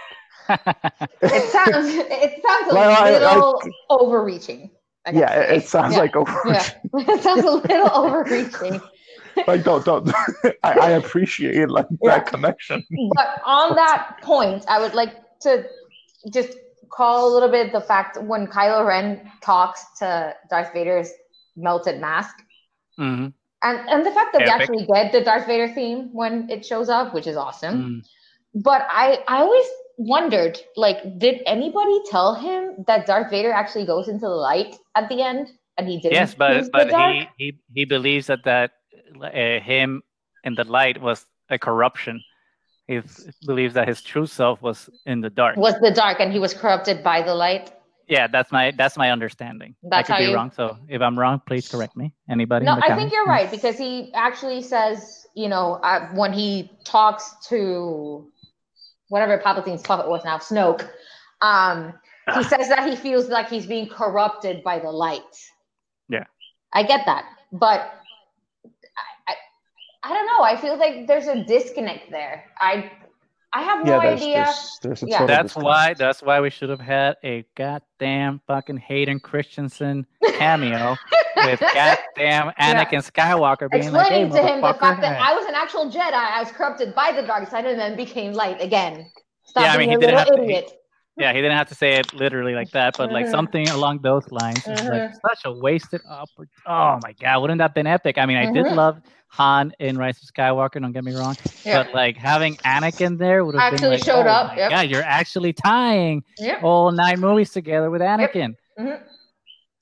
it 0.50 1.50
sounds 1.52 1.88
it 1.94 2.42
sounds 2.46 2.72
a 2.72 2.76
Well, 2.76 2.90
I- 3.04 3.12
little 3.20 3.62
overreaching 3.90 4.72
I 5.06 5.12
gotta 5.12 5.20
yeah, 5.20 5.40
it, 5.42 5.58
it 5.58 5.68
sounds 5.68 5.94
Yeah. 5.94 6.00
like 6.02 6.16
over. 6.16 6.32
yeah 6.46 6.70
it 6.94 7.22
sounds 7.24 7.44
a 7.44 7.52
little 7.52 7.92
overreaching 7.94 8.82
like 9.48 9.64
don't 9.64 9.84
don't. 9.86 10.10
I, 10.64 10.72
I 10.88 10.90
appreciate 10.92 11.70
like 11.70 11.88
Yeah. 12.02 12.12
that 12.20 12.26
connection. 12.28 12.84
but 13.16 13.42
on 13.46 13.76
that 13.76 14.18
point, 14.22 14.64
I 14.70 14.80
would 14.80 14.94
like 14.96 15.14
to 15.42 15.66
just 16.32 16.58
call 16.90 17.30
a 17.30 17.32
little 17.34 17.50
bit 17.50 17.74
the 17.74 17.82
fact 17.82 18.18
when 18.24 18.48
Kylo 18.48 18.88
Ren 18.88 19.30
talks 19.42 19.84
to 20.00 20.34
Darth 20.50 20.72
Vader's 20.72 21.12
melted 21.58 22.00
mask, 22.00 22.34
Mhm. 22.98 23.34
and 23.62 23.78
and 23.90 24.06
the 24.06 24.12
fact 24.12 24.32
that 24.32 24.40
we 24.42 24.48
Epic. 24.50 24.62
actually 24.62 24.86
get 24.86 25.12
the 25.12 25.20
Darth 25.22 25.46
Vader 25.48 25.68
theme 25.74 26.10
when 26.14 26.50
it 26.50 26.66
shows 26.66 26.88
up, 26.88 27.14
which 27.14 27.28
is 27.28 27.36
awesome. 27.36 27.76
Mm. 27.84 28.64
But 28.64 28.88
I 28.90 29.22
I 29.28 29.42
always 29.42 29.68
wondered, 29.98 30.60
like, 30.76 31.20
did 31.20 31.42
anybody 31.46 32.00
tell 32.10 32.36
him 32.36 32.84
that 32.88 33.06
Darth 33.06 33.30
Vader 33.30 33.52
actually 33.52 33.86
goes 33.86 34.08
into 34.08 34.28
the 34.28 34.36
light 34.36 34.76
at 34.96 35.10
the 35.10 35.22
end, 35.22 35.52
and 35.78 35.88
he 35.88 36.00
didn't? 36.00 36.14
yes 36.14 36.34
but 36.34 36.72
but 36.72 36.90
he, 36.90 37.28
he 37.38 37.60
he 37.74 37.86
believes 37.86 38.28
that 38.28 38.44
that 38.44 38.72
uh, 39.22 39.60
him 39.60 40.02
in 40.44 40.56
the 40.56 40.64
light 40.64 41.02
was 41.02 41.26
a 41.50 41.60
corruption 41.60 42.22
he 42.88 43.02
believes 43.46 43.74
that 43.74 43.88
his 43.88 44.02
true 44.02 44.26
self 44.26 44.62
was 44.62 44.90
in 45.06 45.22
the 45.22 45.30
dark 45.30 45.58
was 45.58 45.80
the 45.80 45.92
dark, 45.92 46.20
and 46.20 46.32
he 46.32 46.40
was 46.40 46.54
corrupted 46.54 47.04
by 47.04 47.22
the 47.22 47.34
light. 47.34 47.72
Yeah, 48.08 48.28
that's 48.28 48.52
my 48.52 48.72
that's 48.78 48.98
my 48.98 49.12
understanding. 49.12 49.76
That's 49.82 50.10
I 50.10 50.18
could 50.18 50.24
be 50.24 50.30
you- 50.30 50.36
wrong. 50.36 50.52
So 50.52 50.78
if 50.88 51.02
I'm 51.02 51.18
wrong, 51.18 51.42
please 51.46 51.68
correct 51.68 51.96
me. 51.96 52.14
Anybody? 52.30 52.66
No, 52.66 52.78
I 52.80 52.96
think 52.96 53.12
you're 53.12 53.26
right 53.26 53.50
because 53.50 53.78
he 53.78 54.12
actually 54.14 54.62
says, 54.62 55.26
you 55.34 55.50
know, 55.50 55.80
uh, 55.82 56.08
when 56.14 56.32
he 56.32 56.70
talks 56.84 57.36
to 57.48 58.32
whatever 59.10 59.38
Palpatine's 59.38 59.82
puppet 59.82 60.10
was 60.10 60.24
now, 60.26 60.38
Snoke, 60.38 60.90
um, 61.42 61.94
he 62.34 62.44
says 62.44 62.70
that 62.70 62.88
he 62.88 62.96
feels 62.96 63.30
like 63.30 63.50
he's 63.50 63.66
being 63.66 63.88
corrupted 63.88 64.64
by 64.64 64.80
the 64.80 64.92
light. 64.92 65.22
Yeah. 66.10 66.26
I 66.74 66.84
get 66.84 67.06
that, 67.06 67.26
but 67.52 67.94
I, 69.28 69.32
I, 69.32 69.36
I 70.04 70.10
don't 70.14 70.26
know. 70.26 70.44
I 70.44 70.58
feel 70.60 70.78
like 70.78 71.08
there's 71.08 71.28
a 71.28 71.44
disconnect 71.44 72.12
there. 72.12 72.46
I, 72.60 72.92
I 73.56 73.62
have 73.62 73.86
no 73.86 73.94
yeah, 73.96 74.00
there's, 74.10 74.22
idea. 74.22 74.34
there's 74.44 74.80
there's 75.00 75.04
Yeah. 75.08 75.26
That's 75.26 75.44
disconnect. 75.54 75.66
why 75.66 75.94
that's 75.94 76.22
why 76.22 76.42
we 76.42 76.50
should 76.50 76.70
have 76.70 76.82
had 76.82 77.16
a 77.24 77.46
goddamn 77.56 78.42
fucking 78.48 78.78
Hayden 78.78 79.20
Christensen 79.22 80.06
cameo 80.38 80.98
with 81.38 81.60
goddamn 81.62 82.52
Anakin 82.60 83.02
Skywalker 83.10 83.70
being 83.72 83.92
like, 83.94 84.08
"Hey, 84.10 84.24
Explaining 84.26 84.32
to 84.32 84.42
him 84.54 84.62
the 84.62 84.74
fact 84.74 85.00
that 85.02 85.22
I 85.22 85.34
was 85.34 85.46
an 85.48 85.56
actual 85.56 85.90
Jedi, 85.90 86.12
I 86.14 86.42
was 86.44 86.52
corrupted 86.52 86.94
by 86.96 87.14
the 87.16 87.22
dark 87.26 87.50
side, 87.50 87.66
and 87.66 87.80
then 87.80 87.96
became 87.96 88.34
light 88.34 88.62
again. 88.62 89.10
Stop 89.46 89.64
Yeah, 89.64 89.74
I 89.74 89.78
mean, 89.78 89.90
being 89.90 89.90
he 89.92 89.96
a 89.96 90.00
didn't 90.00 90.16
little 90.16 90.38
have 90.38 90.46
to- 90.48 90.52
he- 90.54 90.58
idiot. 90.60 90.72
Yeah, 91.18 91.32
he 91.34 91.42
didn't 91.42 91.58
have 91.58 91.68
to 91.70 91.76
say 91.76 92.00
it 92.00 92.14
literally 92.14 92.54
like 92.54 92.72
that, 92.72 92.96
but 92.98 93.12
like 93.12 93.26
Mhm. 93.26 93.32
something 93.32 93.70
along 93.70 94.02
those 94.02 94.30
lines. 94.32 94.68
It's 94.68 94.88
like 94.88 95.04
such 95.28 95.46
a 95.46 95.52
wasted 95.52 96.02
opportunity. 96.06 96.52
Oh 96.66 97.00
my 97.02 97.14
god, 97.14 97.42
wouldn't 97.42 97.60
that 97.60 97.70
have 97.70 97.74
been 97.74 97.88
epic? 97.88 98.18
I 98.18 98.26
mean, 98.26 98.38
I 98.38 98.46
did 98.46 98.66
Mhm. 98.66 98.76
love 98.76 99.02
Han 99.30 99.74
in 99.80 99.98
Rise 99.98 100.22
of 100.22 100.28
Skywalker. 100.34 100.82
Don't 100.82 100.92
get 100.92 101.04
me 101.04 101.12
wrong, 101.14 101.38
Yeah. 101.66 101.84
but 101.84 101.94
like 101.94 102.18
having 102.18 102.58
Anakin 102.66 103.18
there 103.18 103.46
would 103.46 103.56
have 103.56 103.64
Actually 103.64 103.82
been 103.82 103.90
like, 103.92 104.00
showed 104.02 104.28
oh 104.28 104.30
up, 104.30 104.58
yep. 104.58 104.90
You're 104.90 105.04
actually 105.04 105.54
tying 105.54 106.24
Yep. 106.40 106.64
all 106.64 106.92
nine 106.92 107.20
movies 107.20 107.52
together 107.52 107.90
with 107.90 108.02
Anakin. 108.02 108.56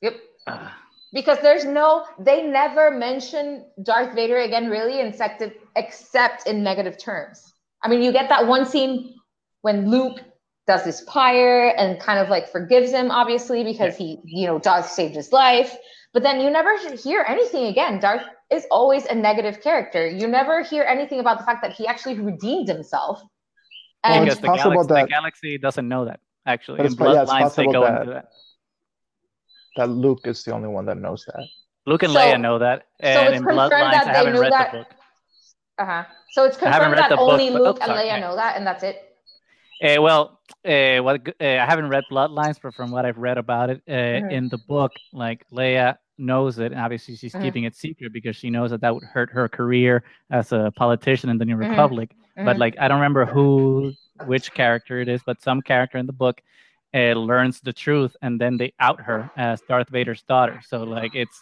Yep. 0.02 0.16
Ah, 0.48 0.78
because 1.14 1.40
there's 1.40 1.66
no 1.66 2.06
they 2.20 2.44
never 2.44 2.92
mention 2.92 3.66
Darth 3.84 4.14
Vader 4.14 4.38
again 4.40 4.70
really 4.70 5.00
except 5.00 5.42
except 5.76 6.48
in 6.48 6.64
negative 6.64 6.98
terms. 6.98 7.54
I 7.82 7.88
mean, 7.88 8.02
you 8.02 8.12
get 8.12 8.30
that 8.30 8.46
one 8.48 8.66
scene 8.66 9.16
when 9.62 9.90
Luke 9.90 10.20
does 10.68 10.84
this 10.84 11.02
pyre 11.08 11.70
and 11.78 12.00
kind 12.00 12.20
of 12.20 12.30
like 12.30 12.50
forgives 12.50 12.92
him 12.92 13.12
obviously 13.12 13.64
because 13.64 13.98
he, 13.98 14.20
you 14.24 14.48
know, 14.48 14.60
Darth 14.60 14.90
saved 14.90 15.16
his 15.16 15.32
life. 15.32 15.76
But 16.14 16.24
then 16.24 16.40
you 16.40 16.50
never 16.52 16.78
hear 16.96 17.26
anything 17.28 17.66
again. 17.66 18.00
Darth 18.00 18.24
is 18.52 18.66
always 18.70 19.06
a 19.08 19.16
negative 19.16 19.62
character. 19.62 20.08
You 20.08 20.28
never 20.28 20.64
hear 20.64 20.84
anything 20.84 21.20
about 21.20 21.40
the 21.40 21.44
fact 21.44 21.62
that 21.64 21.74
he 21.74 21.88
actually 21.88 22.20
redeemed 22.20 22.68
himself. 22.68 23.22
And 24.04 24.26
because 24.26 24.40
the 24.40 24.48
galaxy, 24.48 24.94
that, 24.94 25.02
the 25.02 25.08
galaxy, 25.08 25.58
doesn't 25.58 25.88
know 25.88 26.06
that 26.06 26.20
actually. 26.46 26.86
In 26.86 26.94
bloodlines, 26.94 27.56
they 27.56 27.66
go 27.66 27.82
that, 27.82 28.02
into 28.02 28.14
that. 28.14 28.26
That 29.78 29.90
Luke 29.90 30.22
is 30.26 30.44
the 30.44 30.52
only 30.52 30.68
one 30.68 30.86
that 30.86 30.98
knows 30.98 31.26
that. 31.26 31.46
Luke 31.86 32.04
and 32.04 32.14
so, 32.14 32.20
Leia 32.20 32.40
know 32.40 32.60
that, 32.60 32.88
and 33.00 33.28
so 33.28 33.34
in 33.34 33.44
bloodlines, 33.44 33.94
I 33.94 34.14
haven't 34.14 34.40
read 34.40 34.52
that, 34.52 34.72
the 34.72 34.78
book. 34.80 34.88
Uh 35.80 35.86
huh. 35.86 36.04
So 36.32 36.46
it's 36.46 36.58
confirmed 36.58 36.98
that 36.98 37.12
only 37.12 37.50
book, 37.50 37.62
Luke 37.62 37.80
and 37.82 37.92
Leia 37.92 38.20
know 38.22 38.36
that, 38.36 38.56
and 38.56 38.66
that's 38.66 38.84
it. 38.84 39.13
Uh, 39.82 40.02
well, 40.02 40.40
uh, 40.66 41.00
what 41.00 41.28
uh, 41.28 41.44
I 41.44 41.66
haven't 41.66 41.90
read 41.90 42.04
Bloodlines, 42.12 42.58
but 42.62 42.74
from 42.74 42.92
what 42.92 43.06
I've 43.06 43.18
read 43.18 43.38
about 43.38 43.70
it 43.70 43.82
mm-hmm. 43.88 44.30
in 44.30 44.50
the 44.50 44.58
book, 44.58 44.92
like 45.12 45.46
Leia 45.52 45.98
knows 46.18 46.60
it, 46.60 46.72
and 46.72 46.80
obviously 46.80 47.16
she's 47.16 47.34
mm-hmm. 47.34 47.44
keeping 47.44 47.64
it 47.64 47.76
secret 47.76 48.14
because 48.14 48.36
she 48.36 48.50
knows 48.50 48.72
that 48.72 48.82
that 48.82 48.94
would 48.94 49.04
hurt 49.04 49.30
her 49.32 49.50
career 49.50 50.04
as 50.32 50.52
a 50.52 50.72
politician 50.76 51.30
in 51.30 51.38
the 51.38 51.46
New 51.46 51.58
mm-hmm. 51.58 51.72
Republic. 51.72 52.16
But 52.36 52.44
mm-hmm. 52.44 52.60
like, 52.60 52.76
I 52.80 52.88
don't 52.88 52.98
remember 52.98 53.26
who, 53.26 53.94
which 54.26 54.54
character 54.54 55.00
it 55.02 55.08
is, 55.08 55.22
but 55.26 55.42
some 55.42 55.62
character 55.62 55.98
in 55.98 56.06
the 56.06 56.14
book 56.14 56.42
uh, 56.94 57.14
learns 57.14 57.60
the 57.62 57.74
truth, 57.74 58.16
and 58.22 58.40
then 58.40 58.58
they 58.58 58.74
out 58.80 59.02
her 59.02 59.30
as 59.36 59.62
Darth 59.68 59.90
Vader's 59.90 60.24
daughter. 60.24 60.62
So 60.66 60.84
like, 60.84 61.14
it's 61.16 61.42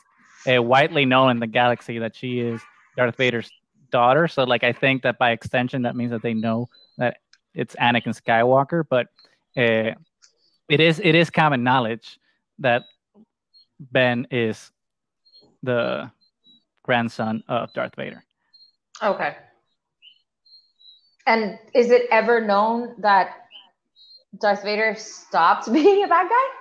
uh, 0.52 0.62
widely 0.62 1.06
known 1.06 1.32
in 1.32 1.40
the 1.40 1.48
galaxy 1.48 2.00
that 2.00 2.16
she 2.16 2.40
is 2.40 2.62
Darth 2.98 3.18
Vader's 3.18 3.50
daughter. 3.92 4.28
So 4.28 4.44
like, 4.44 4.64
I 4.64 4.72
think 4.72 5.04
that 5.04 5.18
by 5.18 5.32
extension, 5.32 5.84
that 5.84 5.96
means 5.96 6.12
that 6.12 6.24
they 6.24 6.34
know 6.34 6.70
that 6.98 7.18
it's 7.54 7.76
Anakin 7.76 8.20
Skywalker. 8.20 8.84
But 8.90 9.08
uh, 9.58 9.96
it 10.70 10.80
is 10.80 11.02
it 11.04 11.16
is 11.16 11.30
common 11.30 11.64
knowledge 11.64 12.20
that 12.60 12.84
Ben 13.80 14.28
is 14.32 14.72
the 15.64 16.12
grandson 16.84 17.44
of 17.48 17.74
Darth 17.74 17.96
Vader. 17.96 18.24
Okay. 19.02 19.36
And 21.28 21.60
is 21.74 21.92
it 21.92 22.04
ever 22.12 22.42
known 22.42 22.96
that 23.00 23.36
Darth 24.40 24.64
Vader 24.64 24.96
stopped 24.98 25.72
being 25.74 26.04
a 26.04 26.08
bad 26.08 26.30
guy? 26.30 26.61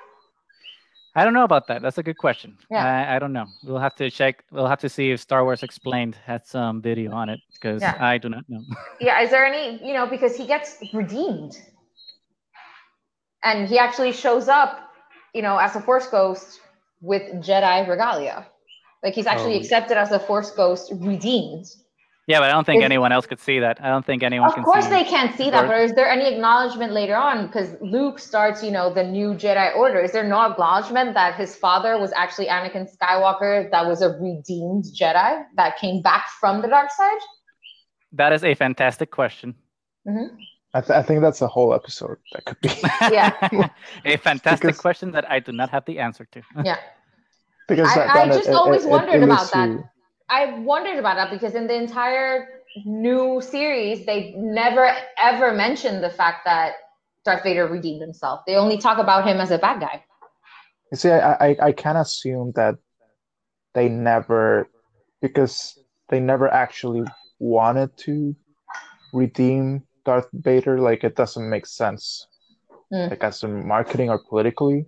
I 1.21 1.25
don't 1.25 1.35
know 1.35 1.45
about 1.45 1.67
that. 1.67 1.83
That's 1.83 1.99
a 1.99 2.03
good 2.03 2.17
question. 2.17 2.57
Yeah. 2.71 2.87
I, 2.87 3.17
I, 3.17 3.19
don't 3.19 3.35
know. 3.35 3.45
We'll 3.63 3.79
have 3.79 3.95
to 3.97 4.11
check. 4.11 4.43
We'll 4.51 4.67
have 4.67 4.81
to 4.81 4.89
see 4.89 5.11
if 5.11 5.21
Star 5.21 5.45
Wars 5.45 5.63
Explained 5.63 6.17
had 6.25 6.47
some 6.47 6.81
video 6.81 7.13
on 7.13 7.29
it 7.29 7.41
because 7.53 7.83
yeah. 7.83 7.97
I 8.01 8.17
do 8.17 8.31
not 8.31 8.45
know. 8.49 8.63
yeah. 9.01 9.21
Is 9.21 9.29
there 9.29 9.45
any, 9.45 9.87
you 9.87 9.93
know, 9.93 10.07
because 10.07 10.35
he 10.35 10.47
gets 10.47 10.79
redeemed 10.95 11.61
and 13.45 13.69
he 13.69 13.79
actually 13.79 14.13
shows 14.13 14.49
up, 14.49 14.81
you 15.35 15.43
know, 15.43 15.59
as 15.59 15.77
a 15.77 15.81
Force 15.83 16.07
Ghost 16.07 16.61
with 17.03 17.23
Jedi 17.45 17.87
regalia. 17.87 18.47
Like 19.03 19.13
he's 19.13 19.27
actually 19.27 19.57
oh. 19.57 19.61
accepted 19.61 19.99
as 19.99 20.13
a 20.13 20.19
Force 20.19 20.51
Ghost 20.53 20.91
redeemed. 20.97 21.67
Yeah, 22.31 22.39
but 22.39 22.49
I 22.49 22.53
don't 22.53 22.65
think 22.65 22.83
is, 22.83 22.85
anyone 22.85 23.11
else 23.11 23.27
could 23.27 23.41
see 23.41 23.59
that. 23.59 23.83
I 23.83 23.89
don't 23.89 24.07
think 24.07 24.23
anyone. 24.23 24.51
Can 24.51 24.59
see 24.59 24.61
that. 24.61 24.69
Of 24.69 24.73
course, 24.73 24.87
they 24.87 25.03
can't 25.03 25.37
see 25.37 25.51
that. 25.51 25.67
But 25.67 25.81
is 25.81 25.95
there 25.95 26.09
any 26.09 26.33
acknowledgement 26.33 26.93
later 26.93 27.17
on? 27.17 27.49
Because 27.49 27.75
Luke 27.81 28.21
starts, 28.21 28.63
you 28.63 28.71
know, 28.71 28.95
the 28.95 29.03
new 29.03 29.35
Jedi 29.35 29.75
Order. 29.75 29.99
Is 30.01 30.13
there 30.13 30.23
no 30.23 30.41
acknowledgement 30.43 31.15
that 31.15 31.35
his 31.35 31.57
father 31.57 31.99
was 31.99 32.13
actually 32.15 32.47
Anakin 32.47 32.89
Skywalker, 32.89 33.69
that 33.73 33.85
was 33.85 34.01
a 34.01 34.11
redeemed 34.11 34.85
Jedi 34.85 35.45
that 35.57 35.77
came 35.79 36.03
back 36.03 36.27
from 36.39 36.63
the 36.63 36.69
dark 36.69 36.93
side? 36.93 37.19
That 38.13 38.33
is 38.33 38.45
a 38.45 38.55
fantastic 38.55 39.11
question. 39.11 39.57
Mm-hmm. 40.07 40.37
I, 40.73 40.81
th- 40.83 40.91
I, 40.91 41.03
think 41.03 41.23
that's 41.23 41.43
a 41.43 41.49
whole 41.49 41.75
episode 41.75 42.19
that 42.33 42.45
could 42.45 42.61
be. 42.61 42.71
yeah. 43.11 43.71
a 44.05 44.17
fantastic 44.19 44.69
because, 44.69 44.81
question 44.81 45.11
that 45.13 45.29
I 45.29 45.41
do 45.41 45.51
not 45.51 45.71
have 45.71 45.85
the 45.85 45.99
answer 45.99 46.27
to. 46.31 46.43
yeah. 46.65 46.77
Because 47.69 47.95
that, 47.95 48.11
I, 48.11 48.23
I 48.23 48.27
just 48.27 48.49
it, 48.49 48.55
always 48.55 48.85
it, 48.85 48.89
wondered 48.89 49.23
it, 49.23 49.23
about 49.23 49.53
that. 49.53 49.69
You 49.69 49.85
I 50.31 50.59
wondered 50.61 50.99
about 50.99 51.17
that 51.17 51.31
because 51.31 51.55
in 51.55 51.67
the 51.67 51.75
entire 51.75 52.49
new 52.85 53.41
series, 53.41 54.07
they 54.07 54.33
never 54.37 54.95
ever 55.21 55.53
mentioned 55.53 56.03
the 56.05 56.11
fact 56.11 56.45
that 56.45 56.75
Darth 57.25 57.43
Vader 57.43 57.67
redeemed 57.67 58.01
himself. 58.01 58.43
They 58.47 58.55
only 58.55 58.79
talk 58.79 58.99
about 58.99 59.27
him 59.27 59.39
as 59.39 59.51
a 59.51 59.59
bad 59.59 59.81
guy. 59.81 60.05
You 60.93 60.97
see, 60.97 61.11
I, 61.11 61.33
I, 61.33 61.57
I 61.63 61.73
can 61.73 61.97
assume 61.97 62.53
that 62.55 62.77
they 63.75 63.89
never, 63.89 64.69
because 65.21 65.79
they 66.09 66.21
never 66.21 66.49
actually 66.49 67.05
wanted 67.39 67.97
to 67.99 68.35
redeem 69.13 69.83
Darth 70.05 70.29
Vader. 70.33 70.81
Like 70.81 71.05
it 71.05 71.17
doesn't 71.17 71.49
make 71.49 71.67
sense, 71.67 72.27
mm. 72.93 73.11
like 73.11 73.23
as 73.25 73.43
a 73.43 73.49
marketing 73.49 74.11
or 74.11 74.21
politically 74.29 74.87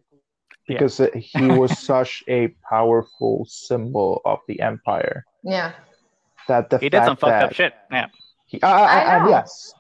because 0.67 1.01
yeah. 1.01 1.09
he 1.15 1.47
was 1.47 1.79
such 1.87 2.23
a 2.29 2.55
powerful 2.69 3.45
symbol 3.49 4.21
of 4.25 4.39
the 4.49 4.61
empire. 4.61 5.25
Yeah. 5.43 5.73
That 6.49 6.71
the 6.71 6.79
he 6.79 6.89
did 6.89 7.05
some 7.05 7.17
fucked 7.17 7.43
up 7.43 7.53
shit. 7.53 7.75
Yeah. 7.91 8.07
He, 8.47 8.61
uh, 8.61 8.69
I 8.69 9.19
know. 9.21 9.31
yes. 9.31 9.75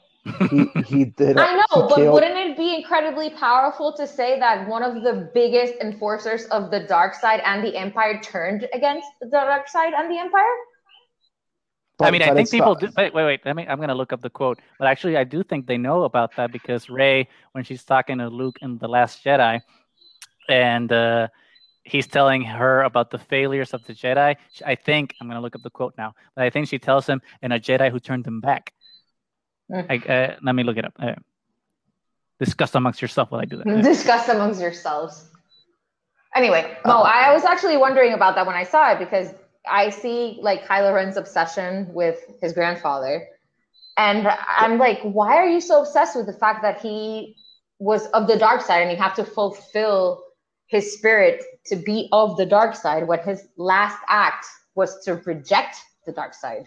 he, 0.50 0.66
he 0.86 1.04
did. 1.04 1.36
I 1.38 1.56
know, 1.56 1.88
but 1.88 1.96
killed... 1.96 2.14
wouldn't 2.14 2.36
it 2.36 2.56
be 2.56 2.76
incredibly 2.76 3.30
powerful 3.30 3.92
to 3.94 4.06
say 4.06 4.38
that 4.38 4.68
one 4.68 4.82
of 4.82 5.02
the 5.02 5.30
biggest 5.34 5.74
enforcers 5.80 6.44
of 6.46 6.70
the 6.70 6.80
dark 6.80 7.14
side 7.14 7.40
and 7.44 7.64
the 7.64 7.76
empire 7.76 8.20
turned 8.22 8.68
against 8.72 9.08
the 9.20 9.28
dark 9.28 9.68
side 9.68 9.92
and 9.94 10.10
the 10.10 10.18
empire? 10.18 10.54
But, 11.98 12.08
I 12.08 12.10
mean, 12.10 12.22
I 12.22 12.32
think 12.34 12.50
people 12.50 12.74
do. 12.74 12.88
Wait, 12.96 13.12
wait, 13.12 13.24
wait. 13.24 13.40
Let 13.44 13.56
me. 13.56 13.66
I'm 13.66 13.78
gonna 13.78 13.94
look 13.94 14.12
up 14.12 14.22
the 14.22 14.30
quote. 14.30 14.60
But 14.78 14.88
actually, 14.88 15.16
I 15.16 15.24
do 15.24 15.42
think 15.42 15.66
they 15.66 15.76
know 15.76 16.04
about 16.04 16.34
that 16.36 16.50
because 16.50 16.88
Rey, 16.88 17.28
when 17.52 17.64
she's 17.64 17.84
talking 17.84 18.18
to 18.18 18.28
Luke 18.28 18.56
in 18.62 18.78
the 18.78 18.88
Last 18.88 19.22
Jedi, 19.24 19.60
and 20.48 20.90
uh, 20.90 21.28
he's 21.84 22.06
telling 22.06 22.42
her 22.42 22.82
about 22.82 23.10
the 23.10 23.18
failures 23.18 23.74
of 23.74 23.84
the 23.84 23.92
Jedi. 23.92 24.36
I 24.64 24.74
think 24.74 25.14
I'm 25.20 25.26
going 25.26 25.36
to 25.36 25.42
look 25.42 25.56
up 25.56 25.62
the 25.62 25.70
quote 25.70 25.94
now, 25.98 26.14
but 26.34 26.44
I 26.44 26.50
think 26.50 26.68
she 26.68 26.78
tells 26.78 27.06
him, 27.06 27.20
"And 27.42 27.52
a 27.52 27.60
Jedi 27.60 27.90
who 27.90 27.98
turned 27.98 28.24
them 28.24 28.40
back." 28.40 28.72
Mm. 29.70 29.86
I, 29.88 30.12
uh, 30.12 30.36
let 30.42 30.54
me 30.54 30.62
look 30.62 30.76
it 30.76 30.84
up. 30.84 30.94
Uh, 30.98 31.14
discuss 32.38 32.74
amongst 32.74 33.00
yourself 33.00 33.30
while 33.30 33.40
I 33.40 33.44
do 33.44 33.56
that. 33.56 33.66
Discuss 33.82 34.28
amongst 34.28 34.60
yourselves. 34.60 35.28
Anyway, 36.34 36.76
no, 36.86 36.98
uh, 36.98 37.02
I 37.02 37.32
was 37.32 37.44
actually 37.44 37.76
wondering 37.76 38.14
about 38.14 38.34
that 38.36 38.46
when 38.46 38.56
I 38.56 38.64
saw 38.64 38.92
it 38.92 38.98
because 38.98 39.28
I 39.70 39.90
see 39.90 40.38
like 40.40 40.66
Kylo 40.66 40.94
Ren's 40.94 41.16
obsession 41.16 41.92
with 41.92 42.18
his 42.40 42.52
grandfather, 42.52 43.28
and 43.96 44.26
I'm 44.26 44.78
like, 44.78 45.00
why 45.02 45.36
are 45.36 45.46
you 45.46 45.60
so 45.60 45.82
obsessed 45.82 46.16
with 46.16 46.26
the 46.26 46.32
fact 46.32 46.62
that 46.62 46.80
he 46.80 47.36
was 47.78 48.06
of 48.08 48.26
the 48.28 48.38
dark 48.38 48.62
side 48.62 48.82
and 48.82 48.90
you 48.90 48.96
have 48.96 49.14
to 49.14 49.24
fulfill 49.24 50.22
his 50.72 50.94
spirit 50.94 51.44
to 51.66 51.76
be 51.76 52.08
of 52.12 52.38
the 52.38 52.46
dark 52.46 52.74
side 52.74 53.06
when 53.06 53.18
his 53.20 53.46
last 53.58 53.98
act 54.08 54.46
was 54.74 55.04
to 55.04 55.16
reject 55.26 55.76
the 56.06 56.12
dark 56.12 56.32
side. 56.32 56.64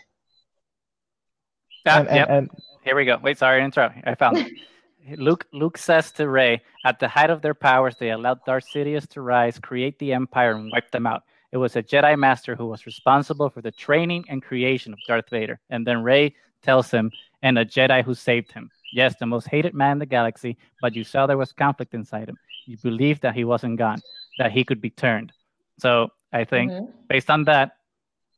Ah, 1.88 2.00
and, 2.00 2.08
and, 2.08 2.18
yep. 2.18 2.30
And, 2.30 2.50
Here 2.84 2.96
we 2.96 3.06
go. 3.06 3.18
Wait, 3.22 3.40
sorry 3.40 3.60
to 3.60 3.66
interrupt. 3.66 3.96
I 4.06 4.14
found 4.14 4.38
it. 4.38 4.52
Luke 5.20 5.46
Luke 5.54 5.78
says 5.78 6.12
to 6.14 6.30
Rey, 6.30 6.62
at 6.84 7.00
the 7.00 7.08
height 7.08 7.30
of 7.30 7.42
their 7.42 7.54
powers, 7.54 7.96
they 8.00 8.12
allowed 8.12 8.40
Darth 8.46 8.66
Sidious 8.74 9.08
to 9.10 9.22
rise, 9.22 9.60
create 9.60 9.98
the 10.00 10.14
Empire, 10.14 10.54
and 10.54 10.72
wipe 10.72 10.92
them 10.92 11.06
out. 11.06 11.24
It 11.52 11.58
was 11.58 11.76
a 11.76 11.84
Jedi 11.84 12.18
Master 12.18 12.56
who 12.56 12.68
was 12.68 12.86
responsible 12.86 13.50
for 13.50 13.62
the 13.62 13.72
training 13.72 14.26
and 14.30 14.42
creation 14.42 14.94
of 14.94 15.00
Darth 15.08 15.30
Vader. 15.30 15.60
And 15.70 15.86
then 15.86 16.04
Rey 16.04 16.36
tells 16.64 16.92
him, 16.92 17.12
and 17.42 17.58
a 17.58 17.66
Jedi 17.66 18.04
who 18.04 18.14
saved 18.14 18.52
him. 18.52 18.70
Yes, 18.94 19.16
the 19.20 19.26
most 19.26 19.48
hated 19.48 19.74
man 19.74 19.94
in 19.94 20.00
the 20.00 20.06
galaxy, 20.06 20.58
but 20.82 20.96
you 20.96 21.04
saw 21.04 21.26
there 21.26 21.38
was 21.38 21.54
conflict 21.54 21.94
inside 21.94 22.30
him. 22.30 22.38
You 22.66 22.78
believed 22.84 23.22
that 23.22 23.36
he 23.36 23.44
wasn't 23.44 23.78
gone, 23.78 24.02
that 24.38 24.52
he 24.52 24.64
could 24.64 24.82
be 24.82 24.90
turned. 24.90 25.32
So 25.80 26.10
I 26.34 26.44
think 26.44 26.72
mm-hmm. 26.72 26.92
based 27.08 27.30
on 27.30 27.46
that, 27.46 27.78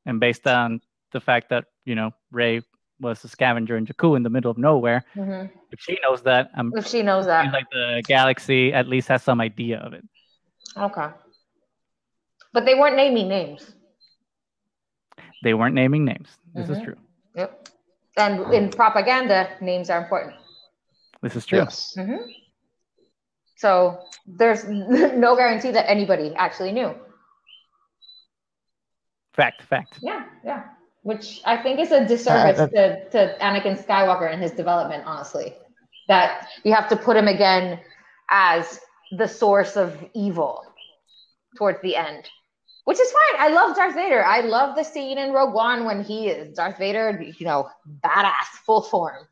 and 0.05 0.19
based 0.19 0.47
on 0.47 0.81
the 1.11 1.19
fact 1.19 1.49
that 1.49 1.65
you 1.85 1.95
know 1.95 2.11
Rey 2.31 2.61
was 2.99 3.23
a 3.23 3.27
scavenger 3.27 3.77
in 3.77 3.85
Jakku 3.85 4.17
in 4.17 4.23
the 4.23 4.29
middle 4.29 4.51
of 4.51 4.57
nowhere, 4.57 5.03
mm-hmm. 5.15 5.47
if 5.71 5.79
she 5.79 5.97
knows 6.01 6.21
that, 6.23 6.49
um, 6.55 6.73
if 6.75 6.87
she 6.87 7.03
knows 7.03 7.25
that, 7.25 7.53
like 7.53 7.69
the 7.71 8.03
galaxy 8.07 8.73
at 8.73 8.87
least 8.87 9.07
has 9.07 9.23
some 9.23 9.39
idea 9.41 9.79
of 9.79 9.93
it. 9.93 10.03
Okay, 10.75 11.09
but 12.53 12.65
they 12.65 12.75
weren't 12.75 12.95
naming 12.95 13.27
names. 13.27 13.73
They 15.43 15.53
weren't 15.53 15.75
naming 15.75 16.03
names. 16.05 16.29
This 16.53 16.65
mm-hmm. 16.65 16.73
is 16.73 16.81
true. 16.81 16.95
Yep. 17.35 17.69
And 18.17 18.53
in 18.53 18.69
propaganda, 18.71 19.49
names 19.61 19.89
are 19.91 20.01
important. 20.01 20.33
This 21.21 21.35
is 21.35 21.45
true. 21.45 21.59
Yes. 21.59 21.93
Mm-hmm. 21.97 22.23
So 23.57 23.99
there's 24.25 24.65
no 24.69 25.35
guarantee 25.35 25.71
that 25.71 25.89
anybody 25.89 26.34
actually 26.35 26.71
knew. 26.71 26.95
Fact, 29.34 29.63
fact. 29.63 29.99
Yeah, 30.01 30.25
yeah. 30.45 30.63
Which 31.03 31.41
I 31.45 31.57
think 31.57 31.79
is 31.79 31.91
a 31.91 32.05
disservice 32.05 32.59
uh, 32.59 32.67
to, 32.67 33.09
to 33.11 33.38
Anakin 33.41 33.77
Skywalker 33.84 34.31
and 34.31 34.41
his 34.41 34.51
development, 34.51 35.03
honestly. 35.05 35.55
That 36.07 36.47
you 36.63 36.73
have 36.73 36.89
to 36.89 36.97
put 36.97 37.17
him 37.17 37.27
again 37.27 37.79
as 38.29 38.79
the 39.11 39.27
source 39.27 39.77
of 39.77 40.03
evil 40.15 40.63
towards 41.57 41.81
the 41.81 41.95
end. 41.95 42.29
which 42.85 42.99
is 42.99 43.11
fine. 43.11 43.41
I 43.41 43.49
love 43.53 43.75
Darth 43.75 43.95
Vader. 43.95 44.23
I 44.23 44.41
love 44.41 44.75
the 44.75 44.84
scene 44.84 45.17
in 45.17 45.34
Rogue 45.34 45.53
One 45.53 45.85
when 45.85 46.03
he 46.03 46.29
is 46.29 46.55
Darth 46.55 46.77
Vader, 46.77 47.21
you 47.38 47.45
know, 47.45 47.69
badass, 48.03 48.47
full 48.65 48.81
form. 48.81 49.27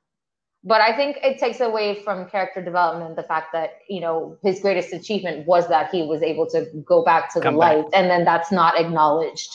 But 0.67 0.81
I 0.81 0.95
think 0.95 1.17
it 1.23 1.37
takes 1.37 1.59
away 1.59 2.01
from 2.03 2.27
character 2.27 2.59
development 2.61 3.15
the 3.15 3.23
fact 3.23 3.53
that 3.53 3.69
you 3.87 4.01
know 4.01 4.37
his 4.41 4.59
greatest 4.59 4.91
achievement 4.93 5.45
was 5.45 5.67
that 5.67 5.91
he 5.91 6.01
was 6.01 6.21
able 6.23 6.47
to 6.49 6.65
go 6.85 7.03
back 7.03 7.31
to 7.33 7.39
Come 7.39 7.53
the 7.53 7.59
light, 7.59 7.85
and 7.93 8.09
then 8.09 8.25
that's 8.25 8.51
not 8.51 8.75
acknowledged, 8.79 9.51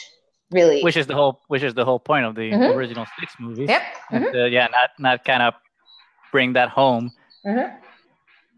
really. 0.53 0.81
which 0.83 0.97
is 0.97 1.07
the 1.09 1.15
whole 1.15 1.41
which 1.49 1.63
is 1.65 1.75
the 1.75 1.85
whole 1.85 1.99
point 1.99 2.25
of 2.27 2.35
the 2.37 2.53
Mhm. 2.53 2.75
original 2.77 3.07
six 3.19 3.35
movies. 3.41 3.69
yep. 3.69 3.83
And 4.13 4.25
Mhm. 4.25 4.35
uh, 4.35 4.47
yeah, 4.47 4.69
not 4.69 4.91
not 4.99 5.25
kind 5.25 5.43
of 5.43 5.55
bring 6.31 6.53
that 6.53 6.69
home 6.69 7.11
Mhm. 7.45 7.77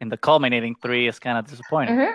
in 0.02 0.08
the 0.10 0.18
culminating 0.18 0.74
three 0.82 1.08
is 1.08 1.18
kind 1.18 1.38
of 1.38 1.46
disappointing. 1.46 1.96
Mhm. 1.96 2.12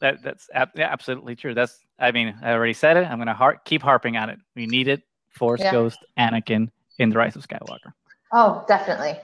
That 0.00 0.22
that's 0.24 0.50
ab- 0.52 0.72
yeah, 0.74 0.88
absolutely 0.90 1.36
true. 1.36 1.54
That's 1.54 1.78
I 2.00 2.10
mean 2.10 2.34
I 2.42 2.52
already 2.54 2.72
said 2.74 2.96
it. 2.96 3.06
I'm 3.08 3.18
gonna 3.18 3.34
har- 3.34 3.60
keep 3.64 3.82
harping 3.82 4.16
on 4.16 4.30
it. 4.30 4.38
We 4.56 4.66
needed 4.66 5.02
Force 5.30 5.60
Yeah. 5.62 5.70
Ghost 5.70 5.98
Anakin 6.18 6.70
in 6.98 7.10
the 7.10 7.16
Rise 7.18 7.36
of 7.36 7.46
Skywalker. 7.46 7.92
Oh, 8.32 8.64
definitely, 8.66 9.14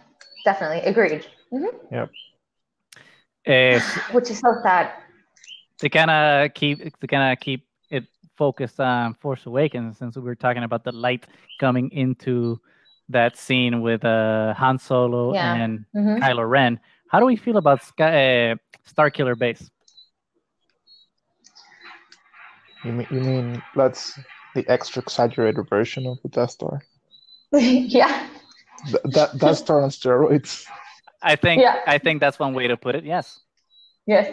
definitely 0.45 0.81
agreed. 0.81 1.27
Uh, 1.93 2.07
Which 4.13 4.31
is 4.31 4.39
so 4.39 4.55
sad. 4.63 4.93
to 5.79 5.89
kind 5.89 6.11
of 6.11 6.53
keep 6.55 6.79
to 7.01 7.07
kind 7.07 7.33
of 7.33 7.41
keep 7.41 7.67
it 7.91 8.05
focused 8.37 8.81
on 8.81 9.15
Force 9.15 9.47
Awakens, 9.47 9.99
since 9.99 10.17
we 10.17 10.23
were 10.23 10.35
talking 10.35 10.63
about 10.63 10.85
the 10.85 10.93
light 10.93 11.27
coming 11.59 11.91
into 11.93 12.61
that 13.09 13.37
scene 13.37 13.81
with 13.81 14.05
uh, 14.05 14.55
Han 14.55 14.79
Solo 14.79 15.35
Yeah. 15.35 15.55
and 15.55 15.85
Mhm. 15.95 16.19
Kylo 16.21 16.49
Ren. 16.49 16.79
How 17.11 17.19
do 17.19 17.27
we 17.27 17.37
feel 17.37 17.57
about 17.57 17.83
Sky, 17.83 18.51
uh, 18.53 18.57
Starkiller 18.87 19.37
Base? 19.37 19.69
You 22.85 22.93
mean 22.93 23.07
you 23.11 23.21
mean 23.21 23.63
that's 23.75 24.19
the 24.55 24.65
extra 24.69 25.03
exaggerated 25.03 25.69
version 25.69 26.07
of 26.07 26.19
the 26.23 26.29
Death 26.29 26.51
Star? 26.53 26.83
yeah. 27.53 28.29
Th- 28.87 29.03
that 29.15 29.39
Death 29.39 29.59
Star 29.59 29.83
on 29.83 29.91
steroids. 29.91 30.67
I 31.23 31.37
think 31.37 31.63
Yeah. 31.63 31.81
I 31.87 31.99
think 31.99 32.21
that's 32.21 32.39
one 32.39 32.55
way 32.55 32.67
to 32.69 32.77
put 32.77 32.95
it. 32.95 33.05
Yes. 33.05 33.41
Yes. 34.07 34.33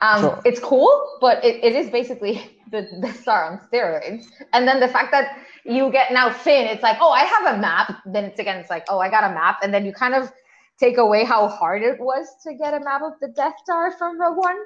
Um, 0.00 0.22
So- 0.22 0.42
it's 0.44 0.60
cool, 0.60 1.18
but 1.20 1.44
it, 1.44 1.62
it 1.64 1.74
is 1.74 1.90
basically 1.90 2.58
the, 2.70 2.86
the 3.00 3.12
star 3.12 3.44
on 3.50 3.60
steroids. 3.68 4.26
And 4.52 4.66
then 4.66 4.80
the 4.80 4.88
fact 4.88 5.10
that 5.10 5.36
you 5.64 5.90
get 5.90 6.12
now 6.12 6.30
Finn, 6.30 6.66
it's 6.66 6.82
like, 6.82 6.98
oh, 7.00 7.10
I 7.10 7.24
have 7.24 7.54
a 7.54 7.58
map. 7.58 7.96
Then 8.06 8.24
it's 8.24 8.38
again, 8.40 8.58
it's 8.58 8.70
like, 8.70 8.84
oh, 8.88 8.98
I 8.98 9.10
got 9.10 9.24
a 9.24 9.34
map. 9.34 9.58
And 9.62 9.74
then 9.74 9.84
you 9.84 9.92
kind 9.92 10.14
of 10.14 10.32
take 10.78 10.96
away 10.96 11.24
how 11.24 11.48
hard 11.48 11.82
it 11.82 12.00
was 12.00 12.26
to 12.44 12.54
get 12.54 12.72
a 12.72 12.80
map 12.80 13.02
of 13.02 13.12
the 13.20 13.28
Death 13.28 13.54
Star 13.62 13.92
from 13.92 14.20
Rogue 14.20 14.38
One. 14.38 14.56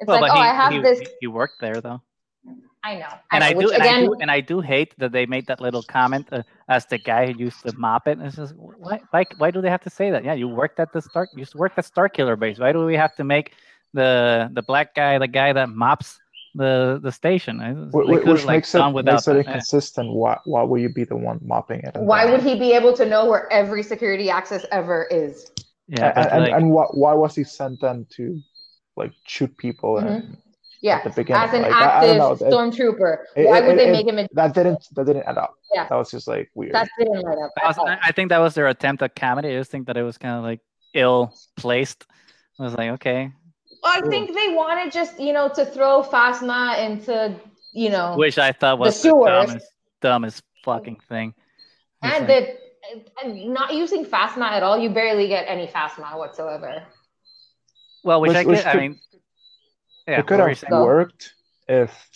It's 0.00 0.08
like, 0.08 0.28
oh, 0.28 0.34
he, 0.34 0.40
I 0.40 0.52
have 0.52 0.72
he, 0.72 0.80
this. 0.80 1.00
He 1.20 1.28
worked 1.28 1.60
there 1.60 1.80
though, 1.80 2.02
I 2.82 2.96
know. 2.96 3.06
I 3.30 3.36
and 3.36 3.40
know. 3.40 3.46
I, 3.46 3.54
which 3.54 3.66
do, 3.68 3.72
and 3.72 3.82
again, 3.82 4.02
I 4.02 4.06
do, 4.06 4.14
and 4.20 4.30
I 4.30 4.40
do 4.40 4.60
hate 4.60 4.94
that 4.98 5.12
they 5.12 5.24
made 5.26 5.46
that 5.46 5.60
little 5.60 5.82
comment 5.82 6.28
uh, 6.32 6.42
as 6.68 6.86
the 6.86 6.98
guy 6.98 7.26
who 7.32 7.38
used 7.38 7.60
to 7.66 7.72
mop 7.76 8.08
it. 8.08 8.18
It's 8.20 8.36
just 8.36 8.54
why, 8.56 9.00
why, 9.10 9.24
why 9.38 9.50
do 9.50 9.60
they 9.60 9.70
have 9.70 9.82
to 9.82 9.90
say 9.90 10.10
that? 10.10 10.24
Yeah, 10.24 10.34
you 10.34 10.48
worked 10.48 10.80
at 10.80 10.92
the 10.92 11.02
Star, 11.02 11.28
you 11.34 11.44
worked 11.54 11.78
at 11.78 11.84
Starkiller 11.84 12.38
Base. 12.38 12.58
Why 12.58 12.72
do 12.72 12.84
we 12.84 12.96
have 12.96 13.14
to 13.16 13.24
make 13.24 13.54
the 13.92 14.50
the 14.52 14.62
black 14.62 14.94
guy 14.94 15.18
the 15.18 15.28
guy 15.28 15.52
that 15.52 15.68
mops 15.68 16.18
the 16.54 16.98
the 17.02 17.12
station? 17.12 17.60
I- 17.60 17.72
Wh- 17.72 17.76
they 18.06 18.14
wh- 18.16 18.18
could've, 18.20 18.26
Which 18.26 18.44
like, 18.44 18.56
makes 18.56 18.74
it 18.74 18.92
without 18.92 19.12
makes 19.12 19.28
it 19.28 19.32
that. 19.34 19.34
Yeah. 19.34 19.40
inconsistent. 19.52 20.12
Why 20.12 20.38
why 20.44 20.62
would 20.62 20.80
you 20.80 20.88
be 20.88 21.04
the 21.04 21.16
one 21.16 21.38
mopping 21.42 21.80
it? 21.80 21.94
why 21.96 22.24
then- 22.24 22.32
would 22.32 22.42
he 22.42 22.58
be 22.58 22.72
able 22.72 22.92
to 22.94 23.04
know 23.04 23.26
where 23.26 23.50
every 23.52 23.82
security 23.82 24.30
access 24.30 24.64
ever 24.72 25.06
is? 25.10 25.50
Yeah, 25.88 26.06
and, 26.06 26.14
but, 26.14 26.32
and, 26.32 26.42
like- 26.44 26.52
and 26.54 26.70
why, 26.70 26.84
why 26.92 27.12
was 27.12 27.34
he 27.34 27.44
sent 27.44 27.80
then 27.82 28.06
to 28.16 28.40
like 28.96 29.12
shoot 29.26 29.54
people 29.58 29.96
Mhm. 29.96 30.06
and 30.06 30.36
Yeah. 30.84 30.96
at 30.98 31.04
the 31.04 31.10
beginning? 31.10 31.42
As 31.42 31.54
an 31.54 31.62
like, 31.62 31.72
I, 31.72 31.80
I 31.80 31.84
active 31.96 32.16
don't 32.18 32.40
know. 32.40 32.46
Stormtrooper, 32.50 33.16
It- 33.36 33.46
why 33.48 33.58
it- 33.60 33.66
would 33.66 33.78
they 33.78 33.88
it- 33.88 33.92
make 33.92 34.06
him 34.06 34.18
a 34.18 34.28
that 34.34 34.52
didn't 34.54 34.86
that 34.94 35.06
didn't 35.06 35.22
add 35.26 35.38
up. 35.38 35.54
Yeah. 35.74 35.88
That 35.88 35.96
was 35.96 36.10
just 36.10 36.28
like 36.28 36.50
weird. 36.54 36.74
that 36.74 36.88
didn't 36.98 37.22
light 37.22 37.38
up. 37.38 37.50
That 37.56 37.66
was- 37.68 37.78
I 37.78 37.98
I 38.08 38.12
think 38.12 38.28
that 38.28 38.38
was 38.38 38.52
their 38.54 38.68
attempt 38.68 39.02
at 39.02 39.16
comedy. 39.16 39.48
I 39.48 39.58
just 39.60 39.70
think 39.70 39.86
that 39.86 39.96
it 39.96 40.02
was 40.02 40.18
kind 40.18 40.36
of 40.36 40.42
like 40.44 40.60
ill 40.92 41.34
placed. 41.56 42.04
I 42.60 42.64
was 42.64 42.74
like, 42.74 42.90
okay, 42.96 43.32
I 43.82 44.00
think 44.12 44.34
they 44.34 44.48
wanted 44.54 44.92
just 44.92 45.18
you 45.18 45.32
know 45.32 45.48
to 45.48 45.64
throw 45.64 46.02
Phasma 46.02 46.78
into 46.86 47.34
you 47.72 47.88
know 47.90 48.14
which 48.16 48.38
I 48.38 48.52
thought 48.52 48.78
was 48.78 48.94
the, 48.94 49.08
sewers. 49.08 49.46
dumbest, 49.46 49.66
dumbest 50.02 50.42
fucking 50.64 50.98
thing. 51.08 51.32
And 52.02 52.28
like- 52.28 52.28
the 52.28 52.58
and 53.24 53.54
not 53.54 53.72
using 53.72 54.04
Phasma 54.04 54.48
at 54.52 54.62
all. 54.62 54.76
You 54.78 54.90
barely 54.90 55.28
get 55.28 55.46
any 55.48 55.66
Phasma 55.66 56.18
whatsoever. 56.18 56.82
well, 58.04 58.20
which, 58.20 58.28
which- 58.28 58.36
I 58.36 58.44
which 58.44 58.62
get. 58.64 58.76
I 58.76 58.78
mean, 58.78 59.00
yeah, 60.06 60.20
it 60.20 60.26
could 60.26 60.38
what 60.38 60.44
were 60.44 60.48
you 60.50 60.54
have 60.54 60.58
saying? 60.58 60.70
So- 60.70 60.84
worked 60.84 61.32
if 61.68 62.08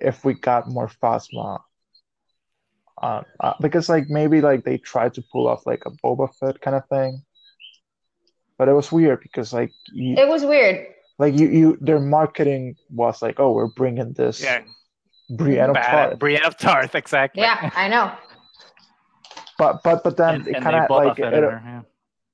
if 0.00 0.24
we 0.24 0.34
got 0.34 0.68
more 0.68 0.88
Phasma. 1.02 1.60
Uh, 3.00 3.22
uh, 3.38 3.54
because 3.60 3.88
like 3.88 4.08
maybe 4.08 4.40
like 4.40 4.64
they 4.64 4.76
tried 4.76 5.14
to 5.14 5.22
pull 5.32 5.46
off 5.46 5.64
like 5.66 5.82
a 5.86 5.90
Boba 6.04 6.34
Fett 6.34 6.60
kind 6.60 6.74
of 6.76 6.84
thing, 6.88 7.22
but 8.58 8.68
it 8.68 8.72
was 8.72 8.90
weird 8.90 9.20
because 9.22 9.52
like 9.52 9.70
you, 9.92 10.16
It 10.16 10.26
was 10.26 10.44
weird. 10.44 10.86
like 11.16 11.38
you 11.38 11.46
you 11.48 11.78
their 11.80 12.00
marketing 12.00 12.74
was 12.90 13.22
like 13.22 13.38
oh 13.38 13.52
we're 13.52 13.68
bringing 13.68 14.14
this 14.14 14.42
Yeah, 14.42 14.62
Brienne 15.30 15.70
of 15.70 15.74
bad- 15.74 15.90
Tarth, 16.10 16.18
Brienne 16.18 16.44
of 16.44 16.56
Tarth, 16.58 16.96
exactly. 16.96 17.42
Yeah, 17.42 17.70
I 17.76 17.86
know. 17.86 18.10
but 19.58 19.80
but 19.84 20.02
but 20.02 20.16
then 20.16 20.34
and, 20.36 20.48
it 20.48 20.60
kind 20.60 20.74
of 20.74 20.88
Boba 20.90 21.06
like 21.06 21.16
Fetted 21.18 21.38
it, 21.38 21.42
her, 21.44 21.62
yeah. 21.64 21.82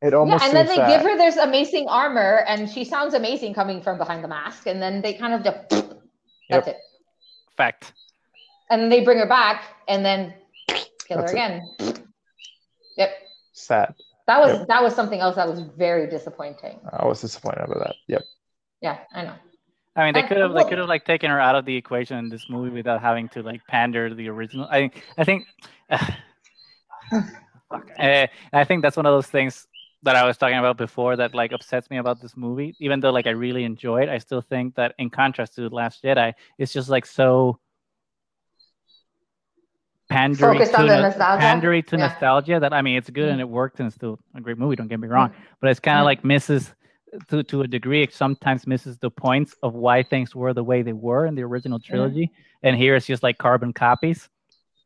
It 0.05 0.13
Yeah, 0.13 0.39
and 0.43 0.55
then 0.55 0.67
they 0.67 0.77
that 0.77 0.89
give 0.89 1.03
her 1.03 1.17
this 1.17 1.37
amazing 1.37 1.89
armor, 1.89 2.45
and 2.47 2.69
she 2.69 2.85
sounds 2.85 3.15
amazing 3.15 3.55
coming 3.55 3.81
from 3.81 3.97
behind 3.97 4.23
the 4.23 4.29
mask. 4.29 4.67
And 4.67 4.81
then 4.83 5.01
they 5.01 5.15
kind 5.15 5.33
of 5.33 5.43
just 5.43 5.91
that's 6.51 6.69
it. 6.69 6.77
Fact. 7.57 7.93
And 8.71 8.83
then 8.83 8.89
they 8.91 9.03
bring 9.03 9.19
her 9.19 9.27
back, 9.27 9.65
and 9.89 10.05
then 10.05 10.35
kill 10.69 11.19
her 11.19 11.27
That's 11.27 11.33
it. 11.33 11.35
again. 11.35 12.07
Yep, 12.97 13.11
sad. 13.53 13.95
that 14.27 14.41
was 14.41 14.59
Yep. 14.59 14.69
that 14.69 14.83
was 14.83 14.95
something 14.95 15.21
else 15.21 15.37
that 15.37 15.49
was 15.49 15.61
very 15.61 16.07
disappointing. 16.09 16.81
I 16.93 17.07
was 17.07 17.21
disappointed 17.21 17.63
about 17.65 17.79
that. 17.79 17.95
Yep. 18.09 18.23
Yeah, 18.83 18.99
I 19.15 19.23
know. 19.25 19.35
I 19.97 20.05
mean, 20.05 20.15
they 20.15 20.23
could 20.23 20.37
have 20.37 20.53
they 20.53 20.65
could 20.65 20.79
have 20.79 20.89
like 20.89 21.05
taken 21.07 21.31
her 21.31 21.41
out 21.41 21.55
of 21.55 21.65
the 21.65 21.77
equation 21.77 22.19
in 22.19 22.29
this 22.29 22.51
movie 22.51 22.71
without 22.71 23.01
having 23.01 23.29
to 23.31 23.43
like 23.43 23.67
pander 23.69 24.09
to 24.09 24.15
the 24.15 24.29
original. 24.29 24.67
I 24.71 24.91
I 25.17 25.25
think. 25.25 25.47
fuck. 27.11 27.91
Eh, 27.99 28.27
I 28.53 28.65
think 28.65 28.83
that's 28.83 28.97
one 28.97 29.07
of 29.07 29.13
those 29.13 29.27
things 29.27 29.67
that 30.05 30.17
I 30.17 30.25
was 30.27 30.37
talking 30.37 30.59
about 30.59 30.77
before 30.77 31.17
that 31.17 31.35
like 31.35 31.53
upsets 31.53 31.91
me 31.91 31.97
about 31.99 32.21
this 32.21 32.37
movie. 32.37 32.75
Even 32.79 33.01
though 33.01 33.11
like 33.11 33.27
I 33.27 33.31
really 33.31 33.65
enjoy 33.65 34.03
it, 34.03 34.09
I 34.09 34.19
still 34.19 34.41
think 34.43 34.75
that 34.77 34.95
in 34.99 35.11
contrast 35.11 35.55
to 35.57 35.63
the 35.69 35.75
Last 35.75 36.03
Jedi, 36.03 36.33
it's 36.59 36.73
just 36.73 36.89
like 36.89 37.07
so 37.07 37.59
pandering 40.11 40.55
Focused 40.59 40.73
to 40.73 40.81
on 40.81 40.87
the 40.87 40.97
no- 40.97 41.03
nostalgia? 41.03 41.41
pandering 41.41 41.83
to 41.85 41.97
Yeah. 41.97 42.07
nostalgia. 42.09 42.61
That 42.61 42.73
I 42.73 42.83
mean, 42.83 42.97
it's 42.97 43.11
good 43.11 43.29
Mhm. 43.29 43.33
and 43.33 43.41
it 43.41 43.49
worked 43.49 43.81
and 43.81 43.87
it's 43.87 43.97
still 43.97 44.19
a 44.35 44.41
great 44.41 44.59
movie. 44.59 44.77
Don't 44.77 44.89
get 44.89 45.01
me 45.01 45.09
wrong, 45.09 45.33
but 45.61 45.71
it's 45.71 45.81
kind 45.81 45.99
of 45.99 46.03
Mhm. 46.03 46.07
like 46.07 46.25
misses 46.25 46.75
to 47.29 47.43
to 47.45 47.63
a 47.63 47.67
degree. 47.67 48.03
It 48.03 48.13
sometimes 48.13 48.67
misses 48.67 48.99
the 48.99 49.11
points 49.11 49.57
of 49.63 49.75
why 49.75 50.03
things 50.03 50.35
were 50.35 50.53
the 50.53 50.65
way 50.65 50.83
they 50.83 50.93
were 50.93 51.27
in 51.27 51.35
the 51.35 51.43
original 51.43 51.79
Mm-hmm. 51.79 51.93
trilogy, 51.93 52.31
and 52.63 52.77
here 52.77 52.95
it's 52.97 53.07
just 53.07 53.23
like 53.23 53.39
carbon 53.39 53.73
copies. 53.73 54.29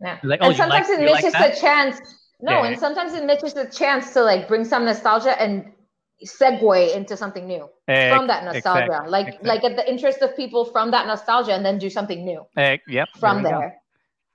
Yeah. 0.01 0.19
Like, 0.23 0.41
oh, 0.43 0.49
and 0.49 0.57
sometimes 0.57 0.89
like- 0.89 0.99
it 1.01 1.11
like 1.11 1.15
misses 1.25 1.33
that? 1.33 1.55
the 1.55 1.61
chance. 1.61 2.01
No, 2.41 2.53
Yeah. 2.53 2.67
and 2.67 2.79
sometimes 2.79 3.15
it 3.15 3.25
makes 3.25 3.43
misses 3.43 3.59
a 3.59 3.71
chance 3.71 4.13
to 4.13 4.23
like 4.23 4.47
bring 4.49 4.65
some 4.65 4.85
nostalgia 4.85 5.41
and 5.41 5.73
segue 6.25 6.95
into 6.95 7.17
something 7.17 7.47
new 7.47 7.69
from 7.87 8.27
that 8.27 8.45
nostalgia. 8.45 9.05
like 9.07 9.39
like 9.43 9.63
at 9.65 9.77
the 9.77 9.89
interest 9.89 10.21
of 10.21 10.35
people 10.37 10.65
from 10.65 10.91
that 10.91 11.07
nostalgia 11.07 11.53
and 11.53 11.65
then 11.65 11.79
do 11.79 11.89
something 11.89 12.25
new 12.25 12.45
yep. 12.57 13.09
from 13.19 13.43
there. 13.43 13.59
there. 13.59 13.77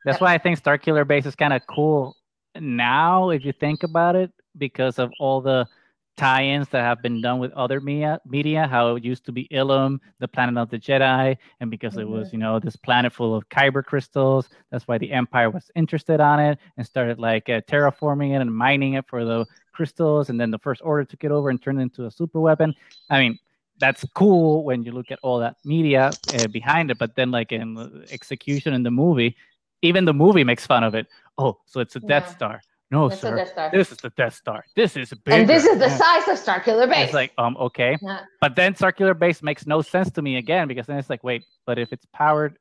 That's 0.05 0.21
why 0.21 0.33
I 0.33 0.37
think 0.37 0.61
Starkiller 0.61 1.07
Base 1.07 1.25
is 1.25 1.35
kind 1.35 1.53
of 1.53 1.61
cool 1.67 2.15
now, 2.59 3.29
if 3.29 3.45
you 3.45 3.53
think 3.53 3.83
about 3.83 4.15
it, 4.15 4.31
because 4.57 4.99
of 4.99 5.11
all 5.19 5.41
the 5.41 5.67
tie-ins 6.15 6.69
that 6.69 6.81
have 6.81 7.01
been 7.01 7.21
done 7.21 7.39
with 7.39 7.51
other 7.53 7.81
media, 7.81 8.21
media 8.25 8.67
how 8.67 8.95
it 8.95 9.03
used 9.03 9.25
to 9.25 9.31
be 9.31 9.47
Ilum, 9.51 9.99
the 10.19 10.27
planet 10.27 10.57
of 10.57 10.69
the 10.69 10.77
Jedi, 10.77 11.37
and 11.59 11.71
because 11.71 11.97
it 11.97 12.07
was, 12.07 12.31
you 12.31 12.37
know, 12.37 12.59
this 12.59 12.75
planet 12.75 13.11
full 13.11 13.35
of 13.35 13.47
kyber 13.49 13.83
crystals. 13.83 14.49
That's 14.71 14.87
why 14.87 14.97
the 14.97 15.11
Empire 15.11 15.49
was 15.49 15.71
interested 15.75 16.19
on 16.19 16.39
it 16.39 16.59
and 16.77 16.85
started 16.85 17.19
like 17.19 17.49
uh, 17.49 17.61
terraforming 17.61 18.35
it 18.35 18.41
and 18.41 18.55
mining 18.55 18.93
it 18.93 19.05
for 19.07 19.25
the 19.25 19.45
crystals, 19.71 20.29
and 20.29 20.39
then 20.39 20.51
the 20.51 20.59
First 20.59 20.81
Order 20.83 21.03
took 21.03 21.23
it 21.23 21.31
over 21.31 21.49
and 21.49 21.61
turned 21.61 21.79
it 21.79 21.83
into 21.83 22.05
a 22.05 22.11
super 22.11 22.39
weapon. 22.39 22.75
I 23.09 23.19
mean, 23.19 23.39
that's 23.79 24.05
cool 24.13 24.63
when 24.63 24.83
you 24.83 24.91
look 24.91 25.09
at 25.11 25.19
all 25.23 25.39
that 25.39 25.57
media 25.65 26.11
uh, 26.35 26.47
behind 26.47 26.91
it, 26.91 26.99
but 26.99 27.15
then 27.15 27.31
like 27.31 27.51
in 27.51 28.05
execution 28.11 28.73
in 28.73 28.83
the 28.83 28.91
movie, 28.91 29.35
even 29.81 30.05
the 30.05 30.13
movie 30.13 30.43
makes 30.43 30.65
fun 30.65 30.83
of 30.83 30.93
it. 30.95 31.07
Oh, 31.37 31.59
so 31.65 31.79
it's 31.79 31.95
a 31.95 31.99
Death 31.99 32.29
Star. 32.29 32.61
No, 32.93 33.07
It's 33.07 33.21
sir. 33.21 33.35
Death 33.35 33.49
Star. 33.49 33.71
This 33.73 33.91
is 33.91 33.97
the 33.97 34.11
Death 34.11 34.35
Star. 34.35 34.63
This 34.75 34.95
is 34.95 35.09
bigger. 35.09 35.35
and 35.35 35.49
this 35.49 35.65
is 35.65 35.79
the 35.79 35.89
size 35.89 36.27
of 36.27 36.37
Starkiller 36.37 36.87
Base. 36.87 37.05
It's 37.05 37.13
like, 37.13 37.31
um, 37.39 37.57
okay. 37.57 37.97
Yeah. 37.99 38.19
But 38.39 38.55
then 38.55 38.75
Circular 38.75 39.15
Base 39.15 39.41
makes 39.41 39.65
no 39.65 39.81
sense 39.81 40.11
to 40.11 40.21
me 40.21 40.37
again 40.37 40.67
because 40.67 40.85
then 40.85 40.99
it's 40.99 41.09
like, 41.09 41.23
wait, 41.23 41.43
but 41.65 41.79
if 41.79 41.91
it's 41.91 42.05
powered 42.13 42.55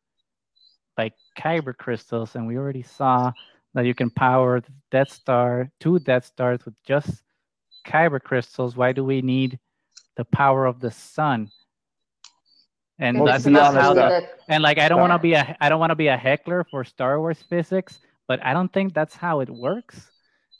by 0.97 1.11
kyber 1.39 1.77
crystals, 1.77 2.35
and 2.35 2.47
we 2.47 2.57
already 2.57 2.83
saw 2.83 3.31
that 3.75 3.85
you 3.85 3.95
can 3.95 4.09
power 4.09 4.63
the 4.63 4.73
Death 4.91 5.13
Star, 5.13 5.71
two 5.81 5.99
Death 5.99 6.25
Stars 6.25 6.65
with 6.65 6.75
just 6.83 7.23
kyber 7.87 8.23
crystals, 8.23 8.75
why 8.75 8.93
do 8.93 9.05
we 9.05 9.21
need 9.21 9.59
the 10.17 10.25
power 10.25 10.65
of 10.65 10.81
the 10.81 10.91
sun? 10.91 11.51
and 12.99 13.27
that's 13.27 13.45
not 13.45 13.75
how. 13.75 14.23
and 14.49 14.63
like, 14.63 14.79
I 14.79 14.89
don't 14.89 15.01
want 15.01 15.13
to 15.13 15.19
be 15.19 15.35
a 15.35 15.57
I 15.61 15.69
don't 15.69 15.81
want 15.81 15.91
to 15.91 15.97
be 15.97 16.07
a 16.07 16.17
heckler 16.17 16.65
for 16.71 16.85
Star 16.85 17.21
Wars 17.21 17.43
physics, 17.51 18.01
but 18.29 18.43
I 18.43 18.55
don't 18.55 18.73
think 18.73 18.95
that's 18.95 19.15
how 19.15 19.41
it 19.41 19.51
works. 19.51 20.12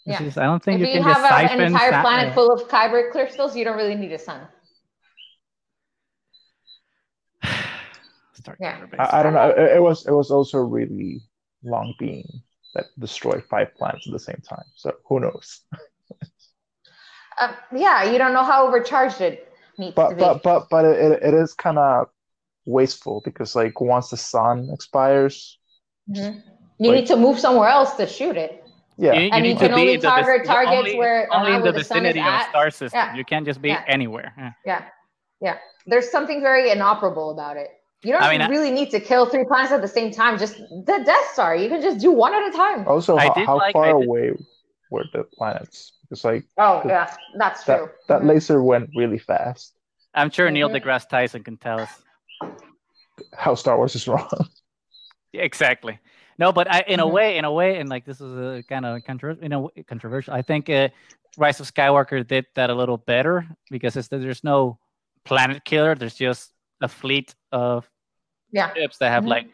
It's 0.05 0.19
Yeah. 0.21 0.27
just- 0.27 0.39
I 0.39 0.45
don't 0.45 0.63
think 0.63 0.81
if 0.81 0.89
you 0.89 0.95
you 0.95 1.01
can 1.01 1.09
just 1.09 1.21
have 1.21 1.31
a- 1.33 1.35
siphon 1.49 1.61
an 1.61 1.67
entire 1.73 1.93
sa- 1.93 2.03
planet 2.03 2.35
full 2.35 2.51
of 2.53 2.69
kyber 2.69 3.11
crystals, 3.13 3.55
you 3.57 3.65
don't 3.65 3.77
really 3.77 3.95
need 3.95 4.13
a 4.13 4.19
sun. 4.19 4.49
Star 8.35 8.57
Yeah. 8.61 8.87
I, 8.99 9.21
I 9.21 9.23
don't 9.23 9.35
know. 9.35 9.49
It, 9.51 9.77
it 9.77 9.83
was 9.83 10.07
it 10.07 10.13
was 10.13 10.31
also 10.31 10.59
really 10.59 11.21
long 11.63 11.95
beam 11.99 12.27
that 12.75 12.87
destroyed 12.99 13.45
five 13.45 13.75
planets 13.77 14.07
at 14.07 14.13
the 14.13 14.19
same 14.19 14.41
time. 14.49 14.65
So 14.75 14.93
who 15.07 15.21
knows? 15.21 15.61
Uh, 17.39 17.53
yeah, 17.75 18.05
you 18.11 18.19
don't 18.19 18.33
know 18.33 18.45
how 18.45 18.67
overcharged 18.67 19.21
it 19.21 19.53
needs 19.79 19.95
to 19.95 19.97
But 19.97 20.11
be. 20.11 20.17
but 20.17 20.43
but 20.43 20.67
but 20.71 20.85
it, 20.85 21.23
it 21.23 21.35
is 21.35 21.55
kind 21.55 21.79
of 21.79 22.09
wasteful 22.67 23.21
because 23.25 23.55
like 23.55 23.81
once 23.81 24.11
the 24.11 24.17
sun 24.17 24.69
expires, 24.73 25.59
Mhm. 26.11 26.43
You 26.79 26.91
like- 26.91 27.01
need 27.01 27.07
to 27.09 27.17
move 27.17 27.39
somewhere 27.39 27.69
else 27.69 27.95
to 27.97 28.07
shoot 28.07 28.37
it. 28.37 28.62
Yeah, 29.03 29.13
You, 29.15 29.31
And 29.33 29.43
need 29.43 29.51
you 29.51 29.57
can 29.57 29.69
be 29.75 29.81
only 29.81 29.95
in 29.95 30.01
target 30.01 30.39
vic- 30.43 30.47
targets 30.47 30.77
only, 30.79 30.97
where- 30.97 31.27
only 31.33 31.51
around 31.51 31.57
in 31.57 31.63
where 31.63 31.73
the 31.73 31.79
the 31.79 31.85
sun 31.85 31.99
is 32.07 32.15
vicinity 32.15 32.21
of 32.21 32.27
at. 32.41 32.49
star 32.51 32.71
system. 32.71 32.91
Yeah. 33.01 33.15
You 33.19 33.25
can't 33.25 33.45
just 33.51 33.61
be 33.61 33.69
Yeah. 33.71 33.85
anywhere. 33.97 34.33
Yeah. 34.39 34.53
Yeah, 34.65 34.83
yeah. 35.41 35.57
There's 35.87 36.09
something 36.11 36.41
very 36.41 36.71
inoperable 36.71 37.31
about 37.31 37.57
it. 37.57 37.69
You 38.05 38.13
don't 38.13 38.23
I 38.23 38.31
mean, 38.33 38.41
I- 38.43 38.49
really 38.49 38.71
need 38.71 38.91
to 38.91 39.01
kill 39.01 39.27
three 39.27 39.45
planets 39.45 39.73
at 39.73 39.83
the 39.83 39.89
same 39.99 40.11
time. 40.13 40.39
Just 40.39 40.57
the 40.59 41.03
Death 41.05 41.29
Star. 41.33 41.55
You 41.57 41.69
can 41.69 41.81
just 41.83 41.99
do 42.01 42.11
one 42.13 42.33
at 42.35 42.43
a 42.49 42.57
time. 42.57 42.87
Also, 42.89 43.17
I 43.17 43.27
how, 43.27 43.35
how 43.47 43.57
like- 43.59 43.73
far 43.75 43.87
I 43.87 43.91
away 43.91 44.33
were 44.91 45.05
the 45.13 45.25
planets? 45.37 45.93
Because 46.03 46.25
like 46.25 46.45
Oh, 46.59 46.83
yeah, 46.87 47.13
that's 47.39 47.65
that 47.65 47.79
true. 47.79 47.91
that 48.09 48.23
Mhm. 48.23 48.27
laser 48.29 48.63
went 48.63 48.91
really 48.97 49.19
fast. 49.19 49.75
I'm 50.15 50.31
sure 50.31 50.51
Neil 50.51 50.69
Mhm. 50.69 50.77
deGrasse 50.83 51.09
Tyson 51.09 51.43
can 51.43 51.57
tell 51.57 51.81
us. 51.81 51.93
How 53.37 53.55
Star 53.55 53.77
Wars 53.79 53.95
is 53.97 54.07
wrong. 54.09 54.29
Exactly. 55.35 55.99
No, 56.43 56.51
but 56.51 56.69
I, 56.69 56.81
in 56.89 56.99
a 56.99 57.07
Mhm. 57.07 57.13
way, 57.13 57.39
in 57.39 57.45
a 57.45 57.53
way, 57.53 57.79
and 57.79 57.89
like 57.89 58.05
this 58.05 58.21
is 58.21 58.33
a 58.37 58.65
kind 58.69 58.85
of 58.85 59.05
controversial, 59.05 59.43
you 59.45 59.49
know, 59.49 59.71
controversial. 59.87 60.35
I 60.35 60.43
think 60.43 60.69
uh, 60.69 60.89
Rise 61.39 61.61
of 61.61 61.73
Skywalker 61.73 62.27
did 62.27 62.47
that 62.57 62.69
a 62.69 62.75
little 62.75 62.97
better 62.97 63.47
because 63.71 63.97
it's, 63.97 64.09
there's 64.09 64.43
no 64.43 64.77
planet 65.25 65.65
killer. 65.65 65.95
There's 65.95 66.17
just 66.17 66.53
a 66.81 66.89
fleet 66.89 67.37
of 67.53 67.89
Yeah. 68.51 68.75
ships 68.75 68.99
that 68.99 69.11
have 69.11 69.23
Mhm. 69.25 69.29
like 69.37 69.47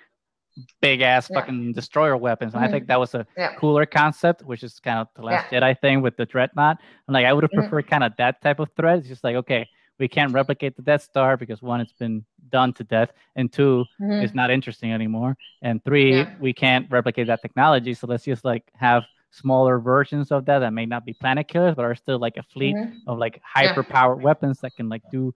big 0.81 1.02
ass 1.02 1.28
Yeah. 1.28 1.40
fucking 1.40 1.74
destroyer 1.74 2.16
weapons. 2.16 2.55
And 2.55 2.65
I 2.65 2.69
Mhm. 2.69 2.70
think 2.73 2.86
that 2.86 2.98
was 2.98 3.15
a 3.15 3.27
Yeah. 3.36 3.52
cooler 3.60 3.85
concept, 3.85 4.40
which 4.51 4.62
is 4.65 4.81
kind 4.81 4.98
of 4.98 5.09
the 5.15 5.20
Last 5.23 5.51
Jedi 5.52 5.78
thing 5.82 6.01
with 6.01 6.16
the 6.16 6.24
dreadnought. 6.24 6.78
And 7.06 7.12
like 7.12 7.27
I 7.27 7.35
would 7.35 7.44
have 7.44 7.51
Mhm. 7.51 7.60
preferred 7.69 7.86
kind 7.86 8.02
of 8.02 8.16
that 8.16 8.40
type 8.40 8.60
of 8.60 8.70
threat. 8.78 9.01
It's 9.01 9.09
just 9.09 9.24
like 9.24 9.36
okay, 9.36 9.69
we 9.98 10.09
can't 10.09 10.32
replicate 10.32 10.74
the 10.74 10.82
Death 10.90 11.02
Star 11.02 11.36
because 11.36 11.60
one, 11.60 11.82
it's 11.82 11.93
been 11.93 12.24
done 12.51 12.73
to 12.75 12.85
death, 12.85 13.11
and 13.37 13.53
two, 13.53 13.85
Mhm. 14.01 14.23
it's 14.23 14.35
not 14.35 14.51
interesting 14.51 14.93
anymore. 14.93 15.37
And 15.62 15.83
three, 15.85 16.19
Yeah. 16.19 16.35
we 16.41 16.53
can't 16.53 16.87
replicate 16.91 17.27
that 17.29 17.43
technology. 17.43 17.95
So 17.95 18.07
let's 18.07 18.25
just 18.25 18.45
like 18.45 18.65
have 18.75 19.05
smaller 19.31 19.79
versions 19.79 20.33
of 20.33 20.45
that 20.47 20.61
that 20.61 20.73
may 20.73 20.87
not 20.87 21.05
be 21.05 21.12
planet 21.12 21.49
killers, 21.49 21.75
but 21.75 21.85
are 21.85 21.95
still 21.95 22.19
like 22.19 22.37
a 22.37 22.43
fleet 22.43 22.75
Mhm. 22.77 22.93
of 23.07 23.19
like 23.19 23.41
hyper 23.45 23.83
powered 23.83 24.23
weapons 24.23 24.61
that 24.61 24.75
can 24.77 24.89
like 24.89 25.03
do 25.11 25.35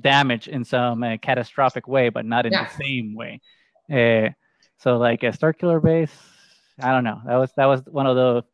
damage 0.00 0.48
in 0.48 0.64
some 0.64 1.02
uh, 1.02 1.16
catastrophic 1.18 1.86
way, 1.88 2.08
but 2.08 2.24
not 2.24 2.46
in 2.46 2.52
Yeah. 2.52 2.64
the 2.64 2.70
same 2.84 3.14
way. 3.14 3.40
Uh, 3.90 4.30
so 4.78 4.96
like 4.98 5.22
a 5.22 5.32
Starkiller 5.32 5.82
base, 5.82 6.14
I 6.80 6.92
don't 6.92 7.04
know. 7.04 7.20
That 7.26 7.36
was 7.36 7.52
that 7.54 7.66
was 7.66 7.82
one 7.86 8.06
of 8.06 8.16
the 8.16 8.44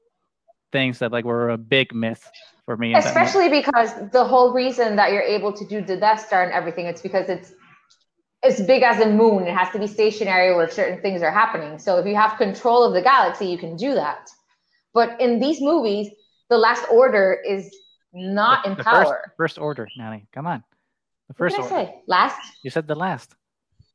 things 0.73 0.99
that 0.99 1.13
like 1.13 1.25
were 1.25 1.51
a 1.51 1.57
big 1.59 1.95
myth 1.95 2.31
for 2.65 2.77
me. 2.77 2.89
in 2.89 2.93
that 2.93 2.99
movie. 3.05 3.09
Especially 3.09 3.49
because 3.49 4.11
the 4.11 4.25
whole 4.25 4.53
reason 4.53 4.97
that 4.97 5.13
you're 5.13 5.23
able 5.23 5.53
to 5.53 5.65
do 5.67 5.81
the 5.81 5.97
Death 5.97 6.27
Star 6.27 6.43
and 6.43 6.53
everything, 6.53 6.87
it's 6.87 7.01
because 7.01 7.29
it's 7.29 7.55
as 8.43 8.61
big 8.61 8.83
as 8.83 9.01
a 9.01 9.09
moon. 9.09 9.47
It 9.47 9.57
has 9.57 9.71
to 9.73 9.79
be 9.79 9.87
stationary 9.87 10.55
where 10.55 10.71
certain 10.71 11.01
things 11.01 11.23
are 11.23 11.31
happening. 11.31 11.79
So 11.79 11.99
if 11.99 12.07
you 12.07 12.15
have 12.15 12.39
control 12.39 12.85
of 12.85 12.95
the 12.95 13.03
galaxy, 13.03 13.47
you 13.47 13.59
can 13.59 13.77
do 13.77 13.95
that. 13.95 14.29
But 14.95 15.21
in 15.21 15.41
these 15.41 15.61
movies, 15.61 16.09
the 16.49 16.59
Last 16.59 16.85
Order 16.91 17.39
is 17.47 17.75
not 18.13 18.65
The- 18.65 18.71
in 18.71 18.77
the 18.77 18.85
power. 18.85 19.05
First, 19.05 19.37
first 19.37 19.59
order, 19.59 19.89
Natalie. 19.97 20.27
Come 20.33 20.47
on. 20.47 20.65
The 21.29 21.33
what 21.33 21.37
first 21.37 21.57
did 21.57 21.65
I 21.67 21.69
say? 21.69 21.95
Last? 22.07 22.41
You 22.63 22.71
said 22.71 22.87
the 22.87 22.95
last. 22.95 23.35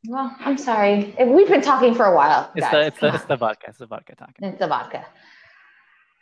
Well, 0.07 0.35
I'm 0.39 0.57
sorry. 0.57 1.15
We've 1.17 1.47
been 1.47 1.61
talking 1.61 1.95
for 1.95 2.05
a 2.05 2.15
while. 2.15 2.51
It's 2.55 2.65
guys. 2.65 2.71
the 2.71 2.87
it's 2.87 2.99
the, 2.99 3.15
it's 3.15 3.25
the 3.25 3.37
vodka. 3.37 3.67
It's 3.69 3.77
the 3.77 3.85
vodka 3.87 4.15
talking. 4.15 4.47
It's 4.47 4.59
the 4.59 4.67
vodka. 4.67 5.05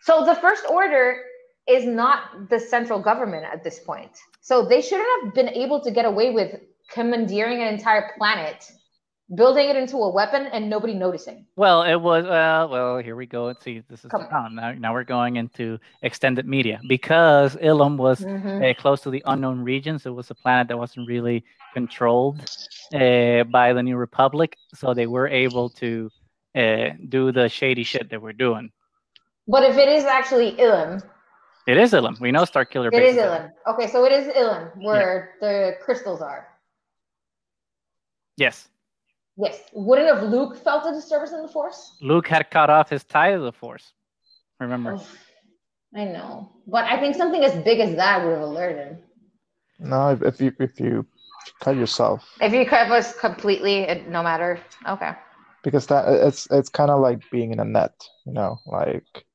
So 0.04 0.24
the 0.24 0.36
First 0.36 0.66
Order 0.70 1.18
is 1.68 1.86
not 1.86 2.50
the 2.50 2.60
central 2.60 3.00
government 3.00 3.46
at 3.52 3.64
this 3.64 3.80
point. 3.80 4.12
So 4.42 4.66
they 4.66 4.82
shouldn't 4.82 5.10
have 5.26 5.34
been 5.34 5.50
able 5.50 5.82
to 5.82 5.92
get 5.92 6.06
away 6.06 6.32
with 6.32 6.60
commandeering 6.94 7.62
an 7.62 7.74
entire 7.74 8.12
planet, 8.18 8.70
building 9.36 9.70
it 9.70 9.76
into 9.76 9.98
a 9.98 10.12
weapon, 10.12 10.48
and 10.48 10.70
nobody 10.70 10.94
noticing. 10.94 11.46
Well, 11.56 11.84
it 11.84 11.96
was 11.96 12.26
well. 12.26 12.70
Well, 12.70 12.98
here 13.00 13.16
we 13.16 13.26
go. 13.26 13.46
Let's 13.46 13.64
see. 13.64 13.82
This 13.90 14.04
is 14.06 14.12
Come 14.12 14.28
now. 14.56 14.74
Now 14.74 14.94
we're 14.94 15.04
going 15.04 15.38
into 15.38 15.80
extended 16.02 16.48
media 16.48 16.80
because 16.88 17.56
Ilum 17.58 17.98
was 17.98 18.20
Mhm. 18.22 18.70
uh, 18.70 18.74
close 18.82 19.02
to 19.02 19.10
the 19.10 19.24
unknown 19.26 19.62
regions. 19.64 20.06
It 20.06 20.12
was 20.12 20.30
a 20.32 20.36
planet 20.36 20.68
that 20.68 20.78
wasn't 20.78 21.08
really 21.08 21.44
controlled 21.74 22.40
uh, 22.94 23.44
by 23.46 23.72
the 23.74 23.82
New 23.82 23.96
Republic, 23.96 24.58
so 24.76 24.94
they 24.94 25.08
were 25.08 25.28
able 25.28 25.70
to 25.70 26.10
uh, 26.56 26.90
do 27.08 27.32
the 27.32 27.48
shady 27.48 27.84
shit 27.84 28.10
that 28.10 28.22
we're 28.22 28.34
doing. 28.34 28.72
But 29.48 29.64
if 29.64 29.78
it 29.78 29.88
is 29.88 30.04
actually 30.04 30.52
Ilum, 30.58 31.02
It 31.68 31.78
is 31.78 31.94
Ilum. 31.94 32.20
We 32.20 32.32
know 32.32 32.44
Starkiller 32.44 32.92
it 32.92 33.04
is 33.04 33.16
Ilum. 33.16 33.50
Okay, 33.68 33.88
so 33.88 34.04
it 34.04 34.12
is 34.12 34.28
Ilum 34.34 34.72
where 34.84 35.36
the 35.40 35.78
crystals 35.86 36.22
are. 36.22 36.48
Yes, 38.38 38.68
Yes. 39.38 39.60
Wouldn't 39.74 40.08
have 40.14 40.30
Luke 40.30 40.58
felt 40.64 40.86
a 40.86 40.92
disturbance 40.94 41.32
in 41.32 41.42
the 41.42 41.48
Force? 41.48 41.96
Luke 42.02 42.28
had 42.28 42.52
cut 42.52 42.70
off 42.70 42.90
his 42.90 43.04
tie 43.04 43.32
to 43.32 43.40
the 43.40 43.52
Force. 43.52 43.94
Remember? 44.60 44.94
Oof, 44.96 45.18
I 45.96 46.06
know, 46.06 46.50
but 46.68 46.84
I 46.86 47.00
think 47.00 47.16
something 47.16 47.44
as 47.44 47.56
big 47.64 47.80
as 47.80 47.96
that 47.96 48.24
would 48.24 48.32
have 48.34 48.42
alerted. 48.42 48.98
No, 49.80 50.10
if, 50.12 50.22
if 50.22 50.42
you 50.42 50.54
if 50.60 50.80
you 50.80 51.06
cut 51.60 51.76
yourself, 51.76 52.28
If 52.42 52.54
you 52.54 52.66
cut 52.66 52.92
us 52.92 53.18
completely, 53.18 53.80
it, 53.80 54.08
no 54.08 54.22
matter. 54.22 54.60
Okay. 54.88 55.14
because 55.64 55.88
that 55.88 56.08
it's 56.28 56.48
it's 56.52 56.70
kind 56.70 56.92
of 56.92 57.00
like 57.00 57.20
being 57.32 57.52
in 57.54 57.60
a 57.60 57.66
net, 57.66 57.94
you 58.26 58.34
know, 58.34 58.60
like 58.68 59.26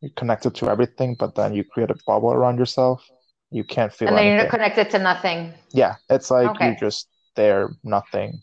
you're 0.00 0.12
connected 0.16 0.54
to 0.56 0.68
everything, 0.68 1.14
but 1.18 1.34
then 1.36 1.54
you 1.54 1.64
create 1.64 1.90
a 1.90 1.96
bubble 2.06 2.32
around 2.32 2.58
yourself. 2.58 3.08
You 3.50 3.64
can't 3.64 3.92
feel 3.92 4.08
and 4.08 4.16
then 4.18 4.24
you're 4.26 4.34
anything. 4.34 4.50
connected 4.50 4.90
to 4.90 4.98
nothing. 4.98 5.54
Yeah, 5.72 5.94
it's 6.10 6.30
like 6.30 6.50
Okay. 6.50 6.66
you're 6.66 6.76
just 6.90 7.08
there, 7.34 7.70
nothing. 7.82 8.40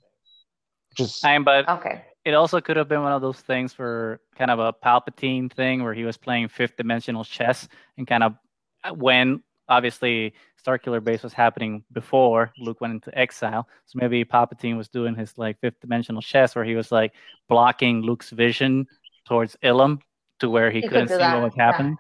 Just 0.96 1.26
I 1.26 1.34
am, 1.34 1.44
but 1.44 1.68
Okay. 1.70 2.04
it 2.26 2.34
also 2.34 2.60
could 2.60 2.78
have 2.78 2.88
been 2.88 3.02
one 3.02 3.14
of 3.14 3.22
those 3.22 3.40
things 3.40 3.74
for 3.74 4.20
kind 4.36 4.52
of 4.52 4.60
a 4.60 4.74
Palpatine 4.74 5.52
thing 5.52 5.84
where 5.84 5.94
he 5.94 6.04
was 6.04 6.18
playing 6.18 6.50
fifth 6.50 6.76
dimensional 6.78 7.24
chess 7.24 7.68
and 7.98 8.06
kind 8.06 8.24
of 8.24 8.36
uh, 8.84 8.94
when 8.94 9.42
obviously 9.70 10.34
Starkiller 10.64 11.04
Base 11.04 11.24
was 11.24 11.34
happening 11.34 11.84
before 11.94 12.52
Luke 12.60 12.82
went 12.82 12.94
into 12.94 13.18
exile. 13.18 13.68
So 13.86 13.98
maybe 14.00 14.24
Palpatine 14.26 14.78
was 14.78 14.90
doing 14.90 15.16
his 15.16 15.38
like 15.38 15.60
fifth 15.62 15.80
dimensional 15.80 16.22
chess 16.22 16.56
where 16.56 16.66
he 16.66 16.76
was 16.76 16.92
like 16.92 17.14
blocking 17.48 18.02
Luke's 18.02 18.30
vision 18.32 18.86
towards 19.26 19.56
Ilum 19.64 20.02
to 20.40 20.50
where 20.50 20.70
he, 20.70 20.78
He 20.78 20.82
could 20.82 20.92
couldn't 20.92 21.08
do 21.08 21.14
see 21.14 21.20
that, 21.20 21.34
what 21.36 21.44
was 21.44 21.54
yeah. 21.56 21.66
happening. 21.66 21.98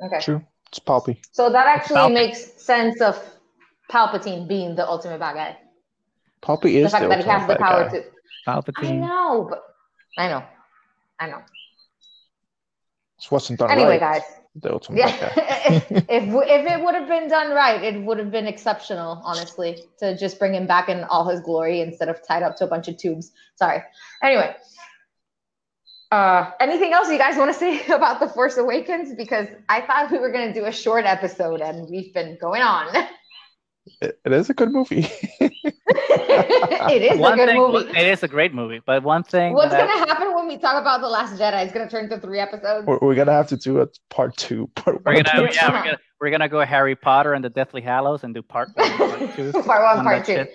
Okay. 0.00 0.20
true. 0.20 0.44
It's 0.70 0.78
Palpy. 0.78 1.20
So 1.32 1.50
that 1.50 1.66
actually 1.66 2.12
makes 2.12 2.52
sense 2.62 3.00
of 3.00 3.18
Palpatine 3.90 4.46
being 4.46 4.76
the 4.76 4.86
ultimate 4.86 5.18
bad 5.18 5.34
guy. 5.34 5.58
Palpy 6.42 6.82
The 6.82 6.88
fact 6.88 7.08
that 7.08 7.24
he 7.24 7.30
has 7.30 7.46
the 7.48 7.56
power 7.56 7.84
guy. 7.84 7.90
to. 7.90 8.04
I 8.46 8.50
Palpatine. 8.50 9.00
know, 9.00 9.46
but 9.50 9.62
I 10.16 10.28
know. 10.28 10.44
I 11.20 11.26
know. 11.28 11.42
This 13.18 13.30
wasn't 13.30 13.58
done 13.58 13.70
Anyway, 13.70 13.98
right. 13.98 14.00
guys. 14.00 14.22
The 14.54 14.72
ultimate 14.72 14.98
Yeah. 14.98 15.16
bad 15.18 15.32
if 16.08 16.24
if 16.30 16.66
it 16.66 16.84
would 16.84 16.94
have 16.94 17.08
been 17.08 17.28
done 17.28 17.50
right, 17.52 17.82
it 17.82 18.00
would 18.02 18.18
have 18.18 18.30
been 18.30 18.46
exceptional, 18.46 19.20
honestly, 19.24 19.84
to 19.98 20.16
just 20.16 20.38
bring 20.38 20.54
him 20.54 20.66
back 20.66 20.88
in 20.88 21.04
all 21.04 21.28
his 21.28 21.40
glory 21.40 21.80
instead 21.80 22.08
of 22.08 22.26
tied 22.26 22.42
up 22.42 22.56
to 22.56 22.64
a 22.64 22.66
bunch 22.66 22.88
of 22.88 22.96
tubes. 22.96 23.32
Sorry. 23.56 23.82
Anyway. 24.22 24.54
Uh, 26.10 26.50
anything 26.58 26.94
else 26.94 27.10
you 27.10 27.18
guys 27.18 27.36
want 27.36 27.52
to 27.52 27.58
say 27.58 27.84
about 27.92 28.18
the 28.18 28.28
Force 28.28 28.56
Awakens? 28.56 29.14
Because 29.14 29.46
I 29.68 29.82
thought 29.82 30.10
we 30.10 30.18
were 30.18 30.32
going 30.32 30.52
to 30.52 30.58
do 30.58 30.64
a 30.66 30.72
short 30.72 31.04
episode, 31.04 31.60
and 31.60 31.86
we've 31.90 32.14
been 32.14 32.38
going 32.40 32.62
on. 32.62 32.86
It, 34.00 34.18
it 34.24 34.32
is 34.32 34.50
a 34.50 34.54
good 34.54 34.70
movie. 34.72 35.06
it 35.40 37.02
is 37.02 37.18
One 37.18 37.34
a 37.34 37.36
good 37.36 37.48
thing, 37.48 37.58
movie. 37.58 37.90
it 37.98 38.06
is 38.06 38.22
a 38.22 38.28
great 38.28 38.54
movie, 38.54 38.80
but 38.84 39.02
one 39.02 39.22
thing 39.22 39.54
What's 39.54 39.70
that 39.72 39.86
gonna 39.88 40.06
happen 40.06 40.34
when 40.34 40.46
we 40.48 40.56
talk 40.58 40.80
about 40.80 41.00
the 41.00 41.08
Last 41.08 41.38
Jedi? 41.38 41.64
It's 41.64 41.72
gonna 41.72 41.88
turn 41.88 42.04
into 42.04 42.18
three 42.20 42.38
episodes. 42.38 42.86
we're, 42.86 42.98
we're 43.00 43.14
gonna 43.14 43.32
have 43.32 43.48
to 43.48 43.56
do 43.56 43.80
a 43.80 43.88
part 44.10 44.36
two. 44.36 44.68
Part 44.76 45.04
we're 45.04 45.14
one, 45.14 45.22
gonna 45.22 45.48
yeah 45.52 45.70
we're 45.70 45.84
gonna 45.84 45.98
we're 46.20 46.30
gonna 46.30 46.48
go 46.48 46.64
Harry 46.64 46.94
Potter 46.96 47.34
and 47.34 47.44
the 47.44 47.50
Deathly 47.50 47.80
Hallows 47.80 48.24
and 48.24 48.34
do 48.34 48.42
part 48.42 48.70
one, 48.74 48.90
part 48.96 49.18
two. 49.36 49.52
part 49.52 49.82
one, 49.82 49.98
on 49.98 50.04
part 50.04 50.24
two. 50.24 50.34
shit. 50.34 50.52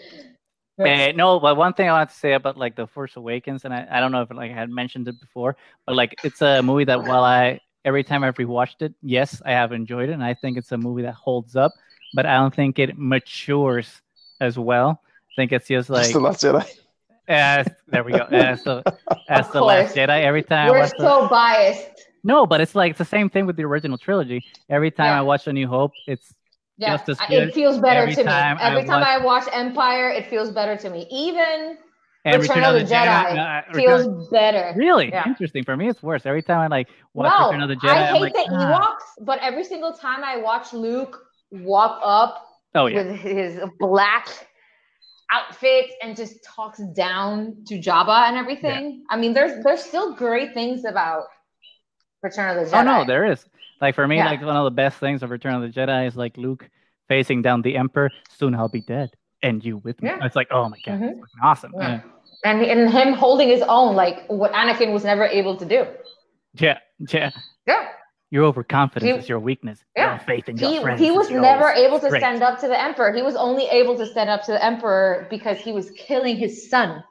Uh, 0.79 1.11
no, 1.15 1.39
but 1.39 1.55
one 1.55 1.71
thing 1.73 1.87
I 1.87 1.91
want 1.91 2.09
to 2.09 2.15
say 2.15 2.33
about 2.33 2.57
like 2.57 2.75
the 2.75 2.87
Force 2.87 3.15
Awakens, 3.15 3.63
and 3.63 3.71
I, 3.73 3.85
I 3.91 3.99
don't 3.99 4.11
know 4.11 4.23
if 4.23 4.31
like 4.31 4.49
I 4.51 4.55
had 4.55 4.69
mentioned 4.71 5.07
it 5.07 5.19
before, 5.19 5.55
but 5.85 5.95
like 5.95 6.15
it's 6.23 6.41
a 6.41 6.63
movie 6.63 6.85
that 6.85 7.03
while 7.03 7.23
I 7.23 7.59
every 7.85 8.03
time 8.03 8.23
I've 8.23 8.35
rewatched 8.35 8.81
it, 8.81 8.93
yes, 9.03 9.39
I 9.45 9.51
have 9.51 9.71
enjoyed 9.71 10.09
it, 10.09 10.13
and 10.13 10.23
I 10.23 10.33
think 10.33 10.57
it's 10.57 10.71
a 10.71 10.77
movie 10.77 11.03
that 11.03 11.13
holds 11.13 11.55
up, 11.55 11.71
but 12.13 12.25
I 12.25 12.35
don't 12.35 12.53
think 12.53 12.79
it 12.79 12.97
matures 12.97 14.01
as 14.41 14.57
well 14.57 15.01
I 15.31 15.33
think 15.35 15.51
it's 15.51 15.67
just 15.67 15.89
like 15.89 16.05
Still 16.05 16.21
Last 16.21 16.43
Jedi. 16.43 16.67
as 17.27 17.67
there 17.87 18.03
we 18.03 18.11
go. 18.11 18.25
As 18.31 18.63
the 18.63 18.83
as 19.29 19.49
the 19.49 19.61
Last. 19.61 19.95
Jedi. 19.95 20.23
Every 20.23 20.43
time 20.43 20.69
We're 20.69 20.79
watch 20.79 20.91
the, 20.91 21.03
so 21.21 21.27
biased. 21.27 22.05
no, 22.23 22.45
but 22.45 22.61
it's 22.61 22.75
like 22.75 22.91
it's 22.91 22.99
the 22.99 23.05
same 23.05 23.29
thing 23.29 23.45
with 23.47 23.55
the 23.55 23.63
original 23.63 23.97
trilogy. 23.97 24.43
Every 24.69 24.91
time 24.91 25.07
Yeah. 25.07 25.19
I 25.19 25.21
watch 25.21 25.47
A 25.47 25.53
New 25.53 25.67
Hope, 25.67 25.91
it's 26.07 26.33
Yeah, 26.77 26.97
Just 26.97 27.09
as 27.09 27.17
good 27.29 27.47
it 27.49 27.53
feels 27.55 27.79
better 27.79 28.01
every 28.01 28.13
to 28.15 28.21
me. 28.23 28.29
time 28.29 28.57
I 28.59 28.69
Every 28.71 28.85
time 28.85 29.01
watch- 29.01 29.07
I 29.09 29.17
watch 29.25 29.43
Empire, 29.53 30.09
it 30.09 30.27
feels 30.27 30.51
better 30.51 30.75
to 30.77 30.89
me. 30.91 31.07
Even 31.09 31.77
and 32.25 32.41
Return 32.41 32.63
of 32.63 32.73
the 32.75 32.85
Jedi 32.85 33.37
uh, 33.37 33.73
feels 33.73 34.05
Return- 34.07 34.27
better. 34.31 34.73
really 34.77 35.09
Yeah. 35.09 35.27
interesting. 35.27 35.63
For 35.63 35.75
me, 35.75 35.89
it's 35.89 36.01
worse. 36.03 36.25
Every 36.25 36.41
time 36.43 36.59
I 36.59 36.67
like 36.67 36.89
watch 37.15 37.33
no, 37.39 37.47
Return 37.47 37.61
of 37.63 37.69
the 37.69 37.75
Jedi, 37.75 37.89
I 37.95 38.07
I'm 38.09 38.13
hate 38.15 38.21
like, 38.21 38.33
the 38.33 38.45
"Ah." 38.51 38.97
Ewoks, 39.19 39.25
but 39.25 39.39
every 39.41 39.63
single 39.63 39.93
time 39.93 40.23
I 40.23 40.37
watch 40.37 40.73
Luke 40.73 41.19
walk 41.53 42.01
up 42.03 42.45
Oh 42.75 42.87
yeah, 42.87 43.03
with 43.03 43.15
his 43.19 43.59
black 43.79 44.27
outfit 45.31 45.85
and 46.01 46.15
just 46.15 46.43
talks 46.43 46.79
down 46.95 47.55
to 47.67 47.79
Jabba 47.79 48.27
and 48.27 48.37
everything. 48.37 49.03
I 49.09 49.17
mean, 49.17 49.33
there's 49.33 49.63
there's 49.63 49.83
still 49.83 50.13
great 50.15 50.53
things 50.53 50.85
about 50.85 51.23
Return 52.21 52.57
of 52.57 52.65
the 52.65 52.71
Jedi. 52.71 52.79
Oh 52.81 52.83
no, 52.83 53.05
there 53.05 53.25
is. 53.25 53.45
Like 53.81 53.95
for 53.95 54.07
me, 54.07 54.17
Yeah. 54.17 54.25
like 54.25 54.41
one 54.41 54.55
of 54.55 54.63
the 54.65 54.71
best 54.71 54.97
things 54.99 55.23
of 55.23 55.29
Return 55.29 55.55
of 55.55 55.61
the 55.61 55.69
Jedi 55.69 56.07
is 56.07 56.15
like 56.15 56.37
Luke 56.37 56.69
facing 57.07 57.41
down 57.41 57.61
the 57.61 57.75
Emperor. 57.77 58.09
Soon 58.29 58.55
I'll 58.55 58.69
be 58.69 58.81
dead, 58.81 59.11
and 59.41 59.63
you 59.63 59.77
with 59.77 60.01
me. 60.01 60.09
Yeah. 60.09 60.25
It's 60.25 60.35
like, 60.35 60.47
oh 60.51 60.69
my 60.69 60.77
god, 60.85 60.99
Mhm. 61.01 61.19
it's 61.19 61.33
awesome. 61.43 61.73
Yeah. 61.77 61.89
Yeah. 61.89 62.01
and 62.51 62.61
and 62.61 62.91
him 62.91 63.13
holding 63.13 63.47
his 63.49 63.61
own, 63.61 63.95
like 63.95 64.25
what 64.27 64.51
Anakin 64.53 64.93
was 64.93 65.03
never 65.03 65.25
able 65.25 65.57
to 65.57 65.65
do. 65.65 65.85
yeah, 66.55 66.79
yeah. 67.11 67.31
Yeah. 67.67 67.87
Your 68.33 68.45
overconfidence 68.45 69.11
He- 69.11 69.19
is 69.19 69.29
your 69.29 69.39
weakness. 69.39 69.83
Yeah. 69.95 70.09
Your 70.15 70.19
faith 70.31 70.49
in 70.49 70.57
your 70.57 70.71
He, 70.71 70.81
friends. 70.81 70.99
he 70.99 71.11
was 71.11 71.29
never 71.29 71.69
able 71.69 71.99
to 71.99 72.07
strength. 72.07 72.23
stand 72.23 72.41
up 72.41 72.59
to 72.61 72.67
the 72.67 72.79
emperor. 72.87 73.13
He 73.13 73.21
was 73.21 73.35
only 73.35 73.65
able 73.67 73.95
to 73.95 74.07
stand 74.07 74.27
up 74.27 74.41
to 74.45 74.51
the 74.53 74.63
emperor 74.71 75.27
because 75.29 75.59
he 75.59 75.71
was 75.71 75.91
killing 75.91 76.35
his 76.35 76.67
son. 76.67 77.03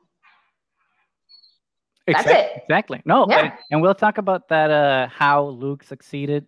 That's 2.09 2.27
it. 2.27 2.63
Exactly. 2.65 3.01
No, 3.05 3.27
Yeah. 3.29 3.39
and, 3.39 3.53
and 3.71 3.83
we'll 3.83 3.95
talk 3.95 4.19
about 4.19 4.49
that. 4.49 4.71
Uh, 4.73 5.07
how 5.07 5.45
Luke 5.45 5.85
succeeded 5.85 6.47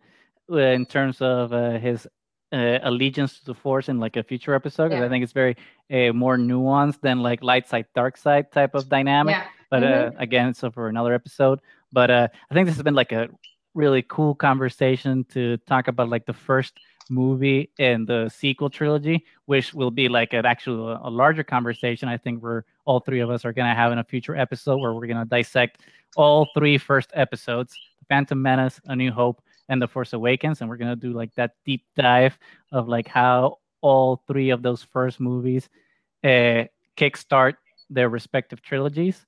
uh, 0.51 0.57
in 0.59 0.87
terms 0.87 1.23
of 1.23 1.53
uh, 1.53 1.79
his 1.79 2.09
uh, 2.53 2.79
allegiance 2.83 3.39
to 3.39 3.45
the 3.45 3.55
Force 3.55 3.89
in 3.89 4.01
like 4.01 4.17
a 4.17 4.25
future 4.25 4.55
episode. 4.55 4.91
Yeah. 4.91 5.05
I 5.05 5.09
think 5.09 5.23
it's 5.23 5.33
very 5.33 5.57
uh, 5.93 6.13
more 6.13 6.37
nuanced 6.37 7.01
than 7.01 7.21
like 7.21 7.45
light 7.45 7.69
side, 7.69 7.87
dark 7.95 8.17
side 8.17 8.51
type 8.51 8.75
of 8.75 8.89
dynamic. 8.89 9.37
Yeah. 9.37 9.45
But 9.71 9.83
Mhm. 9.85 10.09
uh, 10.09 10.11
again, 10.19 10.53
so 10.55 10.73
for 10.73 10.89
another 10.89 11.15
episode. 11.15 11.61
But 11.93 12.11
uh, 12.11 12.27
I 12.51 12.55
think 12.55 12.67
this 12.67 12.75
has 12.75 12.83
been 12.83 12.95
like 12.97 13.13
a 13.13 13.29
really 13.75 14.03
cool 14.03 14.35
conversation 14.35 15.25
to 15.25 15.57
talk 15.59 15.89
about 15.89 16.09
like 16.09 16.27
the 16.27 16.33
first 16.33 16.79
movie 17.11 17.71
and 17.79 18.07
the 18.07 18.29
sequel 18.29 18.71
trilogy, 18.71 19.25
which 19.47 19.75
will 19.75 19.91
be 19.91 20.09
like 20.09 20.33
an 20.33 20.47
actual 20.47 20.99
a 21.03 21.11
larger 21.11 21.45
conversation. 21.45 22.09
I 22.09 22.17
think 22.17 22.43
we're 22.43 22.63
all 22.85 23.01
three 23.01 23.21
of 23.21 23.31
us 23.31 23.45
are 23.45 23.53
gonna 23.53 23.75
have 23.75 23.93
in 23.93 23.99
a 23.99 24.05
future 24.05 24.37
episode 24.37 24.79
where 24.79 24.95
we're 24.95 25.07
gonna 25.07 25.25
dissect 25.25 25.83
all 26.17 26.49
three 26.55 26.79
first 26.79 27.11
episodes: 27.15 27.77
Phantom 28.09 28.41
Menace, 28.41 28.81
A 28.87 28.97
New 28.97 29.13
Hope, 29.13 29.43
and 29.69 29.81
The 29.81 29.89
Force 29.89 30.13
Awakens, 30.13 30.61
and 30.61 30.71
we're 30.71 30.77
gonna 30.77 30.97
do 30.97 31.13
like 31.13 31.35
that 31.35 31.53
deep 31.65 31.85
dive 31.97 32.39
of 32.73 32.89
like 32.89 33.09
how 33.09 33.59
all 33.81 34.23
three 34.27 34.51
of 34.51 34.63
those 34.63 34.83
first 34.83 35.21
movies 35.21 35.69
uh, 36.23 36.65
kickstart 36.97 37.55
their 37.91 38.09
respective 38.09 38.63
trilogies. 38.63 39.27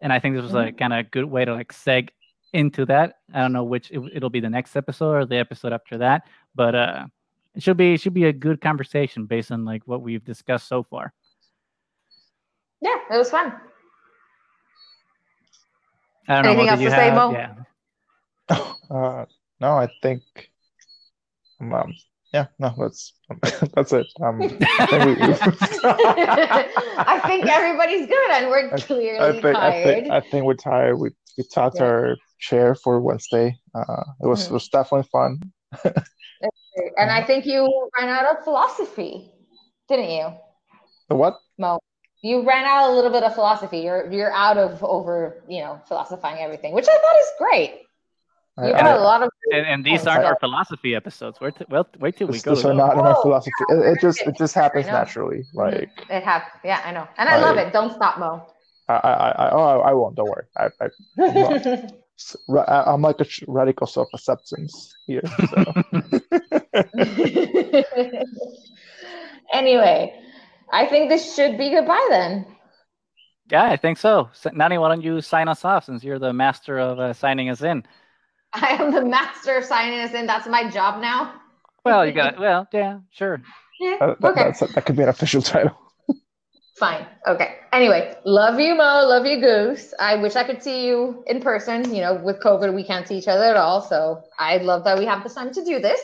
And 0.00 0.12
I 0.12 0.20
think 0.20 0.36
this 0.36 0.44
was 0.44 0.54
a 0.54 0.72
kind 0.72 0.92
of 0.92 1.00
a 1.00 1.02
good 1.02 1.24
way 1.24 1.44
to 1.44 1.54
like 1.54 1.72
seg 1.72 2.10
into 2.56 2.86
that. 2.86 3.18
I 3.32 3.42
don't 3.42 3.52
know 3.52 3.64
which 3.64 3.90
it, 3.90 4.00
it'll 4.14 4.30
be 4.30 4.40
the 4.40 4.50
next 4.50 4.74
episode 4.76 5.12
or 5.14 5.24
the 5.26 5.36
episode 5.36 5.72
after 5.72 5.98
that, 5.98 6.22
but 6.54 6.74
uh, 6.74 7.06
it 7.54 7.62
should 7.62 7.76
be 7.76 7.94
it 7.94 8.00
should 8.00 8.14
be 8.14 8.24
a 8.24 8.32
good 8.32 8.60
conversation 8.60 9.26
based 9.26 9.52
on 9.52 9.64
like 9.64 9.82
what 9.86 10.00
we've 10.02 10.24
discussed 10.24 10.66
so 10.68 10.82
far. 10.82 11.12
Yeah, 12.80 12.96
it 13.10 13.16
was 13.16 13.30
fun. 13.30 13.52
I 16.28 16.42
don't. 16.42 16.46
Anything 16.46 16.66
Mo, 16.66 16.70
else 16.72 16.78
did 16.80 16.84
you 16.84 16.90
to 16.90 16.96
say, 16.96 17.04
have- 17.10 17.14
Mo? 17.14 17.32
Yeah. 17.32 17.54
Uh, 18.88 19.24
no, 19.60 19.70
I 19.72 19.88
think. 20.00 20.22
Um, 21.60 21.74
um, 21.74 21.92
yeah, 22.32 22.46
no, 22.60 22.72
that's 22.78 23.14
that's 23.74 23.92
it. 23.92 24.06
Um, 24.22 24.40
I 24.40 24.48
think 24.86 25.18
we, 25.18 25.24
I 25.84 27.20
think 27.26 27.46
everybody's 27.46 28.06
good 28.06 28.30
and 28.30 28.48
we're 28.48 28.70
clearly 28.78 29.18
I 29.18 29.32
think, 29.32 29.44
I 29.46 29.52
tired. 29.52 29.84
think 29.84 30.10
I 30.12 30.20
think 30.20 30.44
we're 30.44 30.54
tired. 30.54 30.96
We 31.00 31.10
we 31.36 31.44
talked 31.44 31.76
Yeah. 31.76 31.84
our 31.86 32.16
chair 32.38 32.74
for 32.74 33.00
Wednesday. 33.00 33.58
Uh, 33.74 34.04
it 34.22 34.26
was 34.26 34.44
Mhm. 34.46 34.50
it 34.50 34.52
was 34.54 34.68
definitely 34.68 35.08
fun. 35.12 35.40
and 36.96 37.10
I 37.10 37.22
think 37.24 37.46
you 37.46 37.62
ran 37.98 38.08
out 38.08 38.26
of 38.36 38.44
philosophy, 38.44 39.32
didn't 39.88 40.10
you, 40.10 40.32
The 41.08 41.16
what? 41.16 41.34
Mo? 41.58 41.78
You 42.22 42.42
ran 42.42 42.64
out 42.64 42.90
a 42.90 42.92
little 42.92 43.10
bit 43.10 43.22
of 43.22 43.34
philosophy. 43.34 43.78
You're 43.78 44.10
you're 44.10 44.32
out 44.32 44.58
of 44.58 44.82
over, 44.82 45.42
you 45.48 45.60
know, 45.62 45.80
philosophizing 45.86 46.42
everything, 46.42 46.72
which 46.72 46.88
I 46.88 46.96
thought 46.98 47.16
is 47.20 47.30
great. 47.38 47.82
You 48.58 48.72
I- 48.74 48.80
got 48.80 48.96
a 48.98 49.02
lot 49.02 49.22
of 49.22 49.28
And, 49.52 49.66
and 49.66 49.84
these 49.84 50.06
aren't 50.06 50.24
I- 50.24 50.28
our 50.30 50.36
philosophy 50.40 50.96
episodes. 50.96 51.40
Wait, 51.40 51.54
t- 51.56 51.66
well, 51.68 51.86
wait 52.00 52.16
till 52.16 52.26
we 52.26 52.40
go. 52.40 52.54
these 52.54 52.62
to 52.62 52.68
are 52.70 52.74
those. 52.74 52.76
not 52.78 52.96
in 52.96 53.04
my 53.04 53.14
Oh, 53.16 53.22
philosophy. 53.22 53.52
It, 53.68 53.78
it 53.92 54.00
just 54.00 54.20
it 54.22 54.34
just 54.36 54.54
happens 54.62 54.86
naturally. 54.86 55.44
Like 55.54 55.90
it 56.08 56.22
happens. 56.24 56.58
Yeah, 56.64 56.80
I 56.84 56.90
know, 56.90 57.06
and 57.18 57.28
I 57.28 57.36
love 57.38 57.56
it. 57.58 57.72
Don't 57.72 57.92
stop, 57.92 58.18
Mo. 58.18 58.42
I 58.88 58.94
I, 58.94 59.30
I 59.30 59.50
oh 59.52 59.80
I 59.80 59.92
won't. 59.92 60.16
Don't 60.16 60.28
worry. 60.28 60.44
I, 60.56 60.70
I 60.80 60.88
I 62.66 62.92
I'm 62.92 63.02
like 63.02 63.20
a 63.20 63.26
radical 63.46 63.86
self 63.86 64.08
acceptance 64.14 64.94
here. 65.06 65.22
So. 65.50 65.64
anyway, 69.52 70.18
I 70.72 70.86
think 70.86 71.10
this 71.10 71.34
should 71.34 71.58
be 71.58 71.70
goodbye 71.70 72.06
then. 72.10 72.46
Yeah, 73.50 73.64
I 73.64 73.76
think 73.76 73.98
so. 73.98 74.28
So, 74.32 74.50
Nani, 74.52 74.78
why 74.78 74.88
don't 74.88 75.02
you 75.02 75.20
sign 75.20 75.46
us 75.48 75.64
off 75.64 75.84
since 75.84 76.02
you're 76.02 76.18
the 76.18 76.32
master 76.32 76.78
of 76.78 76.98
uh, 76.98 77.12
signing 77.12 77.48
us 77.48 77.62
in? 77.62 77.84
I 78.52 78.70
am 78.70 78.92
the 78.92 79.04
master 79.04 79.56
of 79.56 79.64
signing 79.64 80.00
us 80.00 80.14
in. 80.14 80.26
That's 80.26 80.48
my 80.48 80.68
job 80.68 81.00
now. 81.00 81.34
Well, 81.84 82.04
you 82.04 82.12
got 82.12 82.38
well, 82.38 82.66
yeah, 82.72 82.98
sure. 83.10 83.40
Yeah, 83.78 83.98
Uh, 84.00 84.14
that, 84.20 84.32
okay. 84.32 84.44
that's, 84.44 84.60
that 84.60 84.84
could 84.86 84.96
be 84.96 85.02
an 85.02 85.08
official 85.08 85.42
title. 85.42 85.76
Fine. 86.76 87.06
Okay. 87.26 87.56
Anyway, 87.72 88.14
love 88.26 88.60
you, 88.60 88.74
Mo. 88.74 89.06
Love 89.06 89.24
you, 89.24 89.40
Goose. 89.40 89.94
I 89.98 90.16
wish 90.16 90.36
I 90.36 90.44
could 90.44 90.62
see 90.62 90.86
you 90.86 91.24
in 91.26 91.40
person. 91.40 91.94
You 91.94 92.02
know, 92.02 92.14
with 92.14 92.38
COVID, 92.40 92.74
we 92.74 92.84
can't 92.84 93.08
see 93.08 93.16
each 93.16 93.28
other 93.28 93.44
at 93.44 93.56
all. 93.56 93.80
So 93.80 94.22
I 94.38 94.58
love 94.58 94.84
that 94.84 94.98
we 94.98 95.06
have 95.06 95.22
the 95.22 95.30
time 95.30 95.52
to 95.54 95.64
do 95.64 95.80
this. 95.80 96.00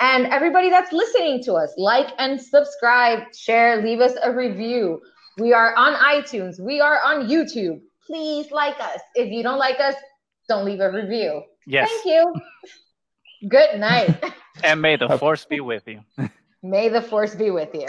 And 0.00 0.26
everybody 0.26 0.68
that's 0.68 0.92
listening 0.92 1.42
to 1.44 1.54
us, 1.54 1.72
like 1.76 2.08
and 2.18 2.40
subscribe, 2.40 3.32
share, 3.36 3.82
leave 3.82 4.00
us 4.00 4.14
a 4.22 4.32
review. 4.32 5.00
We 5.38 5.52
are 5.52 5.76
on 5.76 5.94
iTunes. 5.94 6.58
We 6.58 6.80
are 6.80 7.00
on 7.04 7.28
YouTube. 7.28 7.80
Please 8.06 8.50
like 8.50 8.80
us. 8.80 8.98
If 9.14 9.30
you 9.30 9.44
don't 9.44 9.58
like 9.58 9.78
us, 9.78 9.94
don't 10.48 10.64
leave 10.64 10.80
a 10.80 10.90
review. 10.90 11.42
Yes. 11.66 11.88
Thank 11.88 12.06
you. 12.06 13.48
Good 13.48 13.78
night. 13.78 14.22
And 14.62 14.82
may 14.82 14.96
the 14.96 15.16
force 15.16 15.46
be 15.46 15.60
with 15.60 15.84
you. 15.86 16.00
May 16.62 16.90
the 16.90 17.00
force 17.00 17.34
be 17.34 17.50
with 17.50 17.70
you. 17.72 17.88